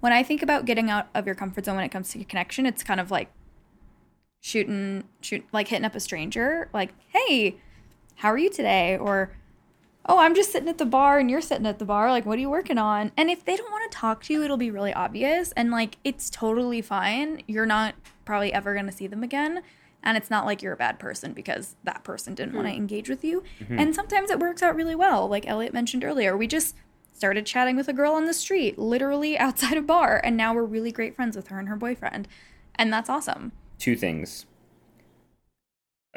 when 0.00 0.12
I 0.12 0.22
think 0.22 0.42
about 0.42 0.64
getting 0.64 0.90
out 0.90 1.08
of 1.14 1.26
your 1.26 1.34
comfort 1.34 1.66
zone 1.66 1.76
when 1.76 1.84
it 1.84 1.90
comes 1.90 2.10
to 2.10 2.24
connection, 2.24 2.66
it's 2.66 2.82
kind 2.82 3.00
of 3.00 3.10
like 3.10 3.30
shooting, 4.40 5.04
shoot, 5.20 5.44
like 5.52 5.68
hitting 5.68 5.84
up 5.84 5.94
a 5.94 6.00
stranger, 6.00 6.68
like, 6.72 6.90
hey, 7.08 7.56
how 8.16 8.30
are 8.30 8.38
you 8.38 8.50
today? 8.50 8.96
Or, 8.96 9.32
oh, 10.06 10.18
I'm 10.18 10.34
just 10.34 10.52
sitting 10.52 10.68
at 10.68 10.78
the 10.78 10.86
bar 10.86 11.18
and 11.18 11.30
you're 11.30 11.42
sitting 11.42 11.66
at 11.66 11.78
the 11.78 11.84
bar. 11.84 12.10
Like, 12.10 12.24
what 12.24 12.38
are 12.38 12.40
you 12.40 12.50
working 12.50 12.78
on? 12.78 13.12
And 13.16 13.30
if 13.30 13.44
they 13.44 13.56
don't 13.56 13.70
want 13.70 13.90
to 13.90 13.96
talk 13.96 14.22
to 14.24 14.32
you, 14.32 14.42
it'll 14.42 14.56
be 14.56 14.70
really 14.70 14.92
obvious. 14.92 15.52
And 15.52 15.70
like, 15.70 15.96
it's 16.04 16.30
totally 16.30 16.80
fine. 16.80 17.42
You're 17.46 17.66
not 17.66 17.94
probably 18.24 18.52
ever 18.52 18.72
going 18.74 18.86
to 18.86 18.92
see 18.92 19.06
them 19.06 19.22
again. 19.22 19.62
And 20.02 20.16
it's 20.16 20.30
not 20.30 20.46
like 20.46 20.62
you're 20.62 20.72
a 20.72 20.78
bad 20.78 20.98
person 20.98 21.34
because 21.34 21.76
that 21.84 22.04
person 22.04 22.34
didn't 22.34 22.54
want 22.54 22.66
to 22.66 22.72
hmm. 22.72 22.78
engage 22.78 23.10
with 23.10 23.22
you. 23.22 23.44
Mm-hmm. 23.60 23.78
And 23.78 23.94
sometimes 23.94 24.30
it 24.30 24.38
works 24.38 24.62
out 24.62 24.74
really 24.74 24.94
well. 24.94 25.28
Like 25.28 25.46
Elliot 25.46 25.74
mentioned 25.74 26.04
earlier, 26.04 26.38
we 26.38 26.46
just 26.46 26.74
started 27.20 27.44
chatting 27.44 27.76
with 27.76 27.86
a 27.86 27.92
girl 27.92 28.14
on 28.14 28.24
the 28.24 28.32
street, 28.32 28.78
literally 28.78 29.38
outside 29.46 29.76
a 29.76 29.82
bar. 29.82 30.22
And 30.24 30.38
now 30.38 30.54
we're 30.54 30.64
really 30.64 30.90
great 30.90 31.14
friends 31.14 31.36
with 31.36 31.48
her 31.48 31.58
and 31.58 31.68
her 31.68 31.76
boyfriend. 31.76 32.26
And 32.76 32.90
that's 32.90 33.10
awesome. 33.10 33.52
Two 33.78 33.94
things. 33.94 34.46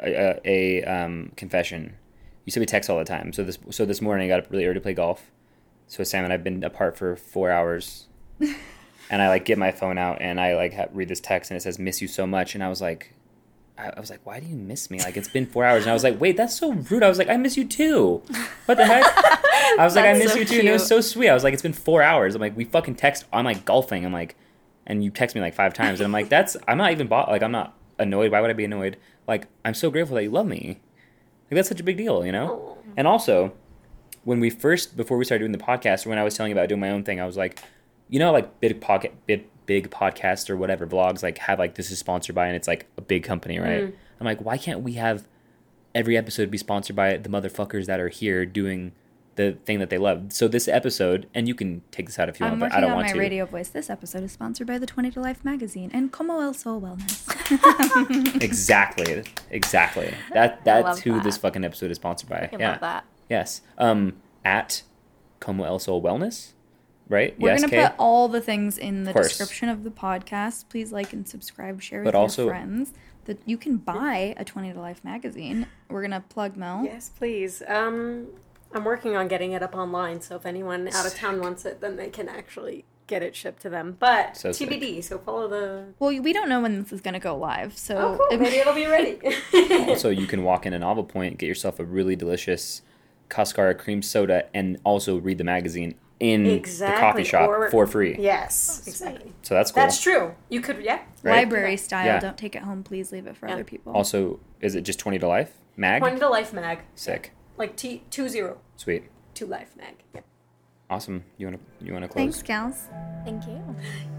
A, 0.02 0.40
a, 0.46 0.80
a 0.80 0.84
um, 0.84 1.32
confession. 1.36 1.96
You 2.46 2.52
said 2.52 2.60
we 2.60 2.66
text 2.66 2.88
all 2.88 2.98
the 2.98 3.04
time. 3.04 3.34
So 3.34 3.44
this 3.44 3.58
so 3.70 3.84
this 3.84 4.00
morning 4.00 4.30
I 4.30 4.34
got 4.34 4.44
up 4.44 4.50
really 4.50 4.64
early 4.64 4.74
to 4.74 4.80
play 4.80 4.94
golf. 4.94 5.30
So 5.88 6.02
Sam 6.04 6.24
and 6.24 6.32
I've 6.32 6.42
been 6.42 6.64
apart 6.64 6.96
for 6.96 7.16
four 7.16 7.50
hours. 7.50 8.06
and 8.40 9.22
I 9.22 9.28
like 9.28 9.44
get 9.44 9.58
my 9.58 9.72
phone 9.72 9.98
out 9.98 10.22
and 10.22 10.40
I 10.40 10.56
like 10.56 10.72
ha- 10.72 10.86
read 10.92 11.08
this 11.08 11.20
text 11.20 11.50
and 11.50 11.56
it 11.56 11.60
says 11.60 11.78
"miss 11.78 12.02
you 12.02 12.08
so 12.08 12.26
much" 12.26 12.54
and 12.54 12.64
I 12.64 12.68
was 12.68 12.80
like, 12.80 13.14
I, 13.78 13.90
I 13.96 14.00
was 14.00 14.10
like, 14.10 14.24
why 14.24 14.40
do 14.40 14.46
you 14.46 14.56
miss 14.56 14.90
me? 14.90 15.00
Like 15.00 15.16
it's 15.16 15.28
been 15.28 15.46
four 15.46 15.64
hours 15.64 15.84
and 15.84 15.90
I 15.90 15.94
was 15.94 16.04
like, 16.04 16.20
wait, 16.20 16.36
that's 16.36 16.56
so 16.56 16.72
rude. 16.72 17.02
I 17.02 17.08
was 17.08 17.18
like, 17.18 17.28
I 17.28 17.36
miss 17.36 17.56
you 17.56 17.66
too. 17.66 18.22
What 18.66 18.76
the 18.76 18.86
heck? 18.86 19.04
I 19.78 19.84
was 19.84 19.96
like, 19.96 20.04
I 20.04 20.12
miss 20.14 20.32
so 20.32 20.38
you 20.38 20.44
too. 20.44 20.58
And 20.60 20.68
it 20.68 20.72
was 20.72 20.86
so 20.86 21.00
sweet. 21.00 21.28
I 21.28 21.34
was 21.34 21.44
like, 21.44 21.52
it's 21.52 21.62
been 21.62 21.72
four 21.72 22.02
hours. 22.02 22.34
I'm 22.34 22.40
like, 22.40 22.56
we 22.56 22.64
fucking 22.64 22.94
text. 22.96 23.24
I'm 23.32 23.44
like 23.44 23.64
golfing. 23.64 24.04
I'm 24.04 24.12
like, 24.12 24.36
and 24.86 25.02
you 25.02 25.10
text 25.10 25.34
me 25.34 25.40
like 25.40 25.54
five 25.54 25.74
times 25.74 26.00
and 26.00 26.06
I'm 26.06 26.12
like, 26.12 26.28
that's 26.28 26.56
I'm 26.68 26.78
not 26.78 26.92
even 26.92 27.06
bought. 27.06 27.28
Like 27.28 27.42
I'm 27.42 27.52
not 27.52 27.76
annoyed. 27.98 28.30
Why 28.32 28.40
would 28.40 28.50
I 28.50 28.54
be 28.54 28.64
annoyed? 28.64 28.96
Like 29.26 29.46
I'm 29.64 29.74
so 29.74 29.90
grateful 29.90 30.16
that 30.16 30.22
you 30.22 30.30
love 30.30 30.46
me. 30.46 30.80
Like 31.50 31.56
that's 31.56 31.68
such 31.68 31.80
a 31.80 31.84
big 31.84 31.96
deal, 31.96 32.24
you 32.24 32.32
know. 32.32 32.78
And 32.96 33.06
also, 33.06 33.52
when 34.24 34.40
we 34.40 34.50
first 34.50 34.96
before 34.96 35.16
we 35.16 35.24
started 35.24 35.40
doing 35.42 35.52
the 35.52 35.58
podcast, 35.58 36.06
when 36.06 36.18
I 36.18 36.24
was 36.24 36.36
telling 36.36 36.50
you 36.50 36.56
about 36.56 36.68
doing 36.68 36.80
my 36.80 36.90
own 36.90 37.02
thing, 37.04 37.20
I 37.20 37.26
was 37.26 37.36
like, 37.36 37.60
you 38.08 38.18
know, 38.18 38.32
like 38.32 38.60
big 38.60 38.80
pocket, 38.80 39.14
big 39.26 39.46
big 39.66 39.90
podcasts 39.90 40.50
or 40.50 40.56
whatever 40.56 40.86
vlogs, 40.86 41.22
like 41.22 41.38
have 41.38 41.58
like 41.58 41.74
this 41.74 41.90
is 41.90 41.98
sponsored 41.98 42.34
by, 42.34 42.46
and 42.46 42.56
it's 42.56 42.68
like 42.68 42.86
a 42.98 43.00
big 43.00 43.24
company, 43.24 43.58
right? 43.58 43.94
I'm 44.20 44.26
like, 44.26 44.40
why 44.40 44.58
can't 44.58 44.80
we 44.80 44.94
have 44.94 45.26
every 45.94 46.16
episode 46.16 46.50
be 46.50 46.58
sponsored 46.58 46.96
by 46.96 47.16
the 47.16 47.28
motherfuckers 47.28 47.86
that 47.86 48.00
are 48.00 48.08
here 48.08 48.44
doing 48.44 48.92
the 49.36 49.52
thing 49.64 49.78
that 49.78 49.90
they 49.90 49.98
love? 49.98 50.32
So 50.32 50.48
this 50.48 50.68
episode, 50.68 51.28
and 51.34 51.48
you 51.48 51.54
can 51.54 51.82
take 51.90 52.06
this 52.06 52.18
out 52.18 52.28
if 52.28 52.40
you 52.40 52.46
I'm 52.46 52.52
want, 52.52 52.60
but 52.60 52.66
working 52.66 52.78
I 52.78 52.80
don't 52.80 52.90
on 52.90 52.96
want 52.96 53.08
my 53.08 53.12
to. 53.12 53.18
radio 53.18 53.46
voice. 53.46 53.68
This 53.68 53.90
episode 53.90 54.22
is 54.22 54.32
sponsored 54.32 54.66
by 54.66 54.78
the 54.78 54.86
20 54.86 55.10
to 55.12 55.20
Life 55.20 55.44
magazine 55.44 55.90
and 55.92 56.12
Como 56.12 56.40
El 56.40 56.54
Sol 56.54 56.80
Wellness. 56.80 57.30
Exactly, 58.42 59.24
exactly. 59.50 60.14
That 60.32 60.64
that's 60.64 60.84
love 60.84 61.00
who 61.00 61.20
this 61.20 61.36
fucking 61.36 61.64
episode 61.64 61.90
is 61.90 61.96
sponsored 61.96 62.28
by. 62.28 62.48
I 62.52 62.56
yeah. 62.58 62.70
love 62.72 62.80
that. 62.80 63.04
Yes. 63.28 63.62
Um, 63.78 64.14
at 64.44 64.82
Como 65.40 65.64
El 65.64 65.78
Sol 65.78 66.02
Wellness, 66.02 66.52
right? 67.08 67.30
Yes. 67.32 67.40
We're 67.40 67.50
yes, 67.50 67.60
going 67.60 67.70
to 67.70 67.76
Kay? 67.76 67.82
put 67.88 67.94
all 67.98 68.28
the 68.28 68.40
things 68.40 68.78
in 68.78 69.04
the 69.04 69.12
course. 69.12 69.28
description 69.28 69.68
of 69.68 69.84
the 69.84 69.90
podcast. 69.90 70.68
Please 70.68 70.92
like 70.92 71.12
and 71.12 71.26
subscribe, 71.28 71.80
share 71.80 72.02
with 72.02 72.12
But 72.12 72.36
your 72.38 72.48
friends. 72.48 72.92
That 73.26 73.38
you 73.46 73.56
can 73.56 73.78
buy 73.78 74.34
a 74.36 74.44
20 74.44 74.74
to 74.74 74.80
Life 74.80 75.02
magazine. 75.02 75.66
We're 75.88 76.02
going 76.02 76.10
to 76.10 76.20
plug 76.20 76.58
Mel. 76.58 76.82
Yes, 76.84 77.10
please. 77.16 77.62
Um, 77.66 78.26
I'm 78.74 78.84
working 78.84 79.16
on 79.16 79.28
getting 79.28 79.52
it 79.52 79.62
up 79.62 79.74
online, 79.74 80.20
so 80.20 80.36
if 80.36 80.44
anyone 80.46 80.88
out 80.88 81.06
of 81.06 81.14
town 81.14 81.40
wants 81.40 81.64
it, 81.64 81.80
then 81.80 81.96
they 81.96 82.08
can 82.10 82.28
actually 82.28 82.84
get 83.06 83.22
it 83.22 83.36
shipped 83.36 83.60
to 83.62 83.68
them. 83.70 83.96
But 84.00 84.36
So 84.36 84.50
sick. 84.52 84.68
TBD, 84.68 85.04
so 85.04 85.18
follow 85.18 85.46
the. 85.46 85.86
Well, 85.98 86.10
we 86.20 86.32
don't 86.32 86.48
know 86.48 86.60
when 86.60 86.82
this 86.82 86.92
is 86.92 87.00
going 87.00 87.14
to 87.14 87.20
go 87.20 87.36
live. 87.36 87.76
So 87.78 87.96
Oh, 87.96 88.16
cool. 88.16 88.26
it- 88.30 88.40
Maybe 88.40 88.56
it'll 88.56 88.74
be 88.74 88.86
ready. 88.86 89.18
also, 89.88 90.08
you 90.10 90.26
can 90.26 90.42
walk 90.42 90.66
in 90.66 90.72
a 90.72 90.78
Novel 90.78 91.04
Point, 91.04 91.38
get 91.38 91.46
yourself 91.46 91.78
a 91.78 91.84
really 91.84 92.16
delicious 92.16 92.82
Cascara 93.28 93.74
cream 93.74 94.02
soda, 94.02 94.46
and 94.54 94.78
also 94.84 95.18
read 95.18 95.38
the 95.38 95.44
magazine 95.44 95.94
in 96.20 96.46
Exactly. 96.46 96.94
the 96.94 97.00
coffee 97.00 97.24
shop 97.24 97.48
Or- 97.50 97.70
for 97.70 97.86
free. 97.86 98.16
Yes, 98.18 98.82
oh, 98.84 98.88
exactly. 98.88 99.32
So 99.42 99.54
that's 99.54 99.70
cool. 99.70 99.82
That's 99.82 100.00
true. 100.00 100.34
You 100.48 100.60
could, 100.62 100.82
yeah. 100.82 101.00
Right? 101.22 101.36
Library 101.38 101.76
style. 101.76 102.06
Yeah. 102.06 102.20
Don't 102.20 102.38
take 102.38 102.54
it 102.56 102.62
home. 102.62 102.82
Please 102.82 103.12
leave 103.12 103.26
it 103.26 103.36
for 103.36 103.46
Yeah. 103.48 103.54
other 103.54 103.64
people. 103.64 103.92
Also, 103.92 104.40
is 104.60 104.74
it 104.74 104.82
just 104.82 104.98
20 104.98 105.18
to 105.18 105.28
life? 105.28 105.52
Mag? 105.76 106.00
Point 106.02 106.20
to 106.20 106.28
life 106.28 106.52
mag. 106.52 106.78
Sick. 106.94 107.32
Like 107.56 107.76
T 107.76 108.02
two 108.10 108.28
zero 108.28 108.58
Sweet. 108.76 109.04
to 109.34 109.46
life 109.46 109.70
Meg. 109.76 109.96
Yep. 110.14 110.24
Awesome. 110.90 111.24
You 111.38 111.46
want 111.46 111.58
to 111.80 111.84
you 111.84 111.92
want 111.92 112.04
to 112.04 112.08
close? 112.08 112.22
Thanks, 112.22 112.42
gals. 112.42 112.88
Thank 113.24 113.46
you. 113.46 113.62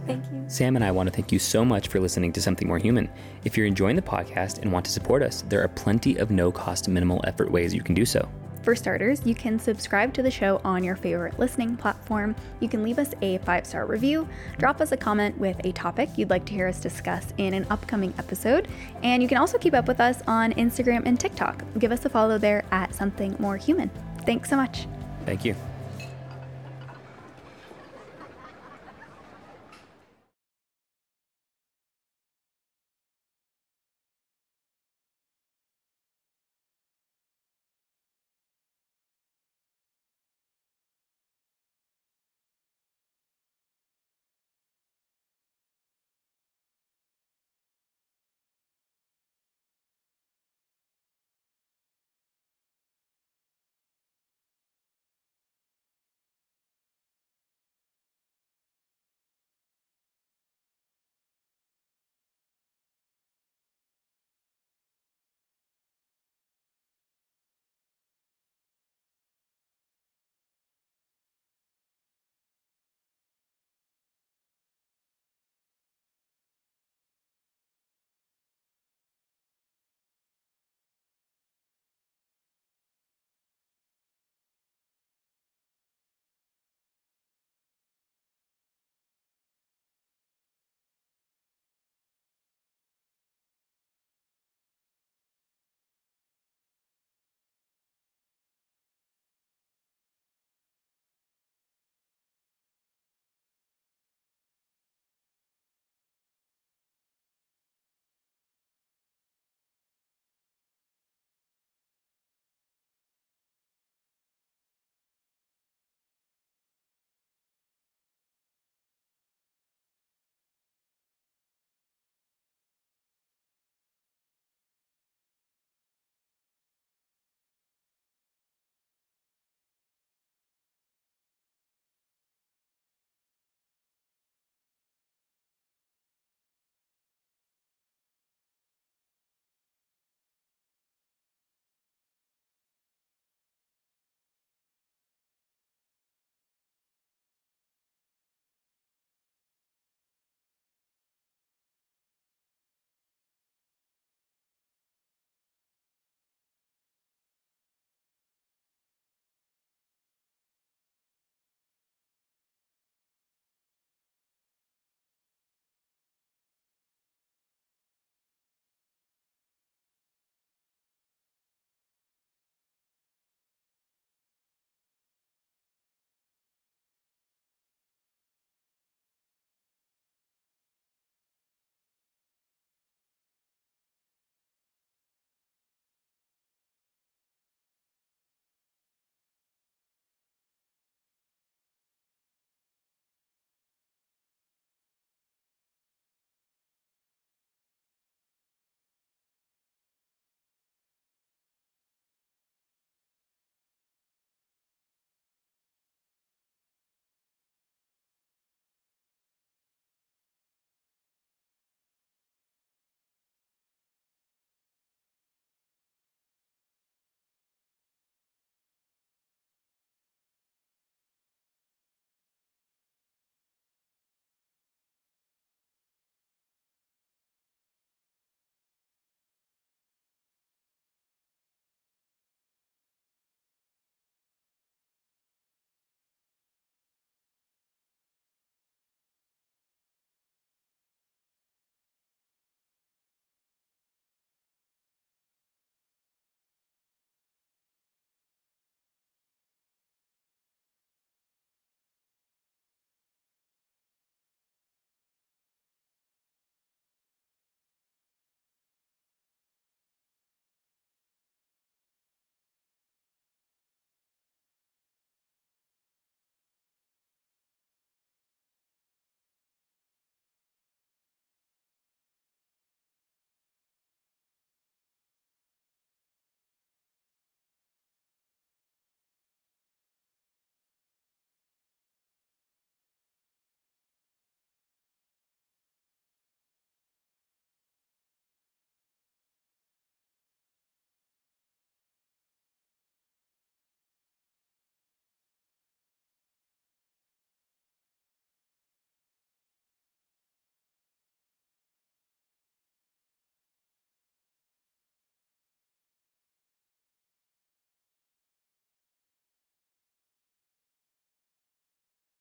Thank 0.08 0.26
you. 0.26 0.44
Sam 0.48 0.76
and 0.76 0.84
I 0.84 0.92
want 0.92 1.08
to 1.08 1.14
thank 1.16 1.32
you 1.32 1.40
so 1.40 1.64
much 1.64 1.90
for 1.90 2.00
listening 2.00 2.34
to 2.34 2.42
Something 2.42 2.68
More 2.68 2.80
Human. 2.80 3.10
If 3.44 3.56
you're 3.56 3.68
enjoying 3.68 3.96
the 3.96 4.02
podcast 4.02 4.60
and 4.62 4.72
want 4.72 4.86
to 4.86 4.92
support 4.92 5.22
us, 5.22 5.44
there 5.44 5.62
are 5.64 5.68
plenty 5.68 6.18
of 6.18 6.32
no 6.32 6.52
cost, 6.52 6.88
minimal 6.88 7.22
effort 7.26 7.52
ways 7.52 7.74
you 7.74 7.82
can 7.82 7.94
do 7.94 8.06
so. 8.06 8.28
For 8.64 8.76
starters, 8.76 9.22
you 9.26 9.36
can 9.36 9.60
subscribe 9.60 10.12
to 10.16 10.24
the 10.24 10.32
show 10.32 10.60
on 10.66 10.84
your 10.84 10.96
favorite 10.96 11.38
listening 11.38 11.78
platform. 11.78 12.36
You 12.60 12.68
can 12.68 12.82
leave 12.82 12.98
us 12.98 13.14
a 13.22 13.38
five 13.40 13.68
star 13.68 13.86
review, 13.86 14.28
drop 14.58 14.82
us 14.82 14.92
a 14.92 14.98
comment 14.98 15.38
with 15.38 15.64
a 15.64 15.72
topic 15.72 16.10
you'd 16.18 16.32
like 16.32 16.46
to 16.46 16.54
hear 16.54 16.68
us 16.68 16.80
discuss 16.80 17.32
in 17.38 17.54
an 17.54 17.68
upcoming 17.70 18.12
episode, 18.18 18.68
and 19.04 19.22
you 19.22 19.30
can 19.30 19.38
also 19.38 19.60
keep 19.60 19.76
up 19.76 19.88
with 19.88 20.00
us 20.00 20.24
on 20.26 20.52
Instagram 20.54 21.04
and 21.06 21.20
TikTok. 21.20 21.64
Give 21.78 21.92
us 21.92 22.06
a 22.06 22.10
follow 22.10 22.40
there 22.40 22.66
at 22.72 22.96
Something 22.96 23.36
More 23.38 23.56
Human. 23.56 23.92
Thanks 24.26 24.50
so 24.50 24.56
much. 24.56 24.88
Thank 25.26 25.46
you. 25.46 25.56